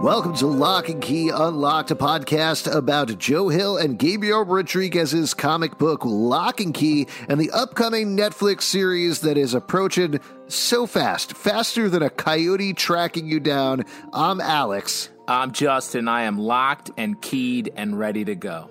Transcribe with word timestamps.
Welcome 0.00 0.34
to 0.36 0.46
Lock 0.46 0.88
and 0.88 1.02
Key 1.02 1.28
Unlocked, 1.28 1.90
a 1.90 1.94
podcast 1.94 2.74
about 2.74 3.18
Joe 3.18 3.50
Hill 3.50 3.76
and 3.76 3.98
Gabriel 3.98 4.46
Rodriguez's 4.46 5.34
comic 5.34 5.76
book 5.76 6.06
Lock 6.06 6.58
and 6.58 6.72
Key 6.72 7.06
and 7.28 7.38
the 7.38 7.50
upcoming 7.50 8.16
Netflix 8.16 8.62
series 8.62 9.20
that 9.20 9.36
is 9.36 9.52
approaching 9.52 10.18
so 10.48 10.86
fast, 10.86 11.34
faster 11.34 11.90
than 11.90 12.02
a 12.02 12.08
coyote 12.08 12.72
tracking 12.72 13.26
you 13.26 13.40
down. 13.40 13.84
I'm 14.14 14.40
Alex. 14.40 15.10
I'm 15.28 15.52
Justin. 15.52 16.08
I 16.08 16.22
am 16.22 16.38
locked 16.38 16.90
and 16.96 17.20
keyed 17.20 17.70
and 17.76 17.98
ready 17.98 18.24
to 18.24 18.34
go. 18.34 18.70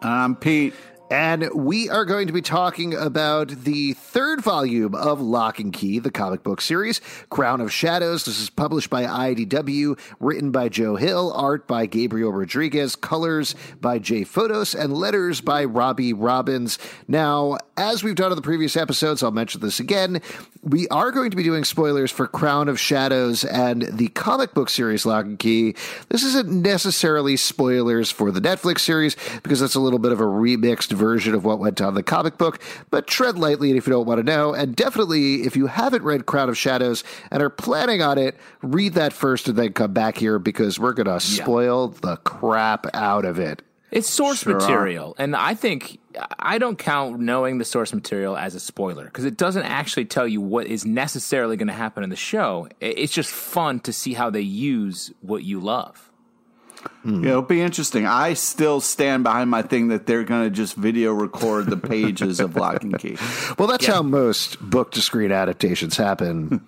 I'm 0.00 0.36
Pete. 0.36 0.72
And 1.14 1.48
we 1.54 1.88
are 1.88 2.04
going 2.04 2.26
to 2.26 2.32
be 2.32 2.42
talking 2.42 2.92
about 2.92 3.46
the 3.46 3.92
third 3.92 4.40
volume 4.40 4.96
of 4.96 5.20
Lock 5.20 5.60
and 5.60 5.72
Key, 5.72 6.00
the 6.00 6.10
comic 6.10 6.42
book 6.42 6.60
series, 6.60 7.00
Crown 7.30 7.60
of 7.60 7.72
Shadows. 7.72 8.24
This 8.24 8.40
is 8.40 8.50
published 8.50 8.90
by 8.90 9.04
IDW, 9.04 9.96
written 10.18 10.50
by 10.50 10.68
Joe 10.68 10.96
Hill, 10.96 11.32
art 11.32 11.68
by 11.68 11.86
Gabriel 11.86 12.32
Rodriguez, 12.32 12.96
colors 12.96 13.54
by 13.80 14.00
Jay 14.00 14.22
Fotos, 14.22 14.74
and 14.74 14.92
letters 14.92 15.40
by 15.40 15.64
Robbie 15.64 16.12
Robbins. 16.12 16.80
Now, 17.06 17.58
as 17.76 18.02
we've 18.02 18.16
done 18.16 18.32
in 18.32 18.36
the 18.36 18.42
previous 18.42 18.76
episodes, 18.76 19.22
I'll 19.22 19.30
mention 19.30 19.60
this 19.60 19.78
again. 19.78 20.20
We 20.62 20.88
are 20.88 21.12
going 21.12 21.30
to 21.30 21.36
be 21.36 21.44
doing 21.44 21.62
spoilers 21.62 22.10
for 22.10 22.26
Crown 22.26 22.68
of 22.68 22.80
Shadows 22.80 23.44
and 23.44 23.82
the 23.82 24.08
comic 24.08 24.52
book 24.52 24.68
series 24.68 25.06
Lock 25.06 25.26
and 25.26 25.38
Key. 25.38 25.76
This 26.08 26.24
isn't 26.24 26.48
necessarily 26.48 27.36
spoilers 27.36 28.10
for 28.10 28.32
the 28.32 28.40
Netflix 28.40 28.80
series 28.80 29.16
because 29.44 29.60
that's 29.60 29.76
a 29.76 29.80
little 29.80 30.00
bit 30.00 30.10
of 30.10 30.18
a 30.18 30.24
remixed 30.24 30.90
version 30.90 31.03
of 31.12 31.44
what 31.44 31.58
went 31.58 31.80
on 31.80 31.88
in 31.88 31.94
the 31.94 32.02
comic 32.02 32.38
book, 32.38 32.60
but 32.90 33.06
tread 33.06 33.38
lightly 33.38 33.70
if 33.76 33.86
you 33.86 33.92
don't 33.92 34.06
want 34.06 34.18
to 34.18 34.24
know. 34.24 34.54
And 34.54 34.74
definitely, 34.74 35.42
if 35.42 35.56
you 35.56 35.66
haven't 35.66 36.02
read 36.02 36.26
Crown 36.26 36.48
of 36.48 36.56
Shadows 36.56 37.04
and 37.30 37.42
are 37.42 37.50
planning 37.50 38.02
on 38.02 38.18
it, 38.18 38.36
read 38.62 38.94
that 38.94 39.12
first 39.12 39.48
and 39.48 39.56
then 39.56 39.72
come 39.72 39.92
back 39.92 40.16
here 40.16 40.38
because 40.38 40.78
we're 40.78 40.92
going 40.92 41.06
to 41.06 41.20
spoil 41.20 41.92
yeah. 41.92 42.10
the 42.10 42.16
crap 42.18 42.86
out 42.94 43.24
of 43.24 43.38
it. 43.38 43.62
It's 43.90 44.10
source 44.10 44.40
sure 44.40 44.56
material. 44.56 45.14
Are. 45.16 45.22
And 45.22 45.36
I 45.36 45.54
think 45.54 46.00
I 46.38 46.58
don't 46.58 46.76
count 46.76 47.20
knowing 47.20 47.58
the 47.58 47.64
source 47.64 47.92
material 47.92 48.36
as 48.36 48.56
a 48.56 48.60
spoiler 48.60 49.04
because 49.04 49.24
it 49.24 49.36
doesn't 49.36 49.62
actually 49.62 50.06
tell 50.06 50.26
you 50.26 50.40
what 50.40 50.66
is 50.66 50.84
necessarily 50.84 51.56
going 51.56 51.68
to 51.68 51.74
happen 51.74 52.02
in 52.02 52.10
the 52.10 52.16
show. 52.16 52.68
It's 52.80 53.12
just 53.12 53.30
fun 53.30 53.78
to 53.80 53.92
see 53.92 54.14
how 54.14 54.30
they 54.30 54.40
use 54.40 55.12
what 55.20 55.44
you 55.44 55.60
love. 55.60 56.10
Mm. 57.04 57.22
Yeah, 57.22 57.30
it'll 57.30 57.42
be 57.42 57.60
interesting. 57.60 58.06
I 58.06 58.34
still 58.34 58.80
stand 58.80 59.24
behind 59.24 59.50
my 59.50 59.62
thing 59.62 59.88
that 59.88 60.06
they're 60.06 60.24
going 60.24 60.44
to 60.44 60.50
just 60.50 60.74
video 60.74 61.12
record 61.12 61.66
the 61.66 61.76
pages 61.76 62.40
of 62.40 62.56
Lock 62.56 62.82
and 62.82 62.98
Key. 62.98 63.16
Well, 63.58 63.68
that's 63.68 63.86
yeah. 63.86 63.94
how 63.94 64.02
most 64.02 64.58
book 64.60 64.92
to 64.92 65.02
screen 65.02 65.30
adaptations 65.30 65.96
happen. 65.96 66.66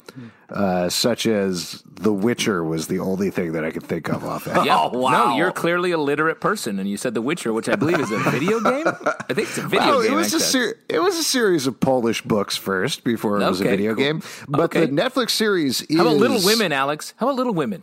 Uh, 0.48 0.88
such 0.88 1.26
as 1.26 1.82
The 1.86 2.12
Witcher 2.12 2.62
was 2.62 2.86
the 2.86 3.00
only 3.00 3.30
thing 3.30 3.52
that 3.52 3.64
I 3.64 3.72
could 3.72 3.82
think 3.82 4.08
of 4.08 4.24
off. 4.24 4.46
yeah. 4.64 4.78
Oh, 4.78 4.96
wow. 4.96 5.30
No, 5.30 5.36
you're 5.36 5.50
clearly 5.50 5.90
a 5.90 5.98
literate 5.98 6.40
person, 6.40 6.78
and 6.78 6.88
you 6.88 6.96
said 6.96 7.14
The 7.14 7.22
Witcher, 7.22 7.52
which 7.52 7.68
I 7.68 7.74
believe 7.74 7.98
is 7.98 8.12
a 8.12 8.18
video 8.18 8.60
game. 8.62 8.86
I 8.86 9.34
think 9.34 9.48
it's 9.48 9.58
a 9.58 9.62
video 9.62 9.86
well, 9.86 10.02
game. 10.02 10.12
It 10.12 10.16
was 10.16 10.34
a 10.34 10.40
ser- 10.40 10.78
it 10.88 11.00
was 11.00 11.16
a 11.16 11.24
series 11.24 11.66
of 11.66 11.80
Polish 11.80 12.22
books 12.22 12.56
first 12.56 13.02
before 13.02 13.38
it 13.38 13.40
okay, 13.40 13.48
was 13.48 13.60
a 13.60 13.64
video 13.64 13.94
cool. 13.94 14.04
game. 14.04 14.22
But 14.46 14.76
okay. 14.76 14.86
the 14.86 14.92
Netflix 14.92 15.30
series 15.30 15.82
is 15.82 15.96
How 15.96 16.02
about 16.02 16.16
Little 16.16 16.42
Women, 16.44 16.70
Alex? 16.70 17.14
How 17.16 17.26
about 17.26 17.36
Little 17.36 17.54
Women? 17.54 17.82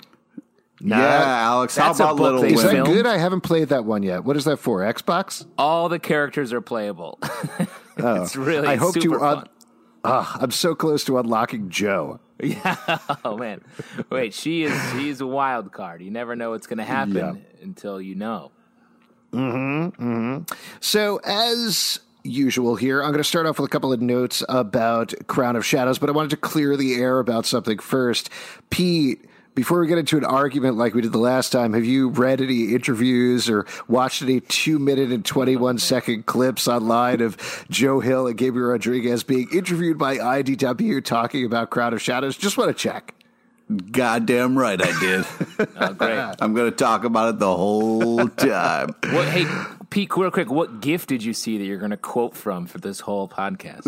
Nah, 0.81 0.97
yeah, 0.97 1.23
Alex. 1.43 1.77
How 1.77 1.91
about 1.91 2.15
Little 2.15 2.41
Women? 2.41 2.55
Is 2.55 2.63
that 2.63 2.85
good? 2.85 3.05
I 3.05 3.17
haven't 3.17 3.41
played 3.41 3.69
that 3.69 3.85
one 3.85 4.03
yet. 4.03 4.23
What 4.23 4.35
is 4.35 4.45
that 4.45 4.57
for? 4.57 4.79
Xbox? 4.79 5.45
All 5.57 5.87
the 5.87 5.99
characters 5.99 6.51
are 6.51 6.61
playable. 6.61 7.19
oh. 7.23 8.23
It's 8.23 8.35
really 8.35 8.67
I 8.67 8.75
hope 8.75 8.95
to. 8.95 9.21
Un- 9.21 9.47
oh, 10.03 10.37
I'm 10.39 10.51
so 10.51 10.75
close 10.75 11.03
to 11.05 11.17
unlocking 11.19 11.69
Joe. 11.69 12.19
Yeah. 12.41 12.75
Oh 13.25 13.37
man. 13.37 13.61
Wait. 14.09 14.33
She 14.33 14.63
is. 14.63 14.91
She's 14.91 15.21
a 15.21 15.27
wild 15.27 15.71
card. 15.71 16.01
You 16.01 16.11
never 16.11 16.35
know 16.35 16.49
what's 16.49 16.67
going 16.67 16.79
to 16.79 16.83
happen 16.83 17.15
yeah. 17.15 17.33
until 17.61 18.01
you 18.01 18.15
know. 18.15 18.51
Hmm. 19.31 19.87
Hmm. 19.87 20.37
So 20.81 21.21
as 21.23 21.99
usual 22.23 22.75
here. 22.75 23.01
I'm 23.01 23.09
going 23.09 23.17
to 23.17 23.23
start 23.23 23.45
off 23.45 23.59
with 23.59 23.69
a 23.69 23.71
couple 23.71 23.93
of 23.93 24.01
notes 24.01 24.43
about 24.49 25.13
Crown 25.27 25.55
of 25.55 25.65
Shadows, 25.65 25.99
but 25.99 26.09
I 26.09 26.13
wanted 26.13 26.31
to 26.31 26.37
clear 26.37 26.75
the 26.77 26.95
air 26.95 27.19
about 27.19 27.45
something 27.45 27.79
first. 27.79 28.29
Pete 28.69 29.25
before 29.55 29.79
we 29.79 29.87
get 29.87 29.97
into 29.97 30.17
an 30.17 30.25
argument 30.25 30.77
like 30.77 30.93
we 30.93 31.01
did 31.01 31.11
the 31.11 31.19
last 31.19 31.51
time, 31.51 31.73
have 31.73 31.85
you 31.85 32.09
read 32.09 32.41
any 32.41 32.73
interviews 32.73 33.49
or 33.49 33.65
watched 33.87 34.21
any 34.21 34.39
two 34.39 34.79
minute 34.79 35.11
and 35.11 35.23
21 35.23 35.77
second 35.77 36.25
clips 36.25 36.67
online 36.67 37.21
of 37.21 37.65
Joe 37.69 37.99
Hill 37.99 38.27
and 38.27 38.37
Gabriel 38.37 38.69
Rodriguez 38.69 39.23
being 39.23 39.47
interviewed 39.53 39.97
by 39.97 40.17
IDW 40.17 41.03
talking 41.03 41.45
about 41.45 41.69
Crown 41.69 41.93
of 41.93 42.01
Shadows? 42.01 42.37
Just 42.37 42.57
want 42.57 42.69
to 42.69 42.73
check. 42.73 43.13
Goddamn 43.91 44.57
right 44.57 44.79
I 44.81 44.99
did. 44.99 45.25
oh, 45.77 45.93
great. 45.93 46.35
I'm 46.41 46.53
going 46.53 46.69
to 46.69 46.75
talk 46.75 47.05
about 47.05 47.35
it 47.35 47.39
the 47.39 47.55
whole 47.55 48.27
time. 48.37 48.89
What, 49.09 49.27
hey, 49.29 49.45
Pete, 49.89 50.15
real 50.17 50.31
quick, 50.31 50.51
what 50.51 50.81
gift 50.81 51.09
did 51.09 51.23
you 51.23 51.33
see 51.33 51.57
that 51.57 51.63
you're 51.63 51.77
going 51.77 51.91
to 51.91 51.97
quote 51.97 52.35
from 52.35 52.65
for 52.65 52.79
this 52.79 52.99
whole 52.99 53.27
podcast? 53.27 53.85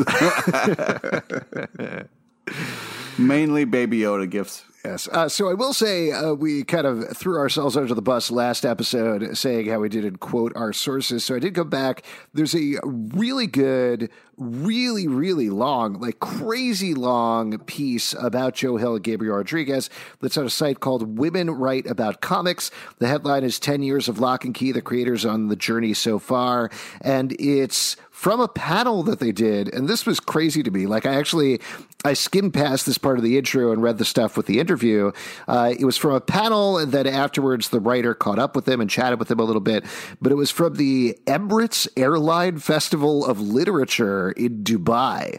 Mainly 3.17 3.65
Baby 3.65 3.99
Yoda 3.99 4.29
gifts. 4.29 4.63
Yes. 4.85 5.07
Uh, 5.11 5.27
so 5.27 5.49
I 5.49 5.55
will 5.55 5.73
say 5.73 6.11
uh, 6.11 6.33
we 6.33 6.63
kind 6.63 6.85
of 6.85 7.17
threw 7.17 7.39
ourselves 7.39 7.75
under 7.75 7.95
the 7.95 8.03
bus 8.03 8.29
last 8.29 8.63
episode 8.63 9.35
saying 9.35 9.67
how 9.67 9.79
we 9.79 9.89
didn't 9.89 10.17
quote 10.17 10.55
our 10.55 10.73
sources. 10.73 11.25
So 11.25 11.33
I 11.33 11.39
did 11.39 11.55
go 11.55 11.63
back. 11.63 12.05
There's 12.35 12.53
a 12.53 12.75
really 12.83 13.47
good, 13.47 14.11
really, 14.37 15.07
really 15.07 15.49
long, 15.49 15.99
like 15.99 16.19
crazy 16.19 16.93
long 16.93 17.57
piece 17.59 18.13
about 18.13 18.53
Joe 18.53 18.77
Hill 18.77 18.93
and 18.93 19.03
Gabriel 19.03 19.37
Rodriguez 19.37 19.89
that's 20.21 20.37
on 20.37 20.45
a 20.45 20.51
site 20.51 20.81
called 20.81 21.17
Women 21.17 21.49
Write 21.49 21.87
About 21.87 22.21
Comics. 22.21 22.69
The 22.99 23.07
headline 23.07 23.43
is 23.43 23.59
10 23.59 23.81
Years 23.81 24.07
of 24.07 24.19
Lock 24.19 24.45
and 24.45 24.53
Key, 24.53 24.71
the 24.71 24.83
creators 24.83 25.25
on 25.25 25.47
the 25.47 25.55
journey 25.55 25.95
so 25.95 26.19
far. 26.19 26.69
And 27.01 27.35
it's 27.39 27.97
from 28.25 28.41
a 28.41 28.47
panel 28.47 29.03
that 29.03 29.19
they 29.19 29.31
did, 29.31 29.71
and 29.71 29.87
this 29.87 30.03
was 30.03 30.19
crazy 30.19 30.63
to 30.63 30.71
me. 30.71 30.87
Like 30.87 31.05
I 31.05 31.13
actually 31.13 31.61
I 32.03 32.13
skimmed 32.13 32.55
past 32.55 32.87
this 32.87 32.97
part 32.97 33.19
of 33.19 33.23
the 33.23 33.37
intro 33.37 33.71
and 33.71 33.83
read 33.83 33.99
the 33.99 34.03
stuff 34.03 34.35
with 34.35 34.47
the 34.47 34.59
interview. 34.59 35.11
Uh, 35.47 35.75
it 35.77 35.85
was 35.85 35.95
from 35.95 36.15
a 36.15 36.19
panel, 36.19 36.79
and 36.79 36.91
then 36.91 37.05
afterwards 37.05 37.69
the 37.69 37.79
writer 37.79 38.15
caught 38.15 38.39
up 38.39 38.55
with 38.55 38.65
them 38.65 38.81
and 38.81 38.89
chatted 38.89 39.19
with 39.19 39.27
them 39.27 39.39
a 39.39 39.43
little 39.43 39.61
bit. 39.61 39.85
But 40.19 40.31
it 40.31 40.35
was 40.35 40.49
from 40.49 40.73
the 40.73 41.15
Emirates 41.27 41.87
Airline 41.95 42.57
Festival 42.57 43.23
of 43.23 43.39
Literature 43.39 44.31
in 44.31 44.63
Dubai. 44.63 45.33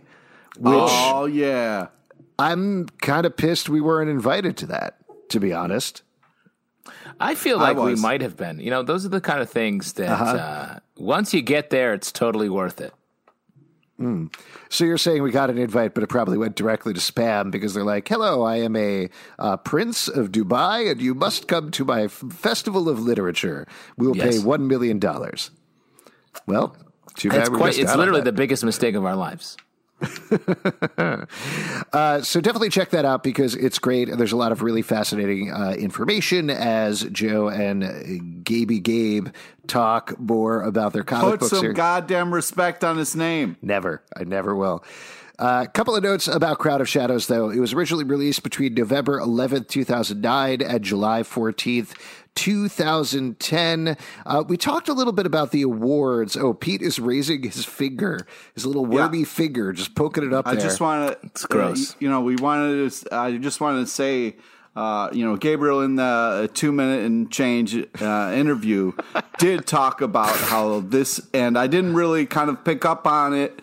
Which 0.57 0.73
oh 0.77 1.27
yeah, 1.27 1.89
I'm 2.39 2.87
kind 3.03 3.27
of 3.27 3.37
pissed 3.37 3.69
we 3.69 3.81
weren't 3.81 4.11
invited 4.11 4.57
to 4.59 4.67
that. 4.67 4.99
To 5.31 5.41
be 5.41 5.53
honest. 5.53 6.03
I 7.19 7.34
feel 7.34 7.59
like 7.59 7.77
I 7.77 7.81
we 7.81 7.97
might 7.97 8.21
have 8.21 8.37
been. 8.37 8.60
You 8.60 8.71
know, 8.71 8.82
those 8.82 9.06
are 9.06 9.09
the 9.09 9.21
kind 9.21 9.41
of 9.41 9.50
things 9.50 9.94
that 9.94 10.10
uh-huh. 10.10 10.37
uh, 10.37 10.78
once 10.97 11.32
you 11.32 11.43
get 11.43 11.71
there, 11.71 11.94
it's 11.94 12.12
totally 12.12 12.49
worth 12.49 12.81
it. 12.81 12.93
Mm. 14.00 14.35
So 14.69 14.85
you're 14.85 14.99
saying 14.99 15.23
we 15.23 15.31
got 15.31 15.49
an 15.49 15.56
invite, 15.56 15.94
but 15.94 16.02
it 16.02 16.08
probably 16.08 16.37
went 16.37 16.55
directly 16.55 16.93
to 16.93 17.00
spam 17.00 17.50
because 17.50 17.73
they're 17.73 17.85
like, 17.85 18.06
"Hello, 18.06 18.43
I 18.43 18.56
am 18.56 18.76
a 18.76 19.08
uh, 19.38 19.56
prince 19.56 20.06
of 20.08 20.32
Dubai, 20.32 20.91
and 20.91 21.00
you 21.00 21.14
must 21.14 21.49
come 21.49 21.70
to 21.70 21.85
my 21.85 22.02
f- 22.02 22.23
festival 22.31 22.91
of 22.91 23.00
literature. 23.00 23.67
We 23.96 24.06
will 24.06 24.17
yes. 24.17 24.37
pay 24.37 24.44
one 24.44 24.69
million 24.69 24.99
dollars." 24.99 25.50
Well, 26.46 26.76
too 27.17 27.31
bad. 27.31 27.50
Quite, 27.50 27.79
it's 27.79 27.96
literally 27.96 28.20
the 28.20 28.32
biggest 28.32 28.64
mistake 28.64 28.94
of 28.94 29.06
our 29.06 29.17
lives. 29.17 29.56
uh, 31.93 32.20
so 32.20 32.40
definitely 32.40 32.69
check 32.69 32.90
that 32.90 33.04
out 33.04 33.22
because 33.22 33.54
it's 33.54 33.78
great. 33.78 34.14
There's 34.16 34.32
a 34.32 34.37
lot 34.37 34.52
of 34.52 34.62
really 34.62 34.82
fascinating 34.82 35.50
uh, 35.50 35.75
information 35.78 36.50
as 36.50 37.02
Joe 37.04 37.48
and 37.48 38.44
Gaby 38.44 38.81
Gabe 38.81 39.28
talk 39.66 40.19
more 40.20 40.62
about 40.62 40.93
their 40.93 41.02
comic 41.02 41.32
Put 41.32 41.40
books. 41.40 41.50
Put 41.50 41.60
some 41.60 41.72
goddamn 41.72 42.32
respect 42.34 42.84
on 42.84 42.98
his 42.98 43.16
name. 43.16 43.56
Never. 43.62 44.02
I 44.14 44.25
never 44.25 44.54
will. 44.54 44.84
A 45.38 45.43
uh, 45.43 45.66
couple 45.66 45.94
of 45.94 46.02
notes 46.02 46.28
about 46.28 46.58
Crown 46.58 46.81
of 46.81 46.88
Shadows, 46.88 47.26
though. 47.26 47.50
It 47.50 47.58
was 47.58 47.75
originally 47.75 48.04
released 48.04 48.43
between 48.43 48.72
November 48.72 49.20
11th, 49.20 49.69
2009 49.69 50.62
and 50.62 50.82
July 50.82 51.22
14th, 51.22 51.93
2010. 52.37 53.97
Uh, 54.25 54.44
we 54.47 54.56
talked 54.56 54.88
a 54.88 54.93
little 54.93 55.12
bit 55.12 55.27
about 55.27 55.50
the 55.50 55.62
awards. 55.62 56.37
Oh, 56.37 56.55
Pete 56.55 56.83
is 56.83 57.00
raising 57.00 57.43
his 57.43 57.65
finger, 57.65 58.27
his 58.55 58.65
little 58.65 58.87
wormy 58.87 59.21
yeah. 59.21 59.25
finger, 59.25 59.73
just 59.73 59.97
poking 59.97 60.25
it 60.25 60.33
up 60.33 60.47
I 60.47 60.55
there. 60.55 60.62
just 60.62 60.81
want 60.81 61.21
to, 61.21 61.27
it's 61.27 61.44
gross. 61.44 61.93
Uh, 61.93 61.97
you 61.99 62.09
know, 62.09 62.21
we 62.21 62.37
wanted 62.37 62.91
to, 62.91 63.15
I 63.15 63.37
just 63.38 63.61
wanted 63.61 63.81
to 63.81 63.87
say, 63.88 64.37
uh, 64.77 65.09
you 65.12 65.25
know, 65.25 65.37
Gabriel 65.37 65.81
in 65.81 65.97
the 65.97 66.50
two 66.53 66.71
minute 66.71 67.05
and 67.05 67.33
change 67.33 67.75
uh, 68.00 68.33
interview 68.37 68.93
did 69.39 69.67
talk 69.67 70.03
about 70.03 70.37
how 70.37 70.81
this, 70.81 71.21
and 71.32 71.59
I 71.59 71.67
didn't 71.67 71.94
really 71.94 72.27
kind 72.27 72.50
of 72.50 72.62
pick 72.62 72.85
up 72.85 73.06
on 73.06 73.32
it 73.32 73.59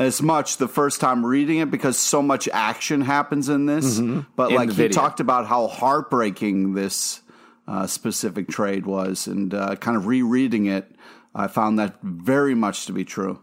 as 0.00 0.22
much 0.22 0.56
the 0.56 0.66
first 0.66 1.00
time 1.00 1.24
reading 1.24 1.58
it 1.58 1.70
because 1.70 1.96
so 1.96 2.22
much 2.22 2.48
action 2.48 3.02
happens 3.02 3.48
in 3.48 3.66
this. 3.66 4.00
Mm-hmm. 4.00 4.20
But 4.34 4.50
in 4.50 4.56
like 4.56 4.72
he 4.72 4.88
talked 4.88 5.20
about 5.20 5.46
how 5.46 5.68
heartbreaking 5.68 6.74
this 6.74 7.20
uh, 7.70 7.86
specific 7.86 8.48
trade 8.48 8.84
was, 8.84 9.28
and 9.28 9.54
uh, 9.54 9.76
kind 9.76 9.96
of 9.96 10.06
rereading 10.06 10.66
it, 10.66 10.90
I 11.34 11.46
found 11.46 11.78
that 11.78 12.02
very 12.02 12.54
much 12.54 12.86
to 12.86 12.92
be 12.92 13.04
true. 13.04 13.40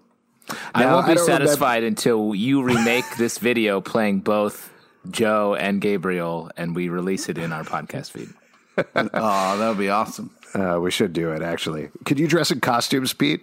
I 0.75 0.83
now, 0.83 0.95
won't 0.95 1.07
be 1.07 1.13
I 1.13 1.15
satisfied 1.15 1.77
remember. 1.77 1.88
until 1.88 2.35
you 2.35 2.62
remake 2.62 3.06
this 3.18 3.38
video 3.38 3.79
playing 3.79 4.19
both 4.19 4.71
Joe 5.09 5.56
and 5.56 5.79
Gabriel, 5.79 6.51
and 6.57 6.75
we 6.75 6.89
release 6.89 7.29
it 7.29 7.38
in 7.38 7.53
our 7.53 7.63
podcast 7.63 8.12
feed. 8.12 8.29
oh, 8.77 9.57
that 9.57 9.69
would 9.69 9.77
be 9.77 9.89
awesome. 9.89 10.35
Uh, 10.53 10.77
we 10.81 10.91
should 10.91 11.13
do 11.13 11.31
it, 11.31 11.41
actually. 11.41 11.89
Could 12.03 12.19
you 12.19 12.27
dress 12.27 12.51
in 12.51 12.59
costumes, 12.59 13.13
Pete? 13.13 13.41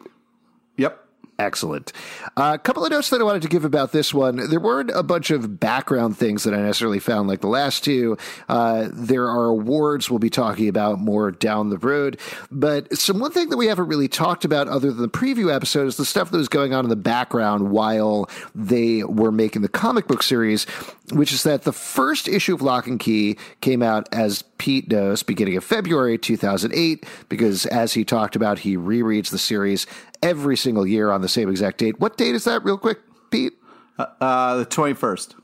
Yep. 0.76 1.03
Excellent. 1.38 1.92
A 2.36 2.40
uh, 2.40 2.58
couple 2.58 2.84
of 2.84 2.92
notes 2.92 3.10
that 3.10 3.20
I 3.20 3.24
wanted 3.24 3.42
to 3.42 3.48
give 3.48 3.64
about 3.64 3.90
this 3.90 4.14
one. 4.14 4.48
There 4.50 4.60
weren't 4.60 4.90
a 4.94 5.02
bunch 5.02 5.30
of 5.30 5.58
background 5.58 6.16
things 6.16 6.44
that 6.44 6.54
I 6.54 6.58
necessarily 6.58 7.00
found 7.00 7.28
like 7.28 7.40
the 7.40 7.48
last 7.48 7.82
two. 7.82 8.16
Uh, 8.48 8.88
there 8.92 9.28
are 9.28 9.46
awards 9.46 10.08
we'll 10.08 10.20
be 10.20 10.30
talking 10.30 10.68
about 10.68 11.00
more 11.00 11.32
down 11.32 11.70
the 11.70 11.78
road. 11.78 12.20
But 12.52 12.96
some 12.96 13.18
one 13.18 13.32
thing 13.32 13.48
that 13.48 13.56
we 13.56 13.66
haven't 13.66 13.88
really 13.88 14.06
talked 14.06 14.44
about 14.44 14.68
other 14.68 14.92
than 14.92 15.02
the 15.02 15.08
preview 15.08 15.52
episode 15.52 15.88
is 15.88 15.96
the 15.96 16.04
stuff 16.04 16.30
that 16.30 16.36
was 16.36 16.48
going 16.48 16.72
on 16.72 16.84
in 16.84 16.88
the 16.88 16.96
background 16.96 17.70
while 17.70 18.30
they 18.54 19.02
were 19.02 19.32
making 19.32 19.62
the 19.62 19.68
comic 19.68 20.06
book 20.06 20.22
series, 20.22 20.66
which 21.12 21.32
is 21.32 21.42
that 21.42 21.62
the 21.62 21.72
first 21.72 22.28
issue 22.28 22.54
of 22.54 22.62
Lock 22.62 22.86
and 22.86 23.00
Key 23.00 23.36
came 23.60 23.82
out 23.82 24.08
as 24.12 24.42
Pete 24.58 24.88
knows 24.88 25.24
beginning 25.24 25.56
of 25.56 25.64
February 25.64 26.16
2008, 26.16 27.04
because 27.28 27.66
as 27.66 27.92
he 27.94 28.04
talked 28.04 28.36
about, 28.36 28.60
he 28.60 28.76
rereads 28.76 29.30
the 29.30 29.38
series 29.38 29.86
every 30.24 30.56
single 30.56 30.86
year 30.86 31.10
on 31.12 31.20
the 31.20 31.28
same 31.28 31.48
exact 31.48 31.78
date. 31.78 32.00
What 32.00 32.16
date 32.16 32.34
is 32.34 32.44
that, 32.44 32.64
real 32.64 32.78
quick, 32.78 32.98
Pete? 33.30 33.52
Uh, 33.98 34.06
uh, 34.20 34.56
the 34.56 34.66
21st. 34.66 35.34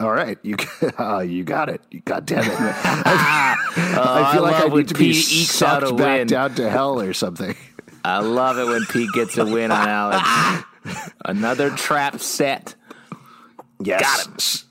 All 0.00 0.12
right, 0.12 0.38
you 0.44 0.56
uh, 0.98 1.18
you 1.20 1.42
got 1.42 1.68
it. 1.68 1.82
God 2.04 2.24
damn 2.24 2.44
it! 2.44 2.52
I, 2.56 3.56
I 3.76 4.32
feel 4.32 4.46
I 4.46 4.50
like 4.50 4.64
I 4.64 4.68
need 4.68 4.88
to 4.88 4.94
Pete 4.94 5.08
be 5.08 5.44
sucked 5.44 5.96
back 5.96 6.18
win. 6.18 6.26
down 6.28 6.54
to 6.54 6.70
hell 6.70 7.00
or 7.00 7.12
something. 7.12 7.56
I 8.04 8.20
love 8.20 8.58
it 8.58 8.66
when 8.66 8.84
Pete 8.86 9.10
gets 9.12 9.36
a 9.38 9.44
win 9.44 9.72
on 9.72 9.88
Alex. 9.88 10.64
Another 11.24 11.70
trap 11.70 12.20
set. 12.20 12.76
Yes. 13.82 14.00
Got 14.00 14.26
him. 14.26 14.67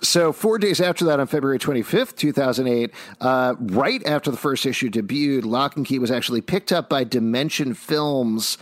So, 0.00 0.32
four 0.32 0.58
days 0.58 0.80
after 0.80 1.04
that, 1.06 1.18
on 1.18 1.26
February 1.26 1.58
25th, 1.58 2.16
2008, 2.16 2.92
uh, 3.20 3.54
right 3.58 4.04
after 4.06 4.30
the 4.30 4.36
first 4.36 4.64
issue 4.64 4.90
debuted, 4.90 5.44
Lock 5.44 5.76
and 5.76 5.84
Key 5.84 5.98
was 5.98 6.10
actually 6.10 6.40
picked 6.40 6.70
up 6.72 6.88
by 6.88 7.02
Dimension 7.02 7.74
Films. 7.74 8.58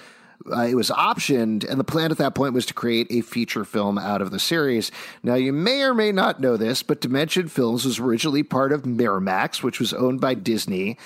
Uh, 0.51 0.63
it 0.63 0.77
was 0.77 0.91
optioned, 0.91 1.69
and 1.69 1.79
the 1.79 1.85
plan 1.85 2.11
at 2.11 2.19
that 2.19 2.35
point 2.35 2.55
was 2.55 2.65
to 2.67 2.75
create 2.75 3.07
a 3.11 3.21
feature 3.21 3.65
film 3.65 3.99
out 3.99 4.23
of 4.23 4.31
the 4.31 4.39
series. 4.39 4.91
Now, 5.23 5.35
you 5.35 5.53
may 5.53 5.83
or 5.83 5.93
may 5.93 6.11
not 6.11 6.41
know 6.41 6.57
this, 6.57 6.83
but 6.83 7.01
Dimension 7.01 7.49
Films 7.49 7.85
was 7.85 7.99
originally 7.99 8.43
part 8.43 8.73
of 8.73 8.83
Miramax, 8.83 9.63
which 9.63 9.79
was 9.79 9.93
owned 9.93 10.21
by 10.21 10.35
Disney 10.35 10.97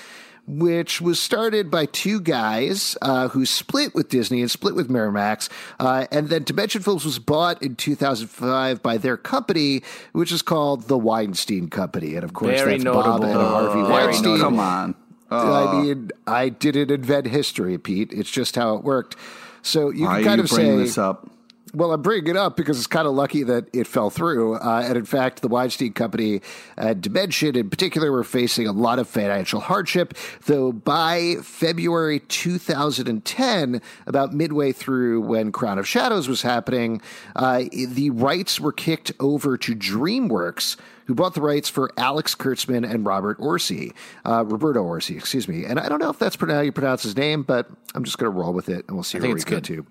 which 0.59 1.01
was 1.01 1.21
started 1.21 1.71
by 1.71 1.87
two 1.87 2.21
guys 2.21 2.97
uh, 3.03 3.29
who 3.29 3.47
split 3.47 3.95
with 3.95 4.09
Disney 4.09 4.41
and 4.41 4.51
split 4.51 4.75
with 4.75 4.89
Miramax. 4.89 5.49
Uh, 5.79 6.07
and 6.11 6.29
then 6.29 6.43
Dimension 6.43 6.83
Films 6.83 7.05
was 7.05 7.19
bought 7.19 7.63
in 7.63 7.77
2005 7.77 8.83
by 8.83 8.97
their 8.97 9.17
company, 9.17 9.83
which 10.13 10.33
is 10.33 10.43
called 10.43 10.89
the 10.89 10.99
Weinstein 10.99 11.69
Company. 11.69 12.15
And 12.15 12.25
of 12.25 12.33
course, 12.33 12.59
Very 12.59 12.73
that's 12.73 12.85
notable. 12.85 13.19
Bob 13.19 13.23
and 13.23 13.33
Harvey 13.33 13.83
Weinstein. 13.83 14.41
Come 14.41 14.59
on. 14.59 14.95
I 15.31 15.83
mean, 15.83 16.11
I 16.27 16.49
didn't 16.49 16.91
invent 16.91 17.27
history, 17.27 17.79
Pete. 17.79 18.13
It's 18.13 18.31
just 18.31 18.57
how 18.57 18.75
it 18.75 18.83
worked. 18.83 19.17
So 19.63 19.91
you 19.91 20.07
can 20.07 20.25
kind 20.25 20.39
you 20.39 20.45
of 20.45 20.51
say. 20.51 20.77
this 20.77 20.99
up? 20.99 21.31
Well, 21.73 21.93
I'm 21.93 22.03
bringing 22.03 22.31
it 22.31 22.37
up 22.37 22.57
because 22.57 22.79
it's 22.79 22.89
kind 22.89 23.07
of 23.07 23.15
lucky 23.15 23.45
that 23.45 23.69
it 23.73 23.87
fell 23.87 24.11
through. 24.11 24.57
Uh, 24.57 24.83
and 24.85 24.97
in 24.97 25.05
fact, 25.05 25.41
the 25.41 25.49
Weinstein 25.49 25.93
Company 25.93 26.41
and 26.77 27.01
Dimension 27.01 27.55
in 27.55 27.71
particular 27.71 28.11
were 28.11 28.25
facing 28.25 28.67
a 28.67 28.73
lot 28.73 28.99
of 28.99 29.09
financial 29.09 29.61
hardship. 29.61 30.15
Though 30.47 30.73
by 30.73 31.37
February 31.43 32.21
2010, 32.21 33.81
about 34.07 34.33
midway 34.33 34.73
through 34.73 35.21
when 35.21 35.53
Crown 35.53 35.79
of 35.79 35.87
Shadows 35.87 36.29
was 36.29 36.43
happening, 36.43 37.01
uh, 37.37 37.65
the 37.73 38.11
rights 38.11 38.59
were 38.59 38.73
kicked 38.73 39.13
over 39.21 39.57
to 39.59 39.75
DreamWorks 39.75 40.77
who 41.07 41.15
bought 41.15 41.35
the 41.35 41.41
rights 41.41 41.69
for 41.69 41.91
Alex 41.97 42.37
Kurtzman 42.37 42.89
and 42.89 43.05
Robert 43.05 43.37
Orci, 43.41 43.93
uh, 44.25 44.45
Roberto 44.45 44.85
Orci, 44.85 45.17
excuse 45.17 45.49
me. 45.49 45.65
And 45.65 45.81
I 45.81 45.89
don't 45.89 46.01
know 46.01 46.11
if 46.11 46.21
that's 46.21 46.37
how 46.37 46.61
you 46.61 46.71
pronounce 46.71 47.03
his 47.03 47.17
name, 47.17 47.43
but 47.43 47.69
I'm 47.97 48.05
just 48.05 48.17
going 48.19 48.33
to 48.33 48.39
roll 48.39 48.53
with 48.53 48.69
it, 48.69 48.85
and 48.87 48.97
we'll 48.97 49.03
see 49.03 49.19
I 49.19 49.23
where 49.23 49.35
we 49.35 49.43
go 49.43 49.59
to. 49.59 49.87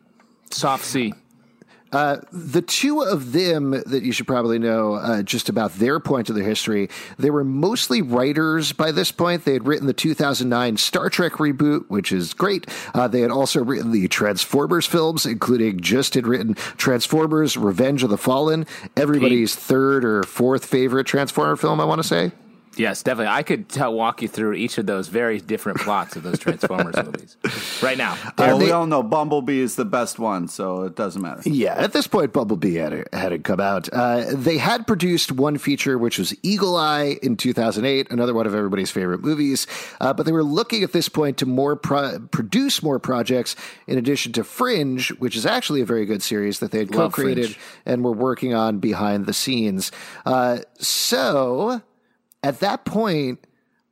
Soft 0.50 0.86
C. 0.86 1.14
Uh, 1.92 2.18
the 2.32 2.62
two 2.62 3.02
of 3.02 3.32
them 3.32 3.72
that 3.72 4.04
you 4.04 4.12
should 4.12 4.28
probably 4.28 4.60
know 4.60 4.94
uh, 4.94 5.24
just 5.24 5.50
about 5.50 5.74
their 5.74 6.00
point 6.00 6.30
of 6.30 6.36
their 6.36 6.44
history, 6.44 6.90
they 7.18 7.32
were 7.32 7.44
mostly 7.44 8.02
writers 8.02 8.74
by 8.74 8.92
this 8.92 9.12
point. 9.12 9.44
They 9.44 9.54
had 9.54 9.66
written 9.66 9.88
the 9.88 9.94
2009 9.94 10.78
Star 10.78 11.10
Trek 11.10 11.34
reboot, 11.34 11.86
which 11.88 12.12
is 12.12 12.34
great. 12.34 12.68
Uh, 12.94 13.08
they 13.08 13.22
had 13.22 13.32
also 13.32 13.64
written 13.64 13.92
the 13.92 14.08
Transformers 14.08 14.86
films, 14.86 15.26
including 15.26 15.80
just 15.80 16.14
had 16.14 16.28
written 16.28 16.54
Transformers 16.78 17.58
Revenge 17.58 18.04
of 18.04 18.10
the 18.10 18.18
Fallen, 18.18 18.68
everybody's 18.96 19.56
third 19.56 20.06
or 20.06 20.24
fourth 20.24 20.66
favorite 20.66 21.08
Transformer 21.08 21.56
film, 21.56 21.80
I 21.80 21.86
want 21.86 22.00
to 22.00 22.08
say. 22.08 22.32
Yes, 22.80 23.04
definitely. 23.04 23.34
I 23.34 23.44
could 23.44 23.68
tell, 23.68 23.94
walk 23.94 24.22
you 24.22 24.30
through 24.30 24.54
each 24.54 24.78
of 24.78 24.86
those 24.86 25.10
very 25.10 25.40
different 25.40 25.80
plots 25.80 26.16
of 26.16 26.24
those 26.24 26.40
Transformers 26.40 26.96
movies 26.96 27.36
right 27.84 27.98
now. 27.98 28.18
Well, 28.38 28.58
they, 28.58 28.66
we 28.66 28.72
all 28.72 28.88
know 28.88 29.04
Bumblebee 29.04 29.60
is 29.60 29.76
the 29.76 29.84
best 29.84 30.18
one, 30.18 30.48
so 30.48 30.84
it 30.84 30.96
doesn't 30.96 31.22
matter. 31.22 31.42
Yeah, 31.46 31.74
at 31.74 31.92
this 31.92 32.08
point, 32.08 32.32
Bumblebee 32.32 32.76
had, 32.76 33.08
hadn't 33.12 33.44
come 33.44 33.60
out. 33.60 33.90
Uh, 33.92 34.28
they 34.34 34.58
had 34.58 34.88
produced 34.88 35.34
one 35.34 35.58
feature, 35.58 35.98
which 35.98 36.18
was 36.18 36.34
Eagle 36.42 36.78
Eye 36.78 37.18
in 37.22 37.36
2008, 37.36 38.10
another 38.12 38.34
one 38.34 38.48
of 38.48 38.56
everybody's 38.56 38.92
favorite 38.92 39.22
movies. 39.22 39.68
Uh, 40.00 40.14
but 40.14 40.26
they 40.26 40.32
were 40.32 40.44
looking 40.44 40.82
at 40.82 40.94
this 40.94 41.10
point 41.10 41.38
to 41.40 41.46
more 41.46 41.76
pro- 41.76 42.20
produce 42.32 42.82
more 42.82 42.98
projects 42.98 43.58
in 43.88 43.98
addition 43.98 44.32
to 44.32 44.44
Fringe, 44.46 45.10
which 45.20 45.36
is 45.36 45.46
actually 45.46 45.82
a 45.82 45.86
very 45.86 46.06
good 46.06 46.24
series 46.24 46.60
that 46.60 46.72
they 46.72 46.80
had 46.80 46.94
co-created 46.94 47.58
and 47.86 48.06
were 48.06 48.14
working 48.14 48.54
on 48.54 48.80
behind 48.80 49.26
the 49.26 49.34
scenes. 49.34 49.92
Uh, 50.26 50.60
so 50.78 51.82
at 52.44 52.60
that 52.60 52.86
point, 52.86 53.46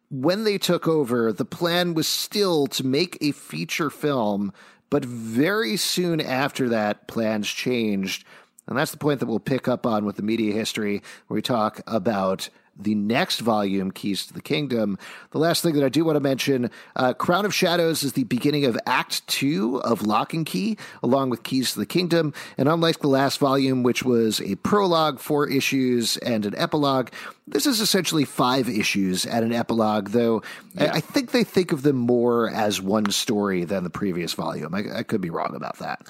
when 0.09 0.43
they 0.43 0.57
took 0.57 0.87
over, 0.87 1.33
the 1.33 1.45
plan 1.45 1.93
was 1.93 2.07
still 2.07 2.67
to 2.67 2.85
make 2.85 3.17
a 3.19 3.31
feature 3.31 3.89
film, 3.89 4.53
but 4.89 5.03
very 5.03 5.75
soon 5.75 6.21
after 6.21 6.69
that, 6.69 7.07
plans 7.07 7.49
changed. 7.49 8.25
And 8.67 8.77
that's 8.77 8.91
the 8.91 8.97
point 8.97 9.19
that 9.19 9.25
we'll 9.25 9.39
pick 9.39 9.67
up 9.67 9.85
on 9.85 10.05
with 10.05 10.15
the 10.15 10.21
media 10.21 10.53
history, 10.53 11.01
where 11.27 11.35
we 11.35 11.41
talk 11.41 11.81
about 11.87 12.49
the 12.79 12.95
next 12.95 13.39
volume, 13.39 13.91
Keys 13.91 14.27
to 14.27 14.33
the 14.33 14.41
Kingdom. 14.41 14.97
The 15.31 15.39
last 15.39 15.63
thing 15.63 15.73
that 15.75 15.83
I 15.83 15.89
do 15.89 16.05
want 16.05 16.15
to 16.15 16.21
mention 16.21 16.69
uh, 16.95 17.13
Crown 17.13 17.45
of 17.45 17.53
Shadows 17.53 18.03
is 18.03 18.13
the 18.13 18.23
beginning 18.25 18.65
of 18.65 18.77
Act 18.85 19.25
Two 19.27 19.81
of 19.81 20.05
Lock 20.05 20.33
and 20.33 20.45
Key, 20.45 20.77
along 21.03 21.29
with 21.29 21.43
Keys 21.43 21.73
to 21.73 21.79
the 21.79 21.85
Kingdom. 21.85 22.33
And 22.57 22.69
unlike 22.69 22.99
the 22.99 23.07
last 23.07 23.39
volume, 23.39 23.83
which 23.83 24.03
was 24.03 24.41
a 24.41 24.55
prologue, 24.55 25.19
four 25.19 25.49
issues, 25.49 26.17
and 26.17 26.45
an 26.45 26.55
epilogue, 26.57 27.09
this 27.47 27.65
is 27.65 27.79
essentially 27.79 28.25
five 28.25 28.69
issues 28.69 29.25
and 29.25 29.45
an 29.45 29.53
epilogue, 29.53 30.09
though 30.09 30.43
yeah. 30.75 30.91
I, 30.93 30.97
I, 30.97 30.99
think 30.99 31.31
they 31.31 31.43
think 31.43 31.71
of 31.71 31.81
them 31.81 31.95
more 31.95 32.49
as 32.49 32.81
one 32.81 33.09
story 33.11 33.63
than 33.63 33.83
the 33.83 33.89
previous 33.89 34.33
volume. 34.33 34.75
I, 34.75 34.99
I 34.99 35.03
could 35.03 35.21
be 35.21 35.29
wrong 35.29 35.55
about 35.55 35.79
that. 35.79 36.07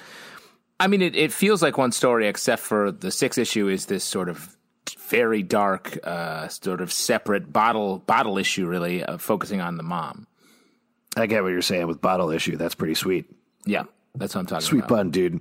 I 0.80 0.86
mean, 0.86 1.02
it, 1.02 1.16
it 1.16 1.32
feels 1.32 1.62
like 1.62 1.78
one 1.78 1.92
story, 1.92 2.28
except 2.28 2.62
for 2.62 2.92
the 2.92 3.10
sixth 3.10 3.38
issue 3.38 3.68
is 3.68 3.86
this 3.86 4.04
sort 4.04 4.28
of 4.28 4.56
very 4.94 5.42
dark, 5.42 5.98
uh, 6.04 6.48
sort 6.48 6.80
of 6.80 6.92
separate 6.92 7.52
bottle 7.52 7.98
bottle 8.00 8.38
issue, 8.38 8.66
really 8.66 9.02
uh, 9.04 9.18
focusing 9.18 9.60
on 9.60 9.76
the 9.76 9.82
mom. 9.82 10.26
I 11.16 11.26
get 11.26 11.42
what 11.42 11.50
you're 11.50 11.62
saying 11.62 11.86
with 11.86 12.00
bottle 12.00 12.30
issue. 12.30 12.56
That's 12.56 12.74
pretty 12.74 12.94
sweet. 12.94 13.26
Yeah, 13.64 13.84
that's 14.14 14.34
what 14.34 14.42
I'm 14.42 14.46
talking 14.46 14.66
Sweet 14.66 14.78
about. 14.84 14.88
pun, 14.88 15.10
dude. 15.10 15.40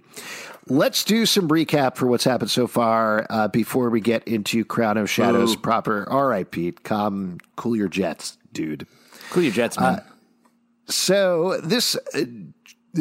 Let's 0.67 1.03
do 1.03 1.25
some 1.25 1.47
recap 1.47 1.95
for 1.95 2.07
what's 2.07 2.23
happened 2.23 2.51
so 2.51 2.67
far 2.67 3.25
uh, 3.29 3.47
before 3.47 3.89
we 3.89 4.01
get 4.01 4.27
into 4.27 4.65
Crown 4.65 4.97
of 4.97 5.09
Shadows 5.09 5.55
Ooh. 5.55 5.59
proper. 5.59 6.07
All 6.09 6.25
right, 6.25 6.49
Pete, 6.49 6.83
come 6.83 7.37
cool 7.55 7.75
your 7.75 7.87
jets, 7.87 8.37
dude. 8.51 8.85
Cool 9.29 9.43
your 9.43 9.51
jets, 9.53 9.79
man. 9.79 9.95
Uh, 9.95 10.03
so 10.87 11.59
this 11.61 11.95
uh, 12.13 12.23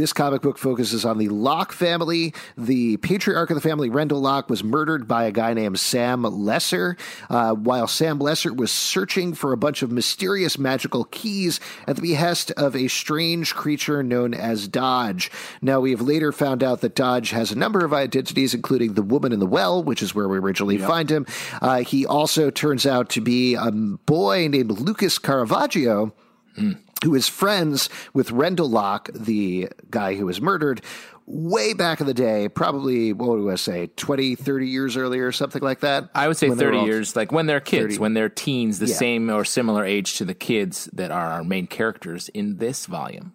this 0.00 0.12
comic 0.12 0.43
book 0.43 0.59
focuses 0.59 1.05
on 1.05 1.19
the 1.19 1.29
Locke 1.29 1.73
family. 1.73 2.35
The 2.57 2.97
patriarch 2.99 3.50
of 3.50 3.55
the 3.55 3.61
family, 3.61 3.91
Rendell 3.91 4.21
Locke, 4.21 4.49
was 4.49 4.62
murdered 4.62 5.09
by 5.09 5.25
a 5.25 5.33
guy 5.33 5.55
named 5.55 5.79
Sam 5.79 6.23
Lesser. 6.23 6.97
Uh, 7.29 7.55
while 7.55 7.87
Sam 7.87 8.19
Lesser 8.19 8.53
was 8.53 8.71
searching 8.71 9.35
for 9.35 9.53
a 9.53 9.57
bunch 9.57 9.83
of 9.83 9.91
mysterious 9.91 10.59
magical 10.59 11.05
keys 11.05 11.61
at 11.87 11.97
the 11.97 12.03
behest 12.03 12.50
of 12.53 12.76
a 12.76 12.88
strange 12.88 13.55
creature 13.55 14.03
known 14.03 14.35
as 14.35 14.69
Dodge. 14.69 15.31
Now, 15.61 15.81
we 15.81 15.91
have 15.91 16.00
later 16.00 16.33
found 16.33 16.62
out 16.62 16.81
that 16.81 16.95
Dodge 16.95 17.31
has 17.31 17.50
a 17.50 17.59
number 17.59 17.85
of 17.85 17.93
identities, 17.93 18.55
including 18.55 18.95
the 18.95 19.03
woman 19.03 19.33
in 19.33 19.41
the 19.41 19.47
well, 19.47 19.83
which 19.83 20.03
is 20.03 20.15
where 20.15 20.29
we 20.29 20.38
originally 20.38 20.79
yep. 20.79 20.88
find 20.88 21.11
him. 21.11 21.26
Uh, 21.61 21.79
he 21.79 22.07
also 22.07 22.50
turns 22.50 22.87
out 22.87 23.09
to 23.11 23.21
be 23.21 23.55
a 23.55 23.71
boy 23.71 24.49
named 24.49 24.79
Lucas 24.81 25.19
Caravaggio. 25.19 26.15
Mm 26.59 26.86
who 27.05 27.15
is 27.15 27.29
friends 27.29 27.88
with 28.15 28.31
Rendell 28.31 28.69
Locke, 28.69 29.11
the 29.15 29.69
guy 29.91 30.15
who 30.15 30.26
was 30.26 30.41
murdered 30.41 30.81
way 31.26 31.75
back 31.75 32.00
in 32.00 32.07
the 32.07 32.15
day, 32.15 32.49
probably, 32.49 33.12
what 33.12 33.37
do 33.37 33.50
I 33.50 33.57
say, 33.57 33.88
20, 33.97 34.37
30 34.37 34.69
years 34.69 34.97
earlier, 34.97 35.33
something 35.33 35.62
like 35.62 35.81
that? 35.81 36.09
I 36.15 36.29
would 36.29 36.37
say 36.37 36.49
30 36.50 36.79
years, 36.81 37.17
like 37.17 37.33
when 37.33 37.47
they're 37.47 37.61
kids, 37.61 37.95
30. 37.95 37.99
when 37.99 38.15
they're 38.15 38.29
teens, 38.29 38.79
the 38.79 38.87
yeah. 38.87 38.95
same 38.95 39.31
or 39.31 39.45
similar 39.45 39.85
age 39.85 40.17
to 40.19 40.25
the 40.25 40.35
kids 40.35 40.88
that 40.93 41.11
are 41.11 41.26
our 41.33 41.45
main 41.45 41.67
characters 41.67 42.29
in 42.31 42.59
this 42.59 42.87
volume. 42.87 43.35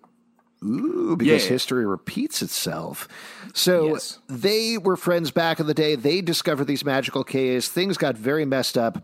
Ooh, 0.64 1.16
because 1.18 1.44
yeah. 1.44 1.50
history 1.50 1.86
repeats 1.86 2.42
itself. 2.42 3.08
So 3.54 3.94
yes. 3.94 4.20
they 4.30 4.78
were 4.78 4.96
friends 4.96 5.32
back 5.32 5.60
in 5.60 5.66
the 5.66 5.74
day. 5.74 5.96
They 5.96 6.22
discovered 6.22 6.66
these 6.66 6.86
magical 6.86 7.24
caves. 7.24 7.68
Things 7.68 7.98
got 7.98 8.16
very 8.16 8.46
messed 8.46 8.78
up 8.78 9.04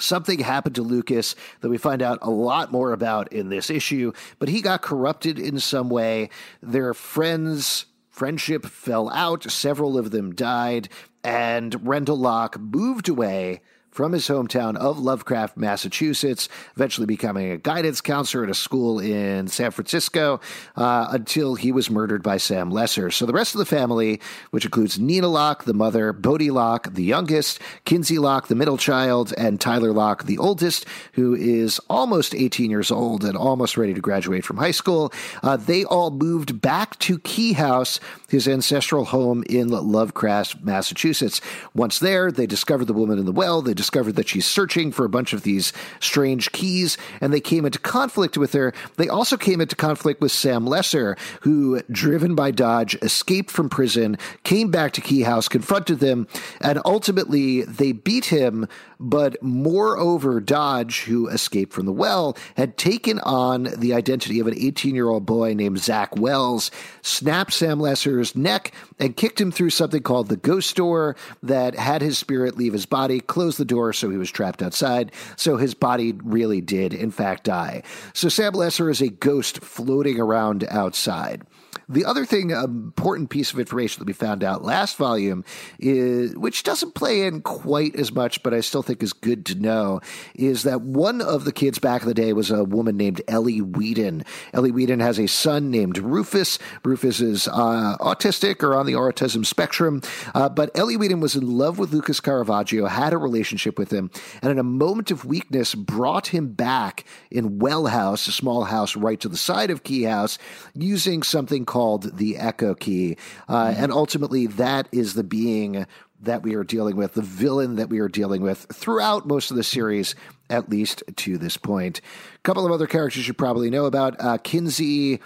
Something 0.00 0.40
happened 0.40 0.74
to 0.76 0.82
Lucas 0.82 1.34
that 1.60 1.68
we 1.68 1.78
find 1.78 2.02
out 2.02 2.18
a 2.22 2.30
lot 2.30 2.72
more 2.72 2.92
about 2.92 3.32
in 3.32 3.48
this 3.48 3.70
issue, 3.70 4.12
but 4.38 4.48
he 4.48 4.60
got 4.60 4.82
corrupted 4.82 5.38
in 5.38 5.58
some 5.58 5.88
way. 5.88 6.30
Their 6.62 6.94
friends' 6.94 7.86
friendship 8.10 8.66
fell 8.66 9.10
out, 9.10 9.50
several 9.50 9.96
of 9.96 10.10
them 10.10 10.34
died, 10.34 10.88
and 11.22 11.86
Rendell 11.86 12.18
Locke 12.18 12.58
moved 12.58 13.08
away 13.08 13.60
from 13.98 14.12
his 14.12 14.28
hometown 14.28 14.76
of 14.76 15.00
Lovecraft, 15.00 15.56
Massachusetts, 15.56 16.48
eventually 16.76 17.04
becoming 17.04 17.50
a 17.50 17.56
guidance 17.56 18.00
counselor 18.00 18.44
at 18.44 18.48
a 18.48 18.54
school 18.54 19.00
in 19.00 19.48
San 19.48 19.72
Francisco 19.72 20.40
uh, 20.76 21.08
until 21.10 21.56
he 21.56 21.72
was 21.72 21.90
murdered 21.90 22.22
by 22.22 22.36
Sam 22.36 22.70
Lesser. 22.70 23.10
So 23.10 23.26
the 23.26 23.32
rest 23.32 23.56
of 23.56 23.58
the 23.58 23.64
family, 23.64 24.20
which 24.52 24.64
includes 24.64 25.00
Nina 25.00 25.26
Locke, 25.26 25.64
the 25.64 25.74
mother, 25.74 26.12
Bode 26.12 26.42
Locke, 26.42 26.94
the 26.94 27.02
youngest, 27.02 27.58
Kinsey 27.86 28.20
Locke, 28.20 28.46
the 28.46 28.54
middle 28.54 28.76
child, 28.76 29.34
and 29.36 29.60
Tyler 29.60 29.90
Locke, 29.90 30.26
the 30.26 30.38
oldest, 30.38 30.86
who 31.14 31.34
is 31.34 31.80
almost 31.90 32.36
18 32.36 32.70
years 32.70 32.92
old 32.92 33.24
and 33.24 33.36
almost 33.36 33.76
ready 33.76 33.94
to 33.94 34.00
graduate 34.00 34.44
from 34.44 34.58
high 34.58 34.70
school, 34.70 35.12
uh, 35.42 35.56
they 35.56 35.84
all 35.84 36.12
moved 36.12 36.60
back 36.60 36.96
to 37.00 37.18
Key 37.18 37.54
House, 37.54 37.98
his 38.28 38.46
ancestral 38.46 39.06
home 39.06 39.42
in 39.48 39.70
Lovecraft, 39.70 40.62
Massachusetts. 40.62 41.40
Once 41.74 41.98
there, 41.98 42.30
they 42.30 42.46
discovered 42.46 42.84
the 42.84 42.92
woman 42.92 43.18
in 43.18 43.24
the 43.24 43.32
well. 43.32 43.60
They 43.60 43.74
that 43.88 44.28
she's 44.28 44.46
searching 44.46 44.92
for 44.92 45.04
a 45.04 45.08
bunch 45.08 45.32
of 45.32 45.42
these 45.42 45.72
strange 46.00 46.52
keys, 46.52 46.96
and 47.20 47.32
they 47.32 47.40
came 47.40 47.64
into 47.64 47.78
conflict 47.78 48.36
with 48.36 48.52
her. 48.52 48.72
They 48.96 49.08
also 49.08 49.36
came 49.36 49.60
into 49.60 49.76
conflict 49.76 50.20
with 50.20 50.32
Sam 50.32 50.66
Lesser, 50.66 51.16
who, 51.42 51.80
driven 51.90 52.34
by 52.34 52.50
Dodge, 52.50 52.96
escaped 53.02 53.50
from 53.50 53.68
prison, 53.68 54.18
came 54.44 54.70
back 54.70 54.92
to 54.92 55.00
Key 55.00 55.22
House, 55.22 55.48
confronted 55.48 56.00
them, 56.00 56.26
and 56.60 56.80
ultimately 56.84 57.62
they 57.62 57.92
beat 57.92 58.26
him 58.26 58.66
but 59.00 59.40
moreover, 59.42 60.40
Dodge, 60.40 61.04
who 61.04 61.28
escaped 61.28 61.72
from 61.72 61.86
the 61.86 61.92
well, 61.92 62.36
had 62.56 62.76
taken 62.76 63.20
on 63.20 63.68
the 63.76 63.94
identity 63.94 64.40
of 64.40 64.46
an 64.46 64.54
18 64.56 64.94
year 64.94 65.08
old 65.08 65.24
boy 65.24 65.54
named 65.54 65.78
Zack 65.78 66.16
Wells, 66.16 66.70
snapped 67.02 67.52
Sam 67.52 67.78
Lesser's 67.78 68.34
neck, 68.34 68.72
and 68.98 69.16
kicked 69.16 69.40
him 69.40 69.52
through 69.52 69.70
something 69.70 70.02
called 70.02 70.28
the 70.28 70.36
ghost 70.36 70.74
door 70.74 71.14
that 71.42 71.76
had 71.76 72.02
his 72.02 72.18
spirit 72.18 72.56
leave 72.56 72.72
his 72.72 72.86
body, 72.86 73.20
closed 73.20 73.58
the 73.58 73.64
door 73.64 73.77
so 73.92 74.10
he 74.10 74.16
was 74.16 74.30
trapped 74.30 74.62
outside. 74.62 75.12
So 75.36 75.56
his 75.56 75.74
body 75.74 76.12
really 76.24 76.60
did, 76.60 76.92
in 76.92 77.10
fact, 77.10 77.44
die. 77.44 77.82
So 78.14 78.28
Sam 78.28 78.52
Lesser 78.52 78.90
is 78.90 79.00
a 79.00 79.08
ghost 79.08 79.60
floating 79.60 80.20
around 80.20 80.64
outside. 80.68 81.42
The 81.90 82.04
other 82.04 82.26
thing, 82.26 82.50
important 82.50 83.30
piece 83.30 83.50
of 83.50 83.58
information 83.58 84.00
that 84.00 84.06
we 84.06 84.12
found 84.12 84.44
out 84.44 84.62
last 84.62 84.96
volume, 84.98 85.42
is 85.78 86.36
which 86.36 86.62
doesn't 86.62 86.94
play 86.94 87.22
in 87.22 87.40
quite 87.40 87.96
as 87.96 88.12
much, 88.12 88.42
but 88.42 88.52
I 88.52 88.60
still 88.60 88.82
think 88.82 89.02
is 89.02 89.14
good 89.14 89.46
to 89.46 89.54
know, 89.54 90.02
is 90.34 90.64
that 90.64 90.82
one 90.82 91.22
of 91.22 91.46
the 91.46 91.52
kids 91.52 91.78
back 91.78 92.02
in 92.02 92.08
the 92.08 92.12
day 92.12 92.34
was 92.34 92.50
a 92.50 92.62
woman 92.62 92.98
named 92.98 93.22
Ellie 93.26 93.62
Whedon. 93.62 94.24
Ellie 94.52 94.70
Whedon 94.70 95.00
has 95.00 95.18
a 95.18 95.26
son 95.26 95.70
named 95.70 95.96
Rufus. 95.96 96.58
Rufus 96.84 97.20
is 97.20 97.48
uh, 97.48 97.96
autistic 98.00 98.62
or 98.62 98.74
on 98.74 98.84
the 98.84 98.92
autism 98.92 99.46
spectrum, 99.46 100.02
uh, 100.34 100.50
but 100.50 100.70
Ellie 100.74 100.98
Whedon 100.98 101.20
was 101.20 101.36
in 101.36 101.56
love 101.56 101.78
with 101.78 101.94
Lucas 101.94 102.20
Caravaggio, 102.20 102.84
had 102.84 103.14
a 103.14 103.18
relationship 103.18 103.78
with 103.78 103.90
him, 103.90 104.10
and 104.42 104.50
in 104.50 104.58
a 104.58 104.62
moment 104.62 105.10
of 105.10 105.24
weakness, 105.24 105.74
brought 105.74 106.26
him 106.26 106.48
back 106.48 107.04
in 107.30 107.58
Well 107.58 107.86
House, 107.86 108.26
a 108.26 108.32
small 108.32 108.64
house 108.64 108.94
right 108.94 109.18
to 109.20 109.28
the 109.30 109.38
side 109.38 109.70
of 109.70 109.84
Key 109.84 110.02
House, 110.02 110.36
using 110.74 111.22
something 111.22 111.64
called 111.64 111.77
called 111.78 112.16
the 112.16 112.36
Echo 112.36 112.74
Key. 112.74 113.16
Uh, 113.48 113.66
mm-hmm. 113.66 113.84
And 113.84 113.92
ultimately, 113.92 114.48
that 114.48 114.88
is 114.90 115.14
the 115.14 115.22
being 115.22 115.86
that 116.20 116.42
we 116.42 116.56
are 116.56 116.64
dealing 116.64 116.96
with, 116.96 117.14
the 117.14 117.22
villain 117.22 117.76
that 117.76 117.88
we 117.88 118.00
are 118.00 118.08
dealing 118.08 118.42
with 118.42 118.66
throughout 118.72 119.28
most 119.28 119.52
of 119.52 119.56
the 119.56 119.62
series, 119.62 120.16
at 120.50 120.68
least 120.68 121.04
to 121.14 121.38
this 121.38 121.56
point. 121.56 122.00
A 122.34 122.38
couple 122.40 122.66
of 122.66 122.72
other 122.72 122.88
characters 122.88 123.28
you 123.28 123.32
probably 123.32 123.70
know 123.70 123.84
about. 123.84 124.16
Uh, 124.18 124.38
Kinsey 124.38 125.20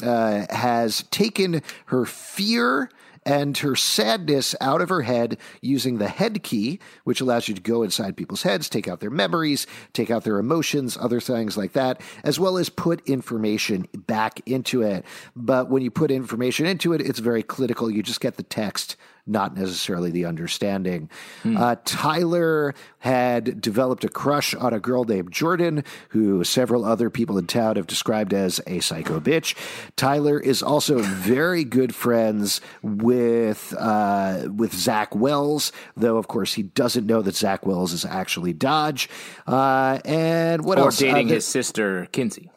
uh, 0.00 0.46
has 0.50 1.02
taken 1.10 1.62
her 1.86 2.04
fear 2.04 2.88
and 3.28 3.58
her 3.58 3.76
sadness 3.76 4.54
out 4.58 4.80
of 4.80 4.88
her 4.88 5.02
head 5.02 5.36
using 5.60 5.98
the 5.98 6.08
head 6.08 6.42
key, 6.42 6.80
which 7.04 7.20
allows 7.20 7.46
you 7.46 7.54
to 7.54 7.60
go 7.60 7.82
inside 7.82 8.16
people's 8.16 8.42
heads, 8.42 8.70
take 8.70 8.88
out 8.88 9.00
their 9.00 9.10
memories, 9.10 9.66
take 9.92 10.10
out 10.10 10.24
their 10.24 10.38
emotions, 10.38 10.96
other 10.96 11.20
things 11.20 11.54
like 11.54 11.74
that, 11.74 12.00
as 12.24 12.40
well 12.40 12.56
as 12.56 12.70
put 12.70 13.06
information 13.06 13.86
back 13.94 14.40
into 14.46 14.80
it. 14.80 15.04
But 15.36 15.68
when 15.68 15.82
you 15.82 15.90
put 15.90 16.10
information 16.10 16.64
into 16.64 16.94
it, 16.94 17.02
it's 17.02 17.18
very 17.18 17.42
clinical. 17.42 17.90
You 17.90 18.02
just 18.02 18.22
get 18.22 18.38
the 18.38 18.42
text 18.42 18.96
not 19.28 19.56
necessarily 19.56 20.10
the 20.10 20.24
understanding. 20.24 21.10
Hmm. 21.42 21.56
Uh, 21.56 21.76
Tyler 21.84 22.74
had 23.00 23.60
developed 23.60 24.04
a 24.04 24.08
crush 24.08 24.54
on 24.54 24.72
a 24.72 24.80
girl 24.80 25.04
named 25.04 25.32
Jordan, 25.32 25.84
who 26.10 26.42
several 26.44 26.84
other 26.84 27.10
people 27.10 27.38
in 27.38 27.46
town 27.46 27.76
have 27.76 27.86
described 27.86 28.34
as 28.34 28.60
a 28.66 28.80
psycho 28.80 29.20
bitch. 29.20 29.54
Tyler 29.96 30.40
is 30.40 30.62
also 30.62 30.98
very 31.02 31.64
good 31.64 31.94
friends 31.94 32.60
with 32.82 33.74
uh, 33.78 34.48
with 34.54 34.74
Zack 34.74 35.14
Wells, 35.14 35.72
though 35.96 36.16
of 36.16 36.28
course 36.28 36.54
he 36.54 36.62
doesn't 36.62 37.06
know 37.06 37.22
that 37.22 37.36
Zack 37.36 37.66
Wells 37.66 37.92
is 37.92 38.04
actually 38.04 38.52
Dodge. 38.52 39.08
Uh, 39.46 39.98
and 40.04 40.64
what 40.64 40.78
or 40.78 40.86
else? 40.86 40.98
dating 40.98 41.30
uh, 41.30 41.34
his 41.34 41.46
sister 41.46 42.06
Kinsey. 42.12 42.50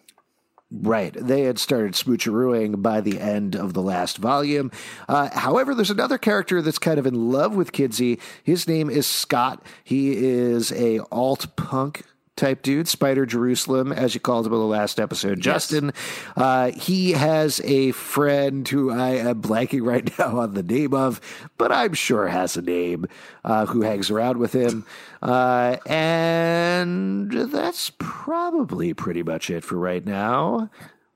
Right. 0.71 1.13
They 1.13 1.41
had 1.41 1.59
started 1.59 1.93
smoocherooing 1.93 2.81
by 2.81 3.01
the 3.01 3.19
end 3.19 3.57
of 3.57 3.73
the 3.73 3.81
last 3.81 4.17
volume. 4.17 4.71
Uh, 5.09 5.29
however, 5.37 5.75
there's 5.75 5.91
another 5.91 6.17
character 6.17 6.61
that's 6.61 6.79
kind 6.79 6.97
of 6.97 7.05
in 7.05 7.29
love 7.29 7.53
with 7.55 7.73
Kinsey. 7.73 8.19
His 8.41 8.69
name 8.69 8.89
is 8.89 9.05
Scott. 9.05 9.65
He 9.83 10.15
is 10.15 10.71
a 10.71 10.99
alt 11.11 11.53
punk 11.57 12.03
type 12.35 12.61
dude, 12.61 12.87
Spider 12.87 13.25
Jerusalem, 13.25 13.91
as 13.91 14.13
you 14.13 14.19
called 14.19 14.47
him 14.47 14.53
in 14.53 14.59
the 14.59 14.65
last 14.65 14.99
episode. 14.99 15.37
Yes. 15.37 15.45
Justin, 15.45 15.93
uh, 16.35 16.71
he 16.71 17.11
has 17.11 17.59
a 17.63 17.91
friend 17.91 18.67
who 18.67 18.91
I 18.91 19.11
am 19.11 19.41
blanking 19.41 19.85
right 19.85 20.09
now 20.19 20.39
on 20.39 20.53
the 20.53 20.63
name 20.63 20.93
of, 20.93 21.21
but 21.57 21.71
I'm 21.71 21.93
sure 21.93 22.27
has 22.27 22.57
a 22.57 22.61
name, 22.61 23.05
uh, 23.43 23.65
who 23.65 23.81
hangs 23.81 24.09
around 24.09 24.37
with 24.37 24.53
him. 24.53 24.85
Uh, 25.21 25.77
and 25.85 27.31
that's 27.31 27.91
probably 27.99 28.93
pretty 28.93 29.23
much 29.23 29.49
it 29.49 29.63
for 29.63 29.77
right 29.77 30.05
now 30.05 30.69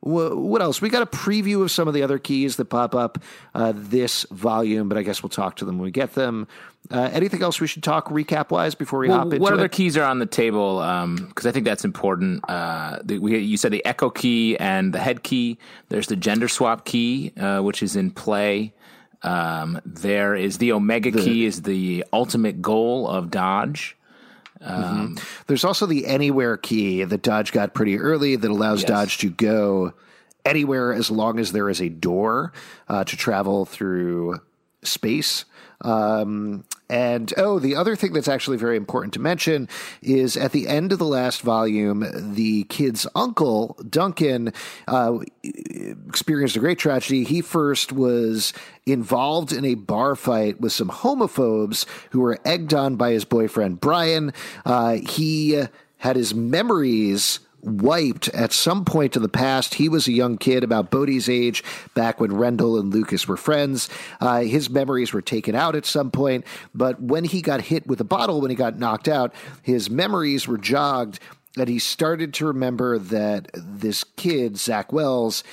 what 0.06 0.62
else? 0.62 0.82
We 0.82 0.90
got 0.90 1.02
a 1.02 1.08
preview 1.08 1.64
of 1.64 1.72
some 1.72 1.88
of 1.88 1.96
the 1.96 2.04
other 2.04 2.20
keys 2.20 2.58
that 2.58 2.66
pop 2.66 2.94
up 2.94 3.18
uh, 3.56 3.74
this 3.76 4.24
volume, 4.30 4.88
but 4.88 5.00
I 5.00 5.02
guess 5.02 5.24
we'll 5.24 5.32
talk 5.32 5.56
to 5.58 5.66
them 5.66 5.80
when 5.80 5.86
we 5.86 5.92
get 5.92 6.14
them. 6.14 6.48
Uh, 6.92 7.10
anything 7.14 7.42
else 7.42 7.60
we 7.60 7.68
should 7.68 7.84
talk 7.84 8.10
recap 8.10 8.52
wise 8.52 8.76
before 8.76 9.00
we 9.00 9.10
well, 9.10 9.20
hop 9.20 9.28
into 9.28 9.40
What 9.40 9.54
other 9.54 9.66
it? 9.66 9.72
keys 9.72 9.98
are 9.98 10.04
on 10.04 10.20
the 10.20 10.26
table? 10.26 10.78
Because 10.78 11.46
um, 11.46 11.50
I 11.50 11.52
think 11.52 11.66
that's 11.66 11.84
important. 11.84 12.48
Uh, 12.48 13.00
the, 13.04 13.18
we, 13.18 13.40
you 13.40 13.58
said 13.58 13.72
the 13.72 13.84
echo 13.86 14.10
key 14.10 14.56
and 14.58 14.94
the 14.94 15.00
head 15.00 15.24
key. 15.24 15.58
There's 15.90 16.08
the 16.08 16.16
gender 16.16 16.48
swap 16.48 16.86
key, 16.86 17.34
uh, 17.38 17.62
which 17.62 17.82
is 17.82 17.96
in 17.96 18.12
play. 18.12 18.74
Um, 19.24 19.82
there 19.86 20.36
is 20.36 20.60
the 20.60 20.74
omega 20.74 21.10
the, 21.10 21.22
key, 21.22 21.46
is 21.46 21.64
the 21.64 22.06
ultimate 22.14 22.62
goal 22.62 23.08
of 23.08 23.32
Dodge. 23.32 23.98
Um, 24.62 25.16
mm-hmm. 25.16 25.44
There's 25.48 25.64
also 25.64 25.88
the 25.88 26.06
anywhere 26.06 26.58
key 26.58 27.04
that 27.04 27.22
Dodge 27.24 27.52
got 27.52 27.74
pretty 27.74 27.98
early 27.98 28.36
that 28.36 28.50
allows 28.50 28.82
yes. 28.82 28.90
Dodge 28.90 29.18
to 29.20 29.30
go 29.30 29.94
anywhere 30.46 30.94
as 30.94 31.10
long 31.10 31.40
as 31.40 31.52
there 31.52 31.70
is 31.70 31.82
a 31.82 31.90
door 31.90 32.54
uh, 32.88 33.04
to 33.04 33.18
travel 33.18 33.66
through 33.66 34.40
space. 34.84 35.46
Um, 35.82 36.64
And 36.88 37.34
oh, 37.38 37.58
the 37.58 37.76
other 37.76 37.96
thing 37.96 38.14
that's 38.14 38.28
actually 38.28 38.58
very 38.58 38.78
important 38.78 39.14
to 39.16 39.20
mention 39.20 39.68
is 40.04 40.38
at 40.38 40.52
the 40.52 40.68
end 40.68 40.92
of 40.92 41.00
the 41.00 41.06
last 41.06 41.42
volume, 41.42 42.06
the 42.36 42.66
kid's 42.66 43.08
uncle, 43.16 43.76
Duncan, 43.90 44.54
uh, 44.88 45.18
experienced 45.44 46.56
a 46.56 46.60
great 46.60 46.78
tragedy. 46.78 47.24
He 47.24 47.42
first 47.42 47.92
was 47.92 48.54
involved 48.86 49.52
in 49.52 49.66
a 49.66 49.74
bar 49.74 50.16
fight 50.16 50.62
with 50.62 50.74
some 50.74 50.90
homophobes 50.90 51.86
who 52.12 52.20
were 52.20 52.40
egged 52.46 52.74
on 52.74 52.98
by 52.98 53.12
his 53.12 53.26
boyfriend, 53.26 53.82
Brian. 53.82 54.32
Uh, 54.64 54.98
he 54.98 55.64
had 55.98 56.16
his 56.16 56.36
memories 56.36 57.40
wiped 57.66 58.28
at 58.30 58.54
some 58.54 58.86
point 58.86 59.16
in 59.16 59.22
the 59.22 59.30
past. 59.30 59.76
He 59.76 59.90
was 59.90 60.08
a 60.08 60.12
young 60.14 60.38
kid 60.38 60.64
about 60.64 60.92
Bode's 60.92 61.28
age 61.28 61.64
back 61.94 62.20
when 62.20 62.36
Rendell 62.36 62.78
and 62.78 62.94
Lucas 62.94 63.28
were 63.28 63.38
friends. 63.38 63.90
Uh, 64.22 64.42
his 64.42 64.70
memories 64.70 65.14
were 65.14 65.22
taken 65.22 65.56
out 65.56 65.76
at 65.76 65.86
some 65.86 66.12
point, 66.12 66.46
but 66.74 67.02
when 67.02 67.24
he 67.24 67.42
got 67.42 67.62
hit 67.62 67.88
with 67.88 68.00
a 68.00 68.06
bottle, 68.06 68.42
when 68.42 68.52
he 68.52 68.56
got 68.56 68.80
knocked 68.80 69.08
out, 69.08 69.34
his 69.62 69.90
memories 69.90 70.48
were 70.48 70.58
jogged. 70.58 71.20
And 71.58 71.70
he 71.70 71.80
started 71.80 72.34
to 72.36 72.48
remember 72.48 73.00
that 73.00 73.50
this 73.54 74.04
kid, 74.04 74.58
Zack 74.58 74.92
Wells, 74.92 75.44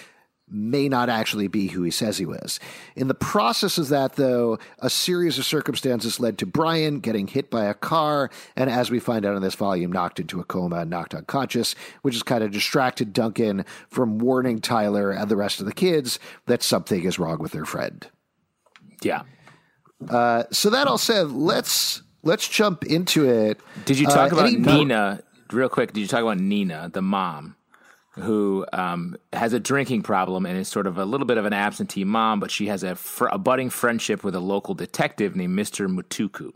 may 0.53 0.89
not 0.89 1.09
actually 1.09 1.49
be 1.49 1.69
who 1.69 1.83
he 1.83 1.91
says 1.91 2.19
he 2.19 2.27
was. 2.27 2.61
In 2.95 3.09
the 3.09 3.15
process 3.15 3.79
of 3.79 3.89
that, 3.89 4.17
though, 4.17 4.59
a 4.81 4.91
series 4.91 5.39
of 5.39 5.45
circumstances 5.45 6.21
led 6.21 6.37
to 6.39 6.47
Brian 6.47 7.01
getting 7.01 7.27
hit 7.27 7.51
by 7.51 7.65
a 7.65 7.75
car, 7.75 8.31
and 8.57 8.69
as 8.69 8.91
we 8.91 9.01
find 9.01 9.25
out 9.25 9.35
in 9.37 9.43
this 9.43 9.55
volume, 9.55 9.91
knocked 9.91 10.21
into 10.21 10.41
a 10.41 10.45
coma 10.45 10.81
and 10.81 10.91
knocked 10.91 11.15
unconscious, 11.15 11.75
which 12.03 12.15
has 12.15 12.23
kind 12.23 12.45
of 12.45 12.51
distracted 12.51 13.13
Duncan 13.13 13.65
from 13.89 14.19
warning 14.19 14.61
Tyler 14.61 15.11
and 15.11 15.31
the 15.31 15.37
rest 15.37 15.61
of 15.61 15.67
the 15.67 15.73
kids 15.73 16.19
that 16.47 16.63
something 16.63 17.03
is 17.05 17.19
wrong 17.19 17.39
with 17.39 17.53
their 17.53 17.65
friend. 17.65 18.07
Yeah. 19.03 19.23
Uh, 20.09 20.45
so 20.51 20.71
that 20.71 20.87
all 20.87 20.99
said, 20.99 21.31
let's 21.31 22.03
let's 22.23 22.49
jump 22.49 22.85
into 22.85 23.29
it. 23.29 23.61
Did 23.85 23.99
you 23.99 24.07
talk 24.07 24.33
Uh, 24.33 24.37
about 24.37 24.53
Nina 24.53 25.21
real 25.53 25.69
quick? 25.69 25.93
Did 25.93 26.01
you 26.01 26.07
talk 26.09 26.23
about 26.23 26.39
Nina, 26.39 26.91
the 26.93 27.03
mom, 27.03 27.57
who 28.15 28.67
um, 28.73 29.17
has 29.33 29.53
a 29.53 29.61
drinking 29.61 30.03
problem 30.03 30.45
and 30.47 30.59
is 30.59 30.69
sort 30.69 30.87
of 30.87 30.99
a 30.99 31.05
little 31.05 31.27
bit 31.27 31.39
of 31.39 31.45
an 31.47 31.53
absentee 31.53 32.05
mom, 32.05 32.41
but 32.41 32.51
she 32.51 32.67
has 32.67 32.83
a, 32.83 32.95
fr- 32.95 33.29
a 33.33 33.39
budding 33.39 33.71
friendship 33.71 34.23
with 34.23 34.35
a 34.35 34.41
local 34.41 34.75
detective 34.75 35.35
named 35.35 35.55
Mister 35.55 35.89
Mutuku. 35.89 36.53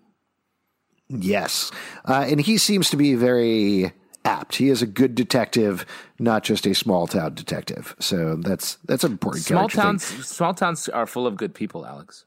Yes. 1.08 1.70
Uh, 2.04 2.26
and 2.28 2.40
he 2.40 2.58
seems 2.58 2.90
to 2.90 2.96
be 2.96 3.14
very 3.14 3.92
apt. 4.24 4.56
He 4.56 4.68
is 4.68 4.82
a 4.82 4.86
good 4.86 5.14
detective, 5.14 5.86
not 6.18 6.42
just 6.42 6.66
a 6.66 6.74
small 6.74 7.06
town 7.06 7.34
detective. 7.34 7.94
So 8.00 8.36
that's 8.36 8.76
that's 8.84 9.04
an 9.04 9.12
important 9.12 9.44
Small 9.44 9.60
character 9.68 9.76
towns, 9.76 10.04
thing. 10.04 10.22
small 10.22 10.52
towns 10.52 10.88
are 10.88 11.06
full 11.06 11.26
of 11.26 11.36
good 11.36 11.54
people, 11.54 11.86
Alex. 11.86 12.24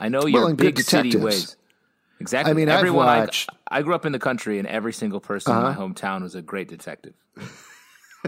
I 0.00 0.08
know 0.08 0.26
your 0.26 0.48
good 0.48 0.56
big 0.56 0.80
city 0.80 1.16
ways. 1.16 1.56
Exactly. 2.18 2.50
I 2.50 2.54
mean, 2.54 2.68
everyone. 2.68 3.06
I- 3.08 3.20
watched- 3.20 3.50
Uh-huh. 3.50 3.58
I, 3.68 3.82
grew 3.82 3.94
up 3.94 4.06
in 4.06 4.12
the 4.12 4.18
country, 4.18 4.58
and 4.58 4.66
every 4.68 4.92
single 4.92 5.20
person 5.20 5.54
in 5.54 5.62
my 5.62 5.74
hometown 5.74 6.22
was 6.22 6.34
a 6.34 6.42
great 6.42 6.68
detective. 6.68 7.14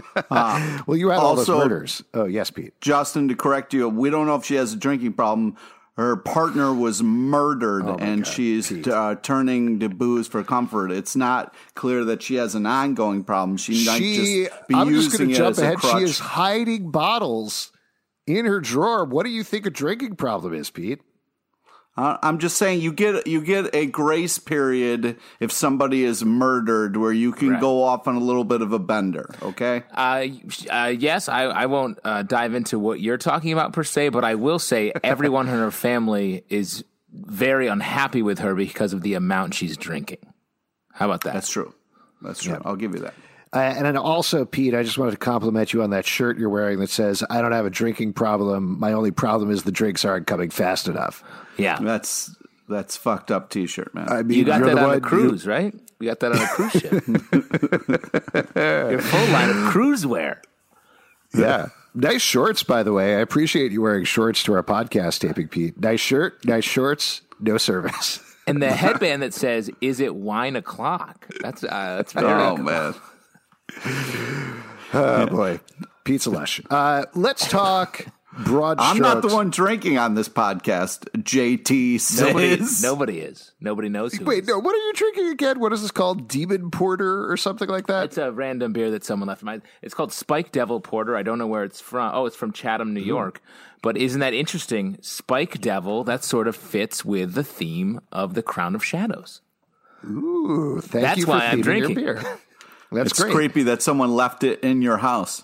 Well, 0.29 0.95
you 0.97 1.09
had 1.09 1.19
all 1.19 1.35
those 1.35 1.49
Also- 1.49 1.59
murders. 1.63 2.03
Oh, 2.13 2.25
yes, 2.25 2.49
Pete. 2.51 2.79
Justin, 2.81 3.27
to 3.29 3.35
correct 3.35 3.73
you, 3.73 3.89
we 3.89 4.09
don't 4.09 4.27
know 4.27 4.35
if 4.35 4.45
she 4.45 4.55
has 4.55 4.73
a 4.73 4.77
drinking 4.77 5.13
problem. 5.13 5.57
Her 5.95 6.15
partner 6.15 6.71
was 6.73 7.01
murdered, 7.01 7.85
Oh 7.87 7.95
and 7.99 8.25
she's 8.27 8.71
uh, 8.87 9.15
turning 9.23 9.79
to 9.79 9.89
booze 9.89 10.27
for 10.27 10.43
comfort. 10.43 10.91
It's 10.91 11.15
not 11.15 11.55
clear 11.73 12.03
that 12.05 12.21
she 12.21 12.35
has 12.35 12.53
an 12.53 12.67
ongoing 12.67 13.23
problem. 13.23 13.57
She 13.57 13.83
might 13.83 13.97
She, 13.97 14.43
just 14.45 14.67
be 14.67 14.75
I'm 14.75 14.89
just 14.89 15.11
using 15.13 15.27
to 15.29 15.33
it 15.33 15.37
jump 15.37 15.49
as 15.51 15.59
a 15.59 15.63
ahead. 15.63 15.81
She 15.81 16.03
is 16.03 16.19
hiding 16.19 16.91
bottles 16.91 17.71
in 18.27 18.45
her 18.45 18.59
drawer. 18.59 19.05
What 19.05 19.25
do 19.25 19.31
you 19.31 19.43
think 19.43 19.65
a 19.65 19.71
drinking 19.71 20.17
problem 20.17 20.53
is, 20.53 20.69
Pete? 20.69 21.01
I'm 21.97 22.37
just 22.37 22.57
saying 22.57 22.81
you 22.81 22.91
get 22.93 23.25
you 23.27 23.41
get 23.41 23.73
a 23.73 23.85
grace 23.87 24.37
period 24.37 25.17
if 25.39 25.51
somebody 25.51 26.03
is 26.03 26.23
murdered, 26.23 26.95
where 26.97 27.11
you 27.11 27.31
can 27.31 27.49
Right. 27.51 27.61
go 27.61 27.83
off 27.83 28.07
on 28.07 28.15
a 28.15 28.19
little 28.19 28.43
bit 28.43 28.61
of 28.61 28.71
a 28.73 28.79
bender. 28.79 29.29
Okay. 29.41 29.83
Uh, 29.91 30.27
uh, 30.69 30.93
yes, 30.97 31.27
I, 31.27 31.43
I 31.43 31.65
won't 31.65 31.99
uh, 32.03 32.21
dive 32.23 32.53
into 32.53 32.77
what 32.77 32.99
you're 32.99 33.17
talking 33.17 33.51
about 33.53 33.73
per 33.73 33.83
se, 33.83 34.09
but 34.09 34.23
I 34.23 34.35
will 34.35 34.59
say 34.59 34.91
everyone 35.03 35.47
in 35.47 35.55
her 35.55 35.71
family 35.71 36.43
is 36.49 36.83
very 37.11 37.67
unhappy 37.67 38.21
with 38.21 38.39
her 38.39 38.53
because 38.53 38.93
of 38.93 39.01
the 39.01 39.15
amount 39.15 39.53
she's 39.55 39.75
drinking. 39.77 40.19
How 40.93 41.05
about 41.05 41.23
that? 41.23 41.33
That's 41.33 41.49
true. 41.49 41.73
That's 42.21 42.43
true. 42.43 42.61
I'll 42.65 42.75
give 42.75 42.93
you 42.93 42.99
that. 43.01 43.13
Uh, 43.53 43.59
and 43.59 43.85
then 43.85 43.95
also, 43.97 44.43
Pete, 44.45 44.73
I 44.75 44.83
just 44.83 44.97
wanted 44.97 45.11
to 45.11 45.17
compliment 45.17 45.71
you 45.73 45.81
on 45.81 45.91
that 45.91 46.05
shirt 46.05 46.37
you're 46.37 46.49
wearing 46.49 46.79
that 46.79 46.89
says, 46.89 47.23
I 47.29 47.41
don't 47.41 47.53
have 47.53 47.65
a 47.65 47.69
drinking 47.69 48.13
problem. 48.13 48.77
My 48.79 48.91
only 48.93 49.11
problem 49.11 49.49
is 49.51 49.63
the 49.63 49.71
drinks 49.71 50.03
aren't 50.05 50.27
coming 50.27 50.49
fast 50.49 50.87
enough. 50.87 51.23
yeah. 51.57 51.79
That's 51.81 52.35
that's 52.69 52.97
fucked 52.97 53.31
up 53.31 53.49
T-shirt, 53.49 53.95
man. 53.95 54.09
I 54.09 54.23
mean, 54.23 54.39
You 54.39 54.43
got 54.45 54.59
that 54.61 54.75
the 54.75 54.81
on 54.81 54.87
one- 54.89 54.97
a 54.97 55.01
cruise, 55.01 55.47
right? 55.47 55.73
You 56.01 56.09
got 56.09 56.19
that 56.19 56.33
on 56.33 56.41
a 56.41 56.47
cruise 56.47 56.71
ship. 56.73 56.91
Your 58.91 59.01
full 59.01 59.27
line 59.33 59.49
of 59.49 59.55
cruise 59.71 60.05
wear. 60.05 60.41
yeah. 61.33 61.67
Nice 61.95 62.21
shorts, 62.21 62.61
by 62.61 62.83
the 62.83 62.93
way. 62.93 63.15
I 63.15 63.19
appreciate 63.21 63.71
you 63.71 63.81
wearing 63.81 64.03
shorts 64.05 64.43
to 64.43 64.53
our 64.53 64.61
podcast 64.61 65.19
taping, 65.19 65.47
Pete. 65.47 65.79
Nice 65.79 65.99
shirt, 65.99 66.45
nice 66.45 66.63
shorts, 66.65 67.21
no 67.39 67.57
service. 67.57 68.19
And 68.45 68.61
the 68.61 68.71
headband 68.71 69.23
that 69.23 69.33
says, 69.33 69.71
Is 69.81 69.99
it 69.99 70.13
wine 70.15 70.55
o'clock? 70.55 71.25
That's, 71.41 71.63
uh, 71.63 71.95
that's 71.97 72.13
very 72.13 72.27
oh 72.27 72.55
cool. 72.55 72.65
man. 72.65 72.93
Oh, 74.93 75.25
boy. 75.27 75.59
Pizza 76.03 76.29
Lush. 76.29 76.61
Uh, 76.69 77.05
let's 77.13 77.47
talk 77.49 78.05
broad 78.39 78.77
I'm 78.79 78.99
not 78.99 79.21
the 79.21 79.33
one 79.33 79.49
drinking 79.49 79.97
on 79.97 80.13
this 80.15 80.29
podcast. 80.29 81.09
JT 81.17 81.99
says. 81.99 82.21
Nobody, 82.21 82.57
nobody 82.81 83.19
is. 83.19 83.51
Nobody 83.59 83.89
knows 83.89 84.13
who 84.13 84.25
Wait, 84.25 84.43
is. 84.43 84.47
no, 84.47 84.59
what 84.59 84.73
are 84.73 84.77
you 84.77 84.93
drinking 84.93 85.27
again? 85.29 85.59
What 85.59 85.73
is 85.73 85.81
this 85.81 85.91
called? 85.91 86.27
Demon 86.27 86.71
Porter 86.71 87.29
or 87.29 87.35
something 87.35 87.67
like 87.67 87.87
that? 87.87 88.05
It's 88.05 88.17
a 88.17 88.31
random 88.31 88.73
beer 88.73 88.91
that 88.91 89.03
someone 89.03 89.27
left. 89.27 89.43
My, 89.43 89.61
it's 89.81 89.93
called 89.93 90.13
Spike 90.13 90.51
Devil 90.51 90.79
Porter. 90.79 91.17
I 91.17 91.23
don't 91.23 91.37
know 91.37 91.47
where 91.47 91.63
it's 91.63 91.81
from. 91.81 92.11
Oh, 92.13 92.25
it's 92.25 92.35
from 92.35 92.53
Chatham, 92.53 92.93
New 92.93 93.01
York. 93.01 93.41
But 93.81 93.97
isn't 93.97 94.19
that 94.21 94.33
interesting? 94.33 94.97
Spike 95.01 95.59
Devil. 95.59 96.03
That 96.03 96.23
sort 96.23 96.47
of 96.47 96.55
fits 96.55 97.03
with 97.03 97.33
the 97.33 97.43
theme 97.43 97.99
of 98.11 98.33
the 98.33 98.43
Crown 98.43 98.75
of 98.75 98.83
Shadows. 98.83 99.41
Ooh, 100.05 100.79
thank 100.81 101.03
That's 101.03 101.19
you 101.19 101.25
for 101.25 101.31
why 101.31 101.45
I'm 101.47 101.63
feeding 101.63 101.63
drinking. 101.63 101.99
your 101.99 102.15
beer. 102.21 102.39
That's 102.91 103.11
It's 103.11 103.19
great. 103.21 103.33
creepy 103.33 103.63
that 103.63 103.81
someone 103.81 104.15
left 104.15 104.43
it 104.43 104.61
in 104.61 104.81
your 104.81 104.97
house. 104.97 105.43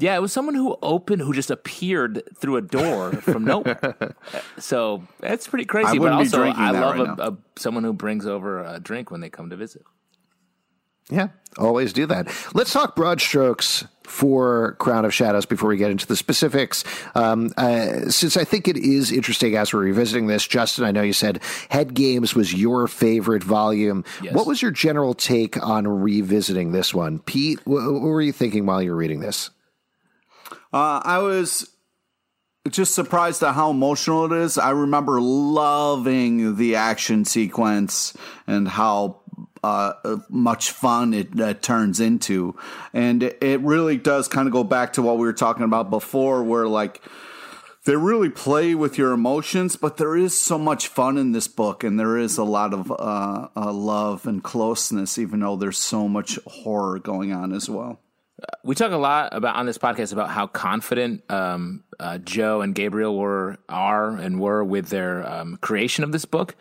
Yeah, 0.00 0.14
it 0.16 0.20
was 0.20 0.32
someone 0.32 0.54
who 0.54 0.76
opened, 0.80 1.22
who 1.22 1.32
just 1.32 1.50
appeared 1.50 2.22
through 2.36 2.56
a 2.56 2.62
door 2.62 3.12
from 3.12 3.44
nowhere. 3.52 4.14
so 4.58 5.02
that's 5.18 5.48
pretty 5.48 5.64
crazy. 5.64 5.88
I 5.88 5.92
but 5.94 6.00
wouldn't 6.00 6.20
be 6.20 6.26
also, 6.26 6.38
drinking 6.38 6.62
I 6.62 6.72
that 6.72 6.80
love 6.80 6.98
right 6.98 7.18
a, 7.18 7.32
a, 7.32 7.36
someone 7.56 7.82
who 7.84 7.92
brings 7.92 8.24
over 8.26 8.62
a 8.64 8.78
drink 8.78 9.10
when 9.10 9.20
they 9.20 9.28
come 9.28 9.50
to 9.50 9.56
visit. 9.56 9.82
Yeah, 11.10 11.28
always 11.56 11.92
do 11.92 12.06
that. 12.06 12.28
Let's 12.54 12.72
talk 12.72 12.94
broad 12.94 13.20
strokes 13.20 13.84
for 14.08 14.72
Crown 14.78 15.04
of 15.04 15.14
Shadows 15.14 15.46
before 15.46 15.68
we 15.68 15.76
get 15.76 15.90
into 15.90 16.06
the 16.06 16.16
specifics. 16.16 16.84
Um, 17.14 17.52
uh, 17.56 18.08
since 18.08 18.36
I 18.36 18.44
think 18.44 18.66
it 18.66 18.76
is 18.76 19.12
interesting 19.12 19.56
as 19.56 19.72
we're 19.72 19.80
revisiting 19.80 20.26
this, 20.26 20.46
Justin, 20.46 20.84
I 20.84 20.90
know 20.90 21.02
you 21.02 21.12
said 21.12 21.40
Head 21.68 21.94
Games 21.94 22.34
was 22.34 22.54
your 22.54 22.88
favorite 22.88 23.44
volume. 23.44 24.04
Yes. 24.22 24.34
What 24.34 24.46
was 24.46 24.62
your 24.62 24.70
general 24.70 25.14
take 25.14 25.62
on 25.62 25.86
revisiting 25.86 26.72
this 26.72 26.94
one? 26.94 27.18
Pete, 27.20 27.60
wh- 27.60 27.68
what 27.68 28.00
were 28.02 28.22
you 28.22 28.32
thinking 28.32 28.66
while 28.66 28.82
you 28.82 28.90
were 28.90 28.96
reading 28.96 29.20
this? 29.20 29.50
Uh, 30.72 31.00
I 31.04 31.18
was 31.18 31.70
just 32.68 32.94
surprised 32.94 33.42
at 33.42 33.54
how 33.54 33.70
emotional 33.70 34.30
it 34.30 34.32
is. 34.32 34.58
I 34.58 34.70
remember 34.70 35.20
loving 35.20 36.56
the 36.56 36.76
action 36.76 37.24
sequence 37.24 38.14
and 38.46 38.68
how 38.68 39.20
uh, 40.04 40.16
much 40.28 40.70
fun 40.70 41.14
it 41.14 41.40
uh, 41.40 41.54
turns 41.54 42.00
into. 42.00 42.56
And 42.92 43.22
it, 43.22 43.60
really 43.60 43.96
does 43.96 44.28
kind 44.28 44.46
of 44.46 44.52
go 44.52 44.64
back 44.64 44.94
to 44.94 45.02
what 45.02 45.18
we 45.18 45.26
were 45.26 45.32
talking 45.32 45.64
about 45.64 45.90
before, 45.90 46.42
where 46.42 46.66
like 46.66 47.02
they 47.84 47.96
really 47.96 48.30
play 48.30 48.74
with 48.74 48.98
your 48.98 49.12
emotions, 49.12 49.76
but 49.76 49.96
there 49.96 50.16
is 50.16 50.38
so 50.38 50.58
much 50.58 50.88
fun 50.88 51.16
in 51.18 51.32
this 51.32 51.48
book, 51.48 51.84
and 51.84 51.98
there 51.98 52.16
is 52.18 52.38
a 52.38 52.44
lot 52.44 52.72
of 52.74 52.90
uh, 52.90 53.48
uh, 53.56 53.72
love 53.72 54.26
and 54.26 54.42
closeness, 54.42 55.18
even 55.18 55.40
though 55.40 55.56
there's 55.56 55.78
so 55.78 56.08
much 56.08 56.38
horror 56.46 56.98
going 56.98 57.32
on 57.32 57.52
as 57.52 57.68
well. 57.68 58.00
we 58.62 58.74
talk 58.74 58.92
a 58.92 58.96
lot 58.96 59.34
about 59.34 59.56
on 59.56 59.66
this 59.66 59.78
podcast 59.78 60.12
about 60.12 60.30
how 60.30 60.46
confident 60.46 61.28
um, 61.30 61.82
uh, 61.98 62.18
Joe 62.18 62.60
and 62.60 62.74
Gabriel 62.74 63.16
were 63.16 63.58
are 63.68 64.10
and 64.10 64.38
were 64.40 64.62
with 64.62 64.88
their 64.88 65.26
um, 65.26 65.56
creation 65.60 66.04
of 66.04 66.12
this 66.12 66.24
book, 66.24 66.56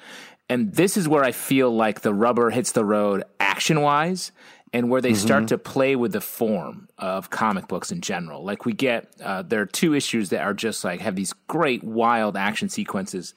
and 0.49 0.73
this 0.73 0.97
is 0.97 1.07
where 1.07 1.23
I 1.23 1.31
feel 1.31 1.75
like 1.75 2.01
the 2.01 2.13
rubber 2.13 2.49
hits 2.49 2.71
the 2.71 2.86
road 2.86 3.23
action 3.39 3.81
wise, 3.81 4.31
and 4.73 4.89
where 4.89 5.01
they 5.01 5.12
mm-hmm. 5.12 5.25
start 5.25 5.47
to 5.47 5.57
play 5.57 5.95
with 5.95 6.12
the 6.12 6.21
form 6.21 6.89
of 6.97 7.29
comic 7.29 7.67
books 7.67 7.91
in 7.91 8.01
general. 8.01 8.43
Like 8.43 8.65
we 8.65 8.73
get, 8.73 9.10
uh, 9.23 9.41
there 9.41 9.62
are 9.62 9.65
two 9.65 9.93
issues 9.93 10.29
that 10.29 10.41
are 10.41 10.53
just 10.53 10.83
like 10.83 10.99
have 11.01 11.15
these 11.15 11.33
great 11.47 11.83
wild 11.83 12.36
action 12.36 12.69
sequences 12.69 13.33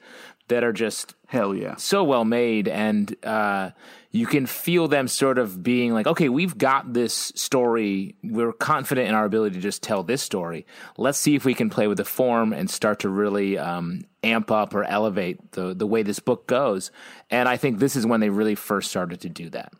that 0.51 0.63
are 0.63 0.73
just 0.73 1.15
hell 1.27 1.55
yeah. 1.55 1.75
so 1.77 2.03
well 2.03 2.25
made 2.25 2.67
and 2.67 3.15
uh, 3.25 3.71
you 4.11 4.25
can 4.25 4.45
feel 4.45 4.89
them 4.89 5.07
sort 5.07 5.37
of 5.37 5.63
being 5.63 5.93
like 5.93 6.05
okay 6.05 6.29
we've 6.29 6.57
got 6.57 6.93
this 6.93 7.31
story. 7.35 8.15
We're 8.23 8.51
confident 8.51 9.07
in 9.07 9.15
our 9.15 9.25
ability 9.25 9.55
to 9.55 9.61
just 9.61 9.81
tell 9.81 10.03
this 10.03 10.21
story. 10.21 10.65
Let's 10.97 11.17
see 11.17 11.35
if 11.35 11.45
we 11.45 11.53
can 11.53 11.69
play 11.69 11.87
with 11.87 11.97
the 11.97 12.05
form 12.05 12.51
and 12.51 12.69
start 12.69 12.99
to 12.99 13.09
really 13.09 13.57
um, 13.57 14.03
amp 14.23 14.51
up 14.51 14.75
or 14.75 14.83
elevate 14.83 15.53
the 15.53 15.73
the 15.73 15.87
way 15.87 16.03
this 16.03 16.19
book 16.19 16.47
goes. 16.47 16.91
And 17.29 17.47
i 17.47 17.57
think 17.57 17.79
this 17.79 17.95
is 17.95 18.05
when 18.05 18.19
they 18.19 18.29
really 18.29 18.55
first 18.55 18.89
started 18.89 19.21
to 19.21 19.29
do 19.29 19.49
that 19.51 19.73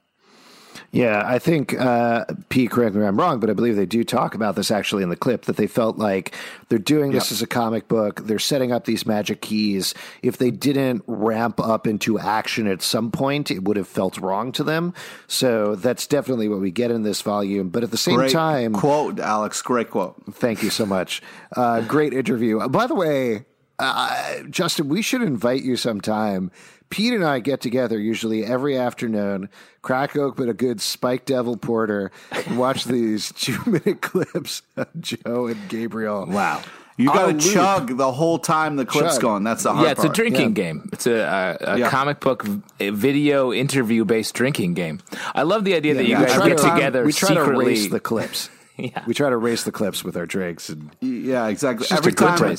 yeah, 0.92 1.24
I 1.26 1.40
think 1.40 1.74
uh, 1.80 2.26
Pete, 2.50 2.72
correct 2.72 2.96
me 2.96 3.02
if 3.02 3.08
I'm 3.08 3.20
wrong, 3.20 3.40
but 3.40 3.50
I 3.50 3.54
believe 3.54 3.76
they 3.76 3.86
do 3.86 4.04
talk 4.04 4.36
about 4.36 4.56
this 4.56 4.72
actually 4.72 5.04
in 5.04 5.10
the 5.10 5.16
clip 5.16 5.46
that 5.46 5.56
they 5.56 5.68
felt 5.68 5.98
like 5.98 6.36
they're 6.70 6.80
doing 6.80 7.12
this 7.12 7.28
yep. 7.28 7.32
as 7.34 7.42
a 7.42 7.48
comic 7.48 7.88
book. 7.88 8.26
They're 8.26 8.40
setting 8.40 8.72
up 8.72 8.86
these 8.86 9.06
magic 9.06 9.42
keys. 9.42 9.94
If 10.22 10.38
they 10.38 10.52
didn't 10.52 11.04
ramp 11.08 11.60
up 11.60 11.88
into 11.88 12.20
action 12.20 12.68
at 12.68 12.82
some 12.82 13.12
point, 13.12 13.52
it 13.52 13.64
would 13.64 13.78
have 13.78 13.88
felt 13.88 14.18
wrong 14.18 14.52
to 14.54 14.64
them. 14.64 14.94
So 15.28 15.76
that's 15.76 16.08
definitely 16.08 16.50
what 16.50 16.60
we 16.60 16.72
get 16.72 16.92
in 16.92 17.04
this 17.04 17.22
volume. 17.22 17.70
But 17.70 17.84
at 17.84 17.92
the 17.92 17.98
same 17.98 18.16
great 18.16 18.32
time, 18.32 18.74
quote 18.74 19.20
Alex, 19.20 19.62
great 19.62 19.90
quote. 19.90 20.22
Thank 20.34 20.64
you 20.64 20.70
so 20.70 20.86
much. 20.86 21.22
Uh, 21.56 21.82
great 21.82 22.14
interview. 22.14 22.68
By 22.68 22.88
the 22.88 22.96
way, 22.96 23.46
uh, 23.80 24.44
Justin, 24.50 24.90
we 24.90 25.02
should 25.02 25.22
invite 25.22 25.64
you 25.64 25.76
sometime 25.76 26.52
Pete 26.92 27.14
and 27.14 27.26
I 27.26 27.40
get 27.40 27.62
together 27.62 27.98
usually 27.98 28.46
every 28.46 28.78
afternoon, 28.78 29.50
crack 29.82 30.16
open 30.16 30.50
a 30.50 30.54
good 30.54 30.82
Spike 30.82 31.26
Devil 31.26 31.58
Porter, 31.58 32.12
and 32.32 32.60
watch 32.60 32.84
these 32.86 33.32
two 33.32 33.58
minute 33.66 34.02
clips 34.02 34.62
of 34.76 34.88
Joe 35.00 35.48
and 35.48 35.70
Gabriel. 35.70 36.28
Wow. 36.28 36.62
You 36.98 37.08
got 37.08 37.40
to 37.40 37.54
chug 37.54 37.98
the 37.98 38.12
whole 38.12 38.38
time 38.38 38.76
the 38.76 38.86
clip's 38.86 39.14
chug. 39.14 39.22
going. 39.22 39.44
That's 39.44 39.64
the 39.64 39.74
hard 39.74 39.86
Yeah, 39.86 39.92
it's 39.92 40.02
part. 40.02 40.12
a 40.12 40.22
drinking 40.22 40.50
yeah. 40.50 40.64
game. 40.64 40.90
It's 40.94 41.08
a, 41.08 41.58
a, 41.62 41.74
a 41.74 41.80
yeah. 41.80 41.90
comic 41.90 42.20
book 42.20 42.46
video 42.80 43.52
interview 43.52 44.06
based 44.06 44.36
drinking 44.36 44.76
game. 44.76 45.00
I 45.34 45.44
love 45.44 45.64
the 45.64 45.74
idea 45.74 45.94
yeah, 45.94 45.98
that 45.98 46.08
you 46.08 46.16
guys 46.16 46.48
get 46.48 46.58
to, 46.60 46.70
together. 46.70 47.06
We 47.06 47.14
try 47.14 47.30
secretly. 47.30 47.66
to 47.66 47.72
race 47.72 47.90
the 47.90 48.00
clips. 48.00 48.50
yeah. 48.78 49.04
We 49.08 49.16
try 49.16 49.30
to 49.30 49.38
race 49.38 49.64
the 49.64 49.72
clips 49.72 50.04
with 50.04 50.16
our 50.16 50.28
drinks. 50.28 50.70
And 50.70 50.92
yeah, 51.00 51.48
exactly. 51.48 51.88
Every 51.90 52.14
time 52.14 52.58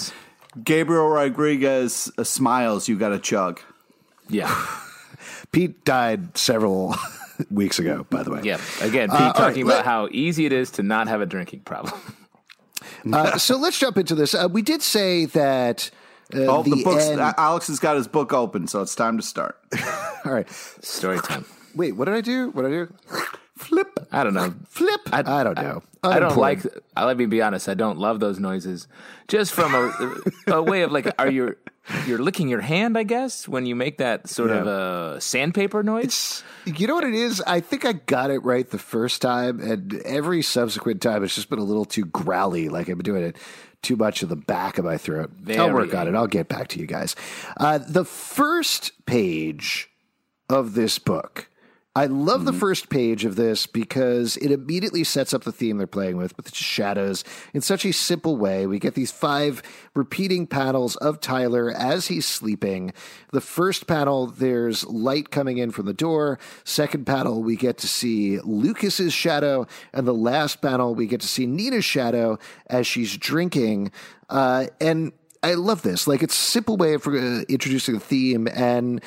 Gabriel 0.64 1.08
Rodriguez 1.08 2.10
uh, 2.18 2.24
smiles, 2.24 2.88
you 2.88 2.98
got 2.98 3.10
to 3.10 3.18
chug. 3.18 3.60
Yeah. 4.28 4.66
Pete 5.52 5.84
died 5.84 6.36
several 6.36 6.96
weeks 7.50 7.78
ago, 7.78 8.06
by 8.10 8.22
the 8.22 8.30
way. 8.30 8.40
Yeah. 8.42 8.60
Again, 8.80 9.10
uh, 9.10 9.18
Pete 9.18 9.22
uh, 9.22 9.32
talking 9.32 9.66
right, 9.66 9.72
about 9.72 9.76
let, 9.76 9.84
how 9.84 10.08
easy 10.10 10.46
it 10.46 10.52
is 10.52 10.70
to 10.72 10.82
not 10.82 11.08
have 11.08 11.20
a 11.20 11.26
drinking 11.26 11.60
problem. 11.60 12.00
uh, 13.12 13.38
so 13.38 13.56
let's 13.56 13.78
jump 13.78 13.98
into 13.98 14.14
this. 14.14 14.34
Uh, 14.34 14.48
we 14.50 14.62
did 14.62 14.82
say 14.82 15.26
that. 15.26 15.90
Uh, 16.34 16.46
oh, 16.46 16.62
the, 16.62 16.70
the 16.70 16.84
books. 16.84 17.04
End... 17.04 17.20
Alex 17.20 17.66
has 17.66 17.78
got 17.78 17.96
his 17.96 18.08
book 18.08 18.32
open, 18.32 18.66
so 18.66 18.80
it's 18.80 18.94
time 18.94 19.18
to 19.18 19.22
start. 19.22 19.60
All 20.24 20.32
right. 20.32 20.48
Story 20.50 21.18
time. 21.18 21.44
Wait, 21.74 21.92
what 21.92 22.06
did 22.06 22.14
I 22.14 22.22
do? 22.22 22.50
What 22.50 22.62
did 22.62 22.68
I 22.68 22.84
do? 22.84 22.94
Flip. 23.62 24.08
I 24.10 24.24
don't 24.24 24.34
know. 24.34 24.54
Flip. 24.68 25.00
I, 25.12 25.40
I 25.40 25.44
don't 25.44 25.56
know. 25.56 25.82
I, 26.02 26.16
I 26.16 26.18
don't 26.20 26.36
like. 26.36 26.60
I 26.96 27.04
Let 27.04 27.16
me 27.16 27.26
be 27.26 27.40
honest. 27.40 27.68
I 27.68 27.74
don't 27.74 27.98
love 27.98 28.20
those 28.20 28.40
noises. 28.40 28.88
Just 29.28 29.52
from 29.52 29.74
a, 29.74 30.52
a 30.52 30.62
way 30.62 30.82
of 30.82 30.90
like, 30.90 31.08
are 31.18 31.30
you 31.30 31.56
you're 32.06 32.18
licking 32.18 32.48
your 32.48 32.60
hand? 32.60 32.98
I 32.98 33.04
guess 33.04 33.46
when 33.46 33.66
you 33.66 33.74
make 33.74 33.98
that 33.98 34.28
sort 34.28 34.50
yeah. 34.50 34.56
of 34.56 34.66
a 34.66 35.20
sandpaper 35.20 35.82
noise. 35.82 36.04
It's, 36.04 36.44
you 36.66 36.86
know 36.86 36.94
what 36.94 37.04
it 37.04 37.14
is? 37.14 37.40
I 37.46 37.60
think 37.60 37.84
I 37.84 37.92
got 37.92 38.30
it 38.30 38.40
right 38.40 38.68
the 38.68 38.78
first 38.78 39.22
time, 39.22 39.60
and 39.60 39.94
every 40.04 40.42
subsequent 40.42 41.00
time 41.02 41.22
it's 41.24 41.34
just 41.34 41.48
been 41.48 41.58
a 41.58 41.64
little 41.64 41.84
too 41.84 42.04
growly. 42.04 42.68
Like 42.68 42.88
I've 42.88 42.98
been 42.98 43.04
doing 43.04 43.22
it 43.22 43.36
too 43.82 43.96
much 43.96 44.22
of 44.22 44.28
the 44.28 44.36
back 44.36 44.78
of 44.78 44.84
my 44.84 44.96
throat. 44.96 45.30
Very 45.30 45.58
I'll 45.58 45.72
work 45.72 45.94
on 45.94 46.08
it. 46.08 46.14
I'll 46.14 46.26
get 46.26 46.48
back 46.48 46.68
to 46.68 46.80
you 46.80 46.86
guys. 46.86 47.16
Uh, 47.58 47.78
the 47.78 48.04
first 48.04 48.92
page 49.06 49.88
of 50.48 50.74
this 50.74 50.98
book 50.98 51.48
I 51.94 52.06
love 52.06 52.38
mm-hmm. 52.38 52.46
the 52.46 52.52
first 52.54 52.88
page 52.88 53.26
of 53.26 53.36
this 53.36 53.66
because 53.66 54.38
it 54.38 54.50
immediately 54.50 55.04
sets 55.04 55.34
up 55.34 55.44
the 55.44 55.52
theme 55.52 55.76
they're 55.76 55.86
playing 55.86 56.16
with, 56.16 56.34
with 56.38 56.46
the 56.46 56.54
shadows 56.54 57.22
in 57.52 57.60
such 57.60 57.84
a 57.84 57.92
simple 57.92 58.38
way. 58.38 58.66
We 58.66 58.78
get 58.78 58.94
these 58.94 59.10
five 59.10 59.62
repeating 59.94 60.46
panels 60.46 60.96
of 60.96 61.20
Tyler 61.20 61.70
as 61.70 62.06
he's 62.06 62.24
sleeping. 62.24 62.94
The 63.32 63.42
first 63.42 63.86
panel, 63.86 64.26
there's 64.26 64.86
light 64.86 65.30
coming 65.30 65.58
in 65.58 65.70
from 65.70 65.84
the 65.84 65.92
door. 65.92 66.38
Second 66.64 67.04
panel, 67.04 67.42
we 67.42 67.56
get 67.56 67.76
to 67.78 67.88
see 67.88 68.40
Lucas's 68.40 69.12
shadow. 69.12 69.66
And 69.92 70.06
the 70.06 70.14
last 70.14 70.62
panel, 70.62 70.94
we 70.94 71.06
get 71.06 71.20
to 71.20 71.28
see 71.28 71.46
Nina's 71.46 71.84
shadow 71.84 72.38
as 72.68 72.86
she's 72.86 73.18
drinking. 73.18 73.92
Uh, 74.30 74.68
and 74.80 75.12
I 75.42 75.54
love 75.54 75.82
this. 75.82 76.06
Like, 76.06 76.22
it's 76.22 76.36
a 76.36 76.40
simple 76.40 76.76
way 76.76 76.94
of 76.94 77.06
uh, 77.06 77.42
introducing 77.48 77.94
the 77.94 78.00
theme. 78.00 78.46
And 78.54 79.02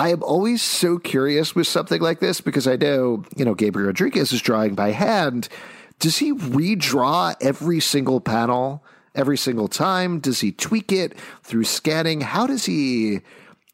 I 0.00 0.08
am 0.08 0.22
always 0.22 0.62
so 0.62 0.98
curious 0.98 1.54
with 1.54 1.66
something 1.66 2.00
like 2.00 2.20
this 2.20 2.40
because 2.40 2.66
I 2.66 2.76
know, 2.76 3.22
you 3.36 3.44
know, 3.44 3.52
Gabriel 3.52 3.88
Rodriguez 3.88 4.32
is 4.32 4.40
drawing 4.40 4.74
by 4.74 4.92
hand. 4.92 5.50
Does 5.98 6.16
he 6.16 6.32
redraw 6.32 7.36
every 7.42 7.80
single 7.80 8.18
panel 8.18 8.82
every 9.14 9.36
single 9.36 9.68
time? 9.68 10.18
Does 10.18 10.40
he 10.40 10.52
tweak 10.52 10.90
it 10.90 11.18
through 11.42 11.64
scanning? 11.64 12.22
How 12.22 12.46
does 12.46 12.64
he 12.64 13.20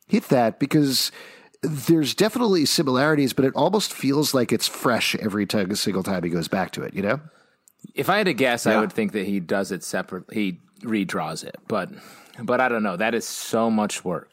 hit 0.09 0.25
that? 0.31 0.59
Because 0.59 1.12
there's 1.62 2.12
definitely 2.12 2.65
similarities, 2.65 3.33
but 3.33 3.45
it 3.45 3.55
almost 3.55 3.93
feels 3.93 4.35
like 4.35 4.51
it's 4.51 4.67
fresh 4.67 5.15
every 5.15 5.47
time, 5.47 5.73
single 5.77 6.03
time 6.03 6.25
he 6.25 6.29
goes 6.29 6.49
back 6.49 6.73
to 6.73 6.83
it, 6.83 6.93
you 6.93 7.03
know? 7.03 7.21
If 7.95 8.11
I 8.11 8.19
had 8.19 8.27
to 8.27 8.35
guess, 8.35 8.67
yeah. 8.67 8.73
I 8.77 8.81
would 8.81 8.93
think 8.93 9.12
that 9.12 9.27
he 9.27 9.39
does 9.39 9.71
it 9.71 9.85
separate. 9.85 10.25
He 10.33 10.59
redraws 10.81 11.45
it, 11.45 11.55
but 11.69 11.89
but 12.43 12.61
I 12.61 12.69
don't 12.69 12.83
know. 12.83 12.97
That 12.97 13.15
is 13.15 13.25
so 13.25 13.71
much 13.71 14.05
work. 14.05 14.29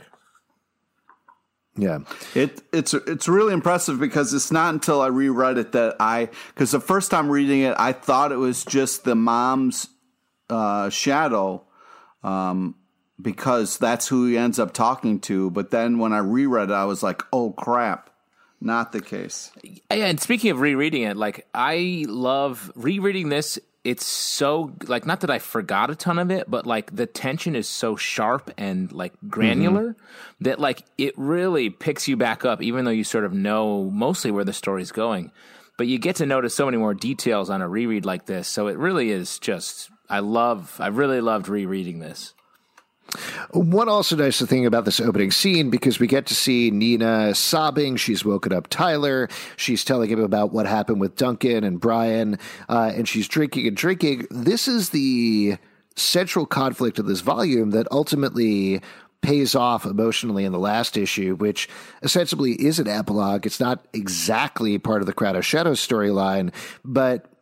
Yeah, 1.75 1.99
it 2.35 2.61
it's 2.71 2.93
it's 2.93 3.27
really 3.27 3.51
impressive 3.51 3.99
because 3.99 4.31
it's 4.33 4.51
not 4.51 4.73
until 4.75 5.01
I 5.01 5.07
reread 5.07 5.57
it 5.57 5.71
that 5.71 5.95
I 5.99 6.29
because 6.53 6.69
the 6.71 6.79
first 6.79 7.09
time 7.09 7.29
reading 7.29 7.61
it 7.61 7.75
I 7.79 7.93
thought 7.93 8.31
it 8.31 8.37
was 8.37 8.63
just 8.63 9.05
the 9.05 9.15
mom's 9.15 9.87
uh, 10.49 10.89
shadow, 10.89 11.63
um, 12.23 12.75
because 13.19 13.77
that's 13.77 14.07
who 14.07 14.27
he 14.27 14.37
ends 14.37 14.59
up 14.59 14.73
talking 14.73 15.19
to. 15.21 15.49
But 15.49 15.71
then 15.71 15.97
when 15.97 16.13
I 16.13 16.19
reread 16.19 16.69
it, 16.69 16.73
I 16.73 16.85
was 16.85 17.01
like, 17.01 17.23
oh 17.33 17.51
crap, 17.51 18.11
not 18.61 18.91
the 18.91 19.01
case. 19.01 19.51
Yeah, 19.63 20.05
and 20.05 20.19
speaking 20.19 20.51
of 20.51 20.59
rereading 20.59 21.01
it, 21.01 21.17
like 21.17 21.47
I 21.55 22.05
love 22.07 22.71
rereading 22.75 23.29
this 23.29 23.57
it's 23.83 24.05
so 24.05 24.73
like 24.87 25.05
not 25.05 25.21
that 25.21 25.29
I 25.29 25.39
forgot 25.39 25.89
a 25.89 25.95
ton 25.95 26.17
of 26.17 26.31
it, 26.31 26.49
but 26.49 26.65
like 26.65 26.95
the 26.95 27.05
tension 27.05 27.55
is 27.55 27.67
so 27.67 27.95
sharp 27.95 28.51
and 28.57 28.91
like 28.91 29.13
granular 29.27 29.89
mm-hmm. 29.89 30.43
that 30.43 30.59
like 30.59 30.83
it 30.97 31.13
really 31.17 31.69
picks 31.69 32.07
you 32.07 32.15
back 32.15 32.45
up, 32.45 32.61
even 32.61 32.85
though 32.85 32.91
you 32.91 33.03
sort 33.03 33.25
of 33.25 33.33
know 33.33 33.89
mostly 33.91 34.31
where 34.31 34.45
the 34.45 34.53
story's 34.53 34.91
going. 34.91 35.31
But 35.77 35.87
you 35.87 35.97
get 35.97 36.17
to 36.17 36.25
notice 36.25 36.55
so 36.55 36.65
many 36.65 36.77
more 36.77 36.93
details 36.93 37.49
on 37.49 37.61
a 37.61 37.67
reread 37.67 38.05
like 38.05 38.25
this. 38.25 38.47
So 38.47 38.67
it 38.67 38.77
really 38.77 39.11
is 39.11 39.37
just 39.39 39.89
I 40.09 40.19
love 40.19 40.77
I 40.79 40.87
really 40.87 41.19
loved 41.19 41.49
rereading 41.49 41.99
this. 41.99 42.33
One 43.51 43.89
also 43.89 44.15
nice 44.15 44.41
thing 44.41 44.65
about 44.65 44.85
this 44.85 44.99
opening 44.99 45.31
scene 45.31 45.69
because 45.69 45.99
we 45.99 46.07
get 46.07 46.25
to 46.27 46.35
see 46.35 46.71
Nina 46.71 47.35
sobbing. 47.35 47.95
She's 47.95 48.25
woken 48.25 48.51
up 48.51 48.67
Tyler. 48.67 49.29
She's 49.55 49.85
telling 49.85 50.09
him 50.09 50.19
about 50.19 50.51
what 50.51 50.65
happened 50.65 50.99
with 50.99 51.15
Duncan 51.15 51.63
and 51.63 51.79
Brian, 51.79 52.39
uh, 52.69 52.91
and 52.95 53.07
she's 53.07 53.27
drinking 53.27 53.67
and 53.67 53.77
drinking. 53.77 54.27
This 54.31 54.67
is 54.67 54.89
the 54.89 55.57
central 55.95 56.45
conflict 56.47 56.97
of 56.97 57.05
this 57.05 57.21
volume 57.21 57.71
that 57.71 57.87
ultimately 57.91 58.81
pays 59.21 59.55
off 59.55 59.85
emotionally 59.85 60.43
in 60.43 60.51
the 60.51 60.59
last 60.59 60.97
issue, 60.97 61.35
which 61.35 61.69
ostensibly 62.03 62.53
is 62.53 62.79
an 62.79 62.87
epilogue. 62.87 63.45
It's 63.45 63.59
not 63.59 63.85
exactly 63.93 64.77
part 64.77 65.01
of 65.01 65.05
the 65.05 65.13
Crown 65.13 65.35
of 65.35 65.45
Shadows 65.45 65.85
storyline, 65.85 66.53
but 66.83 67.32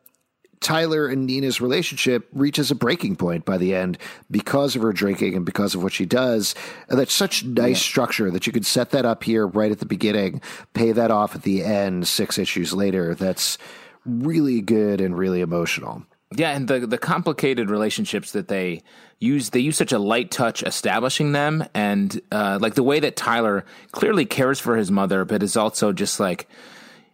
Tyler 0.61 1.07
and 1.07 1.25
Nina's 1.25 1.59
relationship 1.59 2.27
reaches 2.31 2.71
a 2.71 2.75
breaking 2.75 3.15
point 3.15 3.45
by 3.45 3.57
the 3.57 3.75
end 3.75 3.97
because 4.29 4.75
of 4.75 4.83
her 4.83 4.93
drinking 4.93 5.35
and 5.35 5.45
because 5.45 5.75
of 5.75 5.83
what 5.83 5.91
she 5.91 6.05
does. 6.05 6.55
And 6.87 6.99
that's 6.99 7.13
such 7.13 7.43
nice 7.43 7.83
yeah. 7.83 7.89
structure 7.89 8.31
that 8.31 8.45
you 8.45 8.53
could 8.53 8.65
set 8.65 8.91
that 8.91 9.03
up 9.03 9.23
here 9.23 9.45
right 9.45 9.71
at 9.71 9.79
the 9.79 9.85
beginning, 9.85 10.41
pay 10.73 10.91
that 10.91 11.11
off 11.11 11.35
at 11.35 11.41
the 11.41 11.63
end 11.63 12.07
six 12.07 12.37
issues 12.37 12.73
later. 12.73 13.15
That's 13.15 13.57
really 14.05 14.61
good 14.61 15.01
and 15.01 15.17
really 15.17 15.41
emotional. 15.41 16.03
Yeah, 16.33 16.51
and 16.51 16.67
the 16.67 16.87
the 16.87 16.97
complicated 16.97 17.69
relationships 17.69 18.31
that 18.31 18.47
they 18.47 18.83
use 19.19 19.49
they 19.49 19.59
use 19.59 19.75
such 19.75 19.91
a 19.91 19.99
light 19.99 20.31
touch 20.31 20.63
establishing 20.63 21.33
them 21.33 21.65
and 21.73 22.21
uh, 22.31 22.57
like 22.61 22.75
the 22.75 22.83
way 22.83 23.01
that 23.01 23.17
Tyler 23.17 23.65
clearly 23.91 24.25
cares 24.25 24.57
for 24.57 24.77
his 24.77 24.89
mother 24.89 25.25
but 25.25 25.43
is 25.43 25.57
also 25.57 25.91
just 25.91 26.21
like 26.21 26.47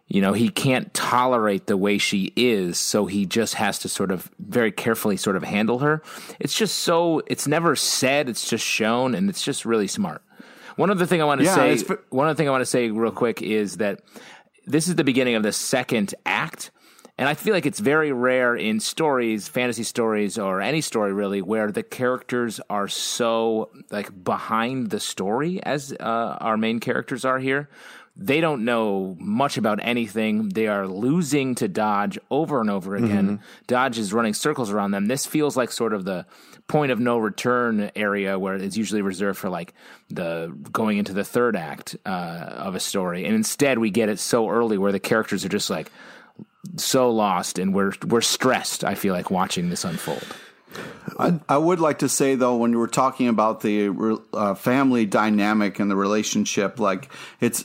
you 0.08 0.22
know, 0.22 0.32
he 0.32 0.48
can't 0.48 0.92
tolerate 0.94 1.66
the 1.66 1.76
way 1.76 1.98
she 1.98 2.32
is, 2.34 2.78
so 2.78 3.04
he 3.06 3.26
just 3.26 3.54
has 3.54 3.78
to 3.80 3.88
sort 3.88 4.10
of 4.10 4.30
very 4.38 4.72
carefully 4.72 5.18
sort 5.18 5.36
of 5.36 5.44
handle 5.44 5.80
her. 5.80 6.02
It's 6.40 6.54
just 6.54 6.78
so 6.78 7.22
it's 7.26 7.46
never 7.46 7.76
said, 7.76 8.28
it's 8.28 8.48
just 8.48 8.64
shown, 8.64 9.14
and 9.14 9.28
it's 9.28 9.42
just 9.42 9.66
really 9.66 9.86
smart. 9.86 10.22
One 10.76 10.90
other 10.90 11.06
thing 11.06 11.20
I 11.20 11.24
want 11.24 11.40
to 11.40 11.44
yeah, 11.44 11.76
say, 11.76 11.96
one 12.08 12.26
other 12.26 12.36
thing 12.36 12.48
I 12.48 12.52
want 12.52 12.62
to 12.62 12.66
say 12.66 12.90
real 12.90 13.12
quick 13.12 13.42
is 13.42 13.78
that 13.78 14.00
this 14.64 14.88
is 14.88 14.94
the 14.94 15.04
beginning 15.04 15.34
of 15.34 15.42
the 15.42 15.52
second 15.52 16.14
act. 16.24 16.70
And 17.18 17.28
I 17.28 17.34
feel 17.34 17.52
like 17.52 17.66
it's 17.66 17.80
very 17.80 18.12
rare 18.12 18.54
in 18.54 18.78
stories, 18.78 19.48
fantasy 19.48 19.82
stories, 19.82 20.38
or 20.38 20.60
any 20.60 20.80
story 20.80 21.12
really, 21.12 21.42
where 21.42 21.72
the 21.72 21.82
characters 21.82 22.60
are 22.70 22.86
so 22.86 23.70
like 23.90 24.22
behind 24.22 24.90
the 24.90 25.00
story 25.00 25.60
as 25.64 25.92
uh, 25.98 26.36
our 26.40 26.56
main 26.56 26.78
characters 26.78 27.24
are 27.24 27.40
here. 27.40 27.68
They 28.20 28.40
don't 28.40 28.64
know 28.64 29.16
much 29.20 29.58
about 29.58 29.78
anything. 29.80 30.48
They 30.48 30.66
are 30.66 30.88
losing 30.88 31.54
to 31.56 31.68
Dodge 31.68 32.18
over 32.30 32.60
and 32.60 32.68
over 32.68 32.96
again. 32.96 33.38
Dodge 33.68 33.96
is 33.96 34.12
running 34.12 34.34
circles 34.34 34.72
around 34.72 34.90
them. 34.90 35.06
This 35.06 35.24
feels 35.24 35.56
like 35.56 35.70
sort 35.70 35.94
of 35.94 36.04
the 36.04 36.26
point 36.66 36.90
of 36.90 36.98
no 36.98 37.18
return 37.18 37.92
area 37.94 38.36
where 38.36 38.56
it's 38.56 38.76
usually 38.76 39.02
reserved 39.02 39.38
for 39.38 39.48
like 39.48 39.72
the 40.10 40.52
going 40.72 40.98
into 40.98 41.12
the 41.12 41.22
third 41.22 41.54
act 41.54 41.96
uh, 42.04 42.08
of 42.08 42.74
a 42.74 42.80
story. 42.80 43.24
And 43.24 43.36
instead, 43.36 43.78
we 43.78 43.90
get 43.90 44.08
it 44.08 44.18
so 44.18 44.50
early 44.50 44.78
where 44.78 44.92
the 44.92 45.00
characters 45.00 45.44
are 45.44 45.48
just 45.48 45.70
like 45.70 45.90
so 46.76 47.10
lost 47.10 47.58
and 47.58 47.72
we're 47.72 47.92
we're 48.06 48.20
stressed. 48.20 48.82
I 48.82 48.96
feel 48.96 49.14
like 49.14 49.30
watching 49.30 49.70
this 49.70 49.84
unfold. 49.84 50.26
I, 51.18 51.40
I 51.48 51.56
would 51.56 51.80
like 51.80 52.00
to 52.00 52.08
say 52.08 52.34
though, 52.34 52.56
when 52.56 52.72
you 52.72 52.78
were 52.78 52.88
talking 52.88 53.28
about 53.28 53.60
the 53.60 54.18
uh, 54.34 54.54
family 54.54 55.06
dynamic 55.06 55.78
and 55.78 55.90
the 55.90 55.96
relationship, 55.96 56.78
like 56.78 57.10
it's 57.40 57.64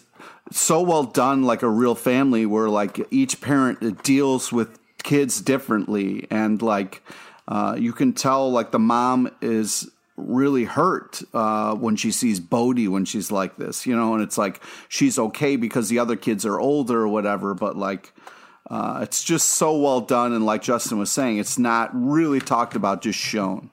so 0.51 0.81
well 0.81 1.03
done, 1.03 1.43
like 1.43 1.63
a 1.63 1.69
real 1.69 1.95
family, 1.95 2.45
where 2.45 2.69
like 2.69 3.07
each 3.11 3.41
parent 3.41 4.03
deals 4.03 4.51
with 4.51 4.79
kids 5.03 5.41
differently, 5.41 6.27
and 6.29 6.61
like 6.61 7.01
uh, 7.47 7.75
you 7.77 7.93
can 7.93 8.13
tell, 8.13 8.51
like 8.51 8.71
the 8.71 8.79
mom 8.79 9.31
is 9.41 9.89
really 10.15 10.63
hurt 10.65 11.21
uh, 11.33 11.73
when 11.75 11.95
she 11.95 12.11
sees 12.11 12.39
Bode 12.39 12.87
when 12.87 13.03
she's 13.03 13.31
like 13.31 13.57
this, 13.57 13.85
you 13.87 13.95
know, 13.95 14.13
and 14.13 14.21
it's 14.21 14.37
like 14.37 14.61
she's 14.87 15.17
okay 15.17 15.55
because 15.55 15.89
the 15.89 15.99
other 15.99 16.15
kids 16.15 16.45
are 16.45 16.59
older 16.59 17.01
or 17.01 17.07
whatever, 17.07 17.53
but 17.53 17.77
like. 17.77 18.13
Uh, 18.71 19.01
it's 19.03 19.25
just 19.25 19.51
so 19.51 19.77
well 19.77 19.99
done, 19.99 20.31
and 20.31 20.45
like 20.45 20.61
Justin 20.61 20.97
was 20.97 21.11
saying, 21.11 21.37
it's 21.37 21.59
not 21.59 21.91
really 21.93 22.39
talked 22.39 22.77
about, 22.77 23.01
just 23.01 23.19
shown. 23.19 23.69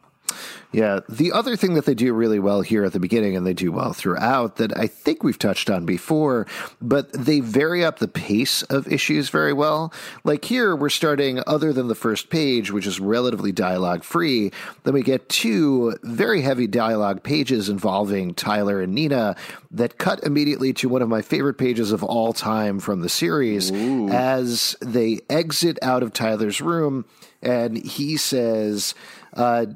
Yeah. 0.72 1.00
The 1.08 1.32
other 1.32 1.56
thing 1.56 1.74
that 1.74 1.84
they 1.84 1.94
do 1.94 2.12
really 2.12 2.38
well 2.38 2.60
here 2.60 2.84
at 2.84 2.92
the 2.92 3.00
beginning, 3.00 3.36
and 3.36 3.44
they 3.44 3.54
do 3.54 3.72
well 3.72 3.92
throughout, 3.92 4.56
that 4.56 4.76
I 4.78 4.86
think 4.86 5.24
we've 5.24 5.38
touched 5.38 5.68
on 5.68 5.84
before, 5.84 6.46
but 6.80 7.12
they 7.12 7.40
vary 7.40 7.84
up 7.84 7.98
the 7.98 8.08
pace 8.08 8.62
of 8.64 8.86
issues 8.86 9.30
very 9.30 9.52
well. 9.52 9.92
Like 10.22 10.44
here, 10.44 10.76
we're 10.76 10.88
starting, 10.88 11.42
other 11.46 11.72
than 11.72 11.88
the 11.88 11.94
first 11.96 12.30
page, 12.30 12.70
which 12.70 12.86
is 12.86 13.00
relatively 13.00 13.50
dialogue 13.50 14.04
free, 14.04 14.52
then 14.84 14.94
we 14.94 15.02
get 15.02 15.28
two 15.28 15.96
very 16.04 16.42
heavy 16.42 16.68
dialogue 16.68 17.24
pages 17.24 17.68
involving 17.68 18.34
Tyler 18.34 18.80
and 18.80 18.94
Nina 18.94 19.34
that 19.72 19.98
cut 19.98 20.22
immediately 20.22 20.72
to 20.74 20.88
one 20.88 21.02
of 21.02 21.08
my 21.08 21.22
favorite 21.22 21.58
pages 21.58 21.90
of 21.90 22.04
all 22.04 22.32
time 22.32 22.78
from 22.78 23.00
the 23.00 23.08
series 23.08 23.72
as 24.12 24.76
they 24.80 25.18
exit 25.28 25.78
out 25.82 26.02
of 26.02 26.12
Tyler's 26.12 26.60
room 26.60 27.04
and 27.42 27.76
he 27.76 28.16
says, 28.16 28.94
uh, 29.34 29.66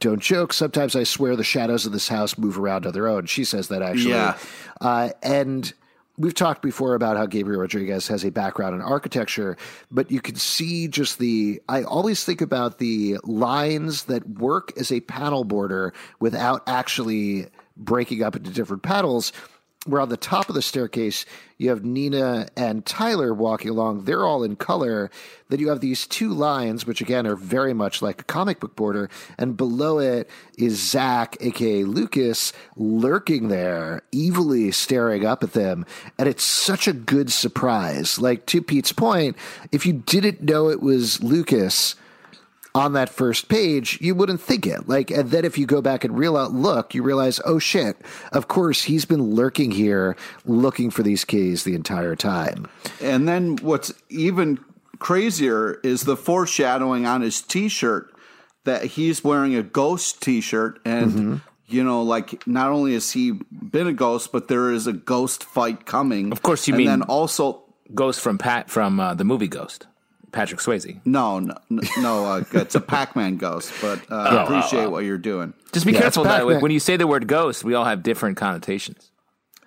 don't 0.00 0.20
joke. 0.20 0.52
Sometimes 0.52 0.96
I 0.96 1.04
swear 1.04 1.36
the 1.36 1.44
shadows 1.44 1.86
of 1.86 1.92
this 1.92 2.08
house 2.08 2.36
move 2.36 2.58
around 2.58 2.86
on 2.86 2.92
their 2.92 3.06
own. 3.06 3.26
She 3.26 3.44
says 3.44 3.68
that 3.68 3.82
actually. 3.82 4.14
Yeah. 4.14 4.36
Uh, 4.80 5.10
and 5.22 5.72
we've 6.18 6.34
talked 6.34 6.62
before 6.62 6.94
about 6.94 7.16
how 7.16 7.26
Gabriel 7.26 7.60
Rodriguez 7.60 8.08
has 8.08 8.24
a 8.24 8.30
background 8.30 8.74
in 8.74 8.80
architecture, 8.80 9.56
but 9.90 10.10
you 10.10 10.20
can 10.20 10.34
see 10.34 10.88
just 10.88 11.18
the. 11.18 11.60
I 11.68 11.82
always 11.82 12.24
think 12.24 12.40
about 12.40 12.78
the 12.78 13.18
lines 13.24 14.04
that 14.04 14.28
work 14.28 14.72
as 14.76 14.90
a 14.90 15.00
panel 15.00 15.44
border 15.44 15.92
without 16.18 16.62
actually 16.66 17.46
breaking 17.76 18.22
up 18.22 18.36
into 18.36 18.50
different 18.50 18.82
panels. 18.82 19.32
Where 19.90 20.00
on 20.00 20.08
the 20.08 20.16
top 20.16 20.48
of 20.48 20.54
the 20.54 20.62
staircase, 20.62 21.26
you 21.58 21.68
have 21.68 21.84
Nina 21.84 22.48
and 22.56 22.86
Tyler 22.86 23.34
walking 23.34 23.70
along. 23.70 24.04
They're 24.04 24.24
all 24.24 24.42
in 24.42 24.56
color. 24.56 25.10
Then 25.48 25.58
you 25.58 25.68
have 25.68 25.80
these 25.80 26.06
two 26.06 26.32
lines, 26.32 26.86
which 26.86 27.00
again 27.00 27.26
are 27.26 27.36
very 27.36 27.74
much 27.74 28.00
like 28.00 28.22
a 28.22 28.24
comic 28.24 28.60
book 28.60 28.76
border. 28.76 29.10
And 29.36 29.56
below 29.56 29.98
it 29.98 30.30
is 30.56 30.80
Zack, 30.80 31.36
aka 31.40 31.84
Lucas, 31.84 32.52
lurking 32.76 33.48
there, 33.48 34.02
evilly 34.14 34.70
staring 34.70 35.26
up 35.26 35.42
at 35.42 35.52
them. 35.52 35.84
And 36.18 36.28
it's 36.28 36.44
such 36.44 36.88
a 36.88 36.92
good 36.92 37.30
surprise. 37.30 38.18
Like, 38.18 38.46
to 38.46 38.62
Pete's 38.62 38.92
point, 38.92 39.36
if 39.72 39.84
you 39.84 39.92
didn't 39.92 40.42
know 40.42 40.68
it 40.70 40.80
was 40.80 41.22
Lucas, 41.22 41.94
on 42.74 42.92
that 42.92 43.08
first 43.08 43.48
page, 43.48 43.98
you 44.00 44.14
wouldn't 44.14 44.40
think 44.40 44.66
it. 44.66 44.88
Like, 44.88 45.10
and 45.10 45.30
then 45.30 45.44
if 45.44 45.58
you 45.58 45.66
go 45.66 45.82
back 45.82 46.04
and 46.04 46.16
real 46.16 46.36
out 46.36 46.52
look, 46.52 46.94
you 46.94 47.02
realize, 47.02 47.40
oh 47.44 47.58
shit, 47.58 47.96
of 48.32 48.46
course 48.48 48.84
he's 48.84 49.04
been 49.04 49.34
lurking 49.34 49.70
here, 49.72 50.16
looking 50.44 50.90
for 50.90 51.02
these 51.02 51.24
keys 51.24 51.64
the 51.64 51.74
entire 51.74 52.14
time. 52.14 52.68
And 53.00 53.26
then 53.28 53.56
what's 53.56 53.92
even 54.08 54.58
crazier 55.00 55.80
is 55.82 56.02
the 56.02 56.16
foreshadowing 56.16 57.06
on 57.06 57.22
his 57.22 57.40
T-shirt 57.42 58.14
that 58.64 58.84
he's 58.84 59.24
wearing 59.24 59.54
a 59.56 59.62
ghost 59.62 60.22
T-shirt, 60.22 60.78
and 60.84 61.10
Mm-hmm. 61.12 61.36
you 61.66 61.82
know, 61.82 62.02
like 62.02 62.46
not 62.46 62.70
only 62.70 62.92
has 62.92 63.10
he 63.12 63.32
been 63.50 63.86
a 63.86 63.92
ghost, 63.92 64.30
but 64.32 64.48
there 64.48 64.70
is 64.70 64.86
a 64.86 64.92
ghost 64.92 65.42
fight 65.42 65.86
coming. 65.86 66.30
Of 66.30 66.42
course 66.42 66.68
you 66.68 66.74
and 66.74 66.78
mean- 66.78 66.86
then 66.86 67.02
also. 67.02 67.64
Ghost 67.92 68.20
from 68.20 68.38
Pat 68.38 68.70
from 68.70 69.00
uh, 69.00 69.14
the 69.14 69.24
movie 69.24 69.48
Ghost, 69.48 69.88
Patrick 70.32 70.60
Swayze. 70.60 71.00
No, 71.04 71.38
no, 71.38 71.54
no 71.98 72.24
uh, 72.26 72.44
it's 72.52 72.74
a 72.74 72.80
Pac-Man 72.80 73.36
ghost, 73.36 73.72
but 73.80 74.00
uh, 74.10 74.14
I 74.16 74.42
appreciate 74.44 74.86
what 74.90 75.04
you're 75.04 75.18
doing. 75.18 75.54
Just 75.72 75.86
be 75.86 75.92
Yeah, 75.92 76.00
careful 76.00 76.24
that 76.24 76.38
Pac-Man. 76.40 76.60
when 76.60 76.70
you 76.72 76.80
say 76.80 76.96
the 76.96 77.06
word 77.06 77.26
ghost, 77.26 77.64
we 77.64 77.74
all 77.74 77.84
have 77.84 78.02
different 78.02 78.36
connotations. 78.36 79.10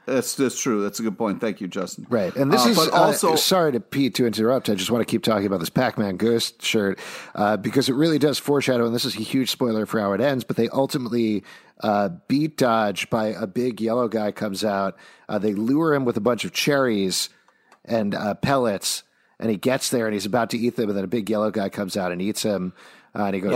That's 0.06 0.36
that's 0.36 0.60
true. 0.62 0.84
That's 0.84 1.00
a 1.00 1.04
good 1.04 1.18
point. 1.18 1.40
Thank 1.40 1.62
you, 1.62 1.70
Justin. 1.70 2.06
Right. 2.10 2.36
And 2.36 2.52
this 2.52 2.66
Uh, 2.66 2.70
is 2.72 2.76
but 2.76 2.92
also 2.92 3.30
also 3.30 3.36
sorry 3.38 3.72
to 3.72 3.80
Pete 3.80 4.16
to 4.16 4.26
interrupt. 4.26 4.68
I 4.70 4.76
just 4.76 4.92
want 4.92 5.02
to 5.02 5.10
keep 5.10 5.24
talking 5.24 5.46
about 5.48 5.62
this 5.62 5.70
Pac-Man 5.70 6.18
ghost 6.18 6.62
shirt 6.62 7.00
uh, 7.36 7.56
because 7.56 7.88
it 7.88 7.94
really 7.96 8.20
does 8.20 8.38
foreshadow, 8.38 8.86
and 8.86 8.94
this 8.94 9.06
is 9.06 9.16
a 9.16 9.20
huge 9.20 9.50
spoiler 9.50 9.86
for 9.86 10.02
how 10.02 10.12
it 10.12 10.20
ends. 10.20 10.44
But 10.44 10.58
they 10.58 10.68
ultimately 10.68 11.46
uh, 11.82 12.10
beat 12.28 12.58
Dodge 12.58 13.10
by 13.10 13.28
a 13.28 13.48
big 13.48 13.80
yellow 13.80 14.10
guy 14.10 14.34
comes 14.34 14.66
out. 14.66 14.98
Uh, 15.30 15.38
they 15.38 15.54
lure 15.54 15.94
him 15.94 16.04
with 16.04 16.18
a 16.18 16.22
bunch 16.22 16.44
of 16.44 16.52
cherries 16.52 17.30
and 17.86 18.14
uh, 18.14 18.34
pellets, 18.34 19.04
and 19.44 19.52
he 19.52 19.58
gets 19.58 19.90
there 19.90 20.08
and 20.08 20.14
he's 20.14 20.26
about 20.26 20.50
to 20.52 20.58
eat 20.58 20.78
them, 20.78 20.88
and 20.88 20.98
then 20.98 21.04
a 21.04 21.08
big 21.08 21.30
yellow 21.30 21.52
guy 21.52 21.68
comes 21.68 21.98
out 21.98 22.14
and 22.14 22.22
eats 22.22 22.44
him, 22.44 22.72
uh, 23.14 23.26
and 23.26 23.36
he 23.36 23.42
goes. 23.42 23.52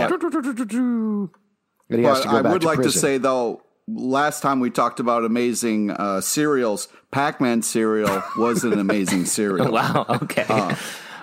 And 1.88 1.98
he 1.98 2.04
has 2.04 2.18
But 2.18 2.24
to 2.24 2.28
go 2.28 2.36
I 2.36 2.42
back 2.42 2.52
would 2.52 2.60
to 2.60 2.66
like 2.66 2.82
to 2.82 2.92
say 2.92 3.16
though, 3.16 3.62
last 3.88 4.42
time 4.42 4.60
we 4.60 4.68
talked 4.68 5.00
about 5.00 5.24
amazing 5.24 5.90
uh, 5.90 6.20
cereals, 6.20 6.88
Pac-Man 7.10 7.62
cereal 7.62 8.22
was 8.36 8.64
an 8.64 8.78
amazing 8.78 9.24
cereal. 9.36 9.72
Wow. 9.72 10.04
Okay. 10.22 10.44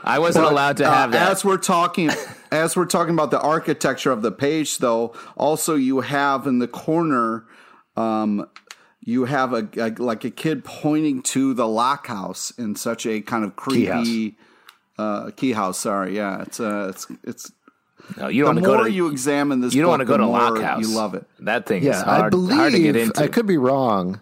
I 0.03 0.17
wasn't 0.17 0.45
But, 0.45 0.51
allowed 0.51 0.77
to 0.77 0.85
uh, 0.85 0.91
have 0.91 1.11
that. 1.11 1.31
As 1.31 1.45
we're 1.45 1.57
talking, 1.57 2.09
as 2.51 2.75
we're 2.75 2.85
talking 2.87 3.13
about 3.13 3.29
the 3.29 3.39
architecture 3.39 4.11
of 4.11 4.23
the 4.23 4.31
page, 4.31 4.79
though, 4.79 5.13
also 5.37 5.75
you 5.75 6.01
have 6.01 6.47
in 6.47 6.57
the 6.57 6.67
corner, 6.67 7.45
um, 7.95 8.49
you 9.01 9.25
have 9.25 9.53
a, 9.53 9.67
a 9.77 9.89
like 10.01 10.23
a 10.23 10.31
kid 10.31 10.65
pointing 10.65 11.21
to 11.21 11.53
the 11.53 11.67
lock 11.67 12.07
house 12.07 12.51
in 12.57 12.75
such 12.75 13.05
a 13.05 13.21
kind 13.21 13.43
of 13.45 13.55
creepy 13.55 14.37
uh, 14.97 15.31
key 15.31 15.51
house. 15.51 15.79
Sorry, 15.79 16.15
yeah, 16.15 16.41
it's 16.41 16.59
uh, 16.59 16.87
it's 16.89 17.07
it's. 17.23 17.51
no, 18.17 18.27
you 18.27 18.43
don't 18.43 18.55
want 18.55 18.59
to 18.59 18.65
go 18.65 18.75
more 18.75 18.85
to 18.85 18.91
you 18.91 19.07
examine 19.09 19.61
this, 19.61 19.73
you 19.73 19.81
don't 19.81 19.87
book, 19.87 19.99
want 19.99 20.01
to 20.01 20.05
go 20.05 20.17
to 20.17 20.25
more 20.25 20.39
Lock 20.39 20.59
House. 20.61 20.81
You 20.81 20.95
love 20.95 21.15
it. 21.15 21.25
That 21.39 21.65
thing 21.65 21.83
Yeah, 21.83 21.97
is 21.97 22.01
hard, 22.03 22.25
I 22.25 22.29
believe 22.29 22.57
hard 22.57 22.73
to 22.73 22.79
get 22.79 22.95
into. 22.95 23.21
I 23.21 23.27
could 23.27 23.45
be 23.47 23.57
wrong. 23.57 24.21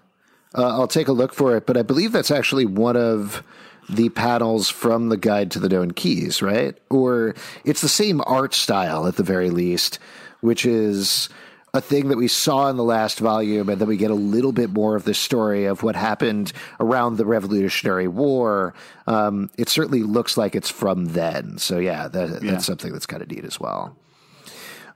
Uh, 0.56 0.68
I'll 0.68 0.88
take 0.88 1.08
a 1.08 1.12
look 1.14 1.34
for 1.34 1.58
it, 1.58 1.66
but 1.66 1.78
I 1.78 1.82
believe 1.82 2.12
that's 2.12 2.30
actually 2.32 2.66
one 2.66 2.96
of 2.96 3.44
the 3.90 4.10
panels 4.10 4.70
from 4.70 5.10
the 5.10 5.18
Guide 5.18 5.52
to 5.52 5.60
the 5.60 5.68
Known 5.68 5.92
Keys, 5.92 6.42
right? 6.42 6.78
Or 6.90 7.36
it's 7.66 7.82
the 7.82 7.90
same 7.90 8.22
art 8.26 8.54
style 8.54 9.08
at 9.08 9.16
the 9.16 9.24
very 9.24 9.50
least, 9.50 9.98
which 10.42 10.66
is 10.66 11.28
a 11.76 11.82
thing 11.82 12.10
that 12.10 12.18
we 12.18 12.28
saw 12.28 12.70
in 12.70 12.78
the 12.78 12.84
last 12.84 13.18
volume, 13.18 13.68
and 13.68 13.82
then 13.82 13.88
we 13.88 13.98
get 13.98 14.12
a 14.12 14.16
little 14.16 14.52
bit 14.52 14.70
more 14.70 14.96
of 14.96 15.06
the 15.06 15.14
story 15.16 15.66
of 15.66 15.82
what 15.82 15.96
happened 15.96 16.54
around 16.80 17.18
the 17.18 17.26
Revolutionary 17.26 18.08
War. 18.08 18.76
Um, 19.08 19.50
it 19.58 19.70
certainly 19.70 20.04
looks 20.04 20.38
like 20.38 20.54
it's 20.54 20.70
from 20.70 21.06
then. 21.06 21.58
So 21.58 21.80
yeah, 21.80 22.08
that, 22.10 22.44
Yeah. 22.44 22.52
that's 22.52 22.66
something 22.66 22.94
that's 22.94 23.08
kind 23.08 23.24
of 23.24 23.32
neat 23.32 23.44
as 23.44 23.60
well. 23.60 23.98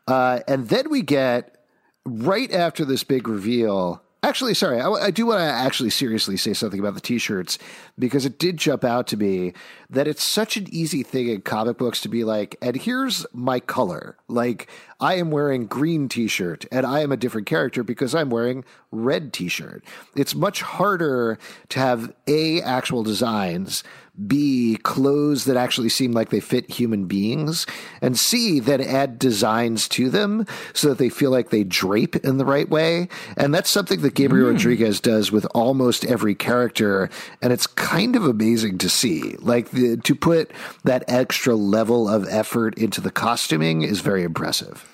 Uh, 0.08 0.42
and 0.48 0.70
then 0.70 0.92
we 0.92 1.02
get 1.02 1.66
right 2.06 2.52
after 2.52 2.86
this 2.86 3.04
big 3.04 3.28
reveal. 3.28 4.04
Actually, 4.28 4.56
sorry, 4.56 4.82
I, 4.82 4.90
I 4.90 5.10
do 5.10 5.26
want 5.26 5.40
to 5.40 5.46
actually 5.46 5.90
seriously 5.90 6.36
say 6.36 6.54
something 6.54 6.82
about 6.82 6.96
the 6.96 7.00
t-shirts 7.00 7.58
because 7.98 8.26
it 8.26 8.38
did 8.38 8.58
jump 8.58 8.84
out 8.84 9.08
to 9.08 9.16
me 9.16 9.54
that 9.90 10.06
it's 10.06 10.22
such 10.22 10.58
an 10.58 10.68
easy 10.70 11.02
thing 11.02 11.30
in 11.30 11.40
comic 11.44 11.78
books 11.78 12.02
to 12.02 12.10
be 12.10 12.26
like, 12.26 12.58
and 12.62 12.76
here's 12.76 13.26
my 13.32 13.62
color. 13.62 14.18
Like 14.28 14.70
I 15.00 15.14
am 15.14 15.32
wearing 15.32 15.66
green 15.66 16.10
t-shirt 16.10 16.66
and 16.74 16.86
I 16.86 17.00
am 17.00 17.14
a 17.14 17.18
different 17.18 17.48
character 17.48 17.84
because 17.84 18.14
I'm 18.14 18.30
wearing 18.30 18.66
red 18.92 19.32
t-shirt. 19.32 19.86
It's 20.14 20.36
much 20.36 20.62
harder 20.62 21.40
to 21.70 21.80
have 21.80 22.14
a 22.28 22.62
actual 22.62 23.04
designs, 23.04 23.82
B, 24.26 24.80
clothes 24.82 25.46
that 25.46 25.58
actually 25.58 25.90
seem 25.90 26.12
like 26.12 26.30
they 26.30 26.40
fit 26.40 26.72
human 26.72 27.06
beings, 27.06 27.68
and 28.02 28.18
C, 28.18 28.60
that 28.62 28.82
add 28.82 29.20
designs 29.20 29.88
to 29.90 30.10
them 30.10 30.46
so 30.74 30.90
that 30.90 30.98
they 30.98 31.10
feel 31.10 31.30
like 31.30 31.50
they 31.50 31.64
drape 31.64 32.16
in 32.18 32.38
the 32.38 32.46
right 32.46 32.68
way. 32.68 33.10
And 33.36 33.54
that's 33.54 33.70
something 33.70 34.02
that 34.02 34.16
Gabriel 34.16 34.50
mm. 34.50 34.54
Rodriguez 34.54 35.00
does 35.00 35.32
with 35.32 35.46
almost 35.54 36.06
every 36.06 36.36
character. 36.36 37.10
And 37.42 37.54
it's 37.54 37.68
kind 37.68 38.16
of 38.16 38.26
amazing 38.26 38.80
to 38.80 38.90
see. 38.90 39.36
Like 39.38 39.70
the, 39.72 39.98
to 39.98 40.16
put 40.16 40.52
that 40.84 41.04
extra 41.08 41.56
level 41.56 42.10
of 42.10 42.28
effort 42.28 42.78
into 42.78 43.02
the 43.02 43.12
costuming 43.12 43.84
is 43.84 44.00
very 44.00 44.24
impressive. 44.24 44.86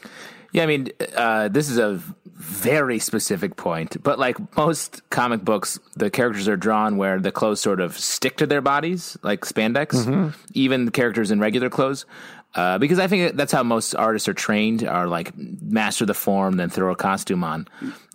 Yeah, 0.52 0.64
I 0.64 0.66
mean, 0.68 0.90
uh, 1.16 1.48
this 1.48 1.70
is 1.70 1.80
a 1.80 2.00
very 2.44 3.00
specific 3.00 3.56
point, 3.56 4.02
but 4.04 4.20
like 4.20 4.38
most 4.58 5.08
comic 5.10 5.44
books, 5.44 5.80
the 5.96 6.10
characters 6.10 6.48
are 6.48 6.58
drawn 6.58 6.98
where 6.98 7.20
the 7.20 7.32
clothes 7.32 7.62
sort 7.62 7.80
of 7.80 7.98
stick 7.98 8.38
to 8.38 8.46
their 8.46 8.62
bodies, 8.62 9.18
like 9.24 9.42
spandex, 9.42 9.88
mm-hmm. 10.06 10.30
even 10.54 10.86
the 10.86 10.92
characters 10.92 11.32
in 11.32 11.40
regular 11.40 11.70
clothes. 11.70 12.06
Uh, 12.54 12.78
because 12.78 13.00
I 13.00 13.08
think 13.08 13.36
that's 13.36 13.52
how 13.52 13.64
most 13.64 13.96
artists 13.96 14.28
are 14.28 14.34
trained, 14.34 14.84
are 14.84 15.08
like 15.08 15.36
master 15.38 16.06
the 16.06 16.14
form, 16.14 16.58
then 16.58 16.70
throw 16.70 16.92
a 16.92 16.96
costume 16.96 17.44
on. 17.44 17.68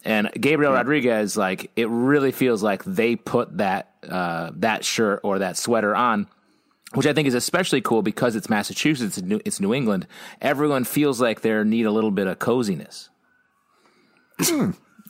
And 0.04 0.30
Gabriel 0.38 0.72
yeah. 0.72 0.78
Rodriguez, 0.78 1.36
like 1.36 1.70
it 1.74 1.88
really 1.88 2.30
feels 2.30 2.62
like 2.62 2.84
they 2.84 3.16
put 3.16 3.56
that 3.58 3.94
uh, 4.08 4.50
that 4.56 4.84
shirt 4.84 5.20
or 5.24 5.40
that 5.40 5.56
sweater 5.56 5.96
on 5.96 6.28
which 6.94 7.06
I 7.06 7.12
think 7.12 7.28
is 7.28 7.34
especially 7.34 7.82
cool 7.82 8.00
because 8.02 8.34
it's 8.34 8.48
Massachusetts, 8.48 9.18
it's 9.18 9.26
New, 9.26 9.40
it's 9.44 9.60
New 9.60 9.74
England. 9.74 10.06
Everyone 10.40 10.84
feels 10.84 11.20
like 11.20 11.42
they 11.42 11.62
need 11.62 11.84
a 11.84 11.90
little 11.90 12.10
bit 12.10 12.26
of 12.26 12.38
coziness. 12.38 13.10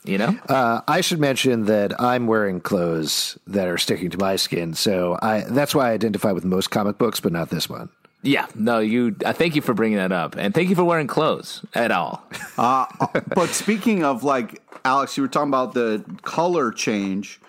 You 0.05 0.17
know, 0.17 0.37
uh, 0.47 0.81
I 0.87 1.01
should 1.01 1.19
mention 1.19 1.65
that 1.65 1.99
I'm 1.99 2.27
wearing 2.27 2.61
clothes 2.61 3.37
that 3.47 3.67
are 3.67 3.77
sticking 3.77 4.09
to 4.11 4.17
my 4.17 4.35
skin, 4.35 4.73
so 4.73 5.17
I 5.21 5.41
that's 5.41 5.75
why 5.75 5.89
I 5.89 5.93
identify 5.93 6.31
with 6.31 6.45
most 6.45 6.71
comic 6.71 6.97
books, 6.97 7.19
but 7.19 7.31
not 7.31 7.49
this 7.49 7.69
one. 7.69 7.89
Yeah, 8.21 8.47
no, 8.53 8.79
you. 8.79 9.15
I 9.25 9.29
uh, 9.29 9.33
thank 9.33 9.55
you 9.55 9.61
for 9.61 9.73
bringing 9.73 9.97
that 9.97 10.11
up, 10.11 10.35
and 10.35 10.53
thank 10.53 10.69
you 10.69 10.75
for 10.75 10.83
wearing 10.83 11.07
clothes 11.07 11.63
at 11.73 11.91
all. 11.91 12.23
uh, 12.57 12.85
but 13.33 13.49
speaking 13.49 14.03
of 14.03 14.23
like 14.23 14.61
Alex, 14.83 15.15
you 15.17 15.23
were 15.23 15.29
talking 15.29 15.49
about 15.49 15.73
the 15.73 16.03
color 16.23 16.71
change. 16.71 17.39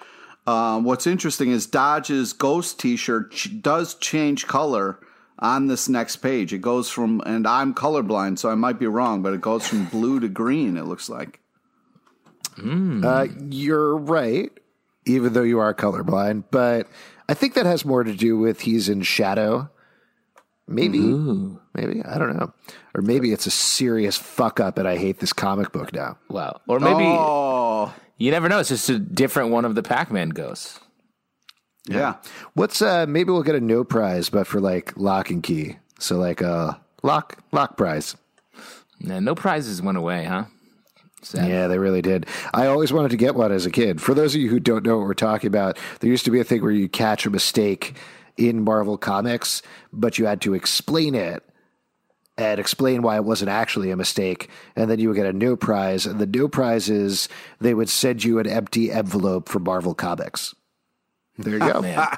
Um, 0.46 0.84
what's 0.84 1.06
interesting 1.06 1.50
is 1.50 1.66
Dodge's 1.66 2.32
Ghost 2.32 2.80
T-shirt 2.80 3.30
ch- 3.32 3.60
does 3.60 3.94
change 3.94 4.46
color 4.46 4.98
on 5.38 5.66
this 5.66 5.88
next 5.88 6.16
page. 6.16 6.52
It 6.52 6.58
goes 6.58 6.90
from, 6.90 7.22
and 7.26 7.46
I'm 7.46 7.74
colorblind, 7.74 8.38
so 8.38 8.50
I 8.50 8.54
might 8.54 8.78
be 8.78 8.86
wrong, 8.86 9.22
but 9.22 9.32
it 9.32 9.40
goes 9.40 9.66
from 9.66 9.86
blue 9.86 10.20
to 10.20 10.28
green. 10.28 10.76
It 10.76 10.84
looks 10.84 11.08
like. 11.08 11.40
Mm. 12.60 13.04
Uh, 13.04 13.32
you're 13.50 13.96
right, 13.96 14.50
even 15.06 15.32
though 15.32 15.42
you 15.42 15.58
are 15.58 15.74
colorblind. 15.74 16.44
But 16.50 16.88
I 17.28 17.34
think 17.34 17.54
that 17.54 17.66
has 17.66 17.84
more 17.84 18.04
to 18.04 18.14
do 18.14 18.38
with 18.38 18.60
he's 18.60 18.88
in 18.88 19.02
shadow. 19.02 19.70
Maybe, 20.68 20.98
Ooh. 20.98 21.60
maybe 21.74 22.02
I 22.04 22.16
don't 22.18 22.36
know, 22.36 22.52
or 22.94 23.02
maybe 23.02 23.32
it's 23.32 23.46
a 23.46 23.50
serious 23.50 24.16
fuck 24.16 24.60
up, 24.60 24.78
and 24.78 24.86
I 24.86 24.96
hate 24.96 25.18
this 25.18 25.32
comic 25.32 25.72
book 25.72 25.92
now. 25.92 26.18
Well, 26.28 26.60
or 26.68 26.78
maybe. 26.78 27.04
Oh 27.06 27.92
you 28.20 28.30
never 28.30 28.50
know. 28.50 28.58
It's 28.58 28.68
just 28.68 28.88
a 28.90 28.98
different 28.98 29.50
one 29.50 29.64
of 29.64 29.74
the 29.74 29.82
Pac 29.82 30.12
Man 30.12 30.28
ghosts. 30.28 30.78
Yeah. 31.88 31.96
yeah. 31.96 32.14
What's 32.52 32.82
uh 32.82 33.06
maybe 33.08 33.32
we'll 33.32 33.42
get 33.42 33.54
a 33.54 33.60
no 33.60 33.82
prize, 33.82 34.28
but 34.28 34.46
for 34.46 34.60
like 34.60 34.96
lock 34.96 35.30
and 35.30 35.42
key. 35.42 35.78
So 35.98 36.18
like 36.18 36.42
a 36.42 36.78
lock 37.02 37.42
lock 37.50 37.78
prize. 37.78 38.16
Yeah, 38.98 39.20
no 39.20 39.34
prizes 39.34 39.80
went 39.80 39.96
away, 39.96 40.24
huh? 40.24 40.44
Sad. 41.22 41.48
Yeah, 41.48 41.66
they 41.66 41.78
really 41.78 42.02
did. 42.02 42.26
I 42.54 42.66
always 42.66 42.92
wanted 42.92 43.10
to 43.10 43.16
get 43.16 43.34
one 43.34 43.52
as 43.52 43.66
a 43.66 43.70
kid. 43.70 44.00
For 44.00 44.14
those 44.14 44.34
of 44.34 44.40
you 44.40 44.48
who 44.48 44.60
don't 44.60 44.84
know 44.84 44.96
what 44.96 45.06
we're 45.06 45.14
talking 45.14 45.48
about, 45.48 45.78
there 46.00 46.10
used 46.10 46.24
to 46.24 46.30
be 46.30 46.40
a 46.40 46.44
thing 46.44 46.62
where 46.62 46.70
you 46.70 46.88
catch 46.88 47.26
a 47.26 47.30
mistake 47.30 47.94
in 48.36 48.64
Marvel 48.64 48.96
Comics, 48.96 49.62
but 49.92 50.18
you 50.18 50.26
had 50.26 50.40
to 50.42 50.54
explain 50.54 51.14
it 51.14 51.44
and 52.38 52.58
explain 52.58 53.02
why 53.02 53.16
it 53.16 53.24
wasn't 53.24 53.50
actually 53.50 53.90
a 53.90 53.96
mistake. 53.96 54.48
And 54.74 54.90
then 54.90 54.98
you 54.98 55.08
would 55.08 55.16
get 55.16 55.26
a 55.26 55.32
no 55.32 55.56
prize. 55.56 56.06
And 56.06 56.18
the 56.18 56.26
no 56.26 56.48
prize 56.48 56.88
is 56.88 57.28
they 57.60 57.74
would 57.74 57.90
send 57.90 58.24
you 58.24 58.38
an 58.38 58.46
empty 58.46 58.90
envelope 58.90 59.48
for 59.48 59.58
Marvel 59.58 59.94
Comics. 59.94 60.54
There 61.36 61.54
you 61.54 61.58
go. 61.58 61.82
Man. 61.82 62.08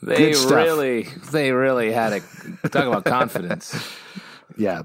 They 0.00 0.32
really, 0.32 1.02
they 1.32 1.50
really 1.50 1.90
had 1.90 2.12
a 2.12 2.68
talk 2.68 2.86
about 2.86 3.04
confidence. 3.04 3.74
Yeah. 4.56 4.82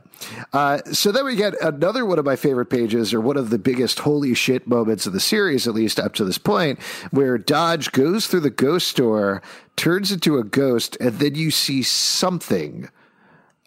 Uh, 0.52 0.80
so 0.92 1.12
then 1.12 1.26
we 1.26 1.36
get 1.36 1.60
another 1.62 2.06
one 2.06 2.20
of 2.20 2.26
my 2.26 2.36
favorite 2.36 2.68
pages, 2.68 3.14
or 3.14 3.22
one 3.22 3.38
of 3.38 3.50
the 3.50 3.58
biggest 3.58 4.00
holy 4.00 4.34
shit 4.34 4.68
moments 4.68 5.08
of 5.08 5.14
the 5.14 5.20
series, 5.20 5.68
at 5.68 5.74
least 5.74 6.00
up 6.00 6.14
to 6.16 6.26
this 6.26 6.38
point, 6.38 6.80
where 7.12 7.38
Dodge 7.38 7.92
goes 7.92 8.28
through 8.28 8.42
the 8.42 8.50
ghost 8.50 8.96
door, 8.98 9.42
turns 9.76 10.12
into 10.12 10.38
a 10.38 10.44
ghost, 10.44 10.98
and 11.00 11.18
then 11.20 11.36
you 11.36 11.50
see 11.50 11.82
something 11.82 12.90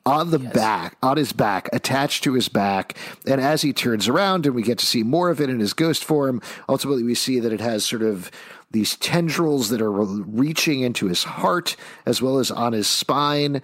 on 0.05 0.31
the 0.31 0.39
yes. 0.39 0.55
back, 0.55 0.97
on 1.03 1.17
his 1.17 1.33
back, 1.33 1.69
attached 1.73 2.23
to 2.23 2.35
his 2.35 2.49
back. 2.49 2.97
And 3.27 3.41
as 3.41 3.63
he 3.63 3.73
turns 3.73 4.07
around 4.07 4.47
and 4.47 4.55
we 4.55 4.63
get 4.63 4.79
to 4.79 4.87
see 4.87 5.03
more 5.03 5.31
of 5.31 5.41
it 5.41 5.51
in 5.51 5.59
his 5.59 5.73
ghost 5.73 6.05
form, 6.05 6.41
ultimately 6.69 7.03
we 7.03 7.17
see 7.17 7.41
that 7.41 7.53
it 7.53 7.61
has 7.61 7.85
sort 7.85 8.03
of 8.03 8.31
these 8.71 8.97
tendrils 8.97 9.69
that 9.71 9.81
are 9.81 9.91
reaching 9.91 10.81
into 10.81 11.07
his 11.07 11.25
heart 11.25 11.77
as 12.05 12.23
well 12.23 12.39
as 12.39 12.53
on 12.53 12.73
his 12.73 12.87
spine. 12.87 13.61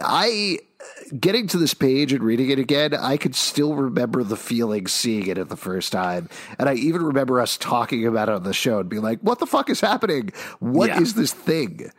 I 0.00 0.58
getting 1.18 1.46
to 1.48 1.58
this 1.58 1.74
page 1.74 2.12
and 2.12 2.22
reading 2.22 2.50
it 2.50 2.58
again, 2.58 2.94
I 2.94 3.16
could 3.16 3.34
still 3.34 3.74
remember 3.74 4.22
the 4.22 4.36
feeling 4.36 4.86
seeing 4.86 5.26
it 5.26 5.38
at 5.38 5.48
the 5.48 5.56
first 5.56 5.92
time. 5.92 6.28
And 6.58 6.68
I 6.68 6.74
even 6.74 7.02
remember 7.02 7.40
us 7.40 7.56
talking 7.56 8.06
about 8.06 8.28
it 8.28 8.34
on 8.34 8.42
the 8.42 8.52
show 8.52 8.80
and 8.80 8.88
being 8.88 9.02
like, 9.02 9.20
what 9.20 9.38
the 9.38 9.46
fuck 9.46 9.70
is 9.70 9.80
happening? 9.80 10.32
What 10.60 10.88
yeah. 10.88 11.00
is 11.00 11.14
this 11.14 11.32
thing? 11.32 11.90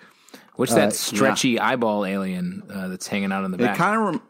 What's 0.56 0.74
that 0.74 0.89
uh, 0.89 0.91
stretchy 0.91 1.50
yeah. 1.52 1.67
eyeball 1.67 2.06
alien 2.06 2.63
uh, 2.74 2.88
that's 2.88 3.08
hanging 3.08 3.32
out 3.32 3.43
in 3.43 3.52
the 3.52 3.58
back? 3.58 3.76
It 3.76 3.78
kind 3.78 3.95
of 3.95 4.02
rem- 4.02 4.21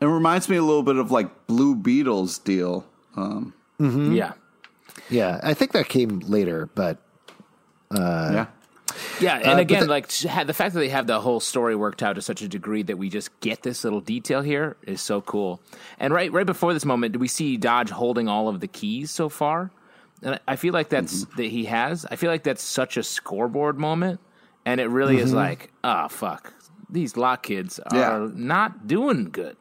it 0.00 0.06
reminds 0.06 0.48
me 0.48 0.56
a 0.56 0.62
little 0.62 0.82
bit 0.82 0.96
of 0.96 1.10
like 1.10 1.46
Blue 1.46 1.74
Beetles 1.74 2.38
deal. 2.38 2.86
Um, 3.16 3.54
mm-hmm. 3.80 4.12
Yeah, 4.12 4.32
yeah. 5.10 5.40
I 5.42 5.54
think 5.54 5.72
that 5.72 5.88
came 5.88 6.20
later, 6.20 6.68
but 6.74 6.98
uh, 7.90 8.30
yeah. 8.32 8.46
Yeah, 9.20 9.36
and 9.36 9.58
uh, 9.58 9.62
again, 9.62 9.80
the, 9.82 9.86
like 9.86 10.08
the 10.08 10.54
fact 10.54 10.74
that 10.74 10.80
they 10.80 10.88
have 10.88 11.06
the 11.06 11.20
whole 11.20 11.40
story 11.40 11.76
worked 11.76 12.02
out 12.02 12.14
to 12.14 12.22
such 12.22 12.42
a 12.42 12.48
degree 12.48 12.82
that 12.82 12.98
we 12.98 13.08
just 13.08 13.38
get 13.40 13.62
this 13.62 13.84
little 13.84 14.00
detail 14.00 14.42
here 14.42 14.76
is 14.82 15.00
so 15.00 15.20
cool. 15.20 15.60
And 15.98 16.12
right, 16.12 16.32
right 16.32 16.46
before 16.46 16.72
this 16.74 16.84
moment, 16.84 17.12
do 17.12 17.18
we 17.18 17.28
see 17.28 17.56
Dodge 17.56 17.90
holding 17.90 18.28
all 18.28 18.48
of 18.48 18.60
the 18.60 18.68
keys 18.68 19.10
so 19.10 19.28
far? 19.28 19.70
And 20.22 20.40
I 20.48 20.56
feel 20.56 20.72
like 20.72 20.88
that's 20.88 21.24
mm-hmm. 21.24 21.42
that 21.42 21.48
he 21.48 21.66
has. 21.66 22.06
I 22.10 22.16
feel 22.16 22.30
like 22.30 22.42
that's 22.42 22.62
such 22.62 22.96
a 22.96 23.02
scoreboard 23.02 23.78
moment 23.78 24.20
and 24.66 24.80
it 24.80 24.88
really 24.88 25.16
mm-hmm. 25.16 25.24
is 25.24 25.32
like, 25.32 25.70
oh 25.84 26.08
fuck, 26.08 26.52
these 26.90 27.16
lock 27.16 27.44
kids 27.44 27.78
are 27.78 27.96
yeah. 27.96 28.28
not 28.34 28.86
doing 28.86 29.30
good. 29.30 29.56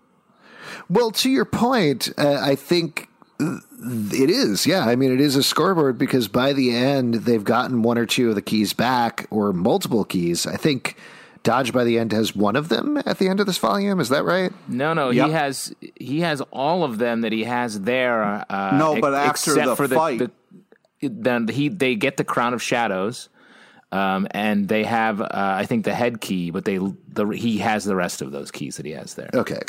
Well, 0.89 1.11
to 1.11 1.29
your 1.29 1.45
point, 1.45 2.09
uh, 2.17 2.39
I 2.41 2.55
think 2.55 3.07
it 3.39 4.29
is. 4.29 4.65
Yeah, 4.65 4.85
I 4.85 4.95
mean, 4.95 5.11
it 5.11 5.21
is 5.21 5.35
a 5.35 5.43
scoreboard 5.43 5.97
because 5.97 6.27
by 6.27 6.53
the 6.53 6.75
end 6.75 7.13
they've 7.15 7.43
gotten 7.43 7.81
one 7.81 7.97
or 7.97 8.05
two 8.05 8.29
of 8.29 8.35
the 8.35 8.41
keys 8.41 8.73
back, 8.73 9.27
or 9.29 9.53
multiple 9.53 10.03
keys. 10.03 10.45
I 10.45 10.57
think. 10.57 10.97
Dodge 11.43 11.71
by 11.71 11.83
the 11.83 11.99
end 11.99 12.11
has 12.11 12.35
one 12.35 12.55
of 12.55 12.69
them 12.69 12.97
at 13.05 13.19
the 13.19 13.27
end 13.29 13.39
of 13.39 13.45
this 13.45 13.59
volume. 13.59 13.99
Is 13.99 14.09
that 14.09 14.25
right? 14.25 14.51
No, 14.67 14.95
no, 14.95 15.11
yep. 15.11 15.27
he 15.27 15.31
has 15.33 15.75
he 15.93 16.21
has 16.21 16.41
all 16.49 16.83
of 16.83 16.97
them 16.97 17.21
that 17.21 17.31
he 17.31 17.43
has 17.43 17.81
there. 17.81 18.43
Uh, 18.49 18.75
no, 18.79 18.99
but 18.99 19.13
after 19.13 19.53
the 19.53 19.75
for 19.75 19.87
fight, 19.87 20.17
the, 20.17 20.31
the, 21.01 21.09
then 21.09 21.47
he 21.47 21.69
they 21.69 21.93
get 21.93 22.17
the 22.17 22.23
crown 22.23 22.55
of 22.55 22.63
shadows, 22.63 23.29
um, 23.91 24.27
and 24.31 24.67
they 24.67 24.85
have, 24.85 25.21
uh, 25.21 25.27
I 25.31 25.67
think, 25.67 25.85
the 25.85 25.93
head 25.93 26.19
key, 26.19 26.49
but 26.49 26.65
they 26.65 26.79
the, 26.79 27.27
he 27.27 27.59
has 27.59 27.83
the 27.83 27.95
rest 27.95 28.23
of 28.23 28.31
those 28.31 28.49
keys 28.49 28.77
that 28.77 28.85
he 28.87 28.93
has 28.93 29.13
there. 29.13 29.29
Okay, 29.31 29.59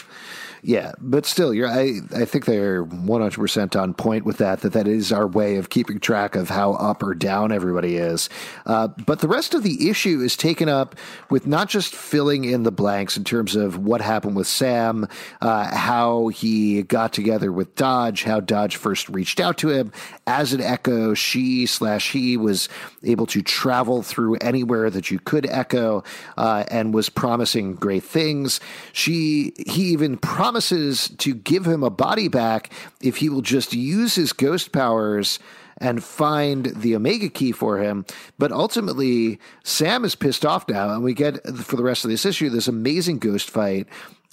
yeah, 0.67 0.95
but 0.99 1.27
still, 1.27 1.55
you're. 1.55 1.69
I 1.69 2.01
I 2.13 2.25
think 2.25 2.45
they're 2.45 2.83
100 2.83 3.39
percent 3.39 3.77
on 3.77 3.95
point 3.95 4.25
with 4.25 4.39
that. 4.39 4.63
That 4.63 4.73
that 4.73 4.89
is 4.89 5.13
our 5.13 5.25
way 5.25 5.59
of 5.59 5.71
keeping 5.71 6.01
track 6.01 6.35
of 6.35 6.49
how 6.49 6.73
up 6.73 7.05
or 7.05 7.15
down 7.15 7.53
everybody 7.53 7.99
is. 7.99 8.29
Uh, 8.67 8.89
but 8.89 9.21
the 9.21 9.29
rest 9.29 9.55
of 9.55 9.63
the 9.63 9.89
issue 9.89 10.21
is 10.21 10.37
taken 10.37 10.69
up 10.69 10.97
with 11.31 11.47
not 11.47 11.69
just 11.69 11.95
filling 11.95 12.45
in 12.45 12.65
the 12.65 12.73
blanks 12.73 13.17
in 13.17 13.23
terms 13.23 13.55
of 13.55 13.79
what 13.79 14.01
happened 14.01 14.35
with 14.35 14.49
Sam, 14.49 15.07
uh, 15.41 15.73
how 15.73 16.29
he 16.29 16.83
got 16.83 17.13
together 17.13 17.53
with 17.53 17.77
Dodge, 17.77 18.25
how 18.25 18.41
Dodge 18.41 18.75
first 18.75 19.09
reached 19.09 19.39
out 19.39 19.59
to 19.59 19.69
him 19.69 19.93
as 20.27 20.53
an 20.53 20.61
Echo. 20.61 21.15
She 21.15 21.67
slash 21.67 22.11
he 22.11 22.37
was 22.37 22.69
able 23.05 23.27
to 23.27 23.41
travel 23.41 24.03
through 24.03 24.35
anywhere 24.41 24.91
that 24.91 25.13
you 25.13 25.21
could 25.21 25.47
Echo, 25.47 26.03
uh, 26.37 26.65
and 26.73 26.93
was 26.93 27.09
promising 27.09 27.77
great 27.77 28.03
things. 28.03 28.59
She 28.93 29.53
he 29.65 29.85
even 29.93 30.17
promised 30.17 30.56
promises 30.57 31.11
to 31.19 31.35
give 31.35 31.66
him 31.66 31.83
a 31.83 31.90
body 31.90 32.29
back 32.29 32.73
if 33.03 33.19
he 33.19 33.29
will 33.29 33.42
just 33.42 33.75
use 33.75 34.14
his 34.14 34.33
ghost 34.33 34.73
powers 34.73 35.38
and 35.77 36.03
find 36.03 36.73
the 36.77 36.97
Omega 36.97 37.29
key 37.29 37.53
for 37.53 37.77
him. 37.77 38.07
But 38.38 38.53
ultimately, 38.53 39.38
Sam 39.64 40.03
is 40.03 40.14
pissed 40.14 40.47
off 40.47 40.66
now, 40.66 40.95
and 40.95 41.05
we 41.05 41.12
get 41.12 41.47
for 41.59 41.77
the 41.77 41.83
rest 41.83 42.07
of 42.07 42.11
this 42.11 42.25
issue 42.25 42.49
this 42.49 42.69
amazing 42.69 43.19
ghost 43.19 43.51
fight. 43.51 43.87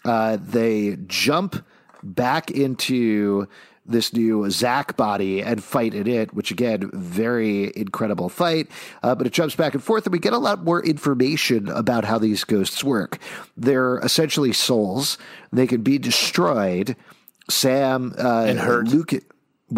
Uh, 0.06 0.38
they 0.40 0.96
jump 1.08 1.66
back 2.02 2.50
into 2.50 3.50
this 3.86 4.14
new 4.14 4.50
Zack 4.50 4.96
body 4.96 5.42
and 5.42 5.64
fight 5.64 5.94
in 5.94 6.08
it, 6.08 6.34
which 6.34 6.52
again, 6.52 6.90
very 6.94 7.72
incredible 7.76 8.30
fight. 8.30 8.70
Uh, 9.02 9.16
but 9.16 9.28
it 9.28 9.34
jumps 9.34 9.56
back 9.56 9.74
and 9.74 9.84
forth, 9.84 10.06
and 10.06 10.14
we 10.14 10.20
get 10.20 10.34
a 10.34 10.38
lot 10.38 10.64
more 10.64 10.84
information 10.84 11.68
about 11.70 12.06
how 12.06 12.18
these 12.18 12.44
ghosts 12.44 12.84
work. 12.84 13.18
They're 13.58 14.00
essentially 14.00 14.54
souls, 14.54 15.18
they 15.52 15.68
can 15.68 15.82
be 15.82 15.98
destroyed. 15.98 16.96
Sam 17.50 18.14
uh, 18.18 18.46
And 18.48 18.60
hurt. 18.60 18.88
Luke 18.88 19.12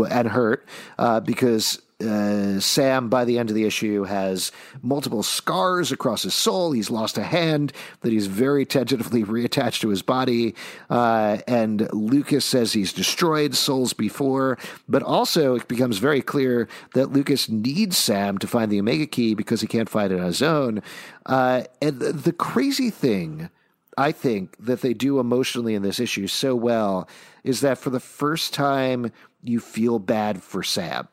and 0.10 0.28
hurt 0.28 0.68
uh, 1.00 1.20
because 1.20 1.82
uh, 2.04 2.60
Sam, 2.60 3.08
by 3.08 3.24
the 3.24 3.40
end 3.40 3.50
of 3.50 3.56
the 3.56 3.64
issue, 3.64 4.04
has 4.04 4.52
multiple 4.82 5.24
scars 5.24 5.92
across 5.92 6.24
his 6.24 6.34
soul. 6.34 6.74
He's 6.74 6.92
lost 6.92 7.18
a 7.18 7.24
hand 7.24 7.72
that 8.02 8.12
he's 8.12 8.28
very 8.28 8.66
tentatively 8.66 9.24
reattached 9.26 9.80
to 9.82 9.90
his 9.90 10.02
body. 10.02 10.56
Uh, 10.90 11.38
and 11.48 11.92
Lucas 11.94 12.44
says 12.44 12.74
he's 12.74 12.92
destroyed 12.92 13.56
souls 13.56 13.94
before, 13.94 14.58
but 14.90 15.04
also 15.04 15.56
it 15.56 15.68
becomes 15.68 15.98
very 15.98 16.22
clear 16.22 16.68
that 16.94 17.14
Lucas 17.14 17.48
needs 17.48 17.98
Sam 17.98 18.38
to 18.40 18.48
find 18.48 18.72
the 18.72 18.80
Omega 18.80 19.08
Key 19.08 19.34
because 19.34 19.62
he 19.62 19.68
can't 19.68 19.90
find 19.90 20.12
it 20.12 20.20
on 20.20 20.26
his 20.26 20.42
own. 20.42 20.82
Uh, 21.26 21.64
and 21.82 22.00
the, 22.00 22.12
the 22.12 22.34
crazy 22.34 22.90
thing. 22.90 23.50
I 23.98 24.12
think 24.12 24.58
that 24.58 24.82
they 24.82 24.94
do 24.94 25.22
emotionally 25.22 25.74
in 25.74 25.82
this 25.82 26.02
issue 26.02 26.28
so 26.28 26.54
well 26.54 27.08
is 27.46 27.62
that 27.62 27.78
for 27.78 27.90
the 27.92 28.02
first 28.02 28.54
time 28.54 29.14
you 29.42 29.62
feel 29.62 30.00
bad 30.00 30.44
for 30.44 30.64
Sam. 30.64 31.08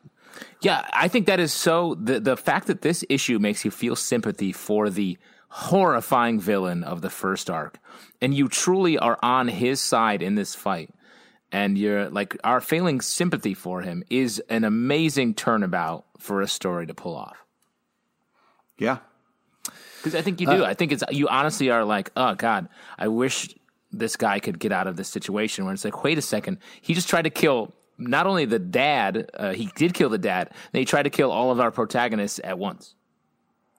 Yeah, 0.61 0.87
I 0.93 1.07
think 1.07 1.27
that 1.27 1.39
is 1.39 1.53
so. 1.53 1.95
The 1.95 2.19
the 2.19 2.37
fact 2.37 2.67
that 2.67 2.81
this 2.81 3.03
issue 3.09 3.39
makes 3.39 3.65
you 3.65 3.71
feel 3.71 3.95
sympathy 3.95 4.51
for 4.51 4.89
the 4.89 5.17
horrifying 5.49 6.39
villain 6.39 6.83
of 6.83 7.01
the 7.01 7.09
first 7.09 7.49
arc, 7.49 7.79
and 8.21 8.33
you 8.33 8.47
truly 8.47 8.97
are 8.97 9.19
on 9.21 9.47
his 9.47 9.79
side 9.79 10.21
in 10.21 10.35
this 10.35 10.55
fight, 10.55 10.89
and 11.51 11.77
you're 11.77 12.09
like 12.09 12.37
are 12.43 12.61
feeling 12.61 13.01
sympathy 13.01 13.53
for 13.53 13.81
him 13.81 14.03
is 14.09 14.41
an 14.49 14.63
amazing 14.63 15.33
turnabout 15.33 16.05
for 16.17 16.41
a 16.41 16.47
story 16.47 16.87
to 16.87 16.93
pull 16.93 17.15
off. 17.15 17.37
Yeah. 18.77 18.97
Because 19.97 20.15
I 20.15 20.21
think 20.21 20.41
you 20.41 20.47
do. 20.47 20.63
Uh, 20.63 20.67
I 20.67 20.73
think 20.73 20.91
it's 20.91 21.03
you 21.11 21.29
honestly 21.29 21.69
are 21.69 21.85
like, 21.85 22.11
oh 22.17 22.35
God, 22.35 22.67
I 22.97 23.07
wish 23.07 23.55
this 23.91 24.17
guy 24.17 24.39
could 24.39 24.59
get 24.59 24.71
out 24.71 24.87
of 24.87 24.97
this 24.97 25.07
situation. 25.07 25.63
Where 25.63 25.73
it's 25.73 25.85
like, 25.85 26.03
wait 26.03 26.17
a 26.17 26.21
second, 26.21 26.57
he 26.81 26.93
just 26.93 27.07
tried 27.07 27.21
to 27.21 27.29
kill 27.29 27.73
not 27.97 28.27
only 28.27 28.45
the 28.45 28.59
dad, 28.59 29.29
uh, 29.33 29.53
he 29.53 29.69
did 29.75 29.93
kill 29.93 30.09
the 30.09 30.17
dad. 30.17 30.49
They 30.71 30.85
tried 30.85 31.03
to 31.03 31.09
kill 31.09 31.31
all 31.31 31.51
of 31.51 31.59
our 31.59 31.71
protagonists 31.71 32.39
at 32.43 32.57
once. 32.59 32.95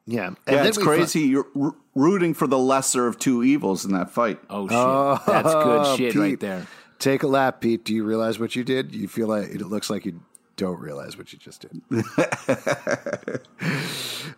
Yeah, 0.06 0.26
and 0.28 0.36
Yeah, 0.48 0.64
it's 0.64 0.76
we 0.76 0.84
fi- 0.84 0.96
crazy. 0.96 1.20
You're 1.22 1.46
r- 1.58 1.74
rooting 1.94 2.34
for 2.34 2.46
the 2.46 2.58
lesser 2.58 3.06
of 3.06 3.18
two 3.18 3.42
evils 3.42 3.84
in 3.86 3.92
that 3.92 4.10
fight. 4.10 4.38
Oh 4.50 4.68
shit, 4.68 5.26
that's 5.26 5.54
good 5.54 5.96
shit 5.96 6.14
right 6.14 6.38
there. 6.38 6.66
Take 6.98 7.22
a 7.22 7.26
lap, 7.26 7.60
Pete. 7.60 7.84
Do 7.84 7.94
you 7.94 8.04
realize 8.04 8.38
what 8.38 8.54
you 8.54 8.64
did? 8.64 8.94
You 8.94 9.08
feel 9.08 9.28
like 9.28 9.48
it 9.48 9.62
looks 9.62 9.88
like 9.90 10.04
you 10.06 10.20
don't 10.56 10.78
realize 10.78 11.18
what 11.18 11.32
you 11.32 11.38
just 11.38 11.62
did. 11.62 11.82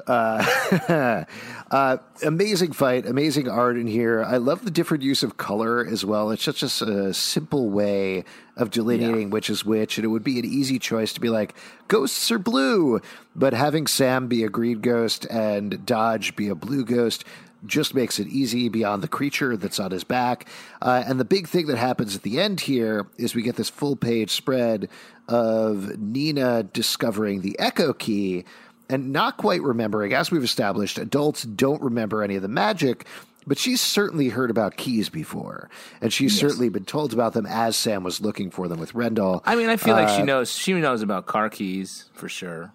uh, 0.06 1.24
uh, 1.70 1.96
amazing 2.24 2.72
fight, 2.72 3.06
amazing 3.06 3.48
art 3.48 3.76
in 3.76 3.86
here. 3.86 4.22
I 4.22 4.38
love 4.38 4.64
the 4.64 4.70
different 4.70 5.02
use 5.02 5.22
of 5.22 5.36
color 5.36 5.86
as 5.86 6.04
well. 6.04 6.30
It's 6.30 6.42
such 6.42 6.62
a 6.62 7.12
simple 7.12 7.70
way 7.70 8.24
of 8.56 8.70
delineating 8.70 9.30
which 9.30 9.50
is 9.50 9.64
which, 9.64 9.98
and 9.98 10.04
it 10.04 10.08
would 10.08 10.24
be 10.24 10.38
an 10.38 10.46
easy 10.46 10.78
choice 10.78 11.12
to 11.12 11.20
be 11.20 11.28
like 11.28 11.54
ghosts 11.88 12.30
are 12.30 12.38
blue, 12.38 13.00
but 13.34 13.52
having 13.52 13.86
Sam 13.86 14.28
be 14.28 14.44
a 14.44 14.48
green 14.48 14.80
ghost 14.80 15.26
and 15.26 15.84
Dodge 15.84 16.36
be 16.36 16.48
a 16.48 16.54
blue 16.54 16.84
ghost 16.84 17.24
just 17.64 17.94
makes 17.94 18.18
it 18.18 18.26
easy 18.28 18.68
beyond 18.68 19.02
the 19.02 19.08
creature 19.08 19.56
that's 19.56 19.80
on 19.80 19.90
his 19.90 20.04
back. 20.04 20.46
Uh, 20.82 21.02
and 21.06 21.18
the 21.18 21.24
big 21.24 21.48
thing 21.48 21.66
that 21.66 21.78
happens 21.78 22.14
at 22.14 22.22
the 22.22 22.38
end 22.38 22.60
here 22.60 23.06
is 23.16 23.34
we 23.34 23.42
get 23.42 23.56
this 23.56 23.68
full 23.70 23.96
page 23.96 24.30
spread 24.30 24.88
of 25.28 25.98
Nina 25.98 26.62
discovering 26.62 27.40
the 27.40 27.58
Echo 27.58 27.92
Key 27.92 28.44
and 28.88 29.12
not 29.12 29.36
quite 29.36 29.62
remembering, 29.62 30.12
as 30.12 30.30
we've 30.30 30.44
established, 30.44 30.96
adults 30.98 31.42
don't 31.42 31.82
remember 31.82 32.22
any 32.22 32.36
of 32.36 32.42
the 32.42 32.48
magic. 32.48 33.06
But 33.48 33.58
she's 33.58 33.80
certainly 33.80 34.28
heard 34.28 34.50
about 34.50 34.76
keys 34.76 35.08
before, 35.08 35.70
and 36.00 36.12
she's 36.12 36.36
certainly 36.36 36.68
been 36.68 36.84
told 36.84 37.12
about 37.12 37.32
them 37.32 37.46
as 37.46 37.76
Sam 37.76 38.02
was 38.02 38.20
looking 38.20 38.50
for 38.50 38.66
them 38.66 38.80
with 38.80 38.92
Rendell. 38.92 39.40
I 39.46 39.54
mean, 39.54 39.68
I 39.68 39.76
feel 39.76 39.94
like 39.94 40.08
she 40.08 40.22
knows. 40.24 40.52
She 40.52 40.72
knows 40.72 41.00
about 41.00 41.26
car 41.26 41.48
keys 41.48 42.06
for 42.12 42.28
sure, 42.28 42.72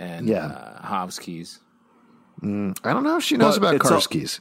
and 0.00 0.26
Yeah. 0.26 0.46
uh, 0.46 0.82
Hobbs 0.82 1.20
keys. 1.20 1.60
Mm, 2.42 2.78
I 2.84 2.92
don't 2.92 3.04
know 3.04 3.16
if 3.18 3.24
she 3.24 3.36
knows 3.36 3.58
But 3.58 3.68
about 3.68 3.74
it's 3.76 3.88
car 3.88 3.98
al- 3.98 4.02
keys. 4.02 4.40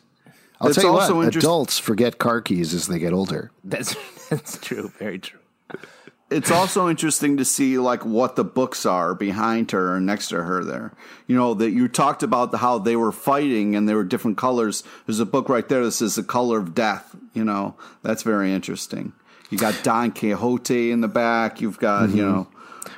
I'll 0.60 0.70
it's 0.70 0.76
tell 0.76 0.86
you 0.86 1.00
also 1.00 1.16
what, 1.18 1.26
interest- 1.26 1.46
adults 1.46 1.80
forget 1.80 2.18
car 2.18 2.42
keys 2.42 2.74
as 2.74 2.88
they 2.88 3.00
get 3.00 3.14
older. 3.14 3.52
That's 3.64 3.96
that's 4.30 4.58
true. 4.58 4.92
Very 4.98 5.20
true. 5.20 5.40
It's 6.30 6.50
also 6.50 6.88
interesting 6.88 7.36
to 7.38 7.46
see 7.46 7.78
like 7.78 8.06
what 8.06 8.38
the 8.38 8.46
books 8.46 8.86
are 8.86 9.14
behind 9.14 9.72
her 9.72 9.98
and 9.98 10.06
next 10.06 10.30
to 10.30 10.42
her 10.42 10.64
there. 10.64 10.94
You 11.28 11.36
know 11.36 11.54
that 11.56 11.72
you 11.72 11.90
talked 11.90 12.24
about 12.24 12.52
the, 12.52 12.58
how 12.58 12.80
they 12.80 12.96
were 12.96 13.12
fighting 13.12 13.76
and 13.76 13.88
they 13.88 13.94
were 13.94 14.06
different 14.06 14.38
colors. 14.38 14.84
There's 15.06 15.20
a 15.20 15.26
book 15.26 15.50
right 15.50 15.68
there 15.68 15.84
that 15.84 15.92
says 15.92 16.16
the 16.16 16.24
color 16.24 16.58
of 16.58 16.74
death. 16.74 17.16
You 17.34 17.44
know 17.44 17.76
that's 18.02 18.24
very 18.24 18.54
interesting. 18.54 19.12
You 19.50 19.58
got 19.58 19.84
Don 19.84 20.12
Quixote 20.12 20.92
in 20.92 21.02
the 21.02 21.10
back. 21.10 21.60
You've 21.60 21.80
got 21.80 22.12
you 22.12 22.24
mm-hmm. 22.24 22.32
know 22.32 22.48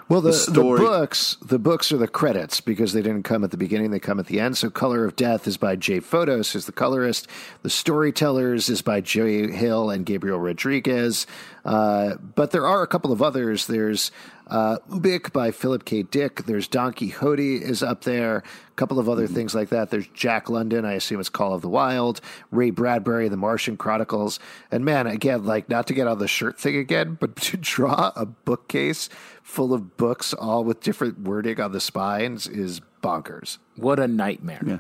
Well, 0.08 0.22
the, 0.22 0.32
the 0.32 0.54
the, 0.54 0.62
books 0.62 1.38
the 1.42 1.60
books 1.60 1.92
are 1.92 1.98
the 1.98 2.08
credits 2.08 2.62
because 2.62 2.94
they 2.94 3.02
didn't 3.02 3.24
come 3.24 3.44
at 3.44 3.52
the 3.52 3.58
beginning; 3.58 3.92
they 3.92 4.00
come 4.00 4.20
at 4.20 4.28
the 4.28 4.40
end. 4.40 4.58
So, 4.58 4.70
"Color 4.70 5.06
of 5.06 5.16
Death" 5.16 5.48
is 5.48 5.58
by 5.58 5.76
Jay 5.76 6.00
Fotos, 6.00 6.52
who's 6.52 6.66
the 6.66 6.72
colorist. 6.72 7.28
The 7.64 7.70
Storytellers 7.70 8.70
is 8.70 8.82
by 8.82 9.02
Joey 9.02 9.52
Hill 9.52 9.90
and 9.90 10.06
Gabriel 10.06 10.40
Rodriguez. 10.40 11.28
Uh, 11.66 12.16
but 12.16 12.52
there 12.52 12.68
are 12.68 12.82
a 12.82 12.88
couple 12.88 13.12
of 13.12 13.22
others. 13.22 13.68
There's 13.68 14.12
uh, 14.54 14.78
Ubik 14.90 15.34
by 15.34 15.50
Philip 15.50 15.84
K. 15.84 16.04
Dick. 16.04 16.46
There's 16.46 16.68
Don 16.68 16.94
Quixote 16.94 17.56
is 17.56 17.82
up 17.82 18.04
there. 18.04 18.38
A 18.38 18.44
couple 18.76 19.00
of 19.00 19.10
other 19.10 19.26
things 19.26 19.56
like 19.56 19.70
that. 19.70 19.90
There's 19.90 20.08
Jack 20.08 20.48
London. 20.48 20.86
I 20.86 20.94
assume 20.94 21.20
it's 21.20 21.28
Call 21.28 21.54
of 21.56 21.62
the 21.64 21.70
Wild. 21.70 22.22
Ray 22.52 22.70
Bradbury, 22.70 23.28
The 23.30 23.36
Martian 23.38 23.76
Chronicles. 23.78 24.40
And 24.72 24.86
man, 24.86 25.08
again, 25.08 25.44
like 25.44 25.70
not 25.70 25.88
to 25.88 25.94
get 25.96 26.08
on 26.08 26.20
the 26.20 26.28
shirt 26.28 26.60
thing 26.60 26.78
again, 26.78 27.18
but 27.20 27.36
to 27.48 27.58
draw 27.58 28.12
a 28.16 28.28
bookcase 28.28 29.10
full 29.42 29.74
of 29.74 29.98
books, 29.98 30.34
all 30.34 30.64
with 30.64 30.82
different 30.82 31.22
wording 31.22 31.60
on 31.60 31.72
the 31.72 31.82
spines, 31.82 32.48
is 32.48 32.80
bonkers. 33.02 33.58
What 33.76 34.00
a 34.00 34.08
nightmare. 34.08 34.62
yeah. 34.66 34.80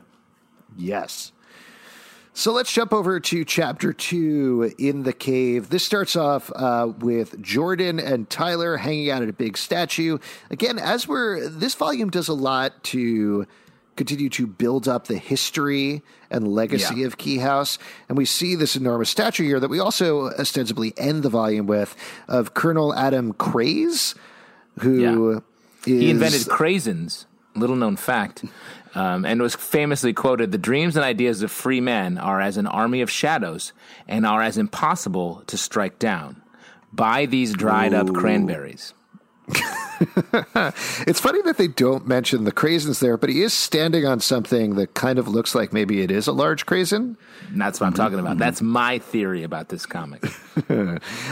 Yes. 0.77 1.32
So 2.35 2.51
let's 2.51 2.71
jump 2.73 2.93
over 2.93 3.19
to 3.19 3.45
chapter 3.45 3.93
two 3.93 4.73
in 4.79 5.03
the 5.03 5.13
cave. 5.13 5.69
This 5.69 5.83
starts 5.83 6.15
off 6.15 6.51
uh, 6.55 6.91
with 6.99 7.39
Jordan 7.41 7.99
and 7.99 8.27
Tyler 8.27 8.77
hanging 8.77 9.11
out 9.11 9.21
at 9.21 9.29
a 9.29 9.33
big 9.33 9.55
statue. 9.55 10.17
Again, 10.49 10.79
as 10.79 11.07
we're 11.07 11.47
this 11.47 11.75
volume 11.75 12.09
does 12.09 12.27
a 12.27 12.33
lot 12.33 12.83
to 12.85 13.45
continue 13.95 14.29
to 14.29 14.47
build 14.47 14.87
up 14.87 15.05
the 15.05 15.17
history 15.19 16.01
and 16.31 16.47
legacy 16.47 17.01
Yeah. 17.01 17.05
of 17.05 17.19
Key 17.19 17.37
House, 17.37 17.77
and 18.09 18.17
we 18.17 18.25
see 18.25 18.55
this 18.55 18.75
enormous 18.75 19.11
statue 19.11 19.43
here 19.45 19.59
that 19.59 19.69
we 19.69 19.79
also 19.79 20.29
ostensibly 20.31 20.93
end 20.97 21.21
the 21.21 21.29
volume 21.29 21.67
with 21.67 21.95
of 22.27 22.55
Colonel 22.55 22.95
Adam 22.95 23.33
Craze, 23.33 24.15
who 24.79 25.33
is 25.33 25.41
He 25.85 26.09
invented 26.09 26.41
crazens, 26.47 27.25
little 27.55 27.75
known 27.75 27.95
fact, 27.95 28.43
um, 28.95 29.25
and 29.25 29.41
was 29.41 29.55
famously 29.55 30.13
quoted 30.13 30.51
The 30.51 30.57
dreams 30.57 30.95
and 30.95 31.05
ideas 31.05 31.41
of 31.41 31.51
free 31.51 31.81
men 31.81 32.17
are 32.17 32.41
as 32.41 32.57
an 32.57 32.67
army 32.67 33.01
of 33.01 33.09
shadows 33.09 33.73
and 34.07 34.25
are 34.25 34.41
as 34.41 34.57
impossible 34.57 35.43
to 35.47 35.57
strike 35.57 35.99
down. 35.99 36.41
Buy 36.91 37.25
these 37.25 37.53
dried 37.53 37.93
up 37.93 38.13
cranberries. 38.13 38.93
It's 41.05 41.19
funny 41.19 41.41
that 41.43 41.57
they 41.57 41.67
don't 41.67 42.07
mention 42.07 42.43
the 42.43 42.51
crazens 42.51 42.99
there, 42.99 43.17
but 43.17 43.29
he 43.29 43.41
is 43.41 43.53
standing 43.53 44.05
on 44.05 44.19
something 44.19 44.75
that 44.75 44.93
kind 44.93 45.19
of 45.19 45.27
looks 45.27 45.53
like 45.55 45.73
maybe 45.73 46.01
it 46.01 46.11
is 46.11 46.27
a 46.27 46.31
large 46.31 46.65
crazen. 46.65 47.17
And 47.49 47.61
that's 47.61 47.79
what 47.79 47.87
I'm 47.87 47.93
talking 47.93 48.19
about. 48.19 48.37
That's 48.37 48.61
my 48.61 48.99
theory 48.99 49.43
about 49.43 49.69
this 49.69 49.85
comic. 49.85 50.23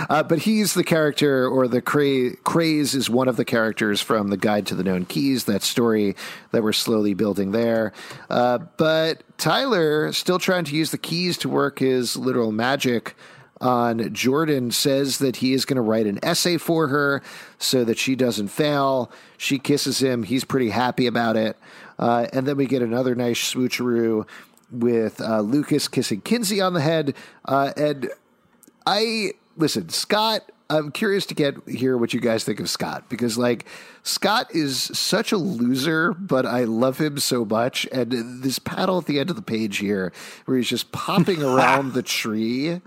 Uh, 0.10 0.24
but 0.24 0.40
he's 0.40 0.74
the 0.74 0.84
character, 0.84 1.48
or 1.48 1.68
the 1.68 1.82
cra- 1.82 2.36
craze 2.38 2.96
is 2.96 3.08
one 3.08 3.28
of 3.28 3.38
the 3.38 3.46
characters 3.46 4.02
from 4.02 4.30
the 4.30 4.36
Guide 4.38 4.66
to 4.68 4.76
the 4.76 4.84
Known 4.84 5.06
Keys, 5.06 5.46
that 5.46 5.62
story 5.62 6.16
that 6.52 6.64
we're 6.64 6.74
slowly 6.74 7.14
building 7.14 7.52
there. 7.52 7.94
Uh, 8.32 8.58
but 8.78 9.22
Tyler, 9.38 10.12
still 10.12 10.40
trying 10.40 10.64
to 10.66 10.76
use 10.76 10.90
the 10.90 10.98
keys 10.98 11.38
to 11.38 11.50
work 11.50 11.80
his 11.80 12.18
literal 12.18 12.52
magic 12.52 13.16
on 13.62 14.14
Jordan, 14.14 14.72
says 14.72 15.20
that 15.20 15.38
he 15.38 15.54
is 15.54 15.66
going 15.66 15.76
to 15.76 15.82
write 15.82 16.08
an 16.08 16.20
essay 16.24 16.58
for 16.58 16.88
her 16.88 17.22
so 17.60 17.86
that 17.86 17.98
she 17.98 18.16
doesn't 18.16 18.50
fail. 18.50 19.12
She 19.38 19.60
kisses 19.60 20.02
him. 20.02 20.24
He's 20.24 20.44
pretty 20.44 20.72
happy 20.72 21.08
about 21.08 21.38
it. 21.38 21.58
Uh, 21.98 22.28
and 22.34 22.48
then 22.48 22.58
we 22.58 22.66
get 22.66 22.82
another 22.82 23.16
nice 23.16 23.54
swoocheroo 23.54 24.28
with 24.72 25.22
uh, 25.22 25.42
Lucas 25.42 25.88
kissing 25.88 26.22
Kinsey 26.22 26.60
on 26.60 26.74
the 26.74 26.82
head. 26.82 27.16
Uh, 27.46 27.72
and 27.78 28.10
I 28.86 29.34
listen, 29.56 29.90
Scott. 29.90 30.52
I'm 30.70 30.90
curious 30.90 31.26
to 31.26 31.36
get 31.36 31.68
hear 31.68 31.98
what 31.98 32.14
you 32.14 32.22
guys 32.22 32.46
think 32.46 32.62
of 32.62 32.70
Scott 32.70 33.10
because 33.10 33.38
like 33.38 33.66
Scott 34.04 34.56
is 34.56 34.84
such 34.98 35.34
a 35.34 35.38
loser, 35.38 36.14
but 36.14 36.46
I 36.46 36.64
love 36.64 36.98
him 36.98 37.18
so 37.18 37.44
much. 37.44 37.86
And 37.92 38.42
this 38.42 38.58
paddle 38.58 39.00
at 39.00 39.06
the 39.06 39.20
end 39.20 39.30
of 39.30 39.36
the 39.36 39.42
page 39.42 39.80
here, 39.80 40.14
where 40.46 40.56
he's 40.56 40.70
just 40.70 40.94
popping 40.94 41.44
around 41.44 41.92
the 41.92 42.02
tree 42.02 42.80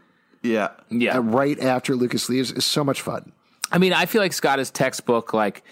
Yeah. 0.45 0.69
Yeah. 0.91 1.19
right 1.21 1.59
after 1.59 1.97
Lucas 1.97 2.29
leaves, 2.29 2.53
is 2.53 2.65
so 2.65 2.85
much 2.85 3.03
fun. 3.03 3.33
I 3.73 3.79
mean, 3.79 3.93
I 3.93 4.07
feel 4.07 4.23
like 4.23 4.33
Scott 4.33 4.61
is 4.61 4.71
textbook 4.71 5.33
like 5.33 5.65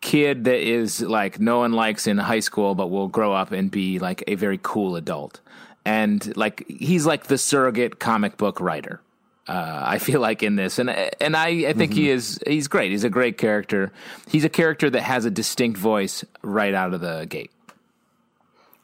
kid 0.00 0.44
that 0.44 0.60
is 0.60 1.00
like 1.00 1.40
no 1.40 1.58
one 1.58 1.72
likes 1.72 2.06
in 2.06 2.18
high 2.18 2.40
school, 2.40 2.74
but 2.74 2.88
will 2.88 3.08
grow 3.08 3.32
up 3.32 3.52
and 3.52 3.70
be 3.70 3.98
like 3.98 4.24
a 4.26 4.36
very 4.36 4.58
cool 4.62 4.96
adult. 4.96 5.40
And 5.84 6.34
like 6.36 6.66
he's 6.68 7.04
like 7.04 7.24
the 7.24 7.36
surrogate 7.36 7.98
comic 7.98 8.36
book 8.36 8.60
writer. 8.60 9.00
Uh, 9.48 9.82
I 9.84 9.98
feel 9.98 10.20
like 10.20 10.44
in 10.44 10.54
this, 10.54 10.78
and 10.78 10.88
and 10.88 11.36
I, 11.36 11.48
I 11.68 11.72
think 11.72 11.94
he 11.94 12.08
is 12.08 12.38
he's 12.46 12.68
great. 12.68 12.92
He's 12.92 13.02
a 13.02 13.10
great 13.10 13.38
character. 13.38 13.92
He's 14.30 14.44
a 14.44 14.48
character 14.48 14.88
that 14.90 15.02
has 15.02 15.24
a 15.24 15.30
distinct 15.30 15.78
voice 15.78 16.24
right 16.42 16.72
out 16.72 16.94
of 16.94 17.00
the 17.00 17.26
gate. 17.28 17.50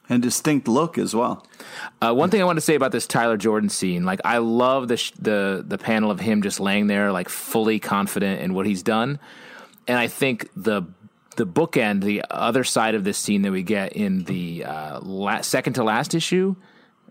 And 0.09 0.23
distinct 0.23 0.69
look 0.69 0.97
as 0.99 1.15
well. 1.15 1.47
Uh, 2.01 2.15
one 2.15 2.31
thing 2.31 2.41
I 2.41 2.45
want 2.45 2.57
to 2.57 2.63
say 2.63 2.75
about 2.75 2.93
this 2.93 3.07
Tyler 3.07 3.37
Jordan 3.37 3.69
scene, 3.69 4.05
like 4.05 4.21
I 4.25 4.39
love 4.39 4.89
the 4.89 4.97
sh- 4.97 5.13
the 5.19 5.65
the 5.67 5.79
panel 5.79 6.11
of 6.11 6.21
him 6.21 6.43
just 6.43 6.61
laying 6.61 6.87
there, 6.87 7.13
like 7.13 7.29
fully 7.29 7.79
confident 7.79 8.41
in 8.41 8.55
what 8.55 8.67
he's 8.67 8.83
done, 8.83 9.19
and 9.87 9.99
I 9.99 10.07
think 10.09 10.49
the 10.57 10.83
the 11.37 11.47
bookend, 11.47 12.03
the 12.03 12.25
other 12.31 12.65
side 12.65 12.95
of 12.95 13.05
this 13.05 13.17
scene 13.17 13.43
that 13.43 13.53
we 13.53 13.63
get 13.63 13.93
in 13.93 14.25
the 14.25 14.65
uh, 14.65 14.99
la- 15.01 15.41
second 15.43 15.75
to 15.75 15.85
last 15.85 16.15
issue, 16.15 16.57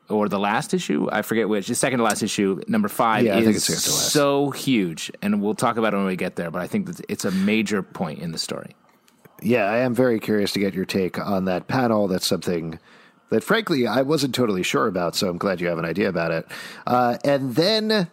or 0.10 0.28
the 0.28 0.40
last 0.40 0.74
issue, 0.74 1.08
I 1.10 1.22
forget 1.22 1.48
which, 1.48 1.68
the 1.68 1.76
second 1.76 2.00
to 2.00 2.04
last 2.04 2.22
issue, 2.24 2.62
number 2.68 2.90
five, 2.90 3.24
Yeah, 3.26 3.36
I 3.36 3.38
is 3.40 3.46
think 3.46 3.56
it's 3.56 3.66
second 3.66 3.84
to 3.84 3.90
last. 3.92 4.12
so 4.12 4.50
huge, 4.52 5.12
and 5.22 5.42
we'll 5.42 5.56
talk 5.56 5.78
about 5.78 5.94
it 5.94 5.98
when 5.98 6.08
we 6.08 6.18
get 6.18 6.36
there. 6.36 6.52
But 6.52 6.62
I 6.62 6.68
think 6.68 6.88
that 6.88 7.06
it's 7.08 7.24
a 7.24 7.32
major 7.32 7.82
point 7.84 8.20
in 8.20 8.32
the 8.34 8.38
story. 8.38 8.76
Yeah, 9.42 9.66
I 9.66 9.78
am 9.78 9.94
very 9.94 10.20
curious 10.20 10.52
to 10.54 10.60
get 10.60 10.74
your 10.74 10.86
take 10.86 11.20
on 11.20 11.46
that 11.46 11.68
panel. 11.68 12.08
That's 12.08 12.28
something 12.28 12.80
that, 13.30 13.44
frankly, 13.44 13.86
I 13.88 14.02
wasn't 14.02 14.34
totally 14.34 14.64
sure 14.64 14.88
about, 14.88 15.16
so 15.16 15.30
I'm 15.30 15.38
glad 15.38 15.62
you 15.62 15.68
have 15.68 15.78
an 15.78 15.86
idea 15.86 16.10
about 16.10 16.32
it. 16.32 16.48
Uh, 16.86 17.18
and 17.24 17.56
then 17.56 18.08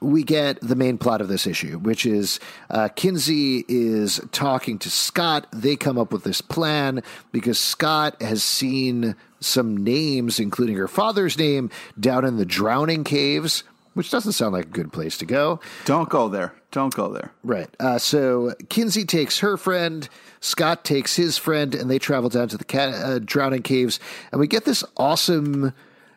we 0.00 0.22
get 0.22 0.58
the 0.60 0.74
main 0.74 0.96
plot 0.96 1.20
of 1.20 1.28
this 1.28 1.46
issue, 1.46 1.78
which 1.78 2.06
is 2.06 2.40
uh, 2.70 2.88
Kinsey 2.88 3.64
is 3.68 4.20
talking 4.32 4.78
to 4.78 4.90
Scott. 4.90 5.46
They 5.52 5.76
come 5.76 5.98
up 5.98 6.12
with 6.12 6.24
this 6.24 6.40
plan 6.40 7.02
because 7.32 7.58
Scott 7.58 8.20
has 8.22 8.42
seen 8.42 9.14
some 9.40 9.76
names, 9.76 10.38
including 10.38 10.76
her 10.76 10.88
father's 10.88 11.38
name, 11.38 11.70
down 11.98 12.24
in 12.24 12.36
the 12.36 12.46
drowning 12.46 13.04
caves, 13.04 13.64
which 13.94 14.10
doesn't 14.10 14.32
sound 14.32 14.52
like 14.52 14.66
a 14.66 14.68
good 14.68 14.92
place 14.92 15.18
to 15.18 15.26
go. 15.26 15.60
Don't 15.84 16.08
go 16.08 16.28
there. 16.28 16.54
Don't 16.70 16.94
go 16.94 17.12
there. 17.12 17.32
Right. 17.42 17.68
Uh, 17.80 17.98
so 17.98 18.54
Kinsey 18.68 19.04
takes 19.04 19.40
her 19.40 19.56
friend, 19.56 20.08
Scott 20.40 20.84
takes 20.84 21.16
his 21.16 21.36
friend, 21.36 21.74
and 21.74 21.90
they 21.90 21.98
travel 21.98 22.30
down 22.30 22.48
to 22.48 22.56
the 22.56 22.64
ca- 22.64 22.78
uh, 22.78 23.18
drowning 23.22 23.62
caves. 23.62 24.00
And 24.32 24.40
we 24.40 24.46
get 24.46 24.64
this 24.64 24.82
awesome 24.96 25.74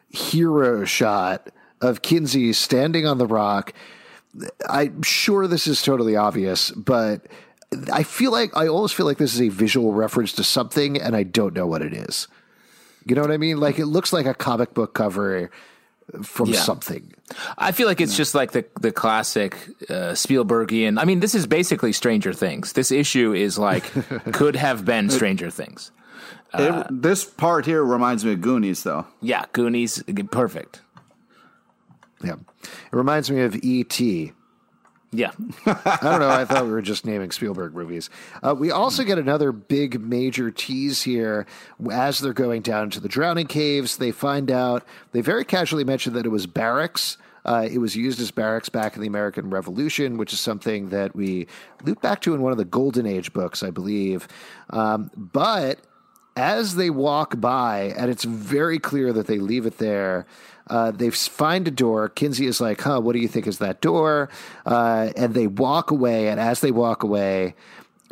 hero 0.09 0.85
shot 0.85 1.49
of 1.81 2.01
Kinsey 2.01 2.53
standing 2.53 3.05
on 3.05 3.17
the 3.17 3.27
rock. 3.27 3.73
I'm 4.67 5.03
sure 5.03 5.47
this 5.47 5.67
is 5.67 5.81
totally 5.81 6.15
obvious, 6.15 6.71
but 6.71 7.27
I 7.91 8.03
feel 8.03 8.31
like 8.31 8.55
I 8.55 8.67
almost 8.67 8.95
feel 8.95 9.05
like 9.05 9.17
this 9.17 9.33
is 9.33 9.41
a 9.41 9.49
visual 9.49 9.93
reference 9.93 10.33
to 10.33 10.43
something, 10.43 10.99
and 10.99 11.15
I 11.15 11.23
don't 11.23 11.53
know 11.53 11.67
what 11.67 11.81
it 11.81 11.93
is. 11.93 12.27
You 13.05 13.15
know 13.15 13.21
what 13.21 13.31
I 13.31 13.37
mean? 13.37 13.59
Like 13.59 13.79
it 13.79 13.87
looks 13.87 14.13
like 14.13 14.25
a 14.25 14.33
comic 14.33 14.73
book 14.73 14.93
cover 14.93 15.51
from 16.23 16.49
Yeah. 16.49 16.59
something. 16.59 17.13
I 17.57 17.71
feel 17.71 17.87
like 17.87 18.01
it's 18.01 18.15
just 18.17 18.35
like 18.35 18.51
the 18.51 18.65
the 18.81 18.91
classic 18.91 19.55
uh, 19.89 20.13
Spielbergian. 20.13 20.99
I 21.01 21.05
mean, 21.05 21.19
this 21.19 21.33
is 21.35 21.47
basically 21.47 21.93
Stranger 21.93 22.33
Things. 22.33 22.73
This 22.73 22.91
issue 22.91 23.33
is 23.33 23.57
like 23.57 23.83
could 24.33 24.55
have 24.55 24.83
been 24.85 25.09
Stranger 25.09 25.49
Things. 25.49 25.91
It- 26.53 26.85
this 26.91 27.25
part 27.25 27.65
here 27.65 27.83
reminds 27.83 28.23
me 28.23 28.33
of 28.33 28.41
Goonies, 28.41 28.83
though. 28.83 29.07
Yeah, 29.21 29.45
Goonies, 29.53 30.03
perfect. 30.31 30.81
Yeah. 32.23 32.35
It 32.63 32.95
reminds 32.95 33.31
me 33.31 33.41
of 33.41 33.55
E 33.55 33.59
E.T. 33.81 34.33
Yeah, 35.15 35.31
I 35.65 35.99
don't 36.01 36.19
know. 36.19 36.29
I 36.29 36.43
thought 36.43 36.65
we 36.65 36.71
were 36.71 36.81
just 36.81 37.05
naming 37.05 37.29
Spielberg 37.29 37.75
movies. 37.75 38.09
Uh, 38.41 38.55
we 38.57 38.71
also 38.71 39.03
get 39.03 39.19
another 39.19 39.51
big 39.51 40.01
major 40.01 40.49
tease 40.49 41.03
here 41.03 41.45
as 41.91 42.19
they're 42.19 42.33
going 42.33 42.63
down 42.63 42.89
to 42.89 42.99
the 42.99 43.07
drowning 43.07 43.45
caves. 43.45 43.97
They 43.97 44.11
find 44.11 44.49
out, 44.49 44.83
they 45.11 45.21
very 45.21 45.45
casually 45.45 45.83
mention 45.83 46.13
that 46.13 46.25
it 46.25 46.29
was 46.29 46.47
barracks. 46.47 47.17
Uh, 47.45 47.67
it 47.69 47.77
was 47.77 47.95
used 47.95 48.19
as 48.19 48.31
barracks 48.31 48.69
back 48.69 48.95
in 48.95 49.01
the 49.01 49.07
American 49.07 49.49
Revolution, 49.49 50.17
which 50.17 50.33
is 50.33 50.39
something 50.39 50.89
that 50.89 51.15
we 51.15 51.45
loop 51.83 52.01
back 52.01 52.21
to 52.21 52.33
in 52.33 52.41
one 52.41 52.51
of 52.51 52.57
the 52.57 52.65
Golden 52.65 53.05
Age 53.05 53.33
books, 53.33 53.61
I 53.61 53.69
believe. 53.69 54.27
Um, 54.71 55.11
but 55.15 55.79
as 56.35 56.75
they 56.75 56.89
walk 56.89 57.39
by, 57.39 57.93
and 57.97 58.09
it's 58.09 58.23
very 58.23 58.79
clear 58.79 59.13
that 59.13 59.27
they 59.27 59.37
leave 59.37 59.65
it 59.65 59.77
there. 59.77 60.25
Uh, 60.67 60.91
they 60.91 61.09
find 61.09 61.67
a 61.67 61.71
door. 61.71 62.09
Kinsey 62.09 62.45
is 62.45 62.61
like, 62.61 62.81
"Huh, 62.81 63.01
what 63.01 63.13
do 63.13 63.19
you 63.19 63.27
think 63.27 63.47
is 63.47 63.57
that 63.59 63.81
door?" 63.81 64.29
Uh, 64.65 65.11
and 65.15 65.33
they 65.33 65.47
walk 65.47 65.91
away. 65.91 66.29
And 66.29 66.39
as 66.39 66.61
they 66.61 66.71
walk 66.71 67.03
away, 67.03 67.55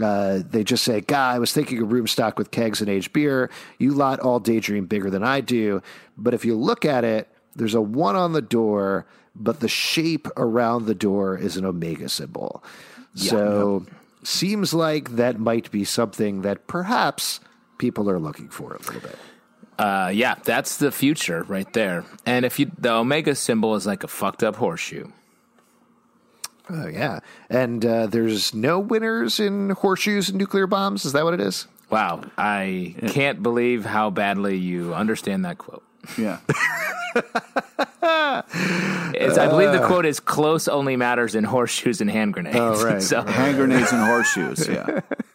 uh, 0.01 0.39
they 0.49 0.63
just 0.63 0.83
say, 0.83 1.01
"Guy, 1.01 1.35
I 1.35 1.39
was 1.39 1.53
thinking 1.53 1.79
a 1.79 1.85
room 1.85 2.07
stocked 2.07 2.37
with 2.37 2.51
kegs 2.51 2.81
and 2.81 2.89
aged 2.89 3.13
beer. 3.13 3.49
You 3.77 3.91
lot 3.93 4.19
all 4.19 4.39
daydream 4.39 4.85
bigger 4.85 5.09
than 5.09 5.23
I 5.23 5.41
do. 5.41 5.81
But 6.17 6.33
if 6.33 6.43
you 6.43 6.55
look 6.55 6.85
at 6.85 7.03
it, 7.03 7.29
there's 7.55 7.75
a 7.75 7.81
one 7.81 8.15
on 8.15 8.33
the 8.33 8.41
door, 8.41 9.05
but 9.35 9.59
the 9.59 9.67
shape 9.69 10.27
around 10.37 10.85
the 10.85 10.95
door 10.95 11.37
is 11.37 11.57
an 11.57 11.65
omega 11.65 12.09
symbol. 12.09 12.63
so 13.15 13.85
seems 14.23 14.73
like 14.73 15.15
that 15.15 15.39
might 15.39 15.71
be 15.71 15.83
something 15.83 16.41
that 16.43 16.67
perhaps 16.67 17.39
people 17.77 18.09
are 18.09 18.19
looking 18.19 18.49
for 18.49 18.73
a 18.73 18.79
little 18.79 19.01
bit." 19.01 19.17
Uh, 19.81 20.09
yeah, 20.13 20.35
that's 20.43 20.77
the 20.77 20.91
future 20.91 21.43
right 21.47 21.71
there. 21.73 22.05
And 22.23 22.45
if 22.45 22.59
you 22.59 22.71
the 22.77 22.93
Omega 22.93 23.33
symbol 23.33 23.75
is 23.75 23.87
like 23.87 24.03
a 24.03 24.07
fucked 24.07 24.43
up 24.43 24.57
horseshoe. 24.57 25.07
Oh 26.69 26.87
yeah, 26.87 27.21
and 27.49 27.83
uh, 27.83 28.05
there's 28.05 28.53
no 28.53 28.79
winners 28.79 29.39
in 29.39 29.71
horseshoes 29.71 30.29
and 30.29 30.37
nuclear 30.37 30.67
bombs. 30.67 31.03
Is 31.03 31.13
that 31.13 31.23
what 31.23 31.33
it 31.33 31.39
is? 31.41 31.67
Wow, 31.89 32.21
I 32.37 32.95
can't 33.07 33.41
believe 33.41 33.83
how 33.83 34.11
badly 34.11 34.55
you 34.57 34.93
understand 34.93 35.45
that 35.45 35.57
quote. 35.57 35.83
Yeah. 36.17 36.39
It's, 39.13 39.37
I 39.37 39.47
believe 39.47 39.71
the 39.71 39.85
quote 39.85 40.05
is 40.05 40.19
"close 40.19 40.67
only 40.67 40.95
matters 40.95 41.35
in 41.35 41.43
horseshoes 41.43 42.01
and 42.01 42.09
hand 42.09 42.33
grenades." 42.33 42.57
Oh, 42.57 42.83
right. 42.85 43.01
so 43.01 43.21
Hand 43.21 43.57
grenades 43.57 43.91
and 43.91 44.01
horseshoes. 44.01 44.67
Yeah. 44.67 45.01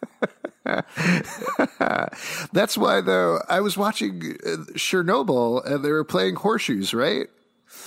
That's 2.52 2.76
why, 2.76 3.00
though, 3.00 3.40
I 3.48 3.60
was 3.60 3.76
watching 3.76 4.36
uh, 4.44 4.72
Chernobyl 4.74 5.64
and 5.64 5.84
they 5.84 5.90
were 5.90 6.04
playing 6.04 6.36
horseshoes, 6.36 6.92
right? 6.92 7.28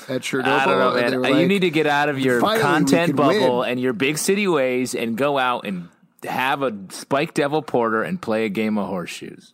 At 0.07 0.21
Chernobyl, 0.21 0.45
I 0.45 0.65
don't 0.65 0.79
know, 0.79 1.01
man. 1.01 1.21
were 1.21 1.39
you 1.39 1.47
need 1.47 1.59
to 1.59 1.69
get 1.69 1.87
out 1.87 2.09
of 2.09 2.19
your 2.19 2.41
content 2.41 3.15
bubble 3.15 3.59
win." 3.59 3.69
and 3.71 3.79
your 3.79 3.93
big 3.93 4.17
city 4.17 4.47
ways 4.47 4.95
and 4.95 5.17
go 5.17 5.37
out 5.37 5.65
and 5.65 5.89
have 6.23 6.61
a 6.63 6.75
spike 6.89 7.33
devil 7.33 7.61
porter 7.61 8.03
and 8.03 8.21
play 8.21 8.45
a 8.45 8.49
game 8.49 8.77
of 8.77 8.87
horseshoes. 8.87 9.53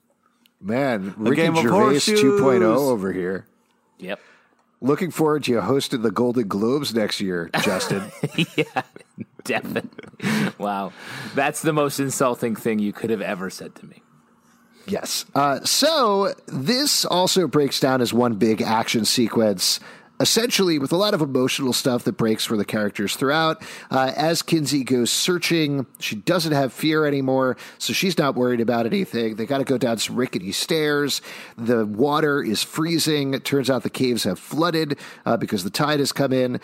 Man, 0.61 1.13
Ricky 1.17 1.43
game 1.43 1.55
Gervais 1.55 1.69
horseshoes. 1.69 2.21
2.0 2.21 2.63
over 2.63 3.11
here. 3.11 3.45
Yep. 3.99 4.19
Looking 4.81 5.11
forward 5.11 5.43
to 5.45 5.51
you 5.51 5.61
hosting 5.61 6.01
the 6.01 6.11
Golden 6.11 6.47
Globes 6.47 6.93
next 6.93 7.21
year, 7.21 7.49
Justin. 7.61 8.11
yeah, 8.55 8.81
definitely. 9.45 10.51
wow, 10.57 10.91
that's 11.33 11.61
the 11.61 11.73
most 11.73 11.99
insulting 11.99 12.55
thing 12.55 12.79
you 12.79 12.91
could 12.91 13.09
have 13.09 13.21
ever 13.21 13.49
said 13.49 13.73
to 13.75 13.85
me. 13.85 14.01
Yes. 14.87 15.25
Uh, 15.33 15.61
so 15.63 16.33
this 16.47 17.05
also 17.05 17.47
breaks 17.47 17.79
down 17.79 18.01
as 18.01 18.13
one 18.13 18.35
big 18.35 18.61
action 18.61 19.05
sequence. 19.05 19.79
Essentially, 20.17 20.79
with 20.79 20.93
a 20.93 20.95
lot 20.95 21.13
of 21.13 21.21
emotional 21.21 21.73
stuff 21.73 22.05
that 22.05 22.13
breaks 22.13 22.45
for 22.45 22.55
the 22.55 22.63
characters 22.63 23.17
throughout. 23.17 23.61
Uh, 23.91 24.13
as 24.15 24.41
Kinsey 24.41 24.85
goes 24.85 25.11
searching, 25.11 25.85
she 25.99 26.15
doesn't 26.15 26.53
have 26.53 26.71
fear 26.71 27.05
anymore, 27.05 27.57
so 27.79 27.91
she's 27.91 28.17
not 28.17 28.33
worried 28.33 28.61
about 28.61 28.85
anything. 28.85 29.35
They 29.35 29.45
got 29.45 29.57
to 29.57 29.65
go 29.65 29.77
down 29.77 29.97
some 29.97 30.15
rickety 30.15 30.53
stairs. 30.53 31.21
The 31.57 31.85
water 31.85 32.41
is 32.41 32.63
freezing. 32.63 33.33
It 33.33 33.43
turns 33.43 33.69
out 33.69 33.83
the 33.83 33.89
caves 33.89 34.23
have 34.23 34.39
flooded 34.39 34.97
uh, 35.25 35.35
because 35.35 35.65
the 35.65 35.69
tide 35.69 35.99
has 35.99 36.13
come 36.13 36.31
in. 36.31 36.61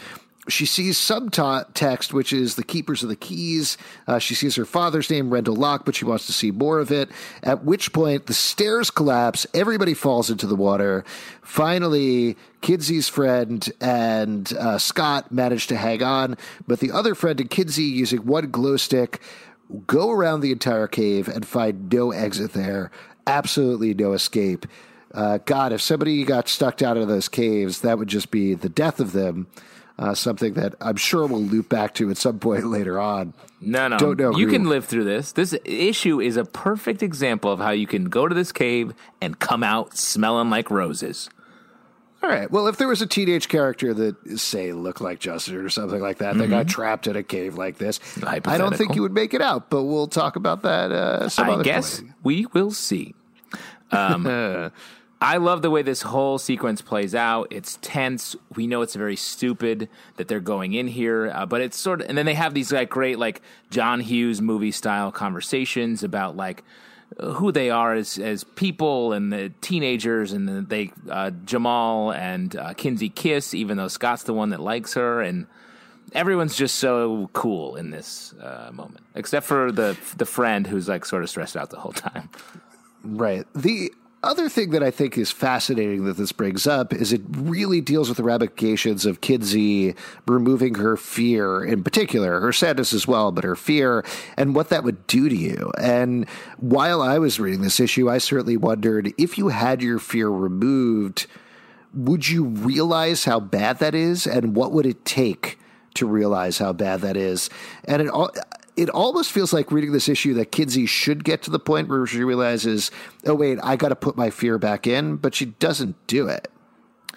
She 0.48 0.66
sees 0.66 0.98
some 0.98 1.30
ta- 1.30 1.66
text, 1.76 2.14
which 2.14 2.34
is 2.34 2.56
the 2.56 2.64
keepers 2.64 3.04
of 3.04 3.10
the 3.10 3.16
keys. 3.16 3.78
Uh, 4.08 4.18
she 4.18 4.34
sees 4.34 4.56
her 4.56 4.66
father's 4.66 5.10
name, 5.10 5.30
Rendell 5.30 5.56
Locke, 5.56 5.86
but 5.86 5.96
she 5.96 6.04
wants 6.04 6.26
to 6.26 6.34
see 6.34 6.50
more 6.50 6.80
of 6.80 6.92
it. 6.92 7.12
At 7.44 7.64
which 7.64 7.94
point, 7.94 8.26
the 8.26 8.34
stairs 8.34 8.90
collapse. 8.90 9.46
Everybody 9.54 9.94
falls 9.94 10.32
into 10.32 10.48
the 10.48 10.56
water. 10.56 11.06
Finally, 11.44 12.38
Kinsey's 12.62 13.08
friend 13.08 13.72
and 13.80 14.52
uh, 14.54 14.80
Scott 14.80 15.32
manage 15.32 15.68
to 15.68 15.78
hang 15.78 16.02
on, 16.02 16.38
but 16.68 16.80
the 16.80 16.92
other 16.92 17.14
friend 17.14 17.40
and 17.40 17.50
Kinsey, 17.50 17.84
using 17.84 18.26
one 18.26 18.50
glow 18.50 18.78
stick, 18.78 19.22
go 19.86 20.10
around 20.10 20.42
the 20.42 20.52
entire 20.52 20.88
cave 20.88 21.28
and 21.28 21.46
find 21.46 21.94
no 21.94 22.12
exit 22.12 22.54
there. 22.54 22.90
Absolutely 23.28 23.94
no 23.94 24.14
escape. 24.14 24.66
Uh, 25.14 25.38
God, 25.46 25.72
if 25.72 25.82
somebody 25.82 26.24
got 26.24 26.48
stuck 26.48 26.78
down 26.78 26.98
in 26.98 27.08
those 27.08 27.30
caves, 27.30 27.82
that 27.82 28.00
would 28.00 28.08
just 28.08 28.32
be 28.32 28.54
the 28.54 28.70
death 28.70 29.00
of 29.00 29.12
them. 29.12 29.48
Uh, 30.02 30.16
something 30.16 30.54
that 30.56 30.74
I'm 30.82 30.96
sure 30.96 31.28
we'll 31.28 31.44
loop 31.44 31.70
back 31.70 31.94
to 31.96 32.10
at 32.10 32.18
some 32.18 32.40
point 32.40 32.66
later 32.78 33.00
on. 33.00 33.36
No, 33.60 33.88
no. 33.88 33.98
Don't 34.00 34.20
know 34.20 34.36
You 34.36 34.48
who- 34.48 34.52
can 34.54 34.66
live 34.68 34.86
through 34.86 35.04
this. 35.04 35.32
This 35.34 35.56
issue 35.64 36.20
is 36.20 36.38
a 36.38 36.44
perfect 36.44 37.04
example 37.04 37.52
of 37.52 37.60
how 37.60 37.70
you 37.70 37.86
can 37.86 38.06
go 38.06 38.28
to 38.28 38.34
this 38.34 38.52
cave 38.52 38.94
and 39.22 39.38
come 39.38 39.62
out 39.64 39.96
smelling 39.96 40.50
like 40.50 40.72
roses. 40.72 41.30
All 42.24 42.30
right. 42.32 42.50
Well, 42.50 42.68
if 42.68 42.78
there 42.78 42.88
was 42.88 43.02
a 43.04 43.08
teenage 43.08 43.48
character 43.48 43.94
that, 43.94 44.40
say, 44.40 44.74
looked 44.74 45.02
like 45.02 45.20
Justin 45.20 45.58
or 45.58 45.70
something 45.70 46.02
like 46.02 46.18
that, 46.18 46.36
that 46.38 46.50
got 46.50 46.68
trapped 46.68 47.06
in 47.06 47.16
a 47.16 47.22
cave 47.24 47.56
like 47.56 47.78
this, 47.78 48.00
I 48.26 48.40
don't 48.40 48.76
think 48.76 48.96
you 48.96 49.04
would 49.04 49.14
make 49.14 49.36
it 49.36 49.42
out. 49.42 49.70
But 49.70 49.84
we'll 49.84 50.08
talk 50.08 50.36
about 50.36 50.64
that 50.64 50.92
uh, 50.92 51.30
some 51.30 51.48
I 51.50 51.54
other 51.54 51.64
guess 51.64 52.00
point. 52.00 52.14
we 52.24 52.46
will 52.54 52.72
see. 52.72 53.14
Um, 53.92 54.26
I 55.24 55.38
love 55.38 55.62
the 55.62 55.70
way 55.70 55.84
this 55.84 56.02
whole 56.02 56.40
sequence 56.40 56.82
plays 56.82 57.14
out. 57.14 57.48
It's 57.52 57.78
tense. 57.84 58.36
We 58.56 58.66
know 58.66 58.82
it's 58.82 58.96
very 58.96 59.16
stupid 59.16 59.88
that 60.18 60.28
they're 60.28 60.40
going 60.40 60.74
in 60.74 60.88
here, 60.88 61.30
uh, 61.30 61.46
but 61.46 61.62
it's 61.62 61.78
sort 61.78 62.02
of. 62.02 62.10
And 62.10 62.18
then 62.18 62.26
they 62.26 62.34
have 62.34 62.56
these 62.56 62.74
like 62.74 62.90
great 62.90 63.20
like 63.20 63.44
John 63.70 64.00
Hughes 64.00 64.42
movie 64.42 64.72
style 64.72 65.12
conversations 65.12 66.04
about 66.04 66.36
like 66.36 66.64
who 67.20 67.52
they 67.52 67.70
are 67.70 67.94
as 67.94 68.18
as 68.18 68.44
people 68.44 69.14
and 69.14 69.32
the 69.32 69.54
teenagers 69.62 70.34
and 70.34 70.48
the, 70.48 70.62
they 70.62 70.92
uh, 71.08 71.30
Jamal 71.46 72.12
and 72.12 72.56
uh, 72.56 72.74
Kinsey 72.74 73.10
kiss, 73.10 73.54
even 73.54 73.78
though 73.78 73.90
Scott's 73.90 74.24
the 74.24 74.34
one 74.34 74.50
that 74.50 74.60
likes 74.60 74.96
her 74.96 75.22
and. 75.22 75.46
Everyone's 76.14 76.58
just 76.58 76.76
so 76.76 77.30
cool 77.32 77.78
in 77.78 77.92
this 77.92 78.34
uh, 78.34 78.70
moment, 78.74 79.00
except 79.16 79.46
for 79.46 79.72
the 79.72 79.98
the 80.18 80.26
friend 80.26 80.68
who's 80.68 80.90
like 80.90 81.06
sort 81.06 81.24
of 81.24 81.30
stressed 81.30 81.56
out 81.56 81.70
the 81.70 81.80
whole 81.80 81.94
time. 81.94 82.28
Right. 83.02 83.46
The 83.56 83.94
other 84.24 84.50
thing 84.50 84.70
that 84.72 84.84
I 84.84 84.92
think 84.92 85.18
is 85.18 85.32
fascinating 85.32 86.06
that 86.06 86.18
this 86.18 86.32
brings 86.32 86.68
up 86.68 86.94
is 86.94 87.12
it 87.12 87.22
really 87.28 87.82
deals 87.82 88.08
with 88.08 88.18
the 88.18 88.24
ramifications 88.24 89.06
of 89.06 89.22
Kinsey 89.22 89.96
removing 90.28 90.76
her 90.76 90.96
fear, 90.96 91.64
in 91.64 91.84
particular, 91.84 92.40
her 92.40 92.54
sadness 92.54 92.94
as 92.94 93.08
well, 93.08 93.32
but 93.32 93.44
her 93.44 93.56
fear 93.56 94.06
and 94.38 94.54
what 94.54 94.70
that 94.70 94.84
would 94.84 95.08
do 95.08 95.28
to 95.28 95.36
you. 95.36 95.72
And 95.80 96.30
while 96.58 97.02
I 97.02 97.18
was 97.18 97.40
reading 97.40 97.62
this 97.62 97.80
issue, 97.80 98.10
I 98.10 98.20
certainly 98.20 98.58
wondered 98.58 99.12
if 99.18 99.38
you 99.38 99.48
had 99.48 99.82
your 99.82 99.98
fear 99.98 100.30
removed, 100.30 101.26
would 101.94 102.30
you 102.30 102.46
realize 102.46 103.26
how 103.26 103.40
bad 103.40 103.80
that 103.80 103.96
is? 103.96 104.28
And 104.28 104.56
what 104.56 104.72
would 104.72 104.86
it 104.86 105.04
take 105.04 105.58
to 105.96 106.06
realize 106.06 106.60
how 106.60 106.74
bad 106.74 107.02
that 107.02 107.18
is? 107.18 107.50
And 107.86 108.02
it 108.04 108.10
all. 108.10 108.32
It 108.82 108.90
almost 108.90 109.32
feels 109.32 109.54
like 109.54 109.72
reading 109.72 109.92
this 109.92 110.10
issue 110.10 110.34
that 110.34 110.52
Kinsey 110.52 110.88
should 110.88 111.24
get 111.24 111.44
to 111.44 111.52
the 111.52 111.60
point 111.60 111.88
where 111.88 112.08
she 112.08 112.24
realizes, 112.24 112.90
oh, 113.28 113.36
wait, 113.36 113.60
I 113.62 113.76
got 113.76 113.90
to 113.90 113.96
put 113.96 114.18
my 114.18 114.32
fear 114.32 114.58
back 114.58 114.88
in, 114.88 115.18
but 115.18 115.36
she 115.36 115.46
doesn't 115.46 115.96
do 116.08 116.28
it. 116.28 116.48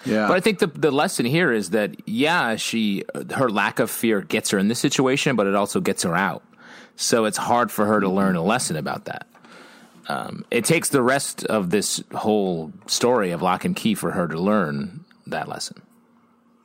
Yeah. 0.05 0.27
But 0.27 0.37
I 0.37 0.39
think 0.41 0.59
the 0.59 0.67
the 0.67 0.91
lesson 0.91 1.25
here 1.25 1.51
is 1.51 1.71
that 1.71 2.07
yeah, 2.07 2.55
she 2.57 3.03
her 3.33 3.49
lack 3.49 3.79
of 3.79 3.89
fear 3.89 4.21
gets 4.21 4.51
her 4.51 4.59
in 4.59 4.67
this 4.67 4.77
situation, 4.77 5.35
but 5.35 5.47
it 5.47 5.55
also 5.55 5.79
gets 5.81 6.03
her 6.03 6.15
out. 6.15 6.43
So 6.95 7.25
it's 7.25 7.37
hard 7.37 7.71
for 7.71 7.85
her 7.87 7.99
to 7.99 8.09
learn 8.09 8.35
a 8.35 8.43
lesson 8.43 8.75
about 8.75 9.05
that. 9.05 9.27
Um, 10.07 10.45
it 10.51 10.65
takes 10.65 10.89
the 10.89 11.01
rest 11.01 11.45
of 11.45 11.71
this 11.71 12.03
whole 12.13 12.71
story 12.85 13.31
of 13.31 13.41
Locke 13.41 13.65
and 13.65 13.75
Key 13.75 13.95
for 13.95 14.11
her 14.11 14.27
to 14.27 14.37
learn 14.37 15.03
that 15.25 15.47
lesson. 15.47 15.81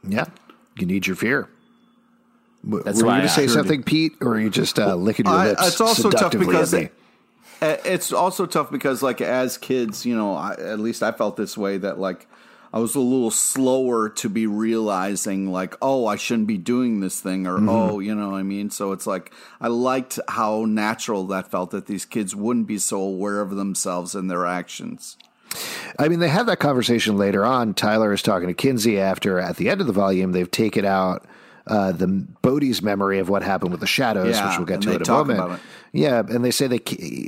Yeah. 0.06 0.26
You 0.76 0.84
need 0.84 1.06
your 1.06 1.16
fear. 1.16 1.48
That's 2.62 3.02
Were 3.02 3.08
you 3.08 3.12
going 3.12 3.22
to 3.22 3.28
say 3.28 3.46
something, 3.46 3.82
Pete, 3.82 4.12
or 4.20 4.34
are 4.34 4.40
you 4.40 4.50
just 4.50 4.78
uh, 4.78 4.94
licking 4.94 5.26
your 5.26 5.34
I- 5.34 5.48
lips? 5.48 5.66
it's 5.68 5.80
also 5.80 6.10
tough 6.10 6.32
because? 6.32 6.74
Uh, 6.74 6.88
it's 7.84 8.12
also 8.12 8.46
tough 8.46 8.70
because 8.70 9.02
like 9.02 9.20
as 9.20 9.58
kids 9.58 10.06
you 10.06 10.16
know 10.16 10.34
I, 10.34 10.52
at 10.52 10.80
least 10.80 11.02
i 11.02 11.12
felt 11.12 11.36
this 11.36 11.58
way 11.58 11.76
that 11.76 11.98
like 11.98 12.26
i 12.72 12.78
was 12.78 12.94
a 12.94 13.00
little 13.00 13.30
slower 13.30 14.08
to 14.08 14.30
be 14.30 14.46
realizing 14.46 15.52
like 15.52 15.76
oh 15.82 16.06
i 16.06 16.16
shouldn't 16.16 16.46
be 16.46 16.56
doing 16.56 17.00
this 17.00 17.20
thing 17.20 17.46
or 17.46 17.58
oh 17.68 17.98
you 17.98 18.14
know 18.14 18.30
what 18.30 18.38
i 18.38 18.42
mean 18.42 18.70
so 18.70 18.92
it's 18.92 19.06
like 19.06 19.30
i 19.60 19.68
liked 19.68 20.18
how 20.28 20.64
natural 20.64 21.26
that 21.26 21.50
felt 21.50 21.70
that 21.70 21.84
these 21.84 22.06
kids 22.06 22.34
wouldn't 22.34 22.66
be 22.66 22.78
so 22.78 22.98
aware 22.98 23.42
of 23.42 23.50
themselves 23.56 24.14
and 24.14 24.30
their 24.30 24.46
actions 24.46 25.18
I 25.98 26.06
mean, 26.06 26.20
they 26.20 26.28
have 26.28 26.46
that 26.46 26.60
conversation 26.60 27.18
later 27.18 27.44
on. 27.44 27.74
Tyler 27.74 28.12
is 28.12 28.22
talking 28.22 28.46
to 28.46 28.54
Kinsey 28.54 29.00
after, 29.00 29.40
at 29.40 29.56
the 29.56 29.68
end 29.68 29.80
of 29.80 29.88
the 29.88 29.92
volume, 29.92 30.30
they've 30.30 30.48
taken 30.48 30.84
out 30.84 31.26
uh, 31.70 31.92
the 31.92 32.08
Bode's 32.42 32.82
memory 32.82 33.20
of 33.20 33.28
what 33.28 33.42
happened 33.42 33.70
with 33.70 33.80
the 33.80 33.86
shadows, 33.86 34.34
Yeah, 34.34 34.48
which 34.50 34.58
we'll 34.58 34.66
get 34.66 34.82
to 34.82 34.90
in 34.96 35.02
a 35.02 35.24
moment. 35.38 35.62
Yeah, 35.92 36.18
and 36.18 36.44
they 36.44 36.50
say 36.50 36.66
they 36.66 36.78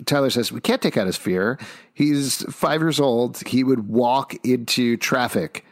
Tyler 0.05 0.31
says 0.31 0.53
we 0.53 0.61
can't 0.61 0.83
take 0.83 0.97
out 0.97 1.07
his 1.07 1.17
fear. 1.17 1.59
He's 1.95 2.43
five 2.53 2.81
years 2.81 3.01
old. 3.01 3.41
He 3.47 3.65
would 3.65 3.89
walk 3.89 4.35
into 4.45 4.97
traffic 4.97 5.65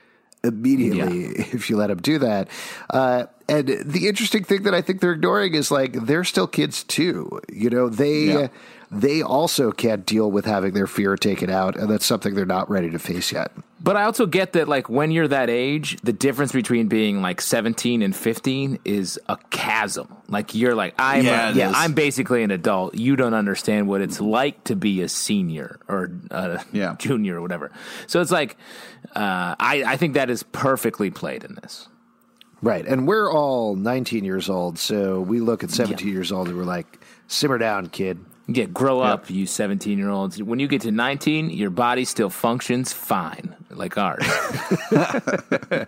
immediately 0.42 1.24
if 1.52 1.68
you 1.68 1.76
let 1.76 1.90
him 1.90 1.98
do 1.98 2.18
that. 2.18 2.48
Uh, 2.88 3.26
and 3.48 3.68
the 3.84 4.06
interesting 4.08 4.44
thing 4.44 4.62
that 4.62 4.74
I 4.74 4.80
think 4.80 5.00
they're 5.00 5.12
ignoring 5.12 5.54
is 5.54 5.70
like 5.70 5.92
they're 5.92 6.24
still 6.24 6.46
kids 6.46 6.84
too. 6.84 7.40
You 7.52 7.70
know, 7.70 7.88
they 7.88 8.24
Yeah. 8.24 8.48
They 8.90 9.22
also 9.22 9.70
can't 9.72 10.04
deal 10.04 10.30
with 10.30 10.44
having 10.46 10.74
their 10.74 10.86
fear 10.86 11.16
taken 11.16 11.48
out, 11.50 11.76
and 11.76 11.88
that's 11.90 12.04
something 12.06 12.34
they're 12.34 12.44
not 12.44 12.68
ready 12.68 12.90
to 12.90 12.98
face 12.98 13.30
yet. 13.32 13.52
But 13.82 13.96
I 13.96 14.02
also 14.02 14.26
get 14.26 14.52
that, 14.54 14.68
like, 14.68 14.90
when 14.90 15.10
you're 15.10 15.28
that 15.28 15.48
age, 15.48 15.96
the 16.02 16.12
difference 16.12 16.52
between 16.52 16.88
being 16.88 17.22
like 17.22 17.40
17 17.40 18.02
and 18.02 18.14
15 18.14 18.78
is 18.84 19.18
a 19.28 19.38
chasm. 19.50 20.14
Like, 20.28 20.54
you're 20.54 20.74
like, 20.74 20.94
I'm, 20.98 21.24
Yeah, 21.24 21.50
a, 21.50 21.54
yeah. 21.54 21.72
I'm 21.74 21.94
basically 21.94 22.42
an 22.42 22.50
adult. 22.50 22.94
You 22.94 23.16
don't 23.16 23.32
understand 23.32 23.88
what 23.88 24.02
it's 24.02 24.20
like 24.20 24.64
to 24.64 24.76
be 24.76 25.00
a 25.00 25.08
senior 25.08 25.78
or 25.88 26.10
a 26.30 26.62
Yeah. 26.72 26.96
junior 26.98 27.36
or 27.38 27.40
whatever. 27.42 27.70
So 28.06 28.20
it's 28.20 28.30
like, 28.30 28.58
uh, 29.16 29.54
I, 29.58 29.84
I 29.86 29.96
think 29.96 30.12
that 30.14 30.28
is 30.28 30.42
perfectly 30.42 31.10
played 31.10 31.42
in 31.44 31.54
this. 31.54 31.88
Right. 32.60 32.84
And 32.86 33.08
we're 33.08 33.32
all 33.32 33.76
19 33.76 34.24
years 34.24 34.50
old. 34.50 34.78
So 34.78 35.20
we 35.22 35.40
look 35.40 35.64
at 35.64 35.70
17 35.70 36.06
years 36.06 36.30
old 36.32 36.48
and 36.48 36.56
we're 36.58 36.64
like, 36.64 37.02
simmer 37.28 37.56
down, 37.56 37.86
kid. 37.86 38.18
Yeah, 38.52 38.64
grow 38.64 39.00
up, 39.00 39.30
you 39.30 39.46
17 39.46 39.96
year 39.96 40.10
olds. 40.10 40.42
When 40.42 40.58
you 40.58 40.66
get 40.66 40.82
to 40.82 40.90
19, 40.90 41.50
your 41.50 41.70
body 41.70 42.04
still 42.04 42.30
functions 42.30 42.92
fine, 42.92 43.54
like 43.70 43.96
ours. 43.96 44.24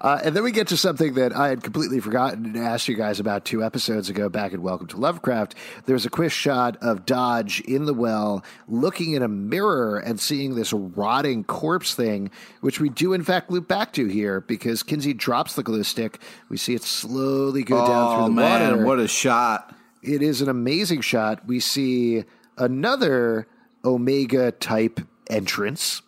Uh, 0.00 0.18
and 0.24 0.34
then 0.34 0.42
we 0.42 0.50
get 0.50 0.68
to 0.68 0.76
something 0.78 1.14
that 1.14 1.36
I 1.36 1.48
had 1.48 1.62
completely 1.62 2.00
forgotten 2.00 2.54
to 2.54 2.58
ask 2.58 2.88
you 2.88 2.96
guys 2.96 3.20
about 3.20 3.44
two 3.44 3.62
episodes 3.62 4.08
ago 4.08 4.30
back 4.30 4.52
in 4.54 4.62
Welcome 4.62 4.86
to 4.88 4.96
Lovecraft. 4.96 5.54
There's 5.84 6.06
a 6.06 6.10
quick 6.10 6.32
shot 6.32 6.78
of 6.80 7.04
Dodge 7.04 7.60
in 7.60 7.84
the 7.84 7.92
well 7.92 8.42
looking 8.66 9.12
in 9.12 9.22
a 9.22 9.28
mirror 9.28 9.98
and 9.98 10.18
seeing 10.18 10.54
this 10.54 10.72
rotting 10.72 11.44
corpse 11.44 11.94
thing, 11.94 12.30
which 12.62 12.80
we 12.80 12.88
do 12.88 13.12
in 13.12 13.22
fact 13.22 13.50
loop 13.50 13.68
back 13.68 13.92
to 13.94 14.06
here 14.06 14.40
because 14.40 14.82
Kinsey 14.82 15.12
drops 15.12 15.54
the 15.54 15.62
glue 15.62 15.84
stick. 15.84 16.18
We 16.48 16.56
see 16.56 16.74
it 16.74 16.82
slowly 16.82 17.62
go 17.62 17.76
down 17.76 18.14
through 18.14 18.24
oh 18.24 18.28
the 18.28 18.30
man 18.30 18.70
water. 18.70 18.84
what 18.86 18.98
a 19.00 19.08
shot 19.08 19.74
It 20.02 20.22
is 20.22 20.40
an 20.40 20.48
amazing 20.48 21.02
shot. 21.02 21.46
We 21.46 21.60
see 21.60 22.24
another 22.56 23.46
Omega 23.84 24.52
type 24.52 25.00
entrance, 25.28 26.02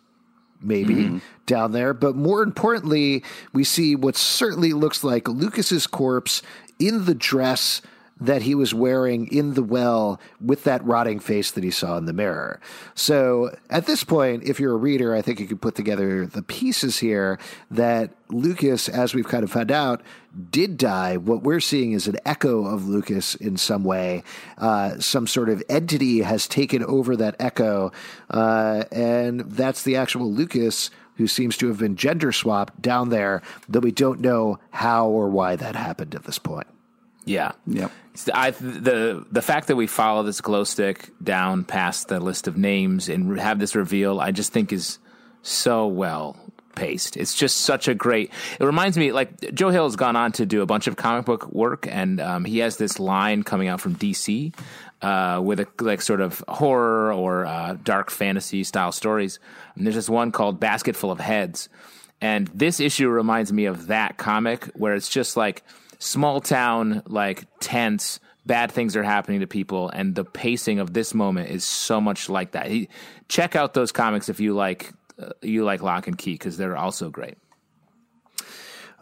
maybe 0.61 0.95
mm-hmm. 0.95 1.17
down 1.45 1.71
there. 1.71 1.93
But 1.93 2.15
more 2.15 2.43
importantly, 2.43 3.23
we 3.53 3.63
see 3.63 3.95
what 3.95 4.15
certainly 4.15 4.73
looks 4.73 5.03
like 5.03 5.27
Lucas's 5.27 5.87
corpse 5.87 6.41
in 6.79 7.05
the 7.05 7.15
dress 7.15 7.81
that 8.19 8.43
he 8.43 8.55
was 8.55 8.73
wearing 8.73 9.27
in 9.27 9.53
the 9.53 9.63
well 9.63 10.19
with 10.39 10.63
that 10.63 10.83
rotting 10.85 11.19
face 11.19 11.51
that 11.51 11.63
he 11.63 11.71
saw 11.71 11.97
in 11.97 12.05
the 12.05 12.13
mirror. 12.13 12.59
So 12.95 13.55
at 13.69 13.85
this 13.85 14.03
point, 14.03 14.43
if 14.43 14.59
you're 14.59 14.73
a 14.73 14.77
reader, 14.77 15.15
I 15.15 15.21
think 15.21 15.39
you 15.39 15.47
could 15.47 15.61
put 15.61 15.75
together 15.75 16.25
the 16.25 16.43
pieces 16.43 16.99
here 16.99 17.39
that 17.71 18.11
Lucas, 18.29 18.87
as 18.87 19.13
we've 19.13 19.27
kind 19.27 19.43
of 19.43 19.51
found 19.51 19.71
out, 19.71 20.01
did 20.49 20.77
die. 20.77 21.17
What 21.17 21.43
we're 21.43 21.59
seeing 21.59 21.91
is 21.91 22.07
an 22.07 22.17
echo 22.25 22.65
of 22.65 22.87
Lucas 22.87 23.35
in 23.35 23.57
some 23.57 23.83
way. 23.83 24.23
Uh, 24.57 24.99
some 24.99 25.27
sort 25.27 25.49
of 25.49 25.61
entity 25.69 26.21
has 26.21 26.47
taken 26.47 26.83
over 26.83 27.15
that 27.15 27.35
echo, 27.39 27.91
uh, 28.29 28.83
and 28.91 29.41
that's 29.41 29.83
the 29.83 29.95
actual 29.95 30.31
Lucas 30.31 30.89
who 31.17 31.27
seems 31.27 31.57
to 31.57 31.67
have 31.67 31.77
been 31.77 31.95
gender 31.95 32.31
swapped 32.31 32.81
down 32.81 33.09
there, 33.09 33.41
though 33.69 33.79
we 33.79 33.91
don't 33.91 34.19
know 34.19 34.59
how 34.71 35.07
or 35.07 35.29
why 35.29 35.55
that 35.55 35.75
happened 35.75 36.15
at 36.15 36.23
this 36.23 36.39
point. 36.39 36.67
Yeah. 37.25 37.53
Yep. 37.67 37.91
I 38.33 38.51
the 38.51 39.25
the 39.31 39.41
fact 39.41 39.67
that 39.67 39.75
we 39.75 39.87
follow 39.87 40.23
this 40.23 40.41
glow 40.41 40.63
stick 40.63 41.09
down 41.23 41.63
past 41.63 42.09
the 42.09 42.19
list 42.19 42.47
of 42.47 42.57
names 42.57 43.09
and 43.09 43.39
have 43.39 43.59
this 43.59 43.75
reveal, 43.75 44.19
I 44.19 44.31
just 44.31 44.53
think 44.53 44.71
is 44.71 44.99
so 45.41 45.87
well 45.87 46.37
paced. 46.75 47.17
It's 47.17 47.35
just 47.35 47.57
such 47.57 47.87
a 47.87 47.95
great. 47.95 48.31
It 48.59 48.65
reminds 48.65 48.97
me 48.97 49.11
like 49.11 49.53
Joe 49.53 49.69
Hill 49.69 49.85
has 49.85 49.95
gone 49.95 50.15
on 50.15 50.31
to 50.33 50.45
do 50.45 50.61
a 50.61 50.65
bunch 50.65 50.87
of 50.87 50.95
comic 50.95 51.25
book 51.25 51.51
work, 51.51 51.87
and 51.89 52.19
um, 52.19 52.45
he 52.45 52.59
has 52.59 52.77
this 52.77 52.99
line 52.99 53.43
coming 53.43 53.67
out 53.67 53.81
from 53.81 53.95
DC 53.95 54.53
uh, 55.01 55.41
with 55.43 55.59
a 55.59 55.67
like 55.79 56.01
sort 56.01 56.21
of 56.21 56.43
horror 56.47 57.13
or 57.13 57.45
uh, 57.45 57.77
dark 57.83 58.09
fantasy 58.09 58.63
style 58.63 58.91
stories. 58.91 59.39
And 59.75 59.85
there's 59.85 59.95
this 59.95 60.09
one 60.09 60.31
called 60.31 60.59
Basket 60.59 60.95
Full 60.95 61.11
of 61.11 61.19
Heads, 61.19 61.69
and 62.21 62.47
this 62.47 62.79
issue 62.79 63.09
reminds 63.09 63.51
me 63.51 63.65
of 63.65 63.87
that 63.87 64.17
comic 64.17 64.65
where 64.75 64.93
it's 64.93 65.09
just 65.09 65.37
like 65.37 65.63
small 66.03 66.41
town, 66.41 67.01
like 67.07 67.45
tense, 67.59 68.19
bad 68.45 68.71
things 68.71 68.95
are 68.95 69.03
happening 69.03 69.39
to 69.39 69.47
people, 69.47 69.89
and 69.89 70.15
the 70.15 70.25
pacing 70.25 70.79
of 70.79 70.93
this 70.93 71.13
moment 71.13 71.49
is 71.49 71.63
so 71.63 72.01
much 72.01 72.29
like 72.29 72.51
that. 72.51 72.67
He, 72.67 72.89
check 73.29 73.55
out 73.55 73.73
those 73.73 73.91
comics 73.91 74.29
if 74.29 74.39
you 74.39 74.53
like 74.53 74.93
uh, 75.19 75.29
you 75.41 75.63
like 75.63 75.81
Locke 75.81 76.07
and 76.07 76.17
Key 76.17 76.33
because 76.33 76.57
they're 76.57 76.77
also 76.77 77.09
great. 77.09 77.37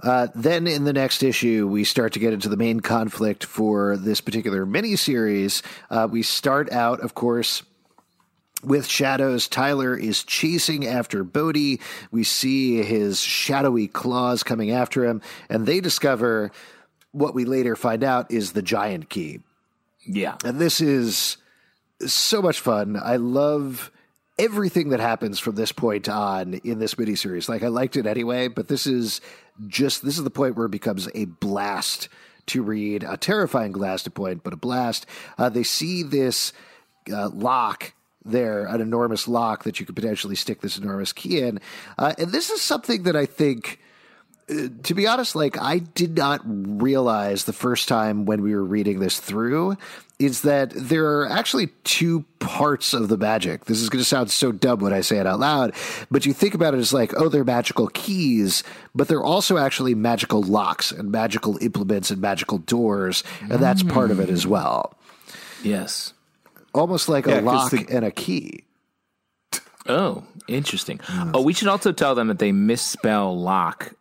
Uh, 0.04 0.28
then 0.34 0.66
in 0.66 0.84
the 0.84 0.93
next 0.93 1.22
issue, 1.22 1.68
we 1.68 1.84
start 1.84 2.14
to 2.14 2.20
get 2.20 2.34
into 2.34 2.49
the 2.49 2.58
main 2.58 2.80
conflict 2.80 3.43
for 3.45 3.97
this 3.97 4.20
particular 4.20 4.66
miniseries. 4.66 5.62
Uh, 5.91 6.08
we 6.10 6.24
start 6.24 6.72
out, 6.72 7.02
of 7.02 7.14
course, 7.14 7.62
with 8.64 8.88
shadows, 8.88 9.47
Tyler 9.47 9.95
is 9.95 10.24
chasing 10.24 10.88
after 10.88 11.24
Bode. 11.24 11.80
We 12.12 12.24
see 12.24 12.84
his 12.84 13.20
shadowy 13.20 13.88
claws 13.88 14.43
coming 14.43 14.72
after 14.72 15.06
him, 15.06 15.22
and 15.49 15.66
they 15.66 15.82
discover 15.82 16.52
what 17.12 17.34
we 17.34 17.45
later 17.45 17.76
find 17.76 18.03
out 18.03 18.32
is 18.32 18.53
the 18.53 18.62
giant 18.62 19.09
key. 19.09 19.41
Yeah. 20.05 20.38
And 20.43 20.59
this 20.59 20.82
is 20.82 21.38
so 22.05 22.41
much 22.41 22.59
fun. 22.59 22.99
I 23.01 23.18
love 23.18 23.91
everything 24.39 24.89
that 24.89 24.99
happens 24.99 25.39
from 25.39 25.55
this 25.55 25.72
point 25.72 26.09
on 26.09 26.55
in 26.64 26.80
this 26.80 26.95
miniseries. 26.95 27.47
Like 27.47 27.64
I 27.64 27.68
liked 27.68 27.95
it 27.97 28.07
anyway, 28.07 28.47
but 28.47 28.68
this 28.68 28.88
is 28.88 29.22
just 29.68 30.03
this 30.03 30.18
is 30.18 30.24
the 30.24 30.32
point 30.32 30.55
where 30.55 30.66
it 30.66 30.72
becomes 30.72 31.07
a 31.14 31.26
blast 31.26 32.09
to 32.47 32.64
read, 32.64 33.03
a 33.03 33.18
terrifying 33.18 33.72
blast 33.72 34.05
to 34.05 34.12
point, 34.12 34.43
but 34.43 34.53
a 34.53 34.57
blast. 34.57 35.05
Uh, 35.38 35.49
they 35.49 35.64
see 35.64 36.01
this 36.01 36.53
uh, 37.12 37.30
lock 37.30 37.93
there, 38.26 38.66
an 38.66 38.82
enormous 38.82 39.28
lock 39.28 39.64
that 39.64 39.80
you 39.80 39.86
could 39.86 39.95
potentially 39.95 40.36
stick 40.36 40.62
this 40.62 40.78
enormous 40.78 41.14
key 41.14 41.39
in, 41.39 41.59
uh, 41.97 42.14
and 42.18 42.32
this 42.32 42.49
is 42.49 42.62
something 42.62 43.03
that 43.03 43.16
I 43.16 43.26
think 43.26 43.80
to 44.47 44.93
be 44.93 45.07
honest, 45.07 45.35
like 45.35 45.57
I 45.61 45.79
did 45.79 46.17
not 46.17 46.41
realize 46.45 47.45
the 47.45 47.53
first 47.53 47.87
time 47.87 48.25
when 48.25 48.41
we 48.41 48.53
were 48.53 48.63
reading 48.63 48.99
this 48.99 49.19
through 49.19 49.77
is 50.19 50.41
that 50.41 50.71
there 50.75 51.19
are 51.19 51.27
actually 51.29 51.67
two 51.83 52.23
parts 52.39 52.93
of 52.93 53.09
the 53.09 53.17
magic. 53.17 53.65
This 53.65 53.81
is 53.81 53.89
going 53.89 54.01
to 54.01 54.07
sound 54.07 54.29
so 54.29 54.51
dumb 54.51 54.79
when 54.79 54.93
I 54.93 55.01
say 55.01 55.17
it 55.17 55.25
out 55.25 55.39
loud, 55.39 55.73
but 56.11 56.27
you 56.27 56.33
think 56.33 56.53
about 56.53 56.75
it 56.75 56.77
as 56.77 56.93
like, 56.93 57.13
oh, 57.17 57.27
they're 57.27 57.43
magical 57.43 57.87
keys, 57.87 58.63
but 58.93 59.07
they're 59.07 59.23
also 59.23 59.57
actually 59.57 59.95
magical 59.95 60.43
locks 60.43 60.91
and 60.91 61.11
magical 61.11 61.57
implements 61.59 62.11
and 62.11 62.21
magical 62.21 62.59
doors, 62.59 63.23
and 63.41 63.59
that's 63.59 63.81
part 63.81 64.11
of 64.11 64.19
it 64.19 64.29
as 64.29 64.45
mm. 64.45 64.49
well. 64.49 64.95
Yes. 65.63 66.13
Almost 66.73 67.09
like 67.09 67.25
Yeah, 67.25 67.35
a 67.35 67.43
'cause 67.43 67.45
lock 67.45 67.71
the- 67.71 67.95
and 67.95 68.05
a 68.05 68.11
key. 68.11 68.63
Oh, 69.87 70.23
interesting. 70.47 70.99
Oh, 71.33 71.41
we 71.41 71.53
should 71.53 71.67
also 71.67 71.91
tell 71.91 72.13
them 72.13 72.27
that 72.27 72.37
they 72.37 72.51
misspell 72.51 73.35
lock 73.39 73.93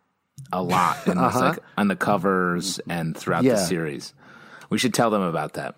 a 0.51 0.61
lot 0.61 1.07
in 1.07 1.17
this, 1.17 1.35
like 1.35 1.59
on 1.77 1.87
the 1.87 1.95
covers 1.95 2.79
and 2.89 3.15
throughout 3.15 3.43
Yeah. 3.43 3.53
the 3.53 3.59
series. 3.65 4.13
We 4.69 4.77
should 4.77 4.93
tell 4.93 5.09
them 5.09 5.21
about 5.21 5.53
that. 5.53 5.75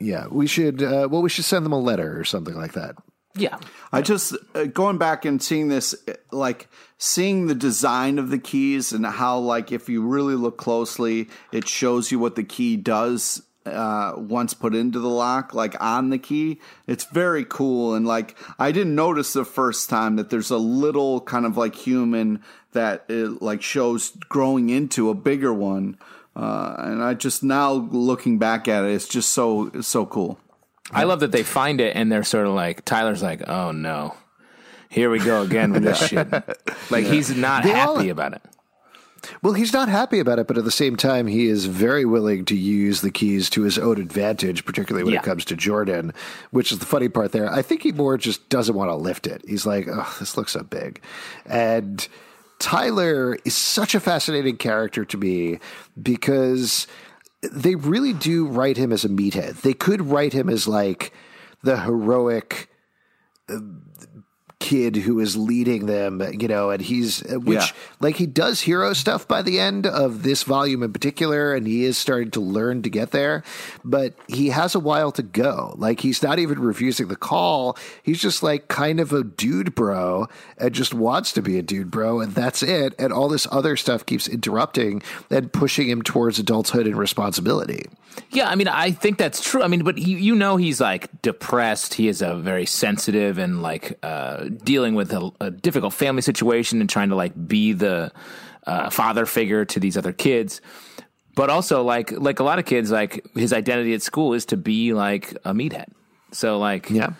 Yeah, 0.00 0.26
we 0.30 0.46
should. 0.46 0.82
Uh, 0.82 1.08
well, 1.10 1.20
we 1.22 1.28
should 1.28 1.44
send 1.44 1.64
them 1.64 1.72
a 1.72 1.78
letter 1.78 2.18
or 2.18 2.24
something 2.24 2.54
like 2.54 2.72
that. 2.72 2.96
Yeah. 3.36 3.58
I 3.92 4.00
just 4.02 4.34
uh, 4.54 4.64
going 4.64 4.98
back 4.98 5.24
and 5.24 5.42
seeing 5.42 5.68
this, 5.68 5.94
uh, 6.08 6.14
like 6.32 6.68
seeing 6.98 7.46
the 7.46 7.54
design 7.54 8.18
of 8.18 8.30
the 8.30 8.38
keys 8.38 8.92
and 8.92 9.04
how, 9.06 9.38
like, 9.38 9.70
if 9.72 9.88
you 9.88 10.02
really 10.02 10.34
look 10.34 10.56
closely, 10.56 11.28
it 11.52 11.68
shows 11.68 12.10
you 12.10 12.18
what 12.18 12.34
the 12.34 12.42
key 12.42 12.76
does 12.76 13.42
uh, 13.66 14.14
once 14.16 14.54
put 14.54 14.74
into 14.74 14.98
the 14.98 15.08
lock, 15.08 15.52
like 15.54 15.76
on 15.80 16.08
the 16.10 16.18
key. 16.18 16.60
It's 16.86 17.04
very 17.04 17.44
cool, 17.44 17.94
and 17.94 18.06
like 18.06 18.36
I 18.58 18.72
didn't 18.72 18.94
notice 18.94 19.34
the 19.34 19.44
first 19.44 19.90
time 19.90 20.16
that 20.16 20.30
there's 20.30 20.50
a 20.50 20.56
little 20.56 21.20
kind 21.20 21.44
of 21.44 21.56
like 21.58 21.74
human 21.76 22.42
that 22.72 23.04
it, 23.08 23.42
like 23.42 23.62
shows 23.62 24.10
growing 24.28 24.70
into 24.70 25.10
a 25.10 25.14
bigger 25.14 25.52
one. 25.52 25.98
Uh, 26.36 26.74
and 26.78 27.02
I 27.02 27.14
just 27.14 27.42
now 27.42 27.72
looking 27.72 28.38
back 28.38 28.68
at 28.68 28.84
it, 28.84 28.92
it's 28.92 29.08
just 29.08 29.30
so 29.30 29.70
so 29.80 30.06
cool. 30.06 30.38
I 30.92 31.04
love 31.04 31.20
that 31.20 31.32
they 31.32 31.42
find 31.42 31.80
it 31.80 31.94
and 31.96 32.10
they're 32.10 32.24
sort 32.24 32.46
of 32.46 32.54
like 32.54 32.84
Tyler's 32.84 33.22
like, 33.22 33.48
"Oh 33.48 33.72
no. 33.72 34.14
Here 34.88 35.08
we 35.10 35.18
go 35.20 35.42
again 35.42 35.72
with 35.72 35.82
this 35.84 35.98
shit." 36.08 36.28
Like 36.90 37.04
he's 37.06 37.34
not 37.36 37.62
They 37.64 37.72
all- 37.74 37.96
happy 37.96 38.08
about 38.08 38.32
it. 38.34 38.42
Well, 39.42 39.52
he's 39.52 39.74
not 39.74 39.90
happy 39.90 40.18
about 40.18 40.38
it, 40.38 40.46
but 40.46 40.56
at 40.56 40.64
the 40.64 40.70
same 40.70 40.96
time, 40.96 41.26
he 41.26 41.46
is 41.46 41.66
very 41.66 42.06
willing 42.06 42.46
to 42.46 42.56
use 42.56 43.02
the 43.02 43.10
keys 43.10 43.50
to 43.50 43.62
his 43.62 43.78
own 43.78 44.00
advantage, 44.00 44.64
particularly 44.64 45.04
when 45.04 45.12
Yeah. 45.12 45.20
it 45.20 45.24
comes 45.24 45.44
to 45.46 45.56
Jordan, 45.56 46.14
which 46.52 46.72
is 46.72 46.78
the 46.78 46.86
funny 46.86 47.10
part 47.10 47.32
there. 47.32 47.52
I 47.52 47.60
think 47.60 47.82
he 47.82 47.92
more 47.92 48.16
just 48.16 48.48
doesn't 48.48 48.74
want 48.74 48.88
to 48.90 48.94
lift 48.94 49.26
it. 49.26 49.44
He's 49.46 49.66
like, 49.66 49.86
oh, 49.92 50.16
this 50.18 50.38
looks 50.38 50.52
so 50.52 50.62
big. 50.62 51.02
And 51.44 52.08
Tyler 52.60 53.36
is 53.44 53.56
such 53.56 53.94
a 53.94 54.00
fascinating 54.00 54.56
character 54.56 55.04
to 55.04 55.16
me 55.16 55.58
because 56.00 56.86
they 57.42 57.74
really 57.74 58.12
do 58.12 58.46
write 58.46 58.76
him 58.76 58.92
as 58.92 59.04
a 59.04 59.08
meathead. 59.08 59.62
They 59.62 59.72
could 59.72 60.02
write 60.02 60.34
him 60.34 60.48
as 60.48 60.68
like 60.68 61.12
the 61.62 61.80
heroic 61.80 62.68
kid 64.60 64.94
who 64.94 65.18
is 65.20 65.36
leading 65.36 65.86
them, 65.86 66.22
you 66.38 66.46
know, 66.46 66.70
and 66.70 66.80
he's 66.82 67.22
uh, 67.24 67.40
which 67.40 67.58
Yeah. 67.58 67.66
like 67.98 68.16
he 68.16 68.26
does 68.26 68.60
hero 68.60 68.92
stuff 68.92 69.26
by 69.26 69.40
the 69.42 69.58
end 69.58 69.86
of 69.86 70.22
this 70.22 70.42
volume 70.42 70.82
in 70.82 70.92
particular, 70.92 71.54
and 71.54 71.66
he 71.66 71.84
is 71.84 71.96
starting 71.98 72.30
to 72.32 72.40
learn 72.40 72.82
to 72.82 72.90
get 72.90 73.10
there, 73.10 73.42
but 73.84 74.14
he 74.28 74.50
has 74.50 74.74
a 74.74 74.78
while 74.78 75.10
to 75.12 75.22
go. 75.22 75.74
Like 75.78 76.00
he's 76.00 76.22
not 76.22 76.38
even 76.38 76.60
refusing 76.60 77.08
the 77.08 77.16
call. 77.16 77.76
He's 78.02 78.20
just 78.20 78.42
like 78.42 78.68
kind 78.68 79.00
of 79.00 79.12
a 79.14 79.24
dude 79.24 79.74
bro 79.74 80.28
and 80.58 80.72
just 80.74 80.92
wants 80.94 81.32
to 81.32 81.42
be 81.42 81.58
a 81.58 81.62
dude 81.62 81.90
bro, 81.90 82.20
and 82.20 82.34
that's 82.34 82.62
it. 82.62 82.94
And 82.98 83.12
all 83.14 83.28
this 83.30 83.46
other 83.50 83.76
stuff 83.76 84.04
keeps 84.04 84.28
interrupting 84.28 85.02
and 85.30 85.50
pushing 85.52 85.88
him 85.88 86.02
towards 86.02 86.38
adulthood 86.38 86.86
and 86.86 86.96
responsibility. 86.96 87.86
Yeah, 88.30 88.48
I 88.50 88.56
mean, 88.56 88.68
I 88.68 88.90
think 88.90 89.18
that's 89.18 89.40
true. 89.42 89.62
I 89.62 89.68
mean, 89.68 89.84
but 89.84 89.96
he, 89.96 90.12
you 90.16 90.34
know, 90.34 90.56
he's 90.56 90.80
like 90.80 91.22
depressed. 91.22 91.94
He 91.94 92.08
is 92.08 92.20
a 92.20 92.34
very 92.34 92.66
sensitive 92.66 93.38
and 93.38 93.62
like 93.62 93.98
uh, 94.02 94.49
dealing 94.58 94.94
with 94.94 95.12
a, 95.12 95.30
a 95.40 95.50
difficult 95.50 95.92
family 95.92 96.22
situation 96.22 96.80
and 96.80 96.88
trying 96.90 97.08
to 97.10 97.14
like 97.16 97.32
be 97.48 97.72
the 97.72 98.12
uh, 98.66 98.90
father 98.90 99.26
figure 99.26 99.64
to 99.64 99.80
these 99.80 99.96
other 99.96 100.12
kids. 100.12 100.60
But 101.36 101.48
also, 101.48 101.82
like 101.82 102.10
like 102.12 102.40
a 102.40 102.44
lot 102.44 102.58
of 102.58 102.64
kids, 102.66 102.90
like 102.90 103.24
his 103.34 103.52
identity 103.52 103.94
at 103.94 104.02
school 104.02 104.34
is 104.34 104.44
to 104.46 104.56
be 104.56 104.92
like 104.92 105.30
a 105.44 105.54
meathead. 105.54 105.86
So, 106.32 106.58
like, 106.58 106.90
Yeah. 106.90 107.10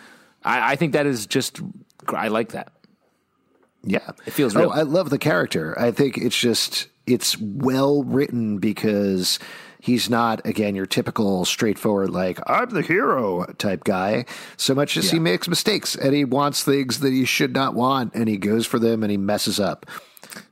I, 0.43 0.73
I 0.73 0.75
think 0.75 0.93
that 0.93 1.05
is 1.05 1.25
just 1.25 1.59
I 2.07 2.27
like 2.27 2.49
that. 2.49 2.71
Yeah. 3.83 4.11
It 4.25 4.31
feels 4.31 4.55
Oh, 4.55 4.59
real. 4.61 4.69
I 4.71 4.81
love 4.83 5.09
the 5.09 5.17
character. 5.17 5.77
I 5.79 5.91
think 5.91 6.17
it's 6.17 6.37
just 6.39 6.87
it's 7.07 7.37
well 7.39 8.03
written 8.03 8.59
because 8.59 9.39
he's 9.81 10.09
not 10.09 10.45
again 10.45 10.75
your 10.75 10.85
typical 10.85 11.43
straightforward 11.43 12.11
like 12.11 12.39
I'm 12.47 12.69
the 12.69 12.81
hero 12.81 13.45
type 13.57 13.83
guy. 13.83 14.25
So 14.55 14.73
much 14.73 14.95
as 14.95 15.11
he 15.11 15.19
makes 15.19 15.47
mistakes 15.47 15.95
and 15.95 16.13
he 16.13 16.23
wants 16.23 16.63
things 16.63 16.99
that 17.01 17.11
he 17.11 17.25
should 17.25 17.53
not 17.53 17.73
want 17.73 18.13
and 18.15 18.29
he 18.29 18.37
goes 18.37 18.65
for 18.65 18.79
them 18.79 19.03
and 19.03 19.11
he 19.11 19.17
messes 19.17 19.59
up. 19.59 19.85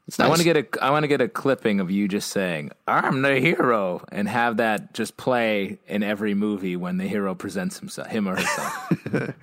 It's 0.08 0.20
I 0.20 0.28
want 0.28 0.40
to 0.40 0.44
get 0.44 0.58
a 0.58 0.84
I 0.84 0.90
want 0.90 1.04
to 1.04 1.08
get 1.08 1.22
a 1.22 1.28
clipping 1.28 1.80
of 1.80 1.92
you 1.92 2.08
just 2.08 2.32
saying 2.32 2.72
"I'm 2.88 3.22
the 3.22 3.40
hero" 3.40 4.04
and 4.12 4.28
have 4.28 4.58
that 4.58 4.92
just 4.96 5.18
play 5.18 5.78
in 5.88 6.02
every 6.02 6.34
movie 6.34 6.76
when 6.76 6.98
the 6.98 7.08
hero 7.08 7.36
presents 7.36 7.78
himself, 7.78 8.08
him 8.08 8.28
or 8.28 8.36
herself. 8.36 8.90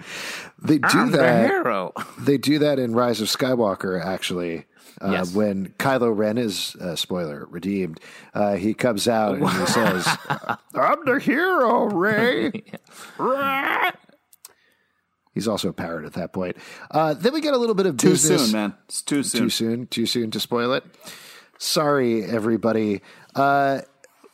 they 0.58 0.78
do 0.78 0.88
I'm 0.88 1.12
the 1.12 1.18
that. 1.18 1.48
hero. 1.48 1.92
They 2.18 2.36
do 2.36 2.58
that 2.58 2.80
in 2.80 2.94
Rise 2.94 3.20
of 3.20 3.28
Skywalker, 3.28 4.04
actually. 4.04 4.66
Uh, 5.00 5.10
Yes. 5.12 5.34
When 5.34 5.68
Kylo 5.78 6.16
Ren 6.16 6.38
is, 6.38 6.74
uh, 6.76 6.96
spoiler, 6.96 7.46
redeemed, 7.50 8.00
uh, 8.34 8.54
he 8.54 8.72
comes 8.74 9.06
out 9.08 9.36
and 9.36 9.48
he 9.48 9.66
says, 9.66 10.06
I'm 10.74 11.04
the 11.04 11.18
hero, 11.22 11.84
Rey. 11.86 12.50
He's 15.34 15.46
also 15.48 15.68
a 15.68 15.72
parrot 15.74 16.06
at 16.06 16.14
that 16.14 16.32
point. 16.32 16.56
Uh, 16.90 17.12
then 17.12 17.34
we 17.34 17.42
get 17.42 17.52
a 17.52 17.58
little 17.58 17.74
bit 17.74 17.84
of 17.86 17.98
Too 17.98 18.10
business. 18.10 18.44
soon, 18.46 18.52
man. 18.52 18.74
It's 18.86 19.02
too 19.02 19.22
soon. 19.22 19.40
Too 19.42 19.50
soon. 19.50 19.86
Too 19.86 20.06
soon 20.06 20.30
to 20.30 20.40
spoil 20.40 20.72
it. 20.72 20.82
Sorry, 21.58 22.24
everybody. 22.24 23.02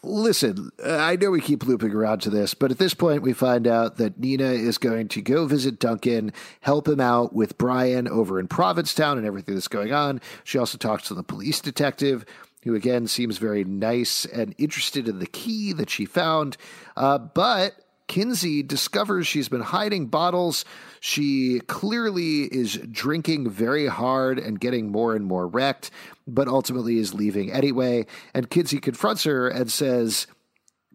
Listen, 0.05 0.71
uh, 0.85 0.97
I 0.97 1.15
know 1.15 1.31
we 1.31 1.41
keep 1.41 1.65
looping 1.65 1.93
around 1.93 2.23
to 2.23 2.31
this, 2.31 2.55
but 2.55 2.73
at 2.73 2.79
this 2.79 2.93
point, 2.93 3.23
we 3.23 3.33
find 3.33 3.69
out 3.69 3.99
that 3.99 4.19
Nina 4.19 4.51
is 4.51 4.77
going 4.77 5.07
to 5.09 5.23
go 5.23 5.47
visit 5.47 5.79
Duncan, 5.79 6.33
help 6.61 6.89
him 6.89 6.99
out 6.99 7.33
with 7.33 7.57
Brian 7.57 8.09
over 8.09 8.41
in 8.41 8.49
Provincetown 8.49 9.17
and 9.17 9.27
everything 9.27 9.55
that's 9.55 9.69
going 9.69 9.93
on. 9.93 10.21
She 10.43 10.59
also 10.59 10.77
talks 10.77 11.07
to 11.09 11.15
the 11.15 11.23
police 11.23 11.61
detective. 11.61 12.25
Who 12.65 12.77
again 12.77 13.09
seems 13.09 13.39
very 13.39 13.65
nice 13.65 14.25
and 14.25 14.55
interested 14.57 15.09
in 15.09 15.19
the 15.19 15.27
key 15.27 15.73
that 15.73 15.91
she 15.91 16.05
found. 16.05 16.57
Uh, 16.97 17.19
but 17.19 17.75
Kinsey 18.07 18.63
discovers 18.63 19.27
she's 19.27 19.49
been 19.49 19.63
hiding 19.63 20.07
bottles. 20.07 20.65
She 21.05 21.59
clearly 21.67 22.43
is 22.45 22.77
drinking 22.77 23.51
very 23.51 23.89
hard 23.89 24.39
and 24.39 24.61
getting 24.61 24.93
more 24.93 25.17
and 25.17 25.27
more 25.27 25.49
wrecked, 25.49 25.91
but 26.29 26.47
ultimately 26.47 26.99
is 26.99 27.13
leaving 27.13 27.51
anyway. 27.51 28.07
And 28.33 28.49
Kinsey 28.49 28.79
confronts 28.79 29.25
her 29.25 29.49
and 29.49 29.69
says, 29.69 30.29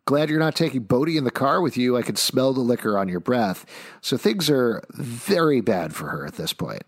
Glad 0.05 0.29
you're 0.29 0.39
not 0.39 0.55
taking 0.55 0.83
Bode 0.83 1.09
in 1.09 1.25
the 1.25 1.29
car 1.29 1.59
with 1.59 1.75
you. 1.75 1.97
I 1.97 2.03
can 2.03 2.15
smell 2.15 2.53
the 2.53 2.61
liquor 2.61 2.97
on 2.97 3.09
your 3.09 3.19
breath. 3.19 3.65
So 3.99 4.15
things 4.15 4.49
are 4.49 4.81
very 4.93 5.59
bad 5.59 5.93
for 5.93 6.07
her 6.07 6.25
at 6.25 6.35
this 6.35 6.53
point. 6.53 6.83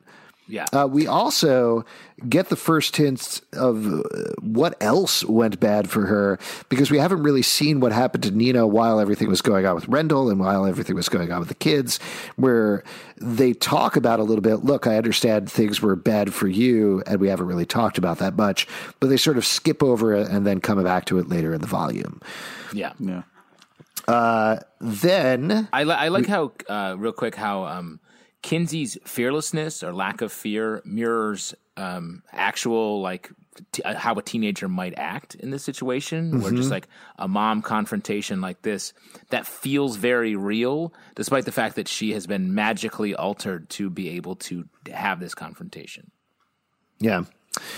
Yeah. 0.50 0.66
Uh, 0.74 0.88
we 0.88 1.06
also 1.06 1.86
get 2.28 2.50
the 2.50 2.56
first 2.56 2.98
hints 2.98 3.40
of 3.54 3.86
uh, 3.88 4.02
what 4.42 4.76
else 4.82 5.24
went 5.24 5.60
bad 5.60 5.90
for 5.90 6.08
her 6.08 6.40
because 6.70 6.90
we 6.90 6.98
haven't 6.98 7.22
really 7.22 7.44
seen 7.44 7.80
what 7.80 7.92
happened 7.92 8.24
to 8.24 8.32
Nina 8.32 8.66
while 8.66 9.00
everything 9.00 9.30
was 9.30 9.44
going 9.44 9.68
on 9.68 9.76
with 9.76 9.88
Rendell 9.88 10.28
and 10.30 10.40
while 10.40 10.66
everything 10.66 10.96
was 10.96 11.08
going 11.08 11.32
on 11.32 11.40
with 11.40 11.50
the 11.50 11.56
kids, 11.56 12.00
where 12.36 12.84
they 13.18 13.54
talk 13.54 13.96
about 13.96 14.20
a 14.20 14.24
little 14.24 14.42
bit. 14.42 14.66
Look, 14.66 14.88
I 14.88 14.98
understand 14.98 15.52
things 15.52 15.82
were 15.82 15.96
bad 15.96 16.34
for 16.34 16.48
you, 16.48 17.04
and 17.06 17.22
we 17.22 17.30
haven't 17.30 17.46
really 17.46 17.68
talked 17.68 18.00
about 18.00 18.18
that 18.18 18.36
much, 18.36 18.68
but 19.00 19.08
they 19.08 19.18
sort 19.18 19.38
of 19.38 19.46
skip 19.46 19.84
over 19.84 20.16
it 20.16 20.28
and 20.30 20.48
then 20.48 20.60
come 20.62 20.84
back 20.84 21.06
to 21.06 21.20
it 21.20 21.30
later 21.30 21.54
in 21.54 21.62
the 21.62 21.68
volume. 21.68 22.22
yeah. 22.74 22.94
Yeah. 23.00 23.22
Then 24.82 25.68
I, 25.72 25.84
li- 25.84 25.94
I 25.94 26.08
like 26.08 26.26
how 26.26 26.54
uh, 26.68 26.96
real 26.98 27.12
quick 27.12 27.36
how 27.36 27.66
um, 27.66 28.00
Kinsey's 28.42 28.98
fearlessness 29.06 29.84
or 29.84 29.94
lack 29.94 30.22
of 30.22 30.32
fear 30.32 30.82
mirrors 30.86 31.54
um, 31.78 32.24
actual 32.32 33.02
like 33.02 33.32
t- 33.72 33.84
uh, 33.84 33.96
how 33.96 34.16
a 34.16 34.22
teenager 34.22 34.68
might 34.68 34.98
act 34.98 35.36
in 35.36 35.50
this 35.50 35.64
situation, 35.64 36.32
mm-hmm. 36.32 36.42
where 36.42 36.52
just 36.52 36.72
like 36.72 36.88
a 37.18 37.28
mom 37.28 37.62
confrontation 37.62 38.42
like 38.42 38.62
this 38.62 38.94
that 39.30 39.46
feels 39.46 39.96
very 39.96 40.36
real, 40.36 40.94
despite 41.16 41.46
the 41.46 41.52
fact 41.52 41.76
that 41.76 41.88
she 41.88 42.14
has 42.14 42.28
been 42.28 42.54
magically 42.54 43.16
altered 43.16 43.70
to 43.72 43.90
be 43.90 44.10
able 44.10 44.36
to 44.36 44.68
have 44.92 45.20
this 45.20 45.36
confrontation. 45.36 46.12
Yeah. 47.00 47.24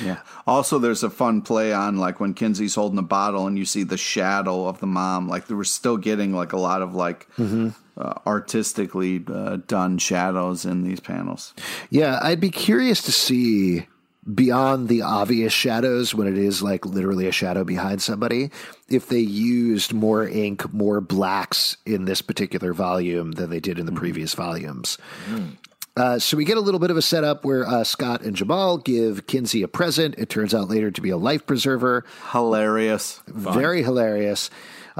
Yeah. 0.03 0.20
Also, 0.45 0.80
there's 0.80 1.03
a 1.03 1.09
fun 1.09 1.41
play 1.41 1.74
on 1.74 1.97
like 1.97 2.20
when 2.20 2.34
Kinsey's 2.34 2.76
holding 2.76 2.97
the 2.97 3.01
bottle 3.01 3.47
and 3.47 3.57
you 3.57 3.66
see 3.66 3.84
the 3.84 3.97
shadow 3.97 4.68
of 4.68 4.80
the 4.80 4.88
mom. 4.88 5.28
Like 5.28 5.49
we're 5.49 5.64
still 5.64 5.97
getting 5.97 6.34
like 6.34 6.53
a 6.53 6.59
lot 6.59 6.82
of 6.82 6.93
like 6.93 7.28
mm-hmm. 7.36 7.70
Uh, 7.98 8.14
artistically 8.26 9.24
uh, 9.28 9.58
done 9.68 9.98
shadows 9.98 10.66
in 10.66 10.84
these 10.84 11.00
panels. 11.00 11.54
Yeah, 11.89 12.20
I'd 12.22 12.39
be 12.39 12.50
curious 12.50 13.02
to 13.04 13.12
see 13.12 13.88
beyond 14.34 14.88
the 14.88 15.02
obvious 15.02 15.52
shadows 15.52 16.14
when 16.14 16.28
it 16.28 16.38
is 16.38 16.62
like 16.62 16.86
literally 16.86 17.28
a 17.28 17.32
shadow 17.32 17.64
behind 17.64 18.02
somebody 18.02 18.52
if 18.88 19.08
they 19.10 19.20
used 19.20 19.94
more 19.94 20.28
ink 20.28 20.72
more 20.72 21.02
blacks 21.02 21.78
in 21.88 22.06
this 22.06 22.22
particular 22.22 22.72
volume 22.72 23.32
than 23.32 23.50
they 23.50 23.60
did 23.60 23.80
in 23.80 23.88
the 23.88 23.92
mm. 23.92 23.98
previous 23.98 24.36
volumes 24.36 25.00
mm. 25.28 25.58
uh, 25.98 26.20
so 26.20 26.38
we 26.38 26.46
get 26.46 26.56
a 26.56 26.62
little 26.62 26.80
bit 26.80 26.92
of 26.92 26.98
a 26.98 27.02
setup 27.02 27.44
where 27.44 27.66
uh, 27.68 27.84
Scott 27.84 28.22
and 28.22 28.36
Jamal 28.36 28.78
give 28.78 29.26
Kinsey 29.26 29.64
a 29.64 29.68
present. 29.68 30.14
It 30.20 30.30
turns 30.30 30.54
out 30.54 30.70
later 30.70 30.92
to 30.92 31.02
be 31.02 31.10
a 31.10 31.18
life 31.18 31.48
preserver. 31.48 32.06
Hilarious, 32.32 33.22
Fun. 33.26 33.54
very 33.54 33.82
hilarious. 33.82 34.52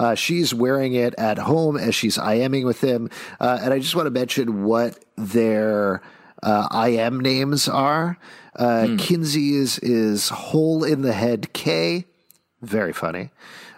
Uh, 0.02 0.16
she's 0.16 0.54
wearing 0.54 0.94
it 0.94 1.14
at 1.18 1.38
home 1.38 1.78
as 1.78 1.94
she's 1.94 2.18
IMing 2.18 2.66
with 2.66 2.82
him, 2.82 3.10
uh, 3.40 3.60
and 3.62 3.74
I 3.74 3.80
just 3.80 3.96
want 3.96 4.08
to 4.08 4.12
mention 4.12 4.64
what 4.64 5.04
their 5.16 6.02
uh, 6.44 6.86
IM 6.88 7.20
names 7.20 7.68
are. 7.68 8.18
Uh, 8.56 8.86
mm. 8.88 9.00
Kinsey's 9.00 9.80
is 9.80 10.30
Hole 10.30 10.84
in 10.84 11.02
the 11.04 11.14
Head 11.14 11.54
K. 11.54 12.06
Very 12.62 12.94
funny. 12.94 13.30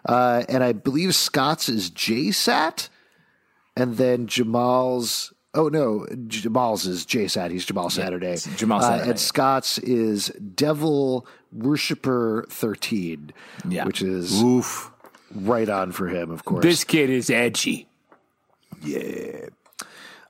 Uh, 0.05 0.43
and 0.49 0.63
I 0.63 0.73
believe 0.73 1.15
Scott's 1.15 1.69
is 1.69 1.89
JSAT. 1.91 2.89
And 3.75 3.97
then 3.97 4.27
Jamal's, 4.27 5.33
oh 5.53 5.67
no, 5.69 6.05
Jamal's 6.27 6.85
is 6.85 7.05
JSAT. 7.05 7.51
He's 7.51 7.65
Jamal 7.65 7.89
Saturday. 7.89 8.37
Yeah, 8.45 8.55
Jamal 8.55 8.79
uh, 8.79 8.81
Saturday. 8.81 9.09
and 9.09 9.19
Scott's 9.19 9.77
is 9.79 10.27
Devil 10.55 11.27
Worshipper 11.51 12.45
13, 12.49 13.31
yeah. 13.69 13.85
which 13.85 14.01
is 14.01 14.41
Oof. 14.41 14.91
Right 15.33 15.69
on 15.69 15.91
for 15.91 16.07
him, 16.07 16.31
of 16.31 16.45
course. 16.45 16.63
This 16.63 16.83
kid 16.83 17.09
is 17.09 17.29
edgy. 17.29 17.87
Yeah. 18.83 19.47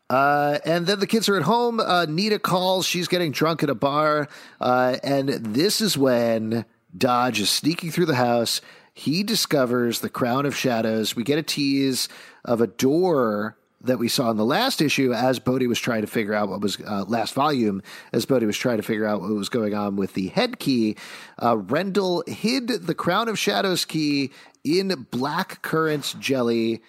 Uh, 0.10 0.60
and 0.66 0.86
then 0.86 1.00
the 1.00 1.08
kids 1.08 1.28
are 1.28 1.36
at 1.38 1.44
home. 1.44 1.80
Uh, 1.80 2.06
Nina 2.06 2.40
calls. 2.40 2.86
She's 2.86 3.08
getting 3.08 3.32
drunk 3.32 3.64
at 3.64 3.70
a 3.70 3.76
bar. 3.76 4.28
Uh, 4.62 4.98
and 5.04 5.30
this 5.30 5.82
is 5.82 5.98
when 5.98 6.66
Dodge 6.96 7.40
is 7.40 7.50
sneaking 7.50 7.92
through 7.92 8.06
the 8.06 8.16
house. 8.16 8.62
He 8.94 9.24
discovers 9.24 10.02
the 10.02 10.10
crown 10.10 10.46
of 10.46 10.56
shadows. 10.56 11.16
We 11.16 11.24
get 11.24 11.40
a 11.40 11.44
tease 11.44 12.10
of 12.46 12.62
a 12.62 12.68
door 12.68 13.58
that 13.82 14.00
we 14.00 14.08
saw 14.08 14.32
in 14.32 14.38
the 14.38 14.46
last 14.46 14.82
issue 14.82 15.12
as 15.14 15.40
Bode 15.40 15.68
was 15.68 15.80
trying 15.80 16.02
to 16.02 16.08
figure 16.08 16.34
out 16.34 16.48
what 16.48 16.62
was 16.62 16.80
uh, 16.80 17.04
last 17.08 17.34
volume, 17.34 17.82
as 18.14 18.26
Bode 18.26 18.44
was 18.44 18.58
trying 18.58 18.78
to 18.78 18.84
figure 18.84 19.06
out 19.06 19.20
what 19.20 19.32
was 19.32 19.50
going 19.50 19.74
on 19.74 19.98
with 19.98 20.14
the 20.14 20.28
head 20.28 20.60
key. 20.60 20.96
Uh, 21.42 21.58
Rendell 21.58 22.24
hid 22.28 22.68
the 22.68 22.96
crown 22.96 23.28
of 23.28 23.38
shadows 23.38 23.84
key 23.84 24.32
in 24.64 25.08
black 25.12 25.62
currant 25.62 26.16
jelly 26.20 26.82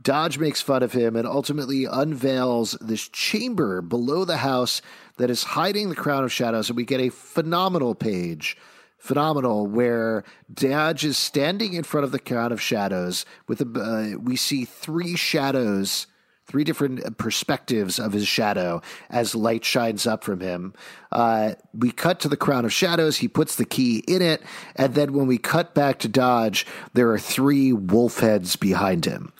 Dodge 0.00 0.38
makes 0.38 0.60
fun 0.60 0.82
of 0.82 0.92
him 0.92 1.16
and 1.16 1.26
ultimately 1.26 1.84
unveils 1.84 2.72
this 2.80 3.08
chamber 3.08 3.80
below 3.80 4.24
the 4.24 4.38
house 4.38 4.82
that 5.18 5.30
is 5.30 5.44
hiding 5.44 5.88
the 5.88 5.94
crown 5.94 6.24
of 6.24 6.32
shadows. 6.32 6.68
And 6.68 6.76
we 6.76 6.84
get 6.84 7.00
a 7.00 7.10
phenomenal 7.10 7.94
page, 7.94 8.56
phenomenal, 8.98 9.66
where 9.66 10.24
Dodge 10.52 11.04
is 11.04 11.16
standing 11.16 11.74
in 11.74 11.84
front 11.84 12.04
of 12.04 12.10
the 12.10 12.18
crown 12.18 12.52
of 12.52 12.60
shadows. 12.60 13.24
With 13.46 13.60
a, 13.60 14.14
uh, 14.14 14.18
we 14.18 14.34
see 14.36 14.64
three 14.64 15.14
shadows, 15.14 16.06
three 16.46 16.64
different 16.64 17.18
perspectives 17.18 17.98
of 17.98 18.12
his 18.12 18.26
shadow 18.26 18.82
as 19.10 19.34
light 19.34 19.64
shines 19.64 20.06
up 20.06 20.24
from 20.24 20.40
him. 20.40 20.74
Uh, 21.10 21.54
we 21.72 21.90
cut 21.90 22.20
to 22.20 22.28
the 22.28 22.36
crown 22.36 22.64
of 22.64 22.72
shadows. 22.72 23.18
He 23.18 23.28
puts 23.28 23.56
the 23.56 23.64
key 23.64 23.98
in 24.08 24.22
it, 24.22 24.42
and 24.76 24.94
then 24.94 25.12
when 25.12 25.26
we 25.26 25.38
cut 25.38 25.74
back 25.74 25.98
to 26.00 26.08
Dodge, 26.08 26.66
there 26.94 27.10
are 27.10 27.18
three 27.18 27.72
wolf 27.72 28.20
heads 28.20 28.56
behind 28.56 29.04
him 29.04 29.32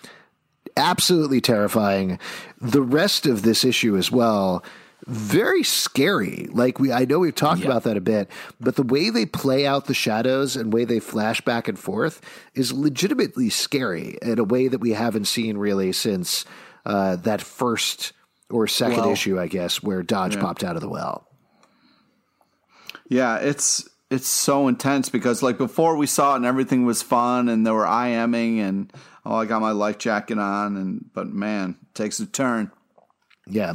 absolutely 0.76 1.38
terrifying. 1.38 2.18
The 2.59 2.82
rest 2.82 3.26
of 3.26 3.42
this 3.42 3.62
issue 3.62 3.96
as 3.96 4.11
well 4.11 4.64
very 5.07 5.64
scary. 5.64 6.48
Like 6.53 6.78
we, 6.78 6.92
I 6.92 7.05
know 7.05 7.18
we've 7.18 7.34
talked 7.34 7.61
yep. 7.61 7.68
about 7.68 7.82
that 7.84 7.96
a 7.96 8.00
bit, 8.00 8.30
but 8.61 8.76
the 8.76 8.82
way 8.82 9.11
they 9.11 9.26
play 9.26 9.66
out 9.66 9.86
the 9.86 9.94
shadows 9.94 10.55
and 10.55 10.72
way 10.72 10.84
they 10.84 11.00
flash 11.00 11.40
back 11.40 11.66
and 11.66 11.78
forth 11.78 12.20
is 12.55 12.72
legitimately 12.72 13.50
scary 13.50 14.16
in 14.22 14.38
a 14.38 14.44
way 14.44 14.68
that 14.68 14.80
we 14.80 14.92
haven't 14.92 15.24
seen 15.24 15.59
really 15.59 15.92
since 15.92 16.44
uh, 16.84 17.16
that 17.16 17.40
first 17.40 18.12
or 18.50 18.66
second 18.66 18.98
well, 18.98 19.10
issue, 19.10 19.40
I 19.40 19.46
guess, 19.46 19.82
where 19.82 20.02
Dodge 20.02 20.36
yeah. 20.36 20.42
popped 20.42 20.62
out 20.64 20.76
of 20.76 20.82
the 20.82 20.88
well. 20.88 21.26
Yeah, 23.08 23.38
it's 23.38 23.88
it's 24.10 24.28
so 24.28 24.68
intense 24.68 25.08
because 25.08 25.42
like 25.42 25.56
before 25.56 25.96
we 25.96 26.06
saw 26.06 26.34
it 26.34 26.36
and 26.36 26.46
everything 26.46 26.84
was 26.84 27.02
fun 27.02 27.48
and 27.48 27.66
there 27.66 27.74
were 27.74 27.84
IMing 27.84 28.58
and 28.58 28.92
oh, 29.24 29.36
I 29.36 29.46
got 29.46 29.60
my 29.60 29.72
life 29.72 29.98
jacket 29.98 30.38
on, 30.38 30.76
and 30.76 31.10
but 31.14 31.28
man, 31.28 31.76
takes 31.94 32.20
a 32.20 32.26
turn. 32.26 32.70
Yeah. 33.49 33.74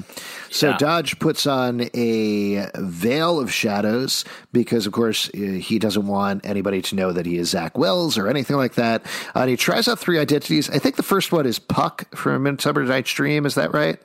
So 0.50 0.70
yeah. 0.70 0.78
Dodge 0.78 1.20
puts 1.20 1.46
on 1.46 1.90
a 1.94 2.70
veil 2.76 3.40
of 3.40 3.52
shadows 3.52 4.24
because, 4.54 4.88
of 4.88 4.94
course, 4.94 5.30
uh, 5.30 5.38
he 5.38 5.78
doesn't 5.78 6.08
want 6.08 6.46
anybody 6.46 6.82
to 6.84 6.96
know 6.96 7.12
that 7.12 7.26
he 7.26 7.38
is 7.38 7.50
Zack 7.50 7.78
Wells 7.78 8.18
or 8.18 8.30
anything 8.30 8.56
like 8.56 8.76
that. 8.76 9.06
Uh, 9.36 9.42
and 9.42 9.50
he 9.50 9.58
tries 9.58 9.88
out 9.88 10.00
three 10.00 10.20
identities. 10.20 10.70
I 10.70 10.80
think 10.80 10.96
the 10.96 11.04
first 11.04 11.32
one 11.32 11.46
is 11.46 11.60
Puck 11.60 12.16
from 12.16 12.44
Midsummer 12.44 12.84
Night's 12.84 13.12
Dream. 13.12 13.46
Is 13.46 13.56
that 13.56 13.74
right? 13.74 14.00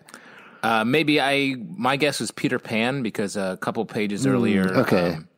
Uh, 0.63 0.85
maybe 0.85 1.21
I. 1.21 1.57
My 1.77 1.97
guess 1.97 2.21
was 2.21 2.31
Peter 2.31 2.59
Pan 2.59 3.03
because 3.03 3.37
a 3.37 3.59
couple 3.61 3.85
pages 3.85 4.27
mm, 4.27 4.31
earlier, 4.31 4.75
okay, 4.79 5.15
um, 5.15 5.29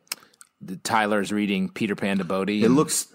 Tyler's 0.83 1.31
reading 1.31 1.69
Peter 1.69 1.95
Pan 1.95 2.19
to 2.19 2.23
Bode. 2.23 2.49
It 2.51 2.69
looks 2.69 3.07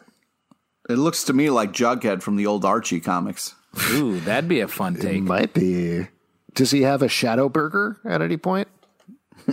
it 0.89 0.97
looks 0.97 1.25
to 1.25 1.33
me 1.33 1.51
like 1.51 1.73
Jughead 1.73 2.23
from 2.23 2.35
the 2.35 2.47
old 2.47 2.65
Archie 2.65 3.01
comics. 3.01 3.55
Ooh, 3.93 4.19
that'd 4.21 4.49
be 4.49 4.59
a 4.59 4.67
fun 4.67 4.97
take. 4.97 5.19
It 5.19 5.23
might 5.23 5.55
be. 5.55 6.09
Does 6.55 6.71
he 6.71 6.83
have 6.83 7.03
a 7.03 7.09
shadow 7.09 7.49
burger 7.49 7.99
at 8.05 8.23
any 8.23 8.37
point? 8.37 8.69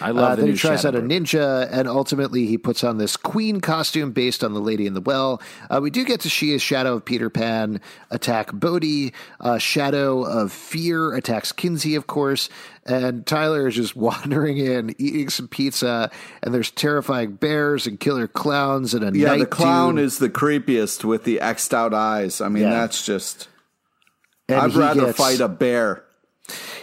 I 0.00 0.10
love. 0.10 0.32
Uh, 0.32 0.34
the 0.36 0.42
then 0.42 0.50
he 0.52 0.56
tries 0.56 0.84
out 0.84 0.94
a 0.94 1.00
ninja, 1.00 1.68
and 1.72 1.88
ultimately 1.88 2.46
he 2.46 2.56
puts 2.56 2.84
on 2.84 2.98
this 2.98 3.16
queen 3.16 3.60
costume 3.60 4.12
based 4.12 4.44
on 4.44 4.54
the 4.54 4.60
Lady 4.60 4.86
in 4.86 4.94
the 4.94 5.00
Well. 5.00 5.42
Uh, 5.68 5.80
we 5.82 5.90
do 5.90 6.04
get 6.04 6.20
to 6.20 6.30
see 6.30 6.54
a 6.54 6.58
shadow 6.60 6.94
of 6.94 7.04
Peter 7.04 7.28
Pan 7.30 7.80
attack 8.10 8.52
Bode. 8.52 9.12
Uh, 9.40 9.58
shadow 9.58 10.22
of 10.22 10.52
Fear 10.52 11.14
attacks 11.14 11.50
Kinsey, 11.50 11.96
of 11.96 12.06
course, 12.06 12.48
and 12.84 13.26
Tyler 13.26 13.66
is 13.66 13.74
just 13.74 13.96
wandering 13.96 14.58
in, 14.58 14.94
eating 14.98 15.28
some 15.30 15.48
pizza, 15.48 16.12
and 16.42 16.54
there's 16.54 16.70
terrifying 16.70 17.32
bears 17.32 17.88
and 17.88 17.98
killer 17.98 18.28
clowns 18.28 18.94
and 18.94 19.04
a 19.04 19.18
yeah. 19.18 19.36
the 19.36 19.46
clown 19.46 19.98
is 19.98 20.18
the 20.18 20.30
creepiest 20.30 21.02
with 21.02 21.24
the 21.24 21.38
xed 21.42 21.72
out 21.72 21.92
eyes. 21.92 22.40
I 22.40 22.48
mean, 22.48 22.64
yeah. 22.64 22.70
that's 22.70 23.04
just. 23.04 23.48
And 24.48 24.60
I'd 24.60 24.74
rather 24.74 25.06
gets, 25.06 25.18
fight 25.18 25.40
a 25.40 25.48
bear. 25.48 26.04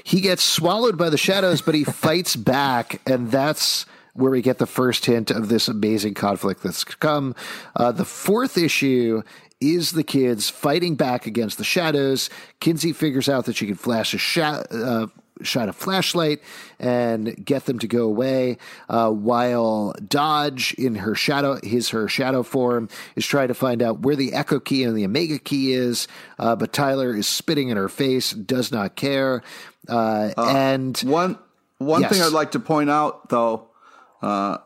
He 0.04 0.22
gets 0.22 0.44
swallowed 0.44 0.98
by 0.98 1.10
the 1.10 1.18
shadows, 1.18 1.62
but 1.62 1.76
he 1.76 1.84
fights 1.84 2.36
back, 2.36 3.02
and 3.06 3.32
that's 3.32 3.86
where 4.14 4.32
we 4.32 4.42
get 4.42 4.60
the 4.60 4.68
first 4.68 5.06
hint 5.06 5.32
of 5.32 5.50
this 5.50 5.68
amazing 5.68 6.14
conflict 6.14 6.62
that's 6.62 6.84
come. 6.84 7.36
Uh, 7.76 7.92
the 7.92 8.06
fourth 8.06 8.58
issue 8.58 9.24
is 9.60 9.94
the 9.94 10.04
kids 10.04 10.50
fighting 10.50 10.96
back 10.96 11.26
against 11.26 11.58
the 11.58 11.64
shadows. 11.64 12.30
Kinsey 12.60 12.94
figures 12.94 13.30
out 13.30 13.46
that 13.46 13.56
she 13.56 13.66
can 13.66 13.76
flash 13.76 14.14
a 14.14 14.18
shot. 14.18 14.68
Uh, 14.72 15.08
shine 15.44 15.70
a 15.70 15.74
flashlight 15.74 16.42
and 16.80 17.46
get 17.46 17.66
them 17.66 17.80
to 17.80 17.88
go 17.88 18.04
away 18.06 18.58
uh, 18.90 19.10
while 19.10 19.94
dodge 20.08 20.74
in 20.76 20.96
her 20.96 21.16
shadow 21.16 21.60
his 21.64 21.90
her 21.90 22.08
shadow 22.08 22.44
form 22.44 22.90
is 23.16 23.26
trying 23.26 23.48
to 23.48 23.54
find 23.54 23.82
out 23.82 24.00
where 24.00 24.16
the 24.16 24.34
echo 24.34 24.60
key 24.60 24.84
and 24.84 24.98
the 24.98 25.06
omega 25.06 25.40
key 25.40 25.74
is 25.74 26.08
uh, 26.40 26.56
but 26.56 26.74
tyler 26.74 27.16
is 27.16 27.28
spitting 27.28 27.70
in 27.70 27.78
her 27.78 27.90
face 27.90 28.32
does 28.32 28.72
not 28.72 28.96
care 28.96 29.44
uh, 29.90 30.32
uh, 30.38 30.46
and 30.56 30.98
one 31.00 31.38
one 31.86 32.02
yes. 32.02 32.12
thing 32.12 32.22
I'd 32.22 32.32
like 32.32 32.52
to 32.52 32.60
point 32.60 32.90
out, 32.90 33.30
though, 33.30 33.68
uh, 34.22 34.58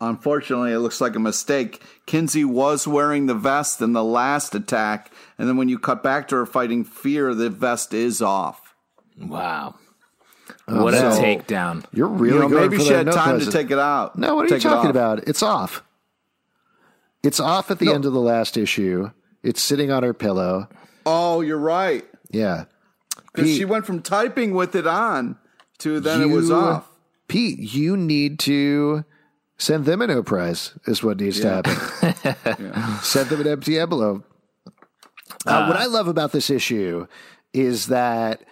unfortunately, 0.00 0.72
it 0.72 0.78
looks 0.78 1.00
like 1.00 1.14
a 1.14 1.20
mistake. 1.20 1.82
Kinsey 2.06 2.44
was 2.44 2.86
wearing 2.86 3.26
the 3.26 3.34
vest 3.34 3.80
in 3.80 3.92
the 3.92 4.04
last 4.04 4.54
attack, 4.54 5.12
and 5.38 5.48
then 5.48 5.56
when 5.56 5.68
you 5.68 5.78
cut 5.78 6.02
back 6.02 6.28
to 6.28 6.36
her 6.36 6.46
fighting 6.46 6.84
Fear, 6.84 7.34
the 7.34 7.50
vest 7.50 7.94
is 7.94 8.20
off. 8.20 8.74
Wow. 9.20 9.76
Oh, 10.66 10.82
what 10.82 10.94
so, 10.94 11.08
a 11.08 11.10
takedown! 11.12 11.84
You're 11.92 12.08
really 12.08 12.34
you 12.34 12.40
know, 12.40 12.48
maybe 12.48 12.78
she 12.78 12.92
had 12.92 13.06
time 13.12 13.34
present. 13.36 13.52
to 13.52 13.58
take 13.58 13.70
it 13.70 13.78
out. 13.78 14.18
No, 14.18 14.34
what 14.34 14.50
are 14.50 14.54
you 14.54 14.60
talking 14.60 14.90
about? 14.90 15.28
It's 15.28 15.42
off. 15.42 15.82
It's 17.22 17.40
off 17.40 17.70
at 17.70 17.78
the 17.78 17.86
no. 17.86 17.94
end 17.94 18.04
of 18.04 18.12
the 18.12 18.20
last 18.20 18.56
issue. 18.56 19.10
It's 19.42 19.62
sitting 19.62 19.90
on 19.90 20.02
her 20.02 20.14
pillow. 20.14 20.68
Oh, 21.04 21.42
you're 21.42 21.58
right. 21.58 22.04
Yeah. 22.30 22.64
because 23.34 23.54
she 23.54 23.64
went 23.64 23.86
from 23.86 24.00
typing 24.02 24.54
with 24.54 24.74
it 24.74 24.86
on 24.86 25.36
to 25.78 26.00
then 26.00 26.22
it 26.22 26.26
was 26.26 26.50
off. 26.50 26.88
Pete, 27.28 27.58
you 27.58 27.96
need 27.96 28.38
to 28.40 29.04
send 29.58 29.84
them 29.84 30.02
a 30.02 30.06
no 30.06 30.22
prize, 30.22 30.72
is 30.86 31.02
what 31.02 31.20
needs 31.20 31.40
to 31.40 31.48
happen. 31.48 31.74
Send 33.02 33.30
them 33.30 33.40
an 33.40 33.46
empty 33.46 33.78
envelope. 33.78 34.24
Uh, 35.46 35.66
what 35.66 35.76
I 35.76 35.86
love 35.86 36.06
about 36.08 36.32
this 36.32 36.50
issue 36.50 37.06
is 37.52 37.86
that 37.86 38.44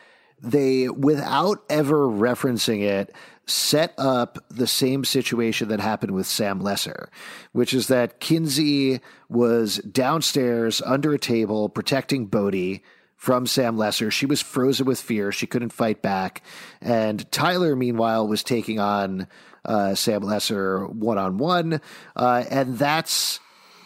they, 0.43 0.89
without 0.89 1.65
ever 1.71 2.09
referencing 2.09 2.83
it, 2.83 3.15
set 3.47 3.95
up 3.97 4.39
the 4.49 4.67
same 4.67 5.05
situation 5.05 5.69
that 5.69 5.81
happened 5.81 6.13
with 6.13 6.27
Sam 6.27 6.61
Lesser, 6.61 7.09
which 7.53 7.73
is 7.73 7.89
that 7.89 8.21
Kinsey 8.21 9.01
was 9.29 9.79
downstairs 9.79 10.83
under 10.83 11.13
a 11.13 11.19
table 11.19 11.69
protecting 11.69 12.27
Bode 12.27 12.81
from 13.17 13.47
Sam 13.47 13.77
Lesser. 13.77 14.11
She 14.11 14.27
was 14.27 14.41
frozen 14.41 14.85
with 14.87 15.01
fear. 15.01 15.31
She 15.31 15.47
couldn't 15.47 15.73
fight 15.73 16.03
back. 16.03 16.43
And 16.81 17.31
Tyler, 17.31 17.77
meanwhile, 17.77 18.27
was 18.27 18.43
taking 18.43 18.81
on 18.81 19.29
uh, 19.65 19.95
Sam 19.95 20.23
Lesser 20.23 20.87
one 20.87 21.19
on 21.19 21.39
one. 21.39 21.81
And 22.17 22.79
that's 22.79 23.39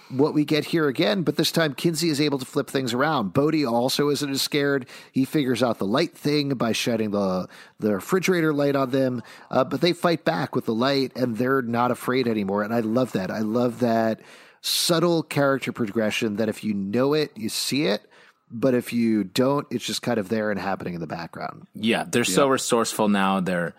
what 0.08 0.34
we 0.34 0.44
get 0.44 0.66
here 0.66 0.88
again, 0.88 1.22
but 1.22 1.36
this 1.36 1.50
time 1.50 1.74
Kinsey 1.74 2.08
is 2.08 2.20
able 2.20 2.38
to 2.38 2.44
flip 2.44 2.68
things 2.68 2.94
around. 2.94 3.32
Bode 3.32 3.64
also 3.64 4.08
isn't 4.08 4.30
as 4.30 4.42
scared. 4.42 4.86
He 5.12 5.24
figures 5.24 5.62
out 5.62 5.78
the 5.78 5.86
light 5.86 6.16
thing 6.16 6.50
by 6.50 6.72
shining 6.72 7.10
the 7.10 7.48
the 7.78 7.94
refrigerator 7.94 8.52
light 8.52 8.76
on 8.76 8.90
them, 8.90 9.22
uh, 9.50 9.64
but 9.64 9.80
they 9.80 9.92
fight 9.92 10.24
back 10.24 10.54
with 10.54 10.66
the 10.66 10.74
light, 10.74 11.12
and 11.16 11.36
they're 11.36 11.62
not 11.62 11.90
afraid 11.90 12.28
anymore. 12.28 12.62
And 12.62 12.72
I 12.72 12.80
love 12.80 13.12
that. 13.12 13.30
I 13.30 13.40
love 13.40 13.80
that 13.80 14.20
subtle 14.60 15.22
character 15.22 15.72
progression. 15.72 16.36
That 16.36 16.48
if 16.48 16.64
you 16.64 16.74
know 16.74 17.14
it, 17.14 17.32
you 17.36 17.48
see 17.48 17.86
it. 17.86 18.02
But 18.48 18.74
if 18.74 18.92
you 18.92 19.24
don't, 19.24 19.66
it's 19.72 19.84
just 19.84 20.02
kind 20.02 20.18
of 20.18 20.28
there 20.28 20.52
and 20.52 20.60
happening 20.60 20.94
in 20.94 21.00
the 21.00 21.06
background. 21.08 21.66
Yeah, 21.74 22.04
they're 22.04 22.22
so 22.22 22.46
resourceful 22.48 23.08
now. 23.08 23.40
They're 23.40 23.74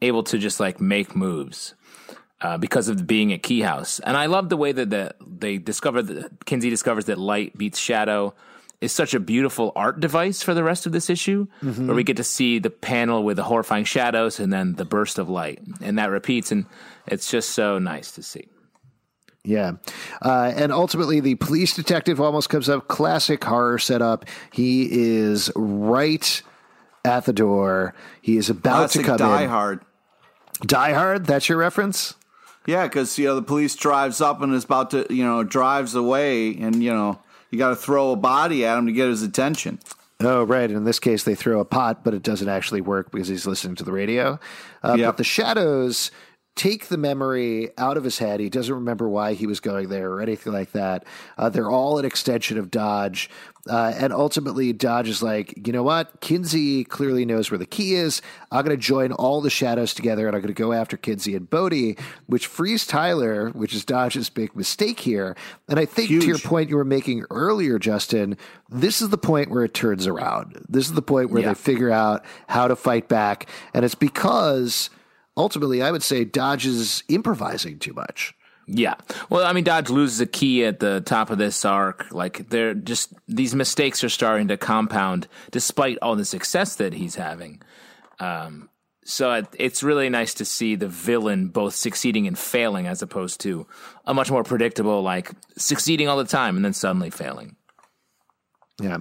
able 0.00 0.22
to 0.24 0.38
just 0.38 0.60
like 0.60 0.80
make 0.80 1.16
moves 1.16 1.74
uh, 2.42 2.58
because 2.58 2.88
of 2.88 3.06
being 3.06 3.32
a 3.32 3.38
key 3.38 3.60
house. 3.60 4.00
And 4.00 4.16
I 4.16 4.26
love 4.26 4.48
the 4.48 4.56
way 4.56 4.72
that 4.72 4.90
the, 4.90 5.14
they 5.20 5.58
discover 5.58 6.02
that 6.02 6.44
Kinsey 6.44 6.70
discovers 6.70 7.06
that 7.06 7.18
light 7.18 7.56
beats 7.56 7.78
shadow 7.78 8.34
is 8.80 8.90
such 8.90 9.14
a 9.14 9.20
beautiful 9.20 9.70
art 9.76 10.00
device 10.00 10.42
for 10.42 10.54
the 10.54 10.64
rest 10.64 10.86
of 10.86 10.92
this 10.92 11.08
issue, 11.08 11.46
where 11.60 11.94
we 11.94 12.02
get 12.02 12.16
to 12.16 12.24
see 12.24 12.58
the 12.58 12.68
panel 12.68 13.22
with 13.22 13.36
the 13.36 13.44
horrifying 13.44 13.84
shadows 13.84 14.40
and 14.40 14.52
then 14.52 14.74
the 14.74 14.84
burst 14.84 15.20
of 15.20 15.28
light, 15.28 15.60
and 15.80 15.98
that 15.98 16.10
repeats, 16.10 16.50
and 16.50 16.66
it's 17.06 17.30
just 17.30 17.50
so 17.50 17.78
nice 17.78 18.10
to 18.10 18.24
see. 18.24 18.48
Yeah. 19.44 19.74
Uh, 20.20 20.52
and 20.56 20.72
ultimately, 20.72 21.20
the 21.20 21.36
police 21.36 21.74
detective 21.74 22.20
almost 22.20 22.48
comes 22.48 22.68
up. 22.68 22.88
Classic 22.88 23.42
horror 23.42 23.78
setup. 23.78 24.24
He 24.52 24.88
is 24.90 25.50
right 25.54 26.42
at 27.04 27.24
the 27.24 27.32
door. 27.32 27.94
He 28.20 28.36
is 28.36 28.50
about 28.50 28.90
Classic 28.90 29.02
to 29.02 29.06
come 29.06 29.16
Die 29.18 29.42
in. 29.42 29.48
Hard. 29.48 29.84
Die 30.66 30.92
Hard? 30.92 31.26
That's 31.26 31.48
your 31.48 31.58
reference? 31.58 32.14
Yeah, 32.66 32.84
because 32.86 33.18
you 33.18 33.26
know 33.26 33.34
the 33.34 33.42
police 33.42 33.74
drives 33.74 34.20
up 34.20 34.40
and 34.42 34.54
is 34.54 34.64
about 34.64 34.90
to, 34.92 35.06
you 35.12 35.24
know, 35.24 35.42
drives 35.42 35.94
away, 35.94 36.56
and 36.56 36.82
you 36.82 36.92
know 36.92 37.18
you 37.50 37.58
got 37.58 37.70
to 37.70 37.76
throw 37.76 38.12
a 38.12 38.16
body 38.16 38.64
at 38.64 38.78
him 38.78 38.86
to 38.86 38.92
get 38.92 39.08
his 39.08 39.22
attention. 39.22 39.78
Oh, 40.20 40.44
right. 40.44 40.70
In 40.70 40.84
this 40.84 41.00
case, 41.00 41.24
they 41.24 41.34
throw 41.34 41.58
a 41.58 41.64
pot, 41.64 42.04
but 42.04 42.14
it 42.14 42.22
doesn't 42.22 42.48
actually 42.48 42.80
work 42.80 43.10
because 43.10 43.26
he's 43.26 43.44
listening 43.46 43.74
to 43.76 43.84
the 43.84 43.90
radio. 43.90 44.38
Uh, 44.82 44.94
Yep. 44.96 45.08
But 45.08 45.16
the 45.16 45.24
shadows 45.24 46.12
take 46.54 46.88
the 46.88 46.98
memory 46.98 47.70
out 47.78 47.96
of 47.96 48.04
his 48.04 48.18
head. 48.18 48.38
He 48.38 48.50
doesn't 48.50 48.74
remember 48.74 49.08
why 49.08 49.32
he 49.34 49.46
was 49.46 49.58
going 49.58 49.88
there 49.88 50.10
or 50.10 50.20
anything 50.20 50.52
like 50.52 50.72
that. 50.72 51.04
Uh, 51.38 51.48
they're 51.48 51.70
all 51.70 51.98
an 51.98 52.04
extension 52.04 52.58
of 52.58 52.70
Dodge. 52.70 53.30
Uh, 53.70 53.92
and 53.96 54.12
ultimately, 54.12 54.72
Dodge 54.72 55.08
is 55.08 55.22
like, 55.22 55.66
you 55.66 55.72
know 55.72 55.84
what? 55.84 56.20
Kinsey 56.20 56.84
clearly 56.84 57.24
knows 57.24 57.50
where 57.50 57.58
the 57.58 57.64
key 57.64 57.94
is. 57.94 58.20
I'm 58.50 58.64
going 58.64 58.76
to 58.76 58.82
join 58.82 59.12
all 59.12 59.40
the 59.40 59.50
shadows 59.50 59.94
together 59.94 60.26
and 60.26 60.34
I'm 60.36 60.42
going 60.42 60.52
to 60.54 60.60
go 60.62 60.72
after 60.72 60.96
Kinsey 60.96 61.34
and 61.36 61.48
Bode, 61.48 61.96
which 62.26 62.48
frees 62.48 62.86
Tyler, 62.86 63.50
which 63.50 63.72
is 63.74 63.84
Dodge's 63.84 64.28
big 64.28 64.54
mistake 64.56 65.00
here. 65.00 65.36
And 65.68 65.78
I 65.78 65.84
think 65.86 66.08
to 66.08 66.26
your 66.26 66.38
point 66.38 66.70
you 66.70 66.76
were 66.76 66.84
making 66.84 67.24
earlier, 67.30 67.78
Justin, 67.78 68.36
this 68.68 69.00
is 69.00 69.08
the 69.10 69.18
point 69.18 69.50
where 69.50 69.64
it 69.64 69.74
turns 69.74 70.06
around. 70.08 70.66
This 70.68 70.86
is 70.86 70.94
the 70.94 71.00
point 71.02 71.30
where 71.30 71.42
Yeah. 71.42 71.48
they 71.50 71.54
figure 71.54 71.90
out 71.90 72.24
how 72.48 72.66
to 72.68 72.74
fight 72.76 73.08
back. 73.08 73.48
And 73.72 73.84
it's 73.84 73.94
because 73.94 74.90
ultimately, 75.36 75.82
I 75.82 75.90
would 75.90 76.02
say 76.02 76.24
Dodge 76.24 76.66
is 76.66 77.02
improvising 77.08 77.78
too 77.78 77.92
much. 77.92 78.34
Yeah. 78.66 78.94
Well, 79.28 79.44
I 79.44 79.52
mean, 79.52 79.64
Dodge 79.64 79.90
loses 79.90 80.20
a 80.20 80.26
key 80.26 80.64
at 80.64 80.78
the 80.78 81.00
top 81.00 81.30
of 81.30 81.38
this 81.38 81.64
arc. 81.64 82.12
Like, 82.12 82.48
they're 82.48 82.74
just, 82.74 83.12
these 83.26 83.54
mistakes 83.54 84.04
are 84.04 84.08
starting 84.08 84.48
to 84.48 84.56
compound 84.56 85.26
despite 85.50 85.98
all 86.00 86.14
the 86.14 86.24
success 86.24 86.76
that 86.76 86.92
he's 86.92 87.16
having. 87.16 87.60
Um, 88.20 88.68
so 89.04 89.44
it's 89.58 89.82
really 89.82 90.08
nice 90.08 90.32
to 90.34 90.44
see 90.44 90.76
the 90.76 90.86
villain 90.86 91.48
both 91.48 91.74
succeeding 91.74 92.28
and 92.28 92.38
failing 92.38 92.86
as 92.86 93.02
opposed 93.02 93.40
to 93.40 93.66
a 94.04 94.14
much 94.14 94.30
more 94.30 94.44
predictable, 94.44 95.02
like, 95.02 95.32
succeeding 95.58 96.06
all 96.06 96.16
the 96.16 96.24
time 96.24 96.54
and 96.54 96.64
then 96.64 96.72
suddenly 96.72 97.10
failing. 97.10 97.56
Yeah. 98.80 98.98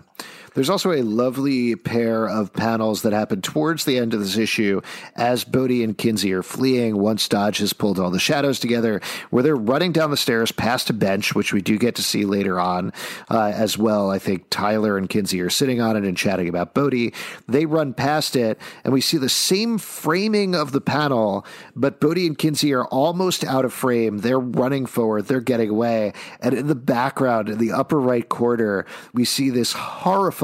There's 0.53 0.69
also 0.69 0.91
a 0.91 1.01
lovely 1.01 1.77
pair 1.77 2.27
of 2.27 2.51
panels 2.51 3.03
that 3.03 3.13
happen 3.13 3.41
towards 3.41 3.85
the 3.85 3.97
end 3.97 4.13
of 4.13 4.19
this 4.19 4.35
issue 4.35 4.81
as 5.15 5.45
Bode 5.45 5.71
and 5.71 5.97
Kinsey 5.97 6.33
are 6.33 6.43
fleeing 6.43 6.97
once 6.97 7.29
Dodge 7.29 7.59
has 7.59 7.71
pulled 7.71 7.97
all 7.97 8.11
the 8.11 8.19
shadows 8.19 8.59
together, 8.59 8.99
where 9.29 9.43
they're 9.43 9.55
running 9.55 9.93
down 9.93 10.11
the 10.11 10.17
stairs 10.17 10.51
past 10.51 10.89
a 10.89 10.93
bench, 10.93 11.33
which 11.33 11.53
we 11.53 11.61
do 11.61 11.77
get 11.77 11.95
to 11.95 12.03
see 12.03 12.25
later 12.25 12.59
on 12.59 12.91
uh, 13.29 13.53
as 13.55 13.77
well. 13.77 14.11
I 14.11 14.19
think 14.19 14.49
Tyler 14.49 14.97
and 14.97 15.09
Kinsey 15.09 15.39
are 15.39 15.49
sitting 15.49 15.79
on 15.79 15.95
it 15.95 16.03
and 16.03 16.17
chatting 16.17 16.49
about 16.49 16.73
Bode. 16.73 17.13
They 17.47 17.65
run 17.65 17.93
past 17.93 18.35
it, 18.35 18.59
and 18.83 18.93
we 18.93 18.99
see 18.99 19.17
the 19.17 19.29
same 19.29 19.77
framing 19.77 20.53
of 20.53 20.73
the 20.73 20.81
panel, 20.81 21.45
but 21.77 22.01
Bode 22.01 22.17
and 22.17 22.37
Kinsey 22.37 22.73
are 22.73 22.85
almost 22.87 23.45
out 23.45 23.63
of 23.63 23.71
frame. 23.71 24.17
They're 24.17 24.37
running 24.37 24.85
forward, 24.85 25.27
they're 25.27 25.39
getting 25.39 25.69
away. 25.69 26.11
And 26.41 26.53
in 26.53 26.67
the 26.67 26.75
background, 26.75 27.47
in 27.47 27.57
the 27.57 27.71
upper 27.71 28.01
right 28.01 28.27
corner, 28.27 28.85
we 29.13 29.23
see 29.23 29.49
this 29.49 29.71
horrifying 29.71 30.40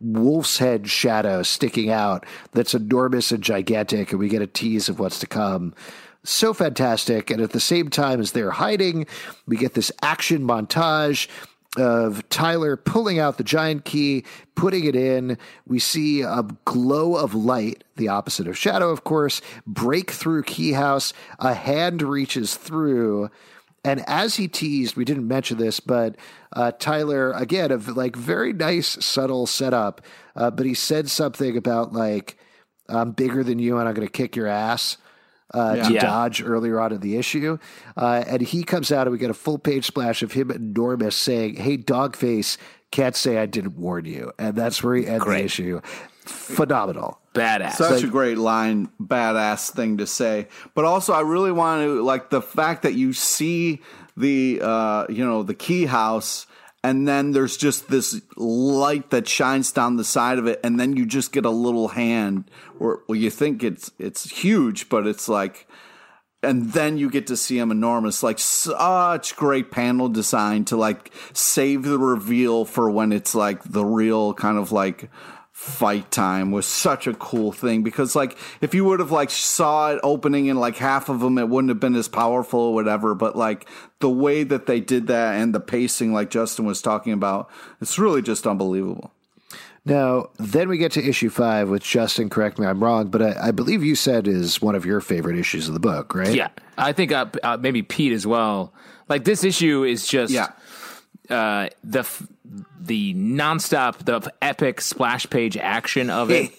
wolf's 0.00 0.58
head 0.58 0.88
shadow 0.88 1.42
sticking 1.42 1.90
out 1.90 2.26
that's 2.52 2.74
enormous 2.74 3.32
and 3.32 3.42
gigantic, 3.42 4.10
and 4.10 4.18
we 4.18 4.28
get 4.28 4.42
a 4.42 4.46
tease 4.46 4.88
of 4.88 4.98
what's 4.98 5.18
to 5.20 5.26
come. 5.26 5.74
So 6.24 6.54
fantastic. 6.54 7.30
And 7.30 7.42
at 7.42 7.50
the 7.50 7.60
same 7.60 7.90
time 7.90 8.20
as 8.20 8.32
they're 8.32 8.50
hiding, 8.50 9.06
we 9.46 9.56
get 9.56 9.74
this 9.74 9.92
action 10.02 10.42
montage 10.42 11.28
of 11.76 12.26
Tyler 12.28 12.76
pulling 12.76 13.18
out 13.18 13.36
the 13.36 13.44
giant 13.44 13.84
key, 13.84 14.24
putting 14.54 14.84
it 14.84 14.96
in. 14.96 15.36
We 15.66 15.78
see 15.78 16.22
a 16.22 16.44
glow 16.64 17.16
of 17.16 17.34
light, 17.34 17.84
the 17.96 18.08
opposite 18.08 18.46
of 18.46 18.56
shadow, 18.56 18.90
of 18.90 19.04
course, 19.04 19.40
break 19.66 20.10
through 20.10 20.44
key 20.44 20.72
house. 20.72 21.12
A 21.40 21.52
hand 21.52 22.00
reaches 22.00 22.56
through. 22.56 23.28
And 23.84 24.02
as 24.08 24.36
he 24.36 24.48
teased, 24.48 24.96
we 24.96 25.04
didn't 25.04 25.28
mention 25.28 25.58
this, 25.58 25.78
but 25.78 26.16
uh, 26.54 26.72
Tyler, 26.78 27.32
again, 27.32 27.70
a 27.70 27.76
v- 27.76 27.92
like 27.92 28.16
very 28.16 28.52
nice, 28.52 29.04
subtle 29.04 29.46
setup. 29.46 30.00
Uh, 30.34 30.50
but 30.50 30.64
he 30.64 30.72
said 30.74 31.10
something 31.10 31.56
about 31.56 31.92
like, 31.92 32.38
I'm 32.88 33.12
bigger 33.12 33.44
than 33.44 33.58
you 33.58 33.78
and 33.78 33.86
I'm 33.88 33.94
going 33.94 34.06
to 34.06 34.12
kick 34.12 34.36
your 34.36 34.46
ass 34.46 34.96
uh, 35.52 35.76
to 35.76 35.92
Yeah. 35.92 36.00
Dodge 36.00 36.42
earlier 36.42 36.80
on 36.80 36.92
in 36.92 37.00
the 37.00 37.16
issue. 37.16 37.58
Uh, 37.96 38.24
and 38.26 38.40
he 38.42 38.64
comes 38.64 38.90
out 38.90 39.06
and 39.06 39.12
we 39.12 39.18
get 39.18 39.30
a 39.30 39.34
full 39.34 39.58
page 39.58 39.84
splash 39.86 40.22
of 40.22 40.32
him 40.32 40.50
enormous 40.50 41.14
saying, 41.14 41.56
Hey, 41.56 41.76
Dogface, 41.76 42.56
can't 42.90 43.16
say 43.16 43.38
I 43.38 43.46
didn't 43.46 43.76
warn 43.76 44.04
you. 44.06 44.32
And 44.38 44.56
that's 44.56 44.82
where 44.82 44.94
he 44.96 45.06
ends 45.06 45.24
the 45.24 45.44
issue. 45.44 45.80
Phenomenal. 46.24 47.20
Badass. 47.34 47.74
Such 47.74 48.04
a 48.04 48.06
great 48.06 48.38
line, 48.38 48.88
badass 49.02 49.70
thing 49.72 49.98
to 49.98 50.06
say. 50.06 50.48
But 50.74 50.84
also, 50.84 51.12
I 51.12 51.20
really 51.20 51.52
want 51.52 51.82
to 51.82 52.02
like 52.02 52.30
the 52.30 52.40
fact 52.40 52.82
that 52.82 52.94
you 52.94 53.12
see 53.12 53.82
the 54.16 54.60
uh, 54.62 55.06
you 55.08 55.24
know 55.24 55.42
the 55.42 55.54
key 55.54 55.86
house, 55.86 56.46
and 56.82 57.08
then 57.08 57.32
there's 57.32 57.56
just 57.56 57.88
this 57.88 58.20
light 58.36 59.10
that 59.10 59.26
shines 59.26 59.72
down 59.72 59.96
the 59.96 60.04
side 60.04 60.38
of 60.38 60.46
it, 60.46 60.60
and 60.62 60.78
then 60.78 60.96
you 60.96 61.04
just 61.04 61.32
get 61.32 61.44
a 61.44 61.50
little 61.50 61.88
hand, 61.88 62.50
or 62.78 63.02
well, 63.08 63.16
you 63.16 63.30
think 63.30 63.64
it's 63.64 63.90
it's 63.98 64.30
huge, 64.30 64.88
but 64.88 65.06
it's 65.06 65.28
like. 65.28 65.66
And 66.42 66.74
then 66.74 66.98
you 66.98 67.08
get 67.08 67.26
to 67.28 67.38
see 67.38 67.56
him 67.56 67.70
enormous, 67.70 68.22
like 68.22 68.38
such 68.38 69.34
great 69.34 69.70
panel 69.70 70.10
design 70.10 70.66
to 70.66 70.76
like 70.76 71.10
save 71.32 71.84
the 71.84 71.98
reveal 71.98 72.66
for 72.66 72.90
when 72.90 73.12
it's 73.12 73.34
like 73.34 73.64
the 73.64 73.82
real 73.82 74.34
kind 74.34 74.58
of 74.58 74.70
like 74.70 75.08
fight 75.54 76.10
time 76.10 76.50
was 76.50 76.66
such 76.66 77.06
a 77.06 77.14
cool 77.14 77.52
thing 77.52 77.84
because 77.84 78.16
like 78.16 78.36
if 78.60 78.74
you 78.74 78.84
would 78.84 78.98
have 78.98 79.12
like 79.12 79.30
saw 79.30 79.92
it 79.92 80.00
opening 80.02 80.46
in 80.46 80.56
like 80.56 80.76
half 80.76 81.08
of 81.08 81.20
them 81.20 81.38
it 81.38 81.48
wouldn't 81.48 81.68
have 81.68 81.78
been 81.78 81.94
as 81.94 82.08
powerful 82.08 82.58
or 82.58 82.74
whatever 82.74 83.14
but 83.14 83.36
like 83.36 83.64
the 84.00 84.10
way 84.10 84.42
that 84.42 84.66
they 84.66 84.80
did 84.80 85.06
that 85.06 85.36
and 85.40 85.54
the 85.54 85.60
pacing 85.60 86.12
like 86.12 86.28
Justin 86.28 86.64
was 86.64 86.82
talking 86.82 87.12
about 87.12 87.48
it's 87.80 88.00
really 88.00 88.20
just 88.20 88.48
unbelievable 88.48 89.12
Now, 89.86 90.30
then 90.38 90.68
we 90.68 90.78
get 90.78 90.92
to 90.92 91.06
issue 91.06 91.28
five, 91.28 91.68
which 91.68 91.88
Justin, 91.88 92.30
correct 92.30 92.58
me, 92.58 92.66
I'm 92.66 92.82
wrong, 92.82 93.08
but 93.08 93.20
I, 93.22 93.48
I 93.48 93.50
believe 93.50 93.84
you 93.84 93.94
said 93.94 94.26
is 94.26 94.62
one 94.62 94.74
of 94.74 94.86
your 94.86 95.00
favorite 95.02 95.38
issues 95.38 95.68
of 95.68 95.74
the 95.74 95.80
book, 95.80 96.14
right? 96.14 96.34
Yeah, 96.34 96.48
I 96.78 96.92
think 96.92 97.12
uh, 97.12 97.26
uh, 97.42 97.58
maybe 97.60 97.82
Pete 97.82 98.12
as 98.12 98.26
well. 98.26 98.72
Like 99.08 99.24
this 99.24 99.44
issue 99.44 99.84
is 99.84 100.06
just 100.06 100.32
Yeah. 100.32 100.48
Uh, 101.30 101.70
the 101.82 102.00
f- 102.00 102.26
the 102.78 103.14
nonstop, 103.14 104.04
the 104.04 104.30
epic 104.42 104.82
splash 104.82 105.28
page 105.30 105.56
action 105.56 106.10
of 106.10 106.30
it, 106.30 106.52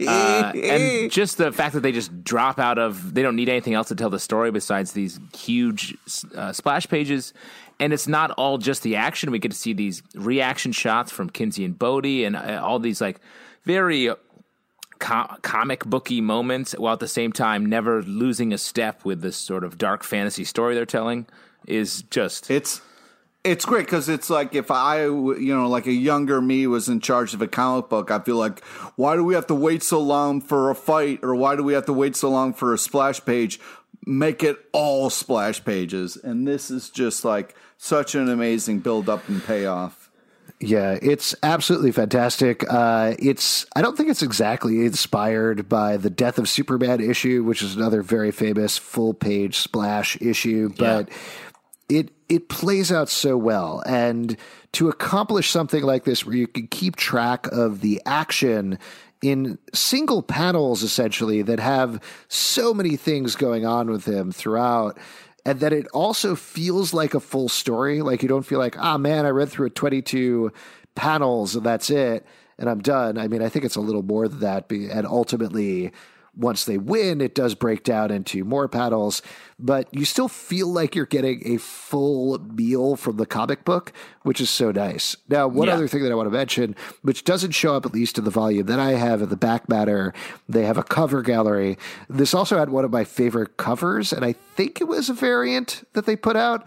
uh, 0.08 0.52
and 0.54 1.10
just 1.10 1.36
the 1.36 1.52
fact 1.52 1.74
that 1.74 1.80
they 1.80 1.92
just 1.92 2.24
drop 2.24 2.58
out 2.58 2.78
of 2.78 3.12
they 3.12 3.20
don't 3.20 3.36
need 3.36 3.50
anything 3.50 3.74
else 3.74 3.88
to 3.88 3.94
tell 3.94 4.08
the 4.08 4.18
story 4.18 4.50
besides 4.50 4.92
these 4.92 5.20
huge 5.36 5.94
uh, 6.34 6.52
splash 6.52 6.88
pages. 6.88 7.34
And 7.78 7.92
it's 7.92 8.08
not 8.08 8.30
all 8.32 8.56
just 8.56 8.82
the 8.84 8.96
action. 8.96 9.30
We 9.30 9.38
get 9.38 9.50
to 9.50 9.56
see 9.56 9.74
these 9.74 10.02
reaction 10.14 10.72
shots 10.72 11.10
from 11.10 11.28
Kinsey 11.28 11.64
and 11.64 11.78
Bode, 11.78 12.06
and 12.06 12.36
uh, 12.36 12.60
all 12.64 12.78
these 12.78 13.00
like 13.02 13.20
very 13.64 14.10
co- 14.98 15.36
comic 15.42 15.84
booky 15.84 16.20
moments, 16.20 16.72
while 16.78 16.94
at 16.94 17.00
the 17.00 17.08
same 17.08 17.32
time 17.32 17.66
never 17.66 18.02
losing 18.02 18.52
a 18.52 18.58
step 18.58 19.04
with 19.04 19.20
this 19.20 19.36
sort 19.36 19.64
of 19.64 19.76
dark 19.76 20.04
fantasy 20.04 20.44
story 20.44 20.74
they're 20.74 20.86
telling. 20.86 21.26
Is 21.66 22.02
just 22.10 22.50
It's 22.50 22.80
it's 23.44 23.66
great 23.66 23.84
because 23.84 24.08
it's 24.08 24.30
like 24.30 24.54
if 24.54 24.70
I, 24.70 25.04
you 25.04 25.54
know, 25.54 25.68
like 25.68 25.86
a 25.86 25.92
younger 25.92 26.40
me 26.40 26.66
was 26.66 26.88
in 26.88 27.00
charge 27.00 27.34
of 27.34 27.42
a 27.42 27.46
comic 27.46 27.90
book, 27.90 28.10
I 28.10 28.18
feel 28.20 28.36
like, 28.36 28.64
why 28.96 29.16
do 29.16 29.24
we 29.24 29.34
have 29.34 29.46
to 29.48 29.54
wait 29.54 29.82
so 29.82 30.00
long 30.00 30.40
for 30.40 30.70
a 30.70 30.74
fight, 30.74 31.20
or 31.22 31.34
why 31.34 31.54
do 31.54 31.62
we 31.62 31.74
have 31.74 31.84
to 31.86 31.92
wait 31.92 32.16
so 32.16 32.30
long 32.30 32.54
for 32.54 32.72
a 32.72 32.78
splash 32.78 33.22
page? 33.24 33.60
Make 34.06 34.42
it 34.42 34.58
all 34.72 35.10
splash 35.10 35.62
pages, 35.64 36.16
and 36.16 36.48
this 36.48 36.70
is 36.70 36.88
just 36.88 37.24
like 37.24 37.54
such 37.76 38.14
an 38.14 38.30
amazing 38.30 38.80
build 38.80 39.08
up 39.08 39.28
and 39.28 39.44
payoff. 39.44 40.10
Yeah, 40.60 40.98
it's 41.02 41.34
absolutely 41.42 41.92
fantastic. 41.92 42.64
Uh, 42.70 43.14
it's 43.18 43.66
I 43.76 43.82
don't 43.82 43.96
think 43.96 44.08
it's 44.08 44.22
exactly 44.22 44.86
inspired 44.86 45.68
by 45.68 45.98
the 45.98 46.10
Death 46.10 46.38
of 46.38 46.48
Superman 46.48 47.00
issue, 47.00 47.44
which 47.44 47.62
is 47.62 47.76
another 47.76 48.02
very 48.02 48.30
famous 48.30 48.78
full 48.78 49.12
page 49.12 49.58
splash 49.58 50.16
issue, 50.22 50.70
but 50.78 51.10
it 51.90 52.10
it 52.28 52.48
plays 52.48 52.90
out 52.90 53.08
so 53.08 53.36
well. 53.36 53.82
And 53.86 54.36
to 54.72 54.88
accomplish 54.88 55.50
something 55.50 55.82
like 55.82 56.04
this 56.04 56.24
where 56.24 56.36
you 56.36 56.46
can 56.46 56.66
keep 56.66 56.96
track 56.96 57.46
of 57.48 57.80
the 57.80 58.00
action 58.06 58.78
in 59.22 59.58
single 59.72 60.22
panels 60.22 60.82
essentially 60.82 61.42
that 61.42 61.60
have 61.60 62.00
so 62.28 62.74
many 62.74 62.96
things 62.96 63.36
going 63.36 63.64
on 63.64 63.90
with 63.90 64.04
him 64.04 64.32
throughout 64.32 64.98
and 65.46 65.60
that 65.60 65.72
it 65.72 65.86
also 65.88 66.34
feels 66.34 66.92
like 66.92 67.14
a 67.14 67.20
full 67.20 67.48
story. 67.48 68.02
Like 68.02 68.22
you 68.22 68.28
don't 68.28 68.42
feel 68.42 68.58
like 68.58 68.78
ah 68.78 68.98
man 68.98 69.24
i 69.24 69.30
read 69.30 69.48
through 69.48 69.70
22 69.70 70.52
panels 70.94 71.56
and 71.56 71.64
that's 71.64 71.88
it 71.88 72.26
and 72.58 72.68
i'm 72.68 72.80
done. 72.80 73.16
I 73.16 73.28
mean 73.28 73.42
i 73.42 73.48
think 73.48 73.64
it's 73.64 73.76
a 73.76 73.80
little 73.80 74.02
more 74.02 74.28
than 74.28 74.40
that 74.40 74.70
and 74.70 75.06
ultimately 75.06 75.92
once 76.36 76.64
they 76.64 76.78
win, 76.78 77.20
it 77.20 77.34
does 77.34 77.54
break 77.54 77.84
down 77.84 78.10
into 78.10 78.44
more 78.44 78.68
panels, 78.68 79.22
but 79.58 79.88
you 79.92 80.04
still 80.04 80.28
feel 80.28 80.66
like 80.68 80.94
you're 80.94 81.06
getting 81.06 81.42
a 81.46 81.58
full 81.58 82.38
meal 82.38 82.96
from 82.96 83.16
the 83.16 83.26
comic 83.26 83.64
book, 83.64 83.92
which 84.22 84.40
is 84.40 84.50
so 84.50 84.70
nice. 84.70 85.16
Now, 85.28 85.46
one 85.46 85.68
Yeah. 85.68 85.74
other 85.74 85.86
thing 85.88 86.02
that 86.02 86.10
I 86.10 86.14
want 86.14 86.26
to 86.26 86.36
mention, 86.36 86.74
which 87.02 87.24
doesn't 87.24 87.52
show 87.52 87.74
up 87.74 87.86
at 87.86 87.94
least 87.94 88.18
in 88.18 88.24
the 88.24 88.30
volume 88.30 88.66
that 88.66 88.80
I 88.80 88.92
have 88.92 89.22
in 89.22 89.28
the 89.28 89.36
back 89.36 89.68
matter, 89.68 90.12
they 90.48 90.64
have 90.64 90.78
a 90.78 90.82
cover 90.82 91.22
gallery. 91.22 91.78
This 92.08 92.34
also 92.34 92.58
had 92.58 92.70
one 92.70 92.84
of 92.84 92.90
my 92.90 93.04
favorite 93.04 93.56
covers, 93.56 94.12
and 94.12 94.24
I 94.24 94.32
think 94.32 94.80
it 94.80 94.88
was 94.88 95.08
a 95.08 95.14
variant 95.14 95.86
that 95.92 96.06
they 96.06 96.16
put 96.16 96.36
out 96.36 96.66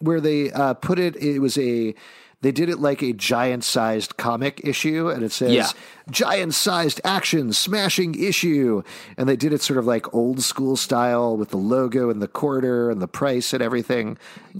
where 0.00 0.20
they 0.20 0.52
uh, 0.52 0.74
put 0.74 0.98
it, 0.98 1.16
it 1.16 1.40
was 1.40 1.58
a. 1.58 1.94
They 2.40 2.52
did 2.52 2.68
it 2.68 2.78
like 2.78 3.02
a 3.02 3.12
giant 3.12 3.64
sized 3.64 4.16
comic 4.16 4.60
issue, 4.62 5.08
and 5.08 5.24
it 5.24 5.32
says 5.32 5.50
Yeah. 5.52 5.70
giant 6.08 6.54
sized 6.54 7.00
action 7.04 7.52
smashing 7.52 8.14
issue. 8.14 8.84
And 9.16 9.28
they 9.28 9.34
did 9.34 9.52
it 9.52 9.60
sort 9.60 9.78
of 9.78 9.86
like 9.86 10.14
old 10.14 10.40
school 10.40 10.76
style 10.76 11.36
with 11.36 11.48
the 11.48 11.56
logo 11.56 12.10
and 12.10 12.22
the 12.22 12.28
quarter 12.28 12.90
and 12.90 13.02
the 13.02 13.08
price 13.08 13.52
and 13.52 13.60
everything. 13.60 14.18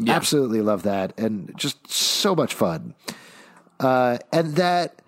Absolutely 0.08 0.60
love 0.60 0.82
that. 0.82 1.12
And 1.16 1.52
just 1.56 1.88
so 1.88 2.34
much 2.34 2.52
fun. 2.52 2.94
Uh, 3.78 4.18
and 4.32 4.56
that, 4.56 5.00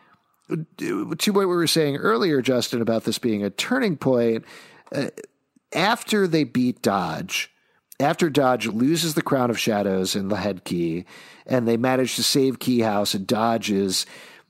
to 0.78 1.06
what 1.32 1.40
we 1.40 1.46
were 1.46 1.66
saying 1.66 1.96
earlier, 1.96 2.40
Justin, 2.40 2.80
about 2.80 3.02
this 3.02 3.18
being 3.18 3.42
a 3.42 3.50
turning 3.50 3.96
point, 3.96 4.44
uh, 4.94 5.08
after 5.72 6.28
they 6.28 6.44
beat 6.44 6.82
Dodge, 6.82 7.50
after 8.00 8.30
Dodge 8.30 8.66
loses 8.66 9.14
the 9.14 9.22
crown 9.22 9.50
of 9.50 9.58
shadows 9.58 10.14
and 10.16 10.30
the 10.30 10.36
head 10.36 10.64
key, 10.64 11.04
and 11.46 11.66
they 11.66 11.76
manage 11.76 12.16
to 12.16 12.22
save 12.22 12.58
Key 12.58 12.80
House, 12.80 13.14
and 13.14 13.26
Dodge 13.26 13.70
is 13.70 14.06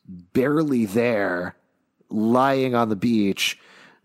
barely 0.07 0.87
there, 0.87 1.57
lying 2.09 2.75
on 2.75 2.89
the 2.89 2.97
beach. 2.97 3.59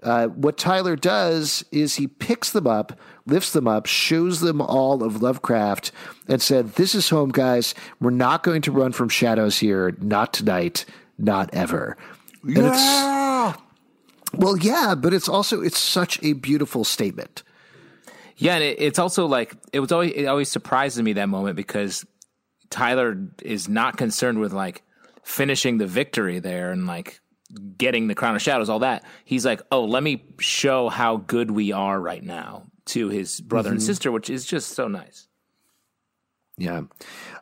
Uh, 0.04 0.28
what 0.28 0.58
Tyler 0.58 0.96
does 0.96 1.66
is 1.72 1.96
he 1.96 2.08
picks 2.08 2.52
them 2.52 2.68
up, 2.68 3.00
lifts 3.26 3.52
them 3.54 3.68
up, 3.68 3.86
shows 3.86 4.40
them 4.40 4.62
all 4.62 5.04
of 5.04 5.22
Lovecraft, 5.22 5.92
and 6.28 6.42
said, 6.42 6.74
This 6.74 6.94
is 6.94 7.10
home, 7.10 7.30
guys. 7.30 7.74
We're 8.00 8.12
not 8.12 8.44
going 8.44 8.62
to 8.64 8.72
run 8.72 8.92
from 8.92 9.10
shadows 9.10 9.60
here. 9.60 9.96
Not 10.00 10.34
tonight. 10.34 10.86
Not 11.18 11.50
ever. 11.54 11.98
And 12.44 12.58
it's, 12.58 13.62
well, 14.34 14.58
yeah, 14.58 14.96
but 14.96 15.14
it's 15.14 15.30
also 15.30 15.62
it's 15.62 15.80
such 15.80 16.22
a 16.24 16.34
beautiful 16.34 16.84
statement. 16.84 17.42
Yeah, 18.38 18.56
and 18.56 18.64
it, 18.64 18.82
it's 18.82 19.00
also 19.00 19.26
like 19.26 19.56
it 19.72 19.80
was 19.80 19.92
always 19.92 20.12
it 20.12 20.26
always 20.26 20.50
surprises 20.50 21.02
me 21.02 21.14
that 21.14 21.30
moment 21.30 21.56
because 21.56 22.06
Tyler 22.70 23.18
is 23.42 23.70
not 23.70 23.98
concerned 23.98 24.40
with 24.40 24.54
like 24.54 24.84
finishing 25.24 25.78
the 25.78 25.88
victory 25.88 26.40
there 26.40 26.72
and 26.72 26.86
like 26.86 27.20
getting 27.78 28.08
the 28.08 28.16
crown 28.16 28.36
of 28.36 28.42
shadows, 28.42 28.70
all 28.70 28.80
that. 28.80 29.04
He's 29.24 29.46
like, 29.46 29.62
oh, 29.72 29.86
let 29.86 30.04
me 30.04 30.26
show 30.40 30.90
how 30.90 31.18
good 31.18 31.52
we 31.52 31.72
are 31.72 32.00
right 32.00 32.24
now 32.24 32.64
to 32.88 33.10
his 33.10 33.40
brother 33.42 33.70
and 33.70 33.80
mm-hmm. 33.80 33.86
sister, 33.86 34.12
which 34.12 34.30
is 34.30 34.46
just 34.46 34.70
so 34.70 34.88
nice. 34.88 35.25
Yeah. 36.58 36.84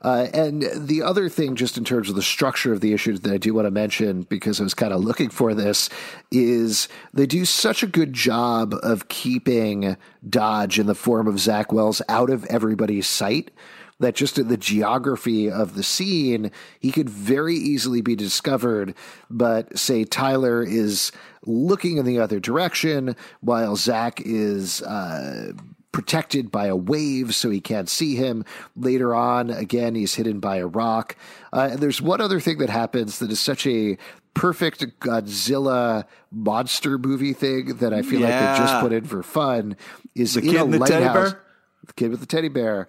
Uh, 0.02 0.28
and 0.34 0.64
the 0.76 1.04
other 1.04 1.30
thing, 1.30 1.56
just 1.56 1.78
in 1.78 1.86
terms 1.86 2.10
of 2.10 2.16
the 2.16 2.24
structure 2.24 2.74
of 2.74 2.82
the 2.82 2.94
issue 2.94 3.16
that 3.16 3.32
I 3.32 3.38
do 3.38 3.54
want 3.54 3.68
to 3.68 3.72
mention, 3.72 4.24
because 4.24 4.60
I 4.60 4.64
was 4.64 4.74
kind 4.74 4.92
of 4.92 5.04
looking 5.04 5.30
for 5.30 5.54
this, 5.54 5.90
is 6.32 6.88
they 7.14 7.28
do 7.28 7.46
such 7.46 7.84
a 7.84 7.88
good 7.88 8.14
job 8.14 8.74
of 8.82 9.10
keeping 9.10 9.98
Dodge 10.28 10.80
in 10.80 10.88
the 10.88 10.96
form 10.96 11.28
of 11.28 11.40
Zack 11.40 11.72
Wells 11.72 12.02
out 12.10 12.32
of 12.32 12.44
everybody's 12.46 13.08
sight. 13.08 13.52
That 14.00 14.16
just 14.16 14.40
in 14.40 14.48
the 14.48 14.58
geography 14.58 15.50
of 15.50 15.76
the 15.76 15.84
scene, 15.84 16.52
he 16.80 16.92
could 16.92 17.10
very 17.10 17.56
easily 17.56 18.02
be 18.02 18.16
discovered. 18.16 18.96
But 19.30 19.78
say 19.78 20.04
Tyler 20.04 20.64
is 20.64 21.12
looking 21.46 21.98
in 21.98 22.06
the 22.06 22.20
other 22.20 22.40
direction 22.40 23.16
while 23.42 23.76
Zack 23.76 24.20
is 24.26 24.82
uh, 24.82 25.54
protected 25.94 26.52
by 26.52 26.66
a 26.66 26.76
wave 26.76 27.34
so 27.34 27.50
he 27.50 27.62
can't 27.62 27.88
see 27.88 28.16
him. 28.16 28.44
Later 28.76 29.16
on, 29.16 29.50
again, 29.50 29.96
he's 29.96 30.16
hidden 30.16 30.42
by 30.42 30.58
a 30.58 30.68
rock. 30.68 31.16
Uh, 31.54 31.70
and 31.72 31.80
there's 31.80 32.02
one 32.02 32.20
other 32.20 32.42
thing 32.42 32.58
that 32.58 32.70
happens 32.70 33.20
that 33.20 33.32
is 33.32 33.40
such 33.40 33.66
a 33.66 33.98
perfect 34.34 34.84
Godzilla 35.00 36.04
monster 36.32 36.98
movie 36.98 37.34
thing 37.34 37.76
that 37.78 37.94
I 37.94 38.02
feel 38.02 38.20
like 38.22 38.32
they 38.32 38.58
just 38.58 38.82
put 38.82 38.92
in 38.92 39.06
for 39.06 39.24
fun 39.24 39.78
is 40.16 40.34
The 40.34 40.42
in 40.42 40.48
kid 40.48 40.56
a 40.56 40.64
and 40.64 40.74
the 40.74 40.80
teddy 40.80 41.06
lighthouse. 41.06 41.32
bear? 41.34 41.44
The 41.86 41.94
kid 41.94 42.12
with 42.12 42.20
the 42.20 42.26
teddy 42.26 42.50
bear. 42.50 42.88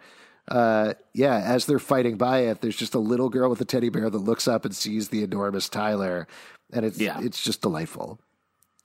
Uh, 0.49 0.95
yeah, 1.15 1.37
as 1.37 1.67
they're 1.67 1.79
fighting 1.79 2.17
by 2.17 2.41
it, 2.41 2.61
there's 2.61 2.77
just 2.77 2.95
a 2.95 2.99
little 2.99 3.29
girl 3.29 3.49
with 3.51 3.61
a 3.61 3.65
teddy 3.65 3.89
bear 3.89 4.11
that 4.11 4.19
looks 4.19 4.47
up 4.49 4.65
and 4.65 4.75
sees 4.75 5.09
the 5.11 5.23
enormous 5.23 5.69
Tyler, 5.69 6.27
and 6.73 6.85
it's 6.85 6.99
Yeah. 6.99 7.21
it's 7.23 7.43
just 7.43 7.61
delightful. 7.63 8.19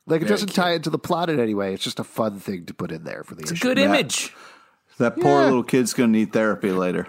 Like 0.09 0.21
it 0.21 0.25
Very 0.25 0.29
doesn't 0.29 0.49
tie 0.53 0.73
into 0.73 0.89
the 0.89 0.99
plot 0.99 1.29
in 1.29 1.39
any 1.39 1.53
way. 1.53 1.73
It's 1.73 1.83
just 1.83 1.99
a 1.99 2.03
fun 2.03 2.39
thing 2.39 2.65
to 2.65 2.73
put 2.73 2.91
in 2.91 3.03
there 3.03 3.23
for 3.23 3.35
the 3.35 3.41
It's 3.41 3.51
a 3.51 3.53
issue. 3.53 3.63
good 3.67 3.79
image. 3.79 4.33
That 4.97 5.15
poor 5.15 5.39
Yeah. 5.39 5.45
little 5.45 5.63
kid's 5.63 5.93
gonna 5.93 6.09
need 6.11 6.33
therapy 6.33 6.71
later. 6.71 7.07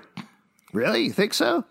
Really, 0.72 1.04
you 1.04 1.12
think 1.12 1.34
so? 1.34 1.64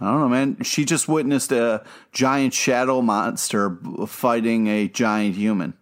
I 0.00 0.04
don't 0.06 0.20
know, 0.20 0.28
man. 0.28 0.62
She 0.62 0.84
just 0.84 1.08
witnessed 1.08 1.50
a 1.52 1.84
giant 2.12 2.54
shadow 2.54 3.02
monster 3.02 3.76
fighting 4.06 4.68
a 4.68 4.88
giant 4.88 5.34
human. 5.36 5.74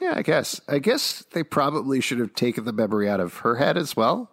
Yeah, 0.00 0.14
I 0.16 0.22
guess. 0.22 0.60
I 0.68 0.78
guess 0.78 1.24
they 1.32 1.42
probably 1.42 2.00
should 2.00 2.18
have 2.20 2.34
taken 2.34 2.64
the 2.64 2.72
memory 2.72 3.08
out 3.08 3.20
of 3.20 3.38
her 3.38 3.56
head 3.56 3.76
as 3.76 3.94
well, 3.96 4.30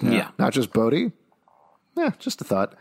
Yeah. 0.00 0.28
not 0.38 0.52
just 0.52 0.72
Bode. 0.72 1.12
Yeah, 1.96 2.10
just 2.18 2.40
a 2.40 2.44
thought. 2.44 2.74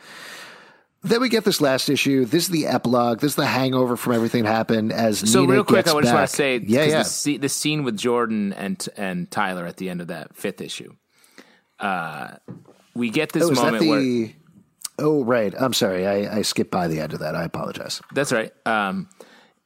Then 1.01 1.21
we 1.21 1.29
get 1.29 1.45
this 1.45 1.61
last 1.61 1.89
issue. 1.89 2.25
This 2.25 2.43
is 2.43 2.49
the 2.49 2.67
epilogue. 2.67 3.21
This 3.21 3.31
is 3.31 3.35
the 3.35 3.45
hangover 3.45 3.95
from 3.95 4.13
everything 4.13 4.43
that 4.43 4.53
happened 4.53 4.91
as 4.91 5.19
So 5.31 5.41
Nina 5.41 5.53
real 5.53 5.63
quick, 5.63 5.87
I 5.87 5.91
just 6.01 6.13
want 6.13 6.29
to 6.29 6.35
say, 6.35 6.57
yeah, 6.57 6.83
yeah. 6.83 7.03
The, 7.03 7.37
the 7.37 7.49
scene 7.49 7.83
with 7.83 7.95
Jordan 7.97 8.51
and 8.53 8.85
and 8.97 9.31
Tyler 9.31 9.65
at 9.65 9.77
the 9.77 9.89
end 9.89 10.01
of 10.01 10.07
that 10.07 10.35
fifth 10.35 10.59
issue. 10.59 10.93
Uh, 11.79 12.35
we 12.95 13.09
get 13.09 13.31
this 13.31 13.43
Oh, 13.43 13.51
moment 13.51 13.87
where? 13.87 14.29
Oh, 14.97 15.23
right. 15.23 15.53
I'm 15.57 15.71
sorry. 15.71 16.05
I, 16.05 16.39
I 16.39 16.41
skipped 16.41 16.71
by 16.71 16.89
the 16.89 16.99
end 16.99 17.13
of 17.13 17.19
that. 17.19 17.33
I 17.33 17.43
apologize. 17.45 18.01
That's 18.13 18.33
right. 18.33 18.51
Um, 18.65 19.07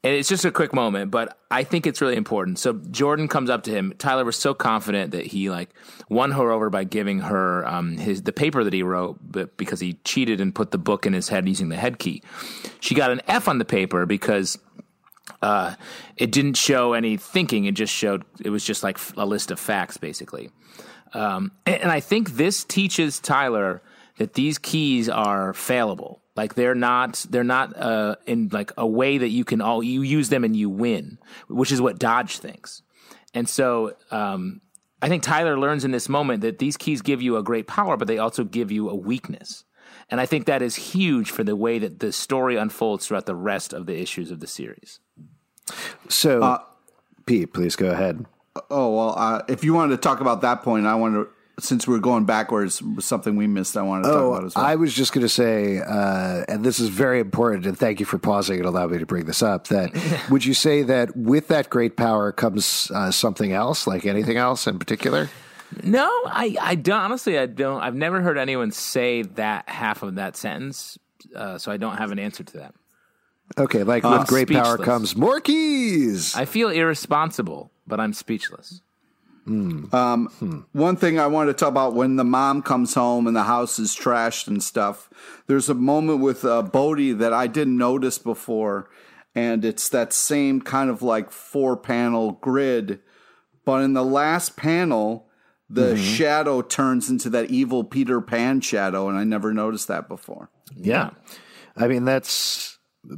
and 0.04 0.14
it's 0.14 0.28
just 0.28 0.44
a 0.44 0.52
quick 0.52 0.74
moment, 0.74 1.12
but 1.12 1.38
I 1.50 1.64
think 1.64 1.88
it's 1.88 2.02
really 2.02 2.18
important. 2.18 2.60
So 2.60 2.74
Jordan 2.74 3.30
comes 3.30 3.50
up 3.50 3.64
to 3.64 3.72
him. 3.72 3.94
Tyler 3.98 4.26
was 4.26 4.36
so 4.36 4.54
confident 4.54 5.12
that 5.12 5.28
he 5.28 5.50
like 5.50 5.70
won 6.10 6.32
her 6.32 6.52
over 6.52 6.70
by 6.70 6.84
giving 6.84 7.20
her 7.20 7.66
um, 7.66 7.98
his 7.98 8.24
the 8.24 8.34
paper 8.34 8.66
that 8.66 8.74
he 8.74 8.84
wrote, 8.84 9.20
but 9.22 9.56
because 9.56 9.80
he 9.80 9.94
cheated 10.04 10.42
and 10.42 10.54
put 10.54 10.72
the 10.72 10.78
book 10.78 11.06
in 11.06 11.14
his 11.14 11.30
head 11.30 11.48
using 11.48 11.70
the 11.70 11.78
head 11.78 12.00
key. 12.00 12.22
She 12.82 12.96
got 12.96 13.12
an 13.12 13.22
F 13.28 13.48
on 13.48 13.60
the 13.60 13.66
paper 13.66 14.06
because 14.06 14.60
uh, 15.42 15.76
it 16.18 16.32
didn't 16.32 16.58
show 16.58 16.94
any 16.94 17.16
thinking. 17.16 17.64
It 17.64 17.76
just 17.76 17.94
showed 17.94 18.26
it 18.44 18.50
was 18.50 18.66
just 18.66 18.84
like 18.84 18.98
a 19.16 19.26
list 19.26 19.52
of 19.52 19.60
facts, 19.60 19.96
basically. 19.96 20.50
Um, 21.14 21.54
and, 21.66 21.84
and 21.84 21.92
I 21.92 22.02
think 22.02 22.32
this 22.32 22.66
teaches 22.66 23.22
Tyler 23.22 23.82
that 24.18 24.34
these 24.34 24.58
keys 24.58 25.08
are 25.08 25.54
failable. 25.54 26.23
Like 26.36 26.56
they're 26.56 26.76
not 26.76 27.26
they're 27.30 27.44
not 27.44 27.78
uh, 27.78 28.16
in 28.26 28.50
like 28.52 28.72
a 28.78 28.88
way 28.88 29.18
that 29.20 29.30
you 29.30 29.46
can 29.46 29.62
all 29.62 29.84
you 29.84 30.02
use 30.02 30.30
them 30.30 30.44
and 30.44 30.56
you 30.56 30.70
win, 30.70 31.20
which 31.48 31.72
is 31.72 31.82
what 31.82 32.00
Dodge 32.00 32.38
thinks. 32.38 32.82
And 33.36 33.48
so 33.48 33.96
um, 34.10 34.62
I 35.02 35.10
think 35.10 35.22
Tyler 35.22 35.60
learns 35.60 35.84
in 35.84 35.92
this 35.92 36.10
moment 36.10 36.42
that 36.42 36.60
these 36.60 36.78
keys 36.78 37.02
give 37.02 37.22
you 37.22 37.38
a 37.38 37.44
great 37.44 37.68
power, 37.68 37.98
but 37.98 38.08
they 38.08 38.18
also 38.18 38.44
give 38.44 38.72
you 38.72 38.90
a 38.90 38.96
weakness. 38.96 39.64
And 40.10 40.20
I 40.20 40.26
think 40.26 40.46
that 40.46 40.62
is 40.62 40.76
huge 40.76 41.32
for 41.32 41.44
the 41.44 41.56
way 41.56 41.80
that 41.80 42.00
the 42.00 42.12
story 42.12 42.56
unfolds 42.56 43.08
throughout 43.08 43.26
the 43.26 43.36
rest 43.36 43.74
of 43.74 43.86
the 43.86 44.00
issues 44.00 44.32
of 44.32 44.40
the 44.40 44.48
series. 44.48 45.00
So, 46.10 46.42
uh, 46.42 46.60
Pete, 47.26 47.54
please 47.54 47.76
go 47.76 47.92
ahead. 47.92 48.26
Oh 48.70 48.96
well, 48.96 49.16
uh, 49.18 49.42
if 49.48 49.64
you 49.64 49.74
wanted 49.74 49.96
to 49.96 50.02
talk 50.02 50.20
about 50.20 50.42
that 50.42 50.62
point, 50.64 50.86
I 50.86 50.96
want 50.96 51.16
to 51.16 51.28
since 51.60 51.88
we're 51.88 52.00
going 52.00 52.26
backwards, 52.26 52.82
something 53.00 53.36
we 53.36 53.48
missed. 53.48 53.78
I 53.78 53.84
wanted 53.84 54.04
to 54.04 54.10
oh, 54.10 54.14
talk 54.14 54.38
about 54.38 54.46
as 54.46 54.56
well. 54.56 54.66
I 54.66 54.76
was 54.76 54.94
just 54.94 55.14
going 55.14 55.22
to 55.22 55.30
say, 55.30 55.80
uh, 55.80 56.46
and 56.48 56.64
this 56.64 56.80
is 56.80 56.90
very 56.90 57.20
important, 57.20 57.66
and 57.66 57.78
thank 57.78 58.00
you 58.00 58.06
for 58.06 58.18
pausing 58.18 58.58
and 58.58 58.66
allow 58.66 58.88
me 58.88 58.98
to 58.98 59.06
bring 59.06 59.26
this 59.26 59.44
up. 59.44 59.68
That 59.68 59.92
would 60.30 60.46
you 60.46 60.54
say 60.54 60.84
that 60.84 61.16
with 61.16 61.48
that 61.50 61.70
great 61.70 61.96
power 61.96 62.32
comes 62.32 62.92
uh, 62.94 63.12
something 63.12 63.52
else, 63.52 63.86
like 63.86 64.06
anything 64.06 64.38
else 64.38 64.68
in 64.68 64.80
particular? 64.80 65.30
No, 65.82 66.08
I, 66.26 66.56
I 66.62 66.76
don't. 66.76 67.00
Honestly, 67.00 67.38
I 67.38 67.46
don't. 67.46 67.82
I've 67.82 67.96
never 67.96 68.22
heard 68.22 68.38
anyone 68.38 68.72
say 68.72 69.24
that 69.24 69.68
half 69.68 70.04
of 70.04 70.16
that 70.16 70.36
sentence, 70.36 71.00
uh, 71.36 71.58
so 71.58 71.72
I 71.72 71.78
don't 71.78 71.98
have 71.98 72.12
an 72.12 72.20
answer 72.20 72.44
to 72.44 72.58
that. 72.58 72.76
Okay, 73.58 73.84
like 73.84 74.04
with 74.04 74.28
great 74.28 74.48
speechless. 74.48 74.68
power 74.68 74.78
comes 74.78 75.16
more 75.16 75.40
keys. 75.40 76.36
I 76.36 76.46
feel 76.46 76.70
irresponsible, 76.70 77.72
but 77.86 78.00
I'm 78.00 78.14
speechless. 78.14 78.82
Mm. 79.48 79.94
Um, 79.94 80.28
hmm. 80.40 80.60
One 80.72 80.96
thing 80.96 81.20
I 81.20 81.28
wanted 81.28 81.54
to 81.54 81.58
talk 81.58 81.70
about 81.70 81.96
when 81.96 82.16
the 82.16 82.24
mom 82.24 82.62
comes 82.62 82.94
home 82.94 83.28
and 83.28 83.36
the 83.36 83.44
house 83.44 83.78
is 83.78 83.96
trashed 83.96 84.48
and 84.48 84.64
stuff. 84.64 85.10
There's 85.48 85.70
a 85.70 85.74
moment 85.74 86.20
with 86.20 86.46
uh, 86.46 86.62
Bode 86.62 87.20
that 87.20 87.34
I 87.34 87.48
didn't 87.48 87.78
notice 87.78 88.18
before, 88.18 88.90
and 89.36 89.66
it's 89.66 89.90
that 89.90 90.14
same 90.14 90.62
kind 90.62 90.90
of 90.90 91.02
like 91.02 91.30
four 91.30 91.76
panel 91.76 92.34
grid, 92.34 93.02
but 93.66 93.84
in 93.84 93.94
the 93.94 94.06
last 94.06 94.56
panel, 94.56 95.28
the 95.70 95.94
mm-hmm. 95.94 96.04
shadow 96.04 96.62
turns 96.62 97.10
into 97.10 97.30
that 97.32 97.50
evil 97.50 97.84
Peter 97.84 98.22
Pan 98.22 98.62
shadow, 98.62 99.10
and 99.10 99.18
I 99.18 99.24
never 99.24 99.54
noticed 99.54 99.88
that 99.88 100.08
before. 100.08 100.50
Yeah, 100.76 101.12
I 101.76 101.88
mean 101.88 102.06
that's 102.06 102.78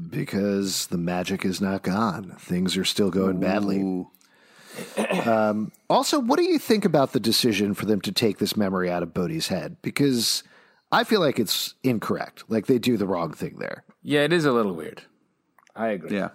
because 0.09 0.87
the 0.87 0.97
magic 0.97 1.45
is 1.45 1.61
not 1.61 1.83
gone. 1.83 2.35
Things 2.39 2.77
are 2.77 2.85
still 2.85 3.11
going 3.11 3.37
Ooh. 3.37 3.41
badly. 3.41 4.05
Um, 5.25 5.71
also, 5.89 6.19
what 6.19 6.37
do 6.37 6.45
you 6.45 6.59
think 6.59 6.85
about 6.85 7.13
the 7.13 7.19
decision 7.19 7.73
for 7.73 7.85
them 7.85 8.01
to 8.01 8.11
take 8.11 8.37
this 8.37 8.55
memory 8.55 8.89
out 8.89 9.03
of 9.03 9.13
Bode's 9.13 9.47
head? 9.47 9.77
Because 9.81 10.43
I 10.91 11.03
feel 11.03 11.19
like 11.19 11.39
it's 11.39 11.73
incorrect. 11.83 12.43
Like 12.47 12.67
they 12.67 12.79
do 12.79 12.97
the 12.97 13.07
wrong 13.07 13.33
thing 13.33 13.55
there. 13.59 13.83
Yeah, 14.03 14.21
it 14.21 14.33
is 14.33 14.45
a 14.45 14.51
little 14.51 14.73
weird. 14.73 15.01
I 15.75 15.89
agree. 15.89 16.15
Yeah. 16.15 16.29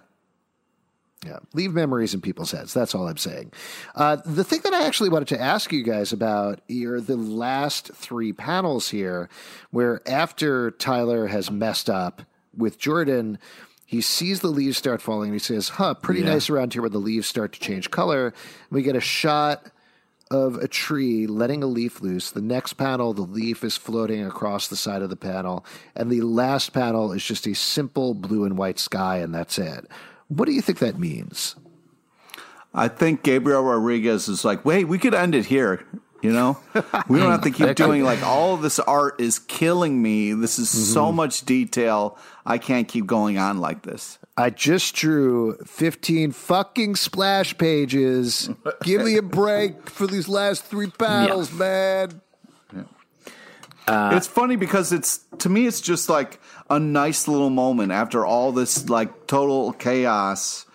Yeah, 1.25 1.37
leave 1.53 1.71
memories 1.71 2.15
in 2.15 2.21
people's 2.21 2.51
heads. 2.51 2.73
That's 2.73 2.95
all 2.95 3.07
I'm 3.07 3.17
saying. 3.17 3.53
Uh, 3.93 4.17
the 4.25 4.43
thing 4.43 4.61
that 4.63 4.73
I 4.73 4.87
actually 4.87 5.09
wanted 5.09 5.27
to 5.27 5.39
ask 5.39 5.71
you 5.71 5.83
guys 5.83 6.11
about 6.11 6.61
are 6.71 6.99
the 6.99 7.15
last 7.15 7.91
three 7.93 8.33
panels 8.33 8.89
here, 8.89 9.29
where 9.69 10.01
after 10.07 10.71
Tyler 10.71 11.27
has 11.27 11.51
messed 11.51 11.91
up 11.91 12.23
with 12.57 12.79
Jordan, 12.79 13.37
he 13.91 13.99
sees 13.99 14.39
the 14.39 14.47
leaves 14.47 14.77
start 14.77 15.01
falling 15.01 15.31
and 15.31 15.35
he 15.35 15.39
says, 15.39 15.67
Huh, 15.67 15.93
pretty 15.93 16.21
yeah. 16.21 16.27
nice 16.29 16.49
around 16.49 16.71
here 16.71 16.81
where 16.81 16.89
the 16.89 16.97
leaves 16.97 17.27
start 17.27 17.51
to 17.51 17.59
change 17.59 17.91
color. 17.91 18.33
We 18.69 18.83
get 18.83 18.95
a 18.95 19.01
shot 19.01 19.69
of 20.31 20.55
a 20.55 20.67
tree 20.69 21.27
letting 21.27 21.61
a 21.61 21.65
leaf 21.65 21.99
loose. 21.99 22.31
The 22.31 22.41
next 22.41 22.75
panel, 22.75 23.11
the 23.11 23.23
leaf 23.23 23.65
is 23.65 23.75
floating 23.75 24.25
across 24.25 24.69
the 24.69 24.77
side 24.77 25.01
of 25.01 25.09
the 25.09 25.17
panel. 25.17 25.65
And 25.93 26.09
the 26.09 26.21
last 26.21 26.71
panel 26.71 27.11
is 27.11 27.21
just 27.21 27.45
a 27.47 27.53
simple 27.53 28.13
blue 28.13 28.45
and 28.45 28.57
white 28.57 28.79
sky, 28.79 29.17
and 29.17 29.35
that's 29.35 29.59
it. 29.59 29.85
What 30.29 30.45
do 30.45 30.53
you 30.53 30.61
think 30.61 30.79
that 30.79 30.97
means? 30.97 31.57
I 32.73 32.87
think 32.87 33.23
Gabriel 33.23 33.61
Rodriguez 33.61 34.29
is 34.29 34.45
like, 34.45 34.63
wait, 34.63 34.85
we 34.85 34.99
could 34.99 35.13
end 35.13 35.35
it 35.35 35.47
here. 35.47 35.85
You 36.21 36.31
know, 36.31 36.57
we 37.07 37.17
don't 37.17 37.31
have 37.31 37.41
to 37.41 37.51
keep 37.51 37.75
doing 37.75 38.03
like 38.03 38.21
all 38.21 38.55
this 38.57 38.77
art 38.77 39.19
is 39.19 39.39
killing 39.39 40.01
me. 40.01 40.33
This 40.33 40.59
is 40.59 40.69
mm-hmm. 40.69 40.93
so 40.93 41.11
much 41.11 41.45
detail. 41.45 42.17
I 42.45 42.59
can't 42.59 42.87
keep 42.87 43.07
going 43.07 43.39
on 43.39 43.59
like 43.59 43.81
this. 43.81 44.19
I 44.37 44.49
just 44.51 44.95
drew 44.95 45.57
15 45.65 46.31
fucking 46.31 46.95
splash 46.95 47.57
pages. 47.57 48.49
Give 48.83 49.03
me 49.03 49.17
a 49.17 49.21
break 49.21 49.89
for 49.89 50.07
these 50.07 50.29
last 50.29 50.63
three 50.63 50.91
battles, 50.97 51.51
yeah. 51.51 51.57
man. 51.57 52.21
Yeah. 52.73 52.83
Uh, 53.87 54.15
it's 54.15 54.27
funny 54.27 54.55
because 54.55 54.93
it's 54.93 55.19
to 55.39 55.49
me 55.49 55.65
it's 55.65 55.81
just 55.81 56.07
like 56.07 56.39
a 56.69 56.79
nice 56.79 57.27
little 57.27 57.49
moment 57.49 57.91
after 57.91 58.25
all 58.25 58.51
this 58.51 58.89
like 58.89 59.27
total 59.27 59.73
chaos 59.73 60.65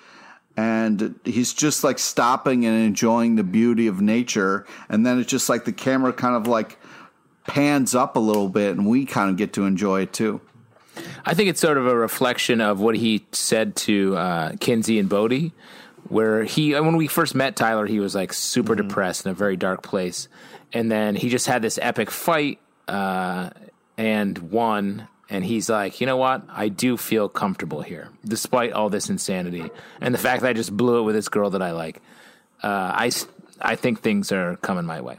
and 0.57 1.19
he's 1.25 1.53
just 1.53 1.85
like 1.85 1.99
stopping 1.99 2.65
and 2.65 2.85
enjoying 2.85 3.37
the 3.37 3.45
beauty 3.45 3.87
of 3.87 4.01
nature 4.01 4.67
and 4.89 5.05
then 5.05 5.19
it's 5.19 5.31
just 5.31 5.49
like 5.49 5.65
the 5.65 5.73
camera 5.73 6.13
kind 6.13 6.35
of 6.35 6.47
like 6.47 6.79
pans 7.47 7.95
up 7.95 8.17
a 8.17 8.21
little 8.21 8.49
bit 8.49 8.77
and 8.77 8.87
we 8.87 9.05
kind 9.05 9.31
of 9.31 9.37
get 9.37 9.53
to 9.53 9.65
enjoy 9.65 10.03
it 10.03 10.13
too 10.13 10.41
i 11.25 11.35
think 11.35 11.49
it's 11.49 11.61
sort 11.61 11.79
of 11.79 11.87
a 11.87 11.97
reflection 11.97 12.61
of 12.61 12.81
what 12.81 12.97
he 12.97 13.25
said 13.33 13.77
to 13.77 14.17
uh, 14.17 14.53
kinsey 14.61 14.99
and 14.99 15.09
Bode 15.09 15.53
where 16.09 16.45
he 16.45 16.73
when 16.73 16.97
we 16.97 17.07
first 17.07 17.35
met 17.35 17.57
tyler 17.57 17.87
he 17.87 18.01
was 18.01 18.15
like 18.15 18.33
super 18.33 18.75
mm-hmm. 18.75 18.89
depressed 18.89 19.27
in 19.27 19.31
a 19.31 19.35
very 19.35 19.57
dark 19.57 19.83
place 19.83 20.29
and 20.73 20.91
then 20.91 21.15
he 21.15 21.29
just 21.29 21.47
had 21.47 21.63
this 21.63 21.79
epic 21.83 22.11
fight 22.11 22.59
uh, 22.89 23.51
and 23.97 24.39
won 24.39 25.09
and 25.29 25.45
he's 25.45 25.69
like, 25.69 26.01
you 26.01 26.07
know 26.07 26.17
what? 26.17 26.43
I 26.49 26.69
do 26.69 26.97
feel 26.97 27.29
comfortable 27.29 27.83
here, 27.83 28.11
despite 28.25 28.73
all 28.73 28.89
this 28.89 29.11
insanity 29.11 29.71
and 30.01 30.15
the 30.15 30.19
fact 30.19 30.43
that 30.43 30.49
I 30.49 30.53
just 30.53 30.77
blew 30.77 30.99
it 31.01 31.03
with 31.03 31.15
this 31.15 31.29
girl 31.29 31.51
that 31.51 31.63
I 31.63 31.73
like. 31.73 32.01
Uh, 32.63 32.93
I 32.95 33.11
I 33.61 33.77
think 33.77 34.01
things 34.01 34.33
are 34.33 34.57
coming 34.57 34.85
my 34.85 35.01
way. 35.01 35.19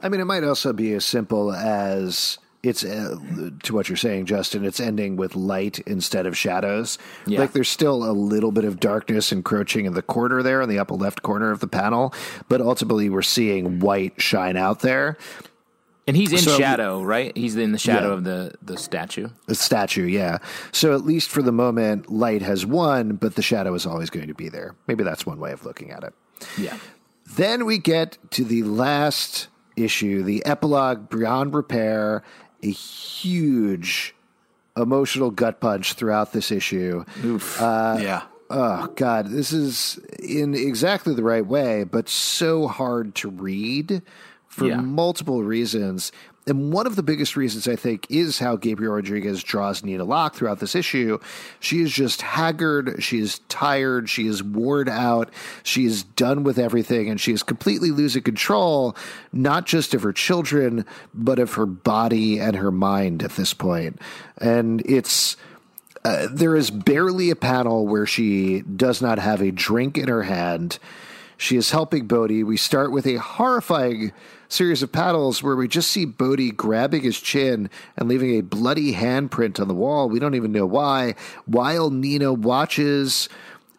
I 0.00 0.08
mean, 0.08 0.20
it 0.20 0.24
might 0.24 0.44
also 0.44 0.72
be 0.72 0.92
as 0.92 1.04
simple 1.04 1.52
as 1.52 2.38
it's 2.62 2.84
uh, 2.84 3.16
to 3.62 3.74
what 3.74 3.88
you're 3.88 3.96
saying, 3.96 4.26
Justin. 4.26 4.64
It's 4.64 4.80
ending 4.80 5.16
with 5.16 5.36
light 5.36 5.78
instead 5.80 6.26
of 6.26 6.36
shadows. 6.36 6.98
Yeah. 7.26 7.40
Like 7.40 7.52
there's 7.52 7.68
still 7.68 8.04
a 8.04 8.12
little 8.12 8.52
bit 8.52 8.64
of 8.64 8.80
darkness 8.80 9.32
encroaching 9.32 9.86
in 9.86 9.94
the 9.94 10.02
corner 10.02 10.42
there, 10.42 10.60
in 10.62 10.68
the 10.68 10.78
upper 10.78 10.94
left 10.94 11.22
corner 11.22 11.50
of 11.50 11.60
the 11.60 11.68
panel, 11.68 12.12
but 12.48 12.60
ultimately 12.60 13.08
we're 13.08 13.22
seeing 13.22 13.80
white 13.80 14.20
shine 14.20 14.56
out 14.56 14.80
there. 14.80 15.16
And 16.06 16.16
he's 16.16 16.32
in 16.32 16.38
so, 16.38 16.56
shadow, 16.56 17.02
right? 17.02 17.36
He's 17.36 17.56
in 17.56 17.72
the 17.72 17.78
shadow 17.78 18.08
yeah. 18.08 18.14
of 18.14 18.24
the, 18.24 18.54
the 18.62 18.78
statue. 18.78 19.28
The 19.46 19.56
statue, 19.56 20.06
yeah. 20.06 20.38
So 20.70 20.94
at 20.94 21.04
least 21.04 21.30
for 21.30 21.42
the 21.42 21.50
moment, 21.50 22.10
light 22.10 22.42
has 22.42 22.64
won, 22.64 23.16
but 23.16 23.34
the 23.34 23.42
shadow 23.42 23.74
is 23.74 23.86
always 23.86 24.08
going 24.08 24.28
to 24.28 24.34
be 24.34 24.48
there. 24.48 24.76
Maybe 24.86 25.02
that's 25.02 25.26
one 25.26 25.40
way 25.40 25.50
of 25.50 25.64
looking 25.64 25.90
at 25.90 26.04
it. 26.04 26.14
Yeah. 26.56 26.78
Then 27.36 27.64
we 27.64 27.78
get 27.78 28.18
to 28.32 28.44
the 28.44 28.62
last 28.62 29.48
issue, 29.76 30.22
the 30.22 30.46
epilogue 30.46 31.10
beyond 31.10 31.54
repair, 31.54 32.22
a 32.62 32.70
huge 32.70 34.14
emotional 34.76 35.30
gut 35.30 35.60
punch 35.60 35.94
throughout 35.94 36.32
this 36.32 36.52
issue. 36.52 37.04
Oof. 37.24 37.60
Uh, 37.60 37.98
yeah. 38.00 38.22
Oh 38.48 38.86
God, 38.94 39.28
this 39.28 39.52
is 39.52 39.98
in 40.20 40.54
exactly 40.54 41.14
the 41.14 41.24
right 41.24 41.44
way, 41.44 41.82
but 41.82 42.08
so 42.08 42.68
hard 42.68 43.16
to 43.16 43.28
read 43.28 44.02
for 44.48 44.66
yeah. 44.66 44.80
multiple 44.80 45.42
reasons. 45.42 46.12
And 46.48 46.72
one 46.72 46.86
of 46.86 46.94
the 46.94 47.02
biggest 47.02 47.36
reasons, 47.36 47.66
I 47.66 47.74
think, 47.74 48.06
is 48.08 48.38
how 48.38 48.54
Gabriel 48.54 48.94
Rodriguez 48.94 49.42
draws 49.42 49.82
Nina 49.82 50.04
Locke 50.04 50.36
throughout 50.36 50.60
this 50.60 50.76
issue. 50.76 51.18
She 51.58 51.80
is 51.80 51.90
just 51.90 52.22
haggard. 52.22 53.02
She 53.02 53.18
is 53.18 53.40
tired. 53.48 54.08
She 54.08 54.28
is 54.28 54.44
worn 54.44 54.88
out. 54.88 55.28
She 55.64 55.86
is 55.86 56.04
done 56.04 56.44
with 56.44 56.56
everything. 56.56 57.10
And 57.10 57.20
she 57.20 57.32
is 57.32 57.42
completely 57.42 57.90
losing 57.90 58.22
control, 58.22 58.96
not 59.32 59.66
just 59.66 59.92
of 59.92 60.04
her 60.04 60.12
children, 60.12 60.86
but 61.12 61.40
of 61.40 61.54
her 61.54 61.66
body 61.66 62.38
and 62.38 62.54
her 62.54 62.70
mind 62.70 63.24
at 63.24 63.32
this 63.32 63.52
point. 63.52 64.00
And 64.38 64.82
it's. 64.86 65.36
Uh, 66.04 66.28
there 66.30 66.54
is 66.54 66.70
barely 66.70 67.30
a 67.30 67.34
panel 67.34 67.84
where 67.84 68.06
she 68.06 68.60
does 68.60 69.02
not 69.02 69.18
have 69.18 69.42
a 69.42 69.50
drink 69.50 69.98
in 69.98 70.06
her 70.06 70.22
hand. 70.22 70.78
She 71.36 71.56
is 71.56 71.72
helping 71.72 72.06
Bode. 72.06 72.44
We 72.44 72.56
start 72.56 72.92
with 72.92 73.08
a 73.08 73.16
horrifying 73.16 74.12
series 74.48 74.82
of 74.82 74.92
paddles 74.92 75.42
where 75.42 75.56
we 75.56 75.68
just 75.68 75.90
see 75.90 76.04
Bode 76.04 76.56
grabbing 76.56 77.02
his 77.02 77.20
chin 77.20 77.70
and 77.96 78.08
leaving 78.08 78.38
a 78.38 78.42
bloody 78.42 78.94
handprint 78.94 79.60
on 79.60 79.68
the 79.68 79.74
wall. 79.74 80.08
We 80.08 80.18
don't 80.18 80.34
even 80.34 80.52
know 80.52 80.66
why. 80.66 81.14
While 81.46 81.90
Nina 81.90 82.32
watches 82.32 83.28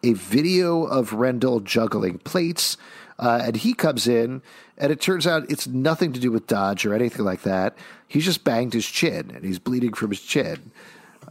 a 0.02 0.12
video 0.12 0.84
of 0.84 1.12
Rendell 1.12 1.60
juggling 1.60 2.18
plates, 2.18 2.76
uh, 3.18 3.42
and 3.44 3.56
he 3.56 3.74
comes 3.74 4.06
in, 4.06 4.42
and 4.76 4.92
it 4.92 5.00
turns 5.00 5.26
out 5.26 5.50
it's 5.50 5.66
nothing 5.66 6.12
to 6.12 6.20
do 6.20 6.30
with 6.30 6.46
Dodge 6.46 6.86
or 6.86 6.94
anything 6.94 7.24
like 7.24 7.42
that. 7.42 7.76
He 8.06 8.20
just 8.20 8.44
banged 8.44 8.72
his 8.72 8.86
chin, 8.86 9.32
and 9.34 9.44
he's 9.44 9.58
bleeding 9.58 9.92
from 9.92 10.10
his 10.10 10.20
chin. 10.20 10.70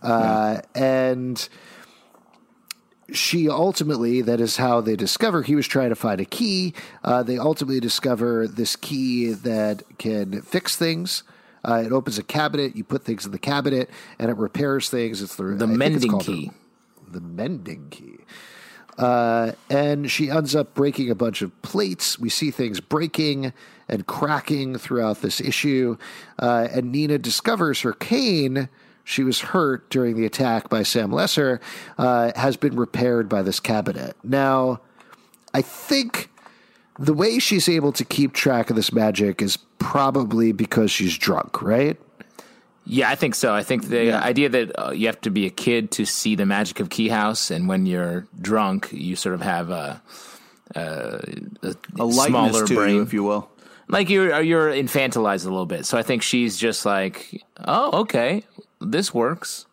Uh, 0.02 0.60
yeah. 0.76 0.84
And 0.84 1.50
she 3.12 3.50
ultimately, 3.50 4.22
that 4.22 4.42
is 4.42 4.58
how 4.58 4.82
they 4.82 4.96
discover 4.96 5.42
he 5.42 5.56
was 5.56 5.68
trying 5.68 5.90
to 5.90 5.96
find 5.96 6.20
a 6.20 6.26
key. 6.26 6.74
Uh, 7.04 7.24
they 7.24 7.38
ultimately 7.38 7.80
discover 7.80 8.48
this 8.48 8.76
key 8.76 9.32
that 9.32 9.84
can 9.98 10.42
fix 10.42 10.76
things. 10.76 11.24
Uh, 11.64 11.84
it 11.86 11.92
opens 11.92 12.18
a 12.18 12.24
cabinet. 12.24 12.76
You 12.76 12.84
put 12.84 13.04
things 13.04 13.26
in 13.26 13.32
the 13.32 13.40
cabinet, 13.40 13.90
and 14.20 14.30
it 14.30 14.38
repairs 14.38 14.90
things. 14.90 15.22
It's 15.22 15.36
the, 15.36 15.44
The 15.44 15.66
I 15.66 15.68
mending 15.68 16.20
key. 16.20 16.52
The, 17.06 17.20
the 17.20 17.22
mending 17.22 17.90
key. 17.90 18.20
Uh, 18.98 19.52
and 19.70 20.10
she 20.10 20.30
ends 20.30 20.56
up 20.56 20.74
breaking 20.74 21.10
a 21.12 21.16
bunch 21.16 21.42
of 21.42 21.62
plates. 21.62 22.18
We 22.18 22.30
see 22.30 22.52
things 22.52 22.80
breaking 22.80 23.54
and 23.88 24.08
cracking 24.08 24.78
throughout 24.78 25.22
this 25.22 25.40
issue. 25.40 25.98
Uh, 26.40 26.68
and 26.72 26.92
Nina 26.92 27.20
discovers 27.20 27.82
her 27.82 27.94
cane. 27.94 28.70
She 29.10 29.24
was 29.24 29.40
hurt 29.40 29.90
during 29.90 30.18
the 30.18 30.26
attack 30.26 30.68
by 30.68 30.84
Sam 30.84 31.14
Lesser, 31.14 31.62
uh, 31.98 32.34
has 32.36 32.58
been 32.58 32.76
repaired 32.76 33.30
by 33.30 33.42
this 33.42 33.62
cabinet. 33.62 34.18
Now, 34.22 34.82
I 35.54 35.62
think 35.62 36.30
the 37.00 37.14
way 37.14 37.40
she's 37.40 37.70
able 37.70 37.94
to 37.94 38.04
keep 38.04 38.34
track 38.34 38.70
of 38.70 38.76
this 38.76 38.92
magic 38.92 39.42
is 39.42 39.58
probably 39.80 40.52
because 40.52 40.92
she's 40.92 41.18
drunk, 41.18 41.62
right? 41.62 41.98
Yeah, 42.84 43.10
I 43.10 43.16
think 43.16 43.36
so. 43.36 43.54
I 43.54 43.64
think 43.64 43.86
the 43.88 44.12
idea 44.12 44.50
that 44.50 44.72
uh, 44.78 44.92
you 44.92 45.08
have 45.08 45.22
to 45.22 45.30
be 45.30 45.46
a 45.46 45.50
kid 45.52 45.90
to 45.92 46.04
see 46.04 46.36
the 46.36 46.46
magic 46.46 46.82
of 46.82 46.90
Key 46.90 47.08
House, 47.08 47.50
and 47.50 47.70
when 47.70 47.86
you're 47.86 48.28
drunk, 48.42 48.90
you 48.92 49.16
sort 49.16 49.36
of 49.36 49.42
have 49.42 49.70
a, 49.70 50.02
a, 50.76 50.82
a, 51.64 51.76
A 52.06 52.12
smaller 52.12 52.68
to 52.68 52.76
brain, 52.76 52.96
you, 52.96 53.02
if 53.04 53.14
you 53.14 53.24
will. 53.24 53.50
like 53.88 54.10
you're 54.10 54.42
you're 54.42 54.70
infantilized 54.70 55.46
a 55.46 55.50
little 55.50 55.66
bit. 55.66 55.86
So 55.86 55.98
I 55.98 56.04
think 56.04 56.22
she's 56.24 56.58
just 56.58 56.86
like, 56.86 57.42
oh, 57.66 58.02
okay, 58.02 58.44
this 58.80 59.14
works. 59.14 59.66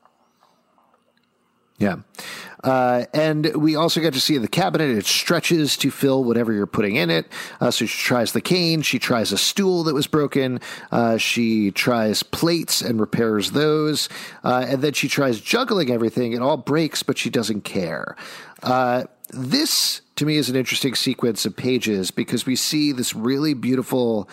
Yeah. 1.79 1.97
Uh, 2.63 3.05
and 3.13 3.55
we 3.57 3.77
also 3.77 4.01
get 4.01 4.15
to 4.15 4.21
see 4.21 4.39
the 4.39 4.49
cabinet. 4.49 4.97
It 4.97 5.05
stretches 5.05 5.77
to 5.79 5.91
fill 5.91 6.25
whatever 6.25 6.53
you're 6.53 6.67
putting 6.67 6.97
in 6.97 7.11
it. 7.11 7.27
Uh, 7.61 7.71
so 7.71 7.85
she 7.85 8.03
tries 8.03 8.33
the 8.33 8.41
cane. 8.41 8.81
She 8.81 8.99
tries 8.99 9.33
a 9.33 9.39
stool 9.39 9.85
that 9.85 9.95
was 9.95 10.07
broken. 10.07 10.61
Uh, 10.91 11.19
she 11.19 11.73
tries 11.73 12.23
plates 12.23 12.81
and 12.81 13.01
repairs 13.01 13.51
those. 13.51 14.09
Uh, 14.43 14.65
and 14.67 14.83
then 14.83 14.95
she 14.95 15.09
tries 15.09 15.41
juggling 15.41 15.91
everything. 15.91 16.33
It 16.33 16.41
all 16.41 16.57
breaks, 16.57 17.03
but 17.03 17.19
she 17.19 17.29
doesn't 17.29 17.63
care. 17.65 18.17
Uh, 18.63 19.05
this, 19.31 20.01
to 20.17 20.25
me, 20.25 20.37
is 20.37 20.49
an 20.49 20.57
interesting 20.57 20.95
sequence 20.95 21.45
of 21.45 21.57
pages 21.57 22.11
because 22.11 22.47
we 22.47 22.57
see 22.57 22.93
this 22.93 23.15
really 23.15 23.53
beautiful 23.53 24.29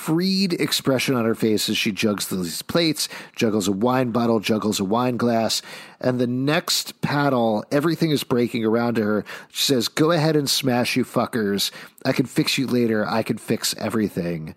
freed 0.00 0.54
expression 0.54 1.14
on 1.14 1.26
her 1.26 1.34
face 1.34 1.68
as 1.68 1.76
she 1.76 1.92
jugs 1.92 2.28
these 2.28 2.62
plates, 2.62 3.06
juggles 3.36 3.68
a 3.68 3.72
wine 3.72 4.10
bottle, 4.12 4.40
juggles 4.40 4.80
a 4.80 4.84
wine 4.84 5.18
glass. 5.18 5.60
And 6.00 6.18
the 6.18 6.26
next 6.26 7.02
panel, 7.02 7.64
everything 7.70 8.10
is 8.10 8.24
breaking 8.24 8.64
around 8.64 8.94
to 8.94 9.02
her. 9.02 9.24
She 9.50 9.66
says, 9.66 9.88
Go 9.88 10.10
ahead 10.10 10.36
and 10.36 10.48
smash, 10.48 10.96
you 10.96 11.04
fuckers. 11.04 11.70
I 12.06 12.12
can 12.12 12.24
fix 12.24 12.56
you 12.56 12.66
later. 12.66 13.06
I 13.06 13.22
can 13.22 13.36
fix 13.36 13.74
everything. 13.76 14.54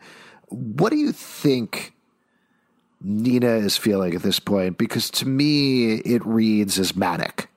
What 0.47 0.91
do 0.91 0.95
you 0.97 1.11
think 1.11 1.93
Nina 3.01 3.55
is 3.55 3.75
feeling 3.75 4.15
at 4.15 4.23
this 4.23 4.39
point? 4.39 4.77
Because 4.77 5.11
to 5.11 5.27
me, 5.27 5.95
it 5.95 6.25
reads 6.25 6.79
as 6.79 6.95
manic. 6.95 7.49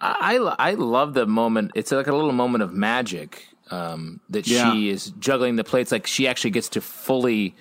I 0.00 0.36
I 0.58 0.74
love 0.74 1.14
the 1.14 1.26
moment. 1.26 1.70
It's 1.76 1.92
like 1.92 2.08
a 2.08 2.16
little 2.16 2.32
moment 2.32 2.64
of 2.64 2.72
magic 2.72 3.51
um, 3.72 4.20
that 4.30 4.46
Yeah. 4.46 4.72
she 4.72 4.90
is 4.90 5.10
juggling 5.18 5.56
the 5.56 5.64
plates. 5.64 5.90
Like 5.90 6.06
she 6.06 6.28
actually 6.28 6.50
gets 6.50 6.68
to 6.70 6.80
fully 6.80 7.54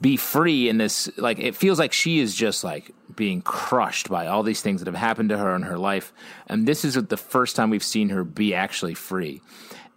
be 0.00 0.16
free 0.16 0.68
in 0.68 0.76
this. 0.78 1.08
Like 1.16 1.38
it 1.38 1.54
feels 1.54 1.78
like 1.78 1.92
she 1.92 2.18
is 2.18 2.34
just 2.34 2.64
like 2.64 2.92
being 3.14 3.40
crushed 3.40 4.10
by 4.10 4.26
all 4.26 4.42
these 4.42 4.60
things 4.60 4.80
that 4.80 4.86
have 4.86 4.94
happened 5.00 5.30
to 5.30 5.38
her 5.38 5.54
in 5.56 5.62
her 5.62 5.78
life, 5.78 6.12
and 6.48 6.66
this 6.68 6.84
is 6.84 6.94
the 6.94 7.16
first 7.16 7.56
time 7.56 7.70
we've 7.70 7.82
seen 7.84 8.10
her 8.10 8.24
be 8.24 8.52
actually 8.54 8.94
free. 8.94 9.40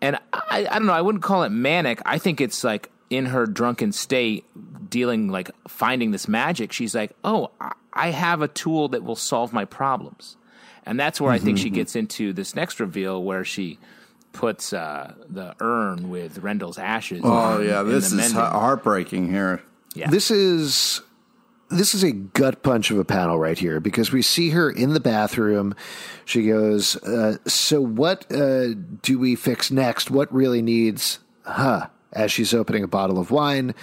And 0.02 0.16
I, 0.32 0.66
I 0.72 0.80
don't 0.80 0.86
know. 0.86 0.94
I 0.94 1.02
wouldn't 1.02 1.24
call 1.24 1.44
it 1.44 1.50
manic. 1.50 2.02
I 2.06 2.18
think 2.20 2.40
it's 2.40 2.64
like 2.64 2.90
in 3.10 3.26
her 3.26 3.46
drunken 3.46 3.92
state, 3.92 4.46
dealing 4.90 5.28
like 5.30 5.52
finding 5.68 6.12
this 6.12 6.28
magic. 6.30 6.72
She's 6.72 6.96
like, 6.96 7.12
oh, 7.24 7.52
I- 7.60 7.74
I 7.92 8.12
have 8.12 8.42
a 8.42 8.48
tool 8.48 8.88
that 8.90 9.04
will 9.04 9.16
solve 9.18 9.52
my 9.52 9.66
problems. 9.66 10.38
And 10.86 10.98
that's 10.98 11.20
where 11.20 11.34
I 11.34 11.40
think 11.40 11.58
she 11.58 11.70
gets 11.72 11.96
into 11.96 12.32
this 12.32 12.56
next 12.56 12.80
reveal 12.80 13.22
where 13.22 13.44
she 13.44 13.78
puts 14.34 14.74
uh, 14.74 15.14
the 15.28 15.56
urn 15.60 16.10
with 16.10 16.40
Rendell's 16.40 16.78
ashes. 16.78 17.22
Oh 17.24 17.60
in- 17.62 17.68
yeah, 17.68 17.82
in 17.82 17.90
this 17.90 18.10
the 18.12 18.20
is 18.22 18.34
mending. 18.34 18.52
heartbreaking 18.52 19.30
here. 19.30 19.62
Yeah. 19.96 20.10
This 20.10 20.32
is 20.32 21.02
this 21.70 21.94
is 21.94 22.04
a 22.04 22.12
gut 22.12 22.64
punch 22.64 22.90
of 22.92 22.98
a 22.98 23.06
panel 23.06 23.38
right 23.38 23.58
here 23.58 23.80
because 23.80 24.12
we 24.12 24.22
see 24.22 24.50
her 24.52 24.70
in 24.72 24.94
the 24.94 25.00
bathroom. 25.00 25.76
She 26.26 26.48
goes, 26.48 26.96
uh, 27.04 27.38
"So 27.48 27.82
what 27.82 28.32
uh, 28.32 28.74
do 29.02 29.20
we 29.20 29.36
fix 29.36 29.72
next? 29.72 30.10
What 30.12 30.34
really 30.34 30.62
needs?" 30.62 31.20
Huh? 31.44 31.88
As 32.14 32.32
she's 32.32 32.54
opening 32.54 32.84
a 32.84 32.88
bottle 32.88 33.20
of 33.20 33.30
wine. 33.32 33.74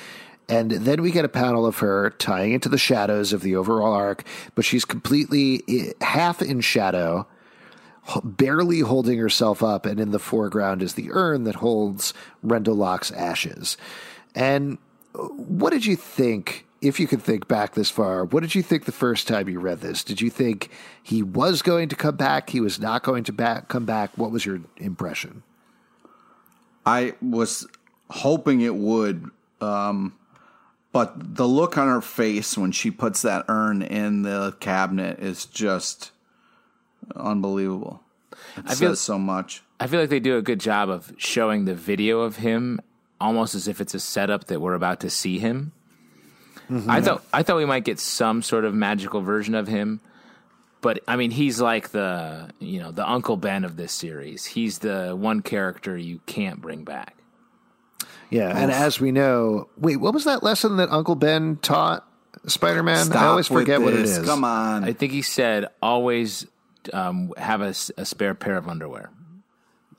And 0.48 0.70
then 0.70 1.02
we 1.02 1.10
get 1.10 1.24
a 1.24 1.28
panel 1.28 1.66
of 1.66 1.78
her 1.78 2.10
tying 2.10 2.52
into 2.52 2.68
the 2.68 2.78
shadows 2.78 3.32
of 3.32 3.42
the 3.42 3.56
overall 3.56 3.92
arc, 3.92 4.22
but 4.54 4.64
she's 4.64 4.84
completely 4.84 5.62
half 6.00 6.40
in 6.40 6.60
shadow, 6.60 7.20
h- 7.20 7.26
barely 8.22 8.80
holding 8.80 9.18
herself 9.18 9.62
up, 9.62 9.86
and 9.86 9.98
in 9.98 10.10
the 10.10 10.18
foreground 10.18 10.82
is 10.82 10.94
the 10.94 11.10
urn 11.10 11.44
that 11.44 11.56
holds 11.56 12.14
Rendell 12.42 12.74
Locke's 12.74 13.10
ashes. 13.12 13.76
And 14.34 14.78
what 15.12 15.72
did 15.72 15.86
you 15.86 15.96
think, 15.96 16.66
if 16.80 17.00
you 17.00 17.06
could 17.06 17.22
think 17.22 17.48
back 17.48 17.74
this 17.74 17.90
far, 17.90 18.24
what 18.24 18.42
did 18.42 18.54
you 18.54 18.62
think 18.62 18.84
the 18.84 18.92
first 18.92 19.26
time 19.26 19.48
you 19.48 19.58
read 19.58 19.80
this? 19.80 20.04
Did 20.04 20.20
you 20.20 20.30
think 20.30 20.70
he 21.02 21.22
was 21.22 21.62
going 21.62 21.88
to 21.88 21.96
come 21.96 22.16
back? 22.16 22.50
He 22.50 22.60
was 22.60 22.78
not 22.78 23.02
going 23.02 23.24
to 23.24 23.32
back, 23.32 23.68
come 23.68 23.86
back? 23.86 24.16
What 24.16 24.30
was 24.30 24.44
your 24.44 24.60
impression? 24.76 25.42
I 26.84 27.14
was 27.20 27.66
hoping 28.10 28.60
it 28.60 28.76
would, 28.76 29.30
um, 29.60 30.14
but 30.92 31.34
the 31.34 31.48
look 31.48 31.76
on 31.76 31.88
her 31.88 32.00
face 32.00 32.56
when 32.56 32.72
she 32.72 32.90
puts 32.90 33.22
that 33.22 33.44
urn 33.48 33.82
in 33.82 34.22
the 34.22 34.56
cabinet 34.60 35.18
is 35.18 35.46
just 35.46 36.12
unbelievable. 37.14 38.02
It 38.56 38.64
I 38.66 38.74
feel- 38.74 38.96
so 38.96 39.18
much. 39.18 39.62
I 39.78 39.86
feel 39.86 40.00
like 40.00 40.08
they 40.08 40.20
do 40.20 40.38
a 40.38 40.42
good 40.42 40.58
job 40.60 40.88
of 40.88 41.12
showing 41.18 41.66
the 41.66 41.74
video 41.74 42.20
of 42.20 42.36
him 42.36 42.80
almost 43.20 43.54
as 43.54 43.68
if 43.68 43.80
it's 43.80 43.94
a 43.94 44.00
setup 44.00 44.44
that 44.46 44.60
we're 44.60 44.74
about 44.74 45.00
to 45.00 45.10
see 45.10 45.38
him. 45.38 45.72
Mm-hmm. 46.70 46.90
I 46.90 47.00
thought 47.00 47.24
I 47.32 47.42
thought 47.42 47.58
we 47.58 47.64
might 47.66 47.84
get 47.84 48.00
some 48.00 48.42
sort 48.42 48.64
of 48.64 48.74
magical 48.74 49.20
version 49.20 49.54
of 49.54 49.68
him, 49.68 50.00
but 50.80 51.00
I 51.06 51.16
mean 51.16 51.30
he's 51.30 51.60
like 51.60 51.90
the 51.90 52.50
you 52.58 52.80
know 52.80 52.90
the 52.90 53.08
Uncle 53.08 53.36
Ben 53.36 53.64
of 53.64 53.76
this 53.76 53.92
series. 53.92 54.44
He's 54.46 54.78
the 54.80 55.14
one 55.14 55.42
character 55.42 55.96
you 55.96 56.20
can't 56.26 56.60
bring 56.60 56.82
back. 56.84 57.16
Yeah, 58.30 58.56
and 58.56 58.72
as 58.72 58.98
we 58.98 59.12
know, 59.12 59.68
wait, 59.76 59.98
what 59.98 60.12
was 60.12 60.24
that 60.24 60.42
lesson 60.42 60.78
that 60.78 60.90
Uncle 60.90 61.14
Ben 61.14 61.56
taught 61.56 62.04
Spider 62.46 62.82
Man? 62.82 63.12
I 63.12 63.26
always 63.26 63.46
forget 63.46 63.80
what 63.80 63.92
it 63.94 64.00
is. 64.00 64.26
Come 64.26 64.42
on. 64.42 64.82
I 64.82 64.92
think 64.92 65.12
he 65.12 65.22
said 65.22 65.66
always 65.80 66.46
um, 66.94 67.32
have 67.36 67.60
a 67.60 67.74
spare 67.74 68.34
pair 68.34 68.56
of 68.56 68.68
underwear. 68.68 69.10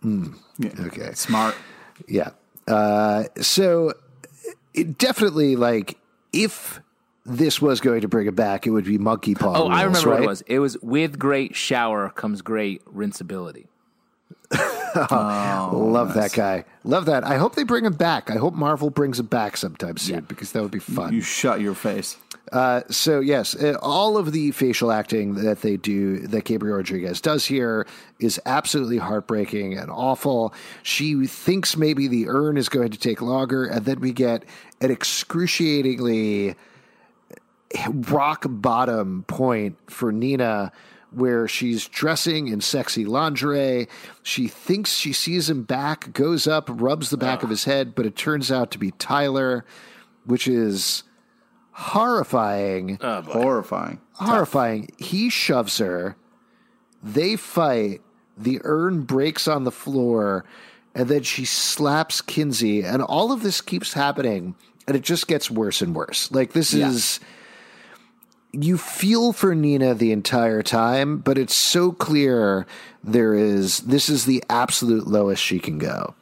Okay. 0.06 1.12
Smart. 1.14 1.56
Yeah. 2.08 2.32
Uh, 2.68 3.26
so 3.42 3.94
it 4.74 4.98
definitely, 4.98 5.56
like, 5.56 5.98
if 6.34 6.80
this 7.26 7.62
was 7.62 7.82
going 7.82 8.02
to 8.02 8.08
bring 8.08 8.28
it 8.28 8.36
back, 8.36 8.68
it 8.68 8.70
would 8.72 8.86
be 8.86 8.98
monkey 8.98 9.36
paw. 9.36 9.54
Oh, 9.64 9.68
I 9.68 9.84
rules, 9.84 9.98
remember 10.06 10.10
what 10.12 10.24
it 10.24 10.28
was. 10.28 10.42
It 10.42 10.60
was 10.60 10.78
with 10.82 11.18
great 11.20 11.56
shower 11.56 12.10
comes 12.10 12.42
great 12.42 12.86
rinsability. 12.86 13.68
Love 15.12 16.14
that 16.14 16.32
guy. 16.34 16.64
Love 16.84 17.06
that. 17.06 17.24
I 17.24 17.36
hope 17.38 17.56
they 17.56 17.64
bring 17.64 17.86
him 17.86 17.94
back. 17.94 18.30
I 18.30 18.36
hope 18.36 18.54
Marvel 18.54 18.90
brings 18.90 19.20
him 19.20 19.26
back 19.26 19.58
sometime 19.58 19.98
soon 19.98 20.16
Yeah. 20.16 20.22
because 20.22 20.52
that 20.54 20.62
would 20.62 20.72
be 20.72 20.80
fun. 20.80 21.14
You 21.14 21.22
shut 21.22 21.60
your 21.60 21.76
face. 21.76 22.18
Uh, 22.52 22.82
so 22.90 23.20
yes, 23.20 23.56
uh, 23.56 23.78
all 23.82 24.18
of 24.18 24.32
the 24.32 24.52
facial 24.52 24.92
acting 24.92 25.36
that 25.36 25.62
they 25.62 25.78
do, 25.78 26.20
that 26.28 26.46
Gabriel 26.46 26.78
Rodriguez 26.78 27.20
does 27.20 27.46
here, 27.46 27.86
is 28.20 28.40
absolutely 28.46 28.98
heartbreaking 28.98 29.78
and 29.78 29.92
awful. 29.92 30.54
She 30.84 31.28
thinks 31.28 31.76
maybe 31.76 32.08
the 32.08 32.30
urn 32.30 32.58
is 32.58 32.70
going 32.70 32.92
to 32.92 32.98
take 32.98 33.22
longer, 33.22 33.66
and 33.66 33.86
then 33.86 34.00
we 34.00 34.14
get 34.14 34.46
an 34.80 34.92
excruciatingly 34.92 36.56
rock 37.90 38.46
bottom 38.48 39.24
point 39.28 39.78
for 39.90 40.12
Nina. 40.12 40.72
Where 41.12 41.48
she's 41.48 41.88
dressing 41.88 42.50
in 42.50 42.60
sexy 42.60 43.06
lingerie. 43.06 43.88
She 44.24 44.50
thinks 44.50 44.92
she 44.94 45.14
sees 45.14 45.50
him 45.50 45.64
back, 45.64 46.12
goes 46.12 46.48
up, 46.48 46.70
rubs 46.70 47.12
the 47.12 47.18
back 47.18 47.44
of 47.44 47.50
his 47.50 47.64
head, 47.64 47.96
but 47.96 48.06
it 48.06 48.18
turns 48.18 48.52
out 48.52 48.72
to 48.72 48.78
be 48.78 48.92
Tyler, 48.92 49.64
which 50.26 50.50
is 50.50 51.04
horrifying. 51.78 52.98
Horrifying. 53.02 54.00
horrifying. 54.14 54.90
He 54.98 55.30
shoves 55.30 55.78
her. 55.78 56.16
They 57.04 57.36
fight. 57.36 58.02
The 58.36 58.60
urn 58.64 59.04
breaks 59.04 59.48
on 59.48 59.64
the 59.64 59.72
floor, 59.72 60.44
and 60.94 61.08
then 61.08 61.24
she 61.24 61.46
slaps 61.46 62.22
Kinsey, 62.22 62.84
and 62.84 63.02
all 63.02 63.32
of 63.32 63.42
this 63.42 63.62
keeps 63.62 63.94
happening, 63.94 64.56
and 64.88 64.96
it 64.96 65.04
just 65.04 65.28
gets 65.28 65.50
worse 65.50 65.82
and 65.82 65.96
worse. 65.96 66.32
Like 66.32 66.54
this 66.54 66.74
is. 66.74 67.20
You 68.54 68.78
feel 68.78 69.34
for 69.34 69.54
Nina 69.54 69.94
the 69.94 70.12
entire 70.12 70.64
time, 70.64 71.18
but 71.18 71.38
it's 71.38 71.54
so 71.54 71.92
clear 71.92 72.66
there 73.04 73.34
is 73.34 73.80
this 73.80 74.10
is 74.10 74.26
the 74.26 74.44
absolute 74.50 75.06
lowest 75.06 75.44
she 75.44 75.60
can 75.60 75.78
go. 75.78 76.16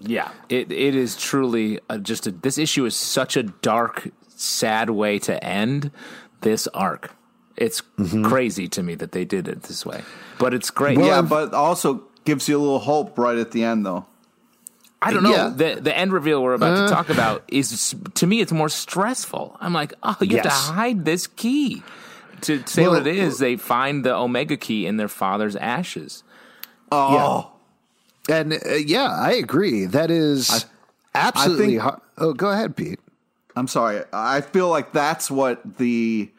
Yeah, 0.00 0.30
it 0.48 0.72
it 0.72 0.96
is 0.96 1.16
truly 1.16 1.78
uh 1.88 1.98
just 1.98 2.26
a, 2.26 2.30
this 2.32 2.58
issue 2.58 2.84
is 2.86 2.96
such 2.96 3.36
a 3.36 3.44
dark 3.44 4.08
sad 4.36 4.90
way 4.90 5.18
to 5.20 5.42
end 5.42 5.90
this 6.40 6.66
arc. 6.68 7.12
It's 7.56 7.82
Mm-hmm. 7.98 8.24
crazy 8.24 8.68
to 8.68 8.82
me 8.82 8.94
that 8.96 9.12
they 9.12 9.24
did 9.24 9.46
it 9.48 9.62
this 9.64 9.86
way, 9.86 10.02
but 10.38 10.52
it's 10.54 10.70
great. 10.70 10.98
yeah, 10.98 11.04
yeah, 11.06 11.22
but 11.22 11.54
also 11.54 12.02
gives 12.24 12.48
you 12.48 12.58
a 12.58 12.60
little 12.60 12.80
hope 12.80 13.16
right 13.18 13.38
at 13.38 13.52
the 13.52 13.62
end, 13.64 13.86
though. 13.86 14.06
I 15.00 15.12
don't 15.12 15.22
know. 15.22 15.30
Yeah. 15.30 15.48
The 15.54 15.80
the 15.80 15.96
end 15.96 16.12
reveal 16.12 16.42
we're 16.42 16.54
about 16.54 16.76
Uh. 16.78 16.88
to 16.88 16.92
talk 16.94 17.10
about 17.10 17.44
is 17.48 17.94
to 18.14 18.26
me 18.26 18.40
it's 18.40 18.50
more 18.52 18.68
stressful. 18.70 19.56
I'm 19.60 19.72
like, 19.74 19.92
oh, 20.02 20.16
you 20.20 20.36
have 20.38 20.44
to 20.44 20.48
hide 20.50 21.04
this 21.04 21.26
key. 21.26 21.82
To 22.42 22.66
say 22.66 22.82
Well, 22.82 22.92
what 22.98 23.06
it 23.06 23.16
is, 23.16 23.38
they 23.38 23.56
find 23.56 24.04
the 24.04 24.14
Omega 24.14 24.56
key 24.56 24.86
in 24.86 24.96
their 24.96 25.08
father's 25.08 25.54
ashes. 25.56 26.24
Oh, 26.90 27.50
yeah. 28.28 28.36
And 28.40 28.52
uh, 28.54 28.74
yeah, 28.74 29.08
I 29.08 29.32
agree. 29.32 29.84
That 29.86 30.10
is 30.10 30.66
absolutely. 31.14 31.66
think- 31.66 31.82
har- 31.82 32.02
oh, 32.18 32.32
go 32.32 32.50
ahead, 32.50 32.74
Pete. 32.76 32.98
I'm 33.56 33.68
sorry. 33.68 34.02
I 34.12 34.40
feel 34.40 34.68
like 34.68 34.92
that's 34.92 35.30
what 35.30 35.78
the 35.78 36.30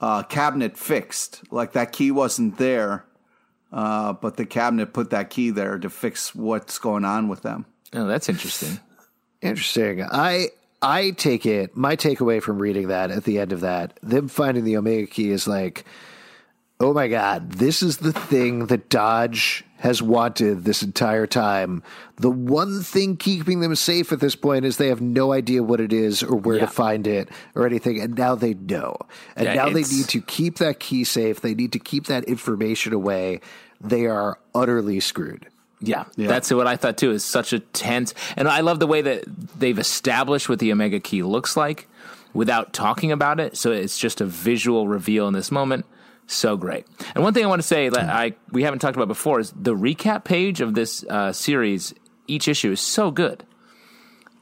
uh, 0.00 0.22
cabinet 0.24 0.76
fixed. 0.76 1.42
Like 1.52 1.72
that 1.72 1.92
key 1.92 2.10
wasn't 2.10 2.58
there, 2.58 3.04
uh, 3.72 4.12
but 4.12 4.36
the 4.36 4.46
cabinet 4.46 4.92
put 4.92 5.10
that 5.10 5.30
key 5.30 5.50
there 5.50 5.78
to 5.78 5.90
fix 5.90 6.34
what's 6.34 6.78
going 6.78 7.04
on 7.04 7.28
with 7.28 7.42
them. 7.42 7.66
Oh, 7.92 8.06
that's 8.06 8.28
interesting. 8.28 8.80
Interesting. 9.42 10.04
I 10.04 10.50
I 10.82 11.10
take 11.10 11.46
it. 11.46 11.76
My 11.76 11.96
takeaway 11.96 12.40
from 12.40 12.58
reading 12.58 12.88
that 12.88 13.10
at 13.10 13.24
the 13.24 13.40
end 13.40 13.52
of 13.52 13.60
that, 13.62 13.98
them 14.00 14.28
finding 14.28 14.62
the 14.62 14.76
Omega 14.76 15.08
key 15.08 15.30
is 15.30 15.48
like, 15.48 15.84
oh 16.82 16.92
my 16.92 17.08
god, 17.08 17.52
this 17.52 17.82
is 17.82 17.98
the 17.98 18.12
thing 18.12 18.66
that 18.66 18.88
Dodge 18.90 19.64
has 19.78 20.00
wanted 20.02 20.64
this 20.64 20.82
entire 20.82 21.26
time. 21.26 21.82
The 22.16 22.30
one 22.30 22.82
thing 22.82 23.16
keeping 23.16 23.60
them 23.60 23.74
safe 23.74 24.12
at 24.12 24.20
this 24.20 24.36
point 24.36 24.64
is 24.64 24.76
they 24.76 24.88
have 24.88 25.00
no 25.00 25.32
idea 25.32 25.62
what 25.62 25.80
it 25.80 25.92
is 25.92 26.22
or 26.22 26.36
where 26.36 26.56
Yeah. 26.56 26.66
to 26.66 26.70
find 26.70 27.06
it 27.06 27.28
or 27.54 27.66
anything, 27.66 28.00
and 28.00 28.16
now 28.16 28.34
they 28.34 28.54
know. 28.54 28.96
And 29.34 29.46
Yeah, 29.46 29.54
now 29.54 29.68
they 29.70 29.82
need 29.82 30.08
to 30.08 30.20
keep 30.20 30.58
that 30.58 30.78
key 30.78 31.04
safe. 31.04 31.40
They 31.40 31.54
need 31.54 31.72
to 31.72 31.78
keep 31.78 32.06
that 32.06 32.24
information 32.24 32.92
away. 32.92 33.40
They 33.80 34.06
are 34.06 34.38
utterly 34.54 35.00
screwed. 35.00 35.46
Yeah, 35.80 36.04
that's 36.16 36.52
what 36.52 36.68
I 36.68 36.76
thought 36.76 36.96
too. 36.96 37.10
Is 37.10 37.24
such 37.24 37.52
a 37.52 37.58
tense, 37.58 38.14
and 38.36 38.46
I 38.46 38.60
love 38.60 38.78
the 38.78 38.86
way 38.86 39.02
that 39.02 39.24
they've 39.58 39.78
established 39.78 40.48
what 40.48 40.60
the 40.60 40.70
Omega 40.70 41.00
Key 41.00 41.24
looks 41.24 41.56
like 41.56 41.88
without 42.32 42.72
talking 42.72 43.10
about 43.10 43.40
it. 43.40 43.56
So 43.56 43.72
it's 43.72 43.98
just 43.98 44.20
a 44.20 44.24
visual 44.24 44.86
reveal 44.86 45.26
in 45.26 45.34
this 45.34 45.50
moment. 45.50 45.86
So 46.32 46.56
great. 46.56 46.86
And 47.14 47.22
one 47.22 47.34
thing 47.34 47.44
I 47.44 47.48
want 47.48 47.60
to 47.60 47.66
say 47.68 47.88
that 47.88 48.08
I 48.08 48.32
we 48.50 48.62
haven't 48.62 48.78
talked 48.78 48.96
about 48.96 49.08
before 49.08 49.38
is 49.40 49.52
the 49.54 49.74
recap 49.74 50.24
page 50.24 50.60
of 50.60 50.74
this 50.74 51.04
uh, 51.04 51.32
series. 51.32 51.92
Each 52.26 52.48
issue 52.48 52.72
is 52.72 52.80
so 52.80 53.10
good. 53.10 53.44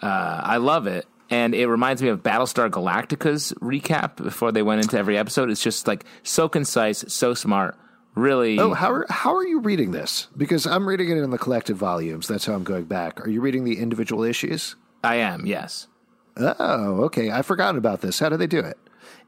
Uh, 0.03 0.41
I 0.45 0.57
love 0.59 0.87
it. 0.87 1.07
And 1.31 1.55
it 1.55 1.67
reminds 1.69 2.03
me 2.03 2.09
of 2.09 2.23
Battlestar 2.23 2.69
Galactica's 2.71 3.53
recap 3.61 4.17
before 4.17 4.51
they 4.51 4.63
went 4.63 4.83
into 4.83 4.99
every 4.99 5.17
episode. 5.17 5.49
It's 5.51 5.63
just 5.63 5.87
like 5.87 6.05
so 6.25 6.49
concise, 6.49 7.05
so 7.09 7.35
smart. 7.35 7.77
Really, 8.17 8.59
Oh, 8.59 8.75
how 8.75 8.91
are 8.91 9.07
how 9.09 9.37
are 9.37 9.47
you 9.47 9.61
reading 9.61 9.93
this? 9.93 10.27
Because 10.37 10.67
I'm 10.67 10.89
reading 10.89 11.11
it 11.11 11.19
in 11.19 11.31
the 11.31 11.39
collected 11.39 11.77
volumes. 11.77 12.27
That's 12.27 12.45
how 12.45 12.55
I'm 12.55 12.65
going 12.65 12.85
back. 12.85 13.25
Are 13.25 13.31
you 13.31 13.41
reading 13.41 13.63
the 13.65 13.79
individual 13.79 14.25
issues? 14.25 14.75
I 15.05 15.17
am. 15.17 15.47
Yes. 15.47 15.87
Oh, 16.37 17.03
okay. 17.05 17.31
I 17.31 17.43
forgot 17.43 17.77
about 17.77 18.01
this. 18.01 18.19
How 18.19 18.29
do 18.29 18.37
they 18.37 18.49
do 18.49 18.59
it? 18.59 18.77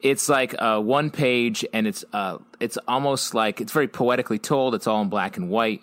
It's 0.03 0.29
like 0.29 0.55
uh, 0.61 0.81
one 0.81 1.11
page 1.11 1.65
and 1.73 1.87
it's 1.87 2.05
uh, 2.12 2.39
it's 2.61 2.79
almost 2.89 3.35
like 3.35 3.61
it's 3.61 3.73
very 3.73 3.89
poetically 3.89 4.39
told 4.39 4.74
it's 4.74 4.87
all 4.87 5.03
in 5.03 5.09
black 5.09 5.37
and 5.37 5.49
white 5.49 5.83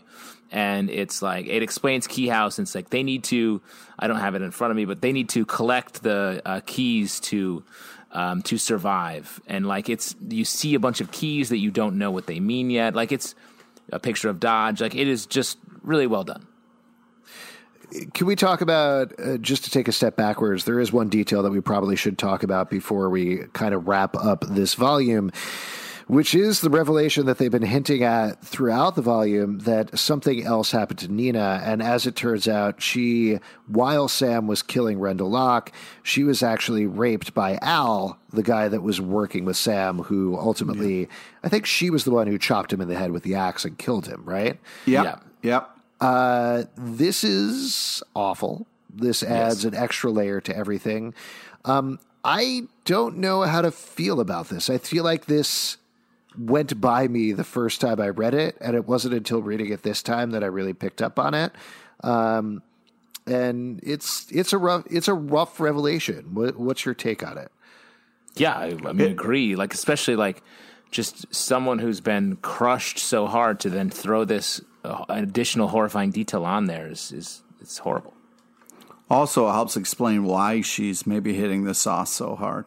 and 0.52 0.90
it's 0.90 1.22
like 1.22 1.48
it 1.48 1.64
explains 1.64 2.08
key 2.08 2.28
house 2.28 2.58
and 2.58 2.66
it's 2.66 2.76
like 2.76 2.90
they 2.90 3.04
need 3.04 3.24
to 3.24 3.62
i 4.00 4.08
don't 4.08 4.20
have 4.20 4.34
it 4.34 4.42
in 4.42 4.50
front 4.50 4.72
of 4.72 4.78
me 4.78 4.84
but 4.84 5.00
they 5.00 5.12
need 5.12 5.30
to 5.30 5.46
collect 5.46 6.02
the 6.02 6.42
uh, 6.46 6.60
keys 6.66 7.20
to 7.20 7.64
um, 8.12 8.42
to 8.44 8.58
survive. 8.58 9.42
And 9.48 9.68
like 9.68 9.90
it's 9.90 10.16
you 10.28 10.46
see 10.46 10.74
a 10.74 10.80
bunch 10.80 11.02
of 11.02 11.12
keys 11.12 11.50
that 11.50 11.58
you 11.58 11.72
don't 11.72 11.98
know 11.98 12.12
what 12.12 12.28
they 12.28 12.40
mean 12.40 12.70
yet. 12.70 12.96
Like 12.96 13.12
it's 13.12 13.36
a 13.92 14.00
picture 14.00 14.30
of 14.30 14.40
dodge. 14.40 14.82
Like 14.82 14.96
it 14.96 15.08
is 15.08 15.26
just 15.26 15.58
really 15.82 16.08
well 16.08 16.24
done 16.24 16.46
Can 18.14 18.28
we 18.28 18.36
talk 18.36 18.62
about 18.62 19.14
uh, 19.20 19.38
just 19.38 19.64
to 19.64 19.72
take 19.72 19.88
a 19.88 19.92
step 19.92 20.16
backwards? 20.16 20.66
There 20.66 20.80
is 20.80 20.92
one 20.92 21.10
detail 21.10 21.44
that 21.44 21.52
we 21.52 21.62
probably 21.62 21.96
should 21.96 22.18
talk 22.18 22.44
about 22.44 22.70
before 22.70 23.10
we 23.10 23.44
kind 23.54 23.74
of 23.74 23.88
wrap 23.88 24.16
up 24.16 24.46
this 24.48 24.76
volume, 24.76 25.32
which 26.08 26.36
is 26.36 26.62
the 26.62 26.70
revelation 26.70 27.26
that 27.26 27.38
they've 27.38 27.52
been 27.52 27.64
hinting 27.64 28.04
at 28.04 28.44
throughout 28.44 28.96
the 28.96 29.02
volume 29.02 29.60
that 29.60 29.98
something 29.98 30.44
else 30.44 30.72
happened 30.72 31.00
to 31.00 31.08
Nina. 31.12 31.62
And 31.64 31.82
as 31.82 32.06
it 32.06 32.16
turns 32.16 32.48
out, 32.48 32.82
she, 32.82 33.40
while 33.68 34.08
Sam 34.08 34.48
was 34.48 34.62
killing 34.62 35.00
Rendell 35.00 35.30
Locke, 35.30 35.72
she 36.04 36.24
was 36.24 36.44
actually 36.44 36.86
raped 36.86 37.34
by 37.34 37.58
Al, 37.62 38.20
the 38.32 38.44
guy 38.44 38.68
that 38.68 38.82
was 38.82 39.02
working 39.02 39.46
with 39.46 39.58
Sam, 39.58 40.00
who 40.00 40.38
ultimately, 40.38 41.10
I 41.44 41.50
think 41.50 41.66
she 41.66 41.90
was 41.90 42.06
the 42.06 42.12
one 42.12 42.28
who 42.28 42.38
chopped 42.38 42.72
him 42.72 42.82
in 42.82 42.88
the 42.88 42.98
head 42.98 43.12
with 43.12 43.24
the 43.24 43.36
axe 43.36 43.66
and 43.66 43.78
killed 43.78 44.08
him, 44.08 44.24
right? 44.26 44.60
Yep. 44.86 45.06
Yeah. 45.06 45.20
Yep. 45.42 45.79
Uh, 46.00 46.64
this 46.78 47.24
is 47.24 48.02
awful. 48.16 48.66
This 48.94 49.22
adds 49.24 49.66
an 49.66 49.76
extra 49.76 50.12
layer 50.12 50.42
to 50.42 50.56
everything. 50.56 51.14
Um, 51.66 52.00
I 52.24 52.64
don't 52.86 53.18
know 53.18 53.42
how 53.44 53.62
to 53.62 53.72
feel 53.72 54.20
about 54.20 54.50
this. 54.50 54.70
I 54.70 54.78
feel 54.78 55.04
like 55.04 55.26
this 55.26 55.78
went 56.38 56.80
by 56.80 57.08
me 57.08 57.32
the 57.34 57.44
first 57.44 57.82
time 57.82 58.00
I 58.00 58.10
read 58.10 58.34
it, 58.34 58.58
and 58.62 58.76
it 58.76 58.88
wasn't 58.88 59.14
until 59.14 59.42
reading 59.42 59.72
it 59.72 59.84
this 59.84 60.02
time 60.02 60.32
that 60.32 60.44
I 60.44 60.48
really 60.48 60.74
picked 60.74 61.02
up 61.02 61.20
on 61.20 61.34
it. 61.34 61.52
Um, 62.02 62.64
and 63.26 63.80
it's 63.84 64.28
it's 64.32 64.54
a 64.54 64.58
rough 64.58 64.86
it's 64.90 65.08
a 65.08 65.14
rough 65.14 65.60
revelation. 65.60 66.34
What, 66.34 66.58
what's 66.58 66.86
your 66.86 66.96
take 66.96 67.26
on 67.26 67.38
it? 67.38 67.52
Yeah, 68.36 68.54
I, 68.54 68.68
I 68.86 68.94
mean, 68.94 69.12
agree. 69.12 69.56
Like, 69.56 69.74
especially 69.74 70.16
like 70.16 70.42
just 70.92 71.34
someone 71.34 71.80
who's 71.80 72.00
been 72.00 72.38
crushed 72.38 72.98
so 72.98 73.28
hard 73.28 73.60
to 73.62 73.70
then 73.70 73.90
throw 73.90 74.26
this 74.26 74.62
uh, 74.84 75.06
additional 75.10 75.68
horrifying 75.68 76.12
detail 76.12 76.46
on 76.46 76.66
there 76.66 76.88
is 76.88 77.12
is 77.12 77.42
it's 77.62 77.80
horrible. 77.80 78.14
Also, 79.10 79.48
it 79.48 79.54
helps 79.54 79.76
explain 79.76 80.24
why 80.24 80.62
she's 80.62 81.08
maybe 81.08 81.34
hitting 81.34 81.64
the 81.64 81.74
sauce 81.74 82.12
so 82.12 82.36
hard. 82.36 82.66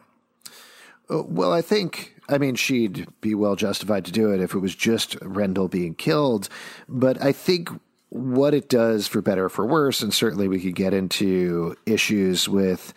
Uh, 1.09 1.23
Well, 1.23 1.53
I 1.53 1.61
think, 1.61 2.15
I 2.27 2.37
mean, 2.37 2.55
she'd 2.55 3.07
be 3.21 3.33
well 3.33 3.55
justified 3.55 4.05
to 4.05 4.11
do 4.11 4.31
it 4.31 4.41
if 4.41 4.53
it 4.53 4.59
was 4.59 4.75
just 4.75 5.15
Rendell 5.21 5.69
being 5.69 5.95
killed. 5.95 6.49
But 6.89 7.21
I 7.21 7.31
think 7.31 7.69
what 8.09 8.53
it 8.53 8.69
does, 8.69 9.07
for 9.07 9.21
better 9.21 9.45
or 9.45 9.49
for 9.49 9.65
worse, 9.65 10.01
and 10.01 10.13
certainly 10.13 10.47
we 10.47 10.59
could 10.59 10.75
get 10.75 10.93
into 10.93 11.75
issues 11.85 12.49
with 12.49 12.93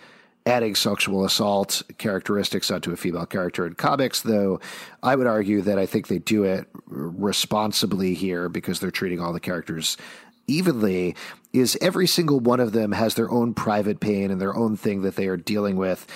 adding 0.46 0.74
sexual 0.74 1.24
assault 1.24 1.82
characteristics 1.98 2.70
onto 2.70 2.92
a 2.92 2.96
female 2.96 3.26
character 3.26 3.66
in 3.66 3.74
comics, 3.74 4.22
though 4.22 4.60
I 5.02 5.16
would 5.16 5.26
argue 5.26 5.60
that 5.62 5.78
I 5.78 5.86
think 5.86 6.06
they 6.06 6.18
do 6.18 6.44
it 6.44 6.68
responsibly 6.86 8.14
here 8.14 8.48
because 8.48 8.78
they're 8.80 8.90
treating 8.92 9.20
all 9.20 9.32
the 9.32 9.40
characters 9.40 9.96
evenly 10.46 11.16
is 11.52 11.76
every 11.80 12.06
single 12.06 12.38
one 12.38 12.60
of 12.60 12.72
them 12.72 12.92
has 12.92 13.16
their 13.16 13.30
own 13.30 13.52
private 13.52 13.98
pain 13.98 14.30
and 14.30 14.40
their 14.40 14.54
own 14.54 14.76
thing 14.76 15.02
that 15.02 15.16
they 15.16 15.26
are 15.26 15.36
dealing 15.36 15.76
with 15.76 16.06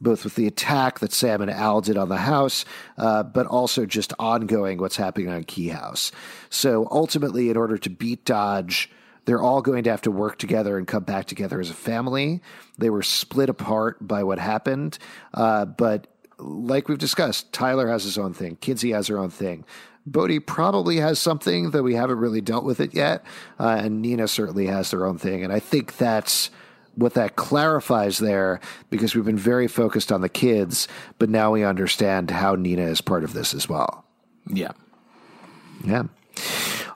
both 0.00 0.24
with 0.24 0.34
the 0.34 0.46
attack 0.46 1.00
that 1.00 1.12
Sam 1.12 1.42
and 1.42 1.50
Al 1.50 1.80
did 1.80 1.96
on 1.96 2.08
the 2.08 2.16
house, 2.16 2.64
uh, 2.96 3.22
but 3.22 3.46
also 3.46 3.84
just 3.84 4.14
ongoing 4.18 4.78
what's 4.78 4.96
happening 4.96 5.28
on 5.28 5.44
Key 5.44 5.68
House. 5.68 6.10
So 6.48 6.88
ultimately, 6.90 7.50
in 7.50 7.56
order 7.56 7.76
to 7.76 7.90
beat 7.90 8.24
Dodge, 8.24 8.90
they're 9.24 9.42
all 9.42 9.62
going 9.62 9.84
to 9.84 9.90
have 9.90 10.02
to 10.02 10.10
work 10.10 10.38
together 10.38 10.78
and 10.78 10.86
come 10.86 11.04
back 11.04 11.26
together 11.26 11.60
as 11.60 11.70
a 11.70 11.74
family. 11.74 12.40
They 12.78 12.90
were 12.90 13.02
split 13.02 13.48
apart 13.48 14.06
by 14.06 14.22
what 14.24 14.38
happened, 14.38 14.98
uh, 15.34 15.66
but 15.66 16.06
like 16.38 16.88
we've 16.88 16.98
discussed, 16.98 17.52
Tyler 17.52 17.88
has 17.88 18.04
his 18.04 18.18
own 18.18 18.32
thing. 18.32 18.56
Kinsey 18.56 18.92
has 18.92 19.08
her 19.08 19.18
own 19.18 19.30
thing. 19.30 19.64
Bode 20.06 20.46
probably 20.46 20.96
has 20.96 21.18
something 21.18 21.70
that 21.72 21.82
we 21.82 21.94
haven't 21.94 22.18
really 22.18 22.40
dealt 22.40 22.64
with 22.64 22.80
it 22.80 22.94
yet, 22.94 23.24
uh, 23.58 23.78
and 23.82 24.00
Nina 24.00 24.26
certainly 24.26 24.66
has 24.66 24.90
their 24.90 25.04
own 25.04 25.18
thing. 25.18 25.44
And 25.44 25.52
I 25.52 25.60
think 25.60 25.98
that's 25.98 26.50
what 26.94 27.14
that 27.14 27.36
clarifies 27.36 28.18
there 28.18 28.60
because 28.88 29.14
we've 29.14 29.24
been 29.24 29.38
very 29.38 29.68
focused 29.68 30.10
on 30.10 30.20
the 30.20 30.28
kids, 30.28 30.88
but 31.18 31.30
now 31.30 31.52
we 31.52 31.64
understand 31.64 32.30
how 32.30 32.54
Nina 32.54 32.82
is 32.82 33.00
part 33.00 33.24
of 33.24 33.32
this 33.32 33.54
as 33.54 33.68
well. 33.68 34.04
Yeah. 34.46 34.72
Yeah. 35.84 36.04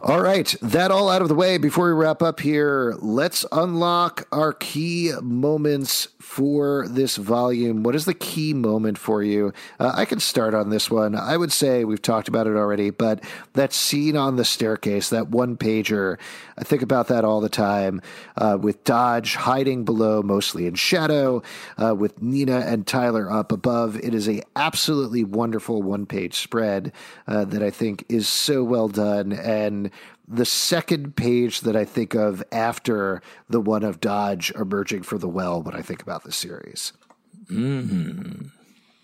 All 0.06 0.20
right, 0.20 0.54
that 0.60 0.90
all 0.90 1.08
out 1.08 1.22
of 1.22 1.28
the 1.28 1.34
way. 1.34 1.56
Before 1.56 1.86
we 1.86 1.92
wrap 1.98 2.20
up 2.20 2.40
here, 2.40 2.94
let's 2.98 3.46
unlock 3.50 4.28
our 4.32 4.52
key 4.52 5.12
moments 5.22 6.08
for 6.20 6.86
this 6.88 7.16
volume. 7.16 7.82
What 7.82 7.94
is 7.94 8.04
the 8.04 8.12
key 8.12 8.52
moment 8.52 8.98
for 8.98 9.22
you? 9.22 9.54
Uh, 9.80 9.92
I 9.94 10.04
can 10.04 10.20
start 10.20 10.52
on 10.52 10.68
this 10.68 10.90
one. 10.90 11.14
I 11.14 11.38
would 11.38 11.52
say 11.52 11.86
we've 11.86 12.02
talked 12.02 12.28
about 12.28 12.46
it 12.46 12.54
already, 12.54 12.90
but 12.90 13.24
that 13.54 13.72
scene 13.72 14.14
on 14.14 14.36
the 14.36 14.44
staircase, 14.44 15.08
that 15.08 15.28
one 15.28 15.56
pager, 15.56 16.18
I 16.56 16.64
think 16.64 16.82
about 16.82 17.08
that 17.08 17.24
all 17.24 17.40
the 17.40 17.48
time 17.48 18.00
uh, 18.36 18.58
with 18.60 18.84
Dodge 18.84 19.34
hiding 19.34 19.84
below, 19.84 20.22
mostly 20.22 20.66
in 20.66 20.74
shadow, 20.74 21.42
uh, 21.82 21.94
with 21.94 22.22
Nina 22.22 22.60
and 22.60 22.86
Tyler 22.86 23.30
up 23.30 23.52
above. 23.52 23.96
It 23.96 24.14
is 24.14 24.28
a 24.28 24.42
absolutely 24.56 25.24
wonderful 25.24 25.82
one 25.82 26.06
page 26.06 26.34
spread 26.34 26.92
uh, 27.26 27.44
that 27.46 27.62
I 27.62 27.70
think 27.70 28.04
is 28.08 28.28
so 28.28 28.62
well 28.62 28.88
done. 28.88 29.32
And 29.32 29.90
the 30.26 30.46
second 30.46 31.16
page 31.16 31.60
that 31.62 31.76
I 31.76 31.84
think 31.84 32.14
of 32.14 32.42
after 32.50 33.20
the 33.48 33.60
one 33.60 33.82
of 33.82 34.00
Dodge 34.00 34.50
emerging 34.52 35.02
from 35.02 35.18
the 35.18 35.28
well 35.28 35.62
when 35.62 35.74
I 35.74 35.82
think 35.82 36.02
about 36.02 36.24
the 36.24 36.32
series. 36.32 36.92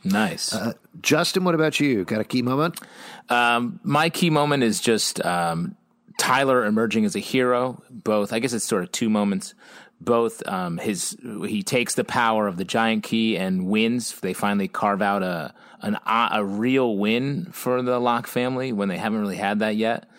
Nice. 0.02 0.54
Uh, 0.54 0.72
Justin, 1.02 1.44
what 1.44 1.54
about 1.54 1.78
you? 1.78 2.04
Got 2.04 2.20
a 2.20 2.24
key 2.24 2.42
moment? 2.42 2.80
Um, 3.28 3.80
my 3.82 4.08
key 4.08 4.30
moment 4.30 4.62
is 4.62 4.80
just 4.80 5.24
um, 5.24 5.76
Tyler 6.20 6.66
emerging 6.66 7.06
as 7.06 7.16
a 7.16 7.18
hero. 7.18 7.82
Both, 7.90 8.34
I 8.34 8.40
guess 8.40 8.52
it's 8.52 8.66
sort 8.66 8.82
of 8.82 8.92
two 8.92 9.08
moments. 9.08 9.54
Both 10.02 10.46
um, 10.46 10.76
his 10.76 11.16
he 11.46 11.62
takes 11.62 11.94
the 11.94 12.04
power 12.04 12.46
of 12.46 12.58
the 12.58 12.64
giant 12.64 13.04
key 13.04 13.38
and 13.38 13.66
wins. 13.66 14.20
They 14.20 14.34
finally 14.34 14.68
carve 14.68 15.00
out 15.00 15.22
a 15.22 15.54
an, 15.80 15.96
a 16.06 16.44
real 16.44 16.98
win 16.98 17.46
for 17.52 17.80
the 17.80 17.98
Locke 17.98 18.26
family 18.26 18.70
when 18.70 18.90
they 18.90 18.98
haven't 18.98 19.20
really 19.20 19.36
had 19.36 19.60
that 19.60 19.76
yet. 19.76 20.10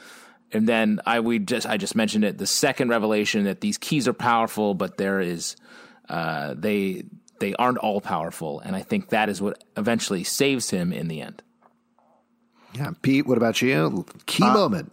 And 0.52 0.68
then 0.68 1.02
I 1.06 1.19
we 1.19 1.38
just 1.38 1.68
I 1.68 1.78
just 1.78 1.95
mentioned 1.95 2.26
it. 2.26 2.40
The 2.40 2.48
second 2.48 2.90
revelation 2.90 3.44
that 3.44 3.61
these 3.61 3.78
keys 3.78 4.07
are 4.07 4.14
powerful, 4.14 4.73
but 4.73 4.98
there 4.98 5.22
is 5.22 5.56
uh, 6.10 6.56
they 6.57 7.03
they 7.40 7.53
aren't 7.56 7.78
all 7.78 8.02
powerful, 8.02 8.60
and 8.60 8.76
I 8.76 8.82
think 8.82 9.10
that 9.10 9.30
is 9.30 9.40
what 9.40 9.64
eventually 9.78 10.23
saves 10.23 10.72
him 10.72 10.91
in 10.91 11.10
the 11.10 11.22
end. 11.22 11.44
Yeah, 12.73 12.91
Pete, 13.03 13.28
what 13.28 13.38
about 13.38 13.61
you? 13.61 14.06
Key 14.26 14.44
uh, 14.44 14.53
moment. 14.53 14.91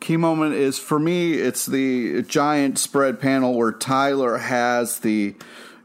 Key 0.00 0.16
moment 0.16 0.54
is 0.54 0.78
for 0.78 0.98
me. 0.98 1.34
It's 1.34 1.66
the 1.66 2.22
giant 2.22 2.78
spread 2.78 3.20
panel 3.20 3.54
where 3.54 3.72
Tyler 3.72 4.38
has 4.38 5.00
the 5.00 5.34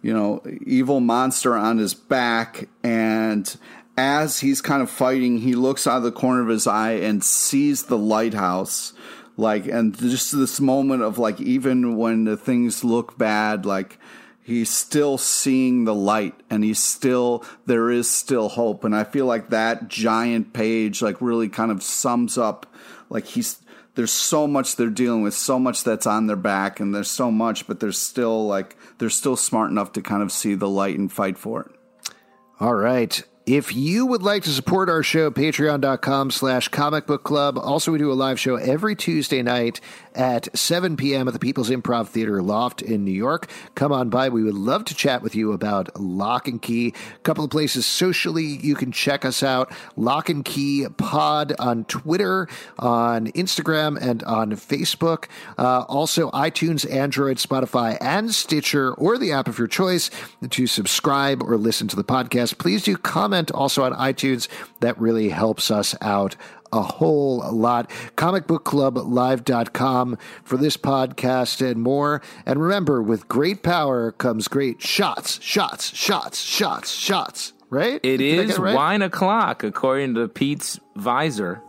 you 0.02 0.14
know 0.14 0.42
evil 0.66 1.00
monster 1.00 1.56
on 1.56 1.78
his 1.78 1.94
back 1.94 2.68
and 2.84 3.58
as 4.00 4.40
he's 4.40 4.62
kind 4.62 4.82
of 4.82 4.90
fighting, 4.90 5.40
he 5.40 5.56
looks 5.56 5.86
out 5.86 5.98
of 5.98 6.04
the 6.04 6.12
corner 6.12 6.42
of 6.42 6.48
his 6.48 6.68
eye 6.68 6.94
and 6.94 7.22
sees 7.22 7.84
the 7.84 7.98
lighthouse. 7.98 8.94
Like, 9.36 9.68
and 9.68 9.98
just 9.98 10.32
this 10.32 10.62
moment 10.62 11.04
of 11.04 11.18
like, 11.18 11.42
even 11.42 11.98
when 11.98 12.24
the 12.24 12.38
things 12.38 12.84
look 12.84 13.18
bad, 13.18 13.66
like, 13.66 14.00
he's 14.42 14.70
still 14.70 15.18
seeing 15.18 15.84
the 15.84 15.94
light 15.94 16.34
and 16.50 16.64
he's 16.64 16.80
still, 16.80 17.44
there 17.66 17.92
is 17.92 18.10
still 18.10 18.50
hope. 18.50 18.86
And 18.86 18.96
I 18.96 19.04
feel 19.04 19.26
like 19.26 19.50
that 19.50 19.90
giant 19.90 20.54
page, 20.54 21.02
like, 21.02 21.22
really 21.22 21.50
kind 21.50 21.72
of 21.72 21.84
sums 21.84 22.38
up, 22.38 22.74
like, 23.10 23.26
he's, 23.26 23.60
there's 24.00 24.14
so 24.14 24.48
much 24.48 24.78
they're 24.78 24.90
dealing 24.90 25.24
with, 25.24 25.34
so 25.34 25.60
much 25.60 25.84
that's 25.84 26.08
on 26.08 26.28
their 26.28 26.38
back, 26.38 26.80
and 26.80 26.96
there's 26.96 27.10
so 27.10 27.30
much, 27.30 27.68
but 27.68 27.82
they're 27.82 27.92
still 27.92 28.48
like, 28.48 28.78
they're 28.98 29.10
still 29.10 29.36
smart 29.36 29.72
enough 29.72 29.92
to 29.92 30.02
kind 30.02 30.24
of 30.24 30.32
see 30.32 30.56
the 30.56 30.70
light 30.70 30.98
and 30.98 31.12
fight 31.12 31.38
for 31.38 31.64
it. 31.64 32.12
All 32.62 32.76
right. 32.76 33.22
If 33.50 33.76
you 33.76 34.06
would 34.06 34.22
like 34.22 34.44
to 34.44 34.52
support 34.52 34.90
our 34.90 35.02
show, 35.02 35.32
patreon.com 35.32 36.30
slash 36.30 36.68
comic 36.68 37.08
book 37.08 37.24
club. 37.24 37.58
Also, 37.58 37.92
we 37.92 37.98
do 37.98 38.12
a 38.12 38.14
live 38.14 38.40
show 38.40 38.58
every 38.58 38.96
Tuesday 38.96 39.42
night 39.42 39.82
at 40.14 40.56
7 40.56 40.96
p.m. 40.98 41.28
at 41.28 41.34
the 41.34 41.40
People's 41.40 41.72
Improv 41.72 42.10
Theater 42.10 42.44
Loft 42.44 42.84
in 42.84 43.04
New 43.04 43.12
York. 43.12 43.50
Come 43.74 43.92
on 43.92 44.10
by. 44.10 44.30
We 44.30 44.44
would 44.44 44.54
love 44.54 44.86
to 44.86 44.94
chat 44.94 45.24
with 45.24 45.34
you 45.34 45.52
about 45.52 46.00
Locke 46.00 46.48
and 46.48 46.62
Key. 46.62 46.94
A 47.16 47.20
couple 47.20 47.44
of 47.44 47.50
places 47.50 47.88
socially 47.88 48.44
you 48.44 48.76
can 48.76 48.92
check 48.92 49.26
us 49.26 49.42
out. 49.42 49.72
Locke 49.96 50.30
and 50.30 50.46
Key 50.46 50.86
Pod 50.98 51.54
on 51.58 51.86
Twitter, 51.86 52.48
on 52.78 53.28
Instagram, 53.32 54.00
and 54.00 54.22
on 54.24 54.52
Facebook. 54.52 55.26
Uh, 55.58 55.86
also, 55.88 56.30
iTunes, 56.32 56.88
Android, 56.92 57.38
Spotify, 57.38 57.98
and 58.00 58.32
Stitcher, 58.32 58.94
or 58.94 59.18
the 59.18 59.32
app 59.32 59.48
of 59.48 59.58
your 59.58 59.68
choice 59.68 60.12
to 60.50 60.68
subscribe 60.68 61.42
or 61.42 61.58
listen 61.58 61.88
to 61.88 61.96
the 61.96 62.04
podcast. 62.04 62.60
Please 62.60 62.84
do 62.84 62.96
comment 63.40 63.52
also 63.52 63.84
on 63.84 63.94
iTunes. 63.94 64.50
That 64.82 65.00
really 65.00 65.30
helps 65.30 65.72
us 65.72 65.96
out 66.02 66.36
a 66.72 66.82
whole 66.82 67.40
lot. 67.52 67.90
Comicbookclublive.com 68.16 70.18
for 70.44 70.58
this 70.58 70.78
podcast 70.78 71.68
and 71.68 71.82
more. 71.82 72.22
And 72.46 72.62
remember, 72.62 73.02
with 73.02 73.28
great 73.28 73.64
power 73.64 74.12
comes 74.12 74.48
great 74.48 74.80
shots, 74.82 75.42
shots, 75.42 75.96
shots, 75.96 76.40
shots, 76.42 76.92
shots. 76.92 77.54
Right? 77.72 78.00
It 78.04 78.18
Did 78.18 78.50
is 78.50 78.58
right? 78.58 78.76
wine 78.76 79.04
o'clock, 79.04 79.64
according 79.64 80.16
to 80.16 80.28
Pete's 80.28 80.80
visor. 80.96 81.62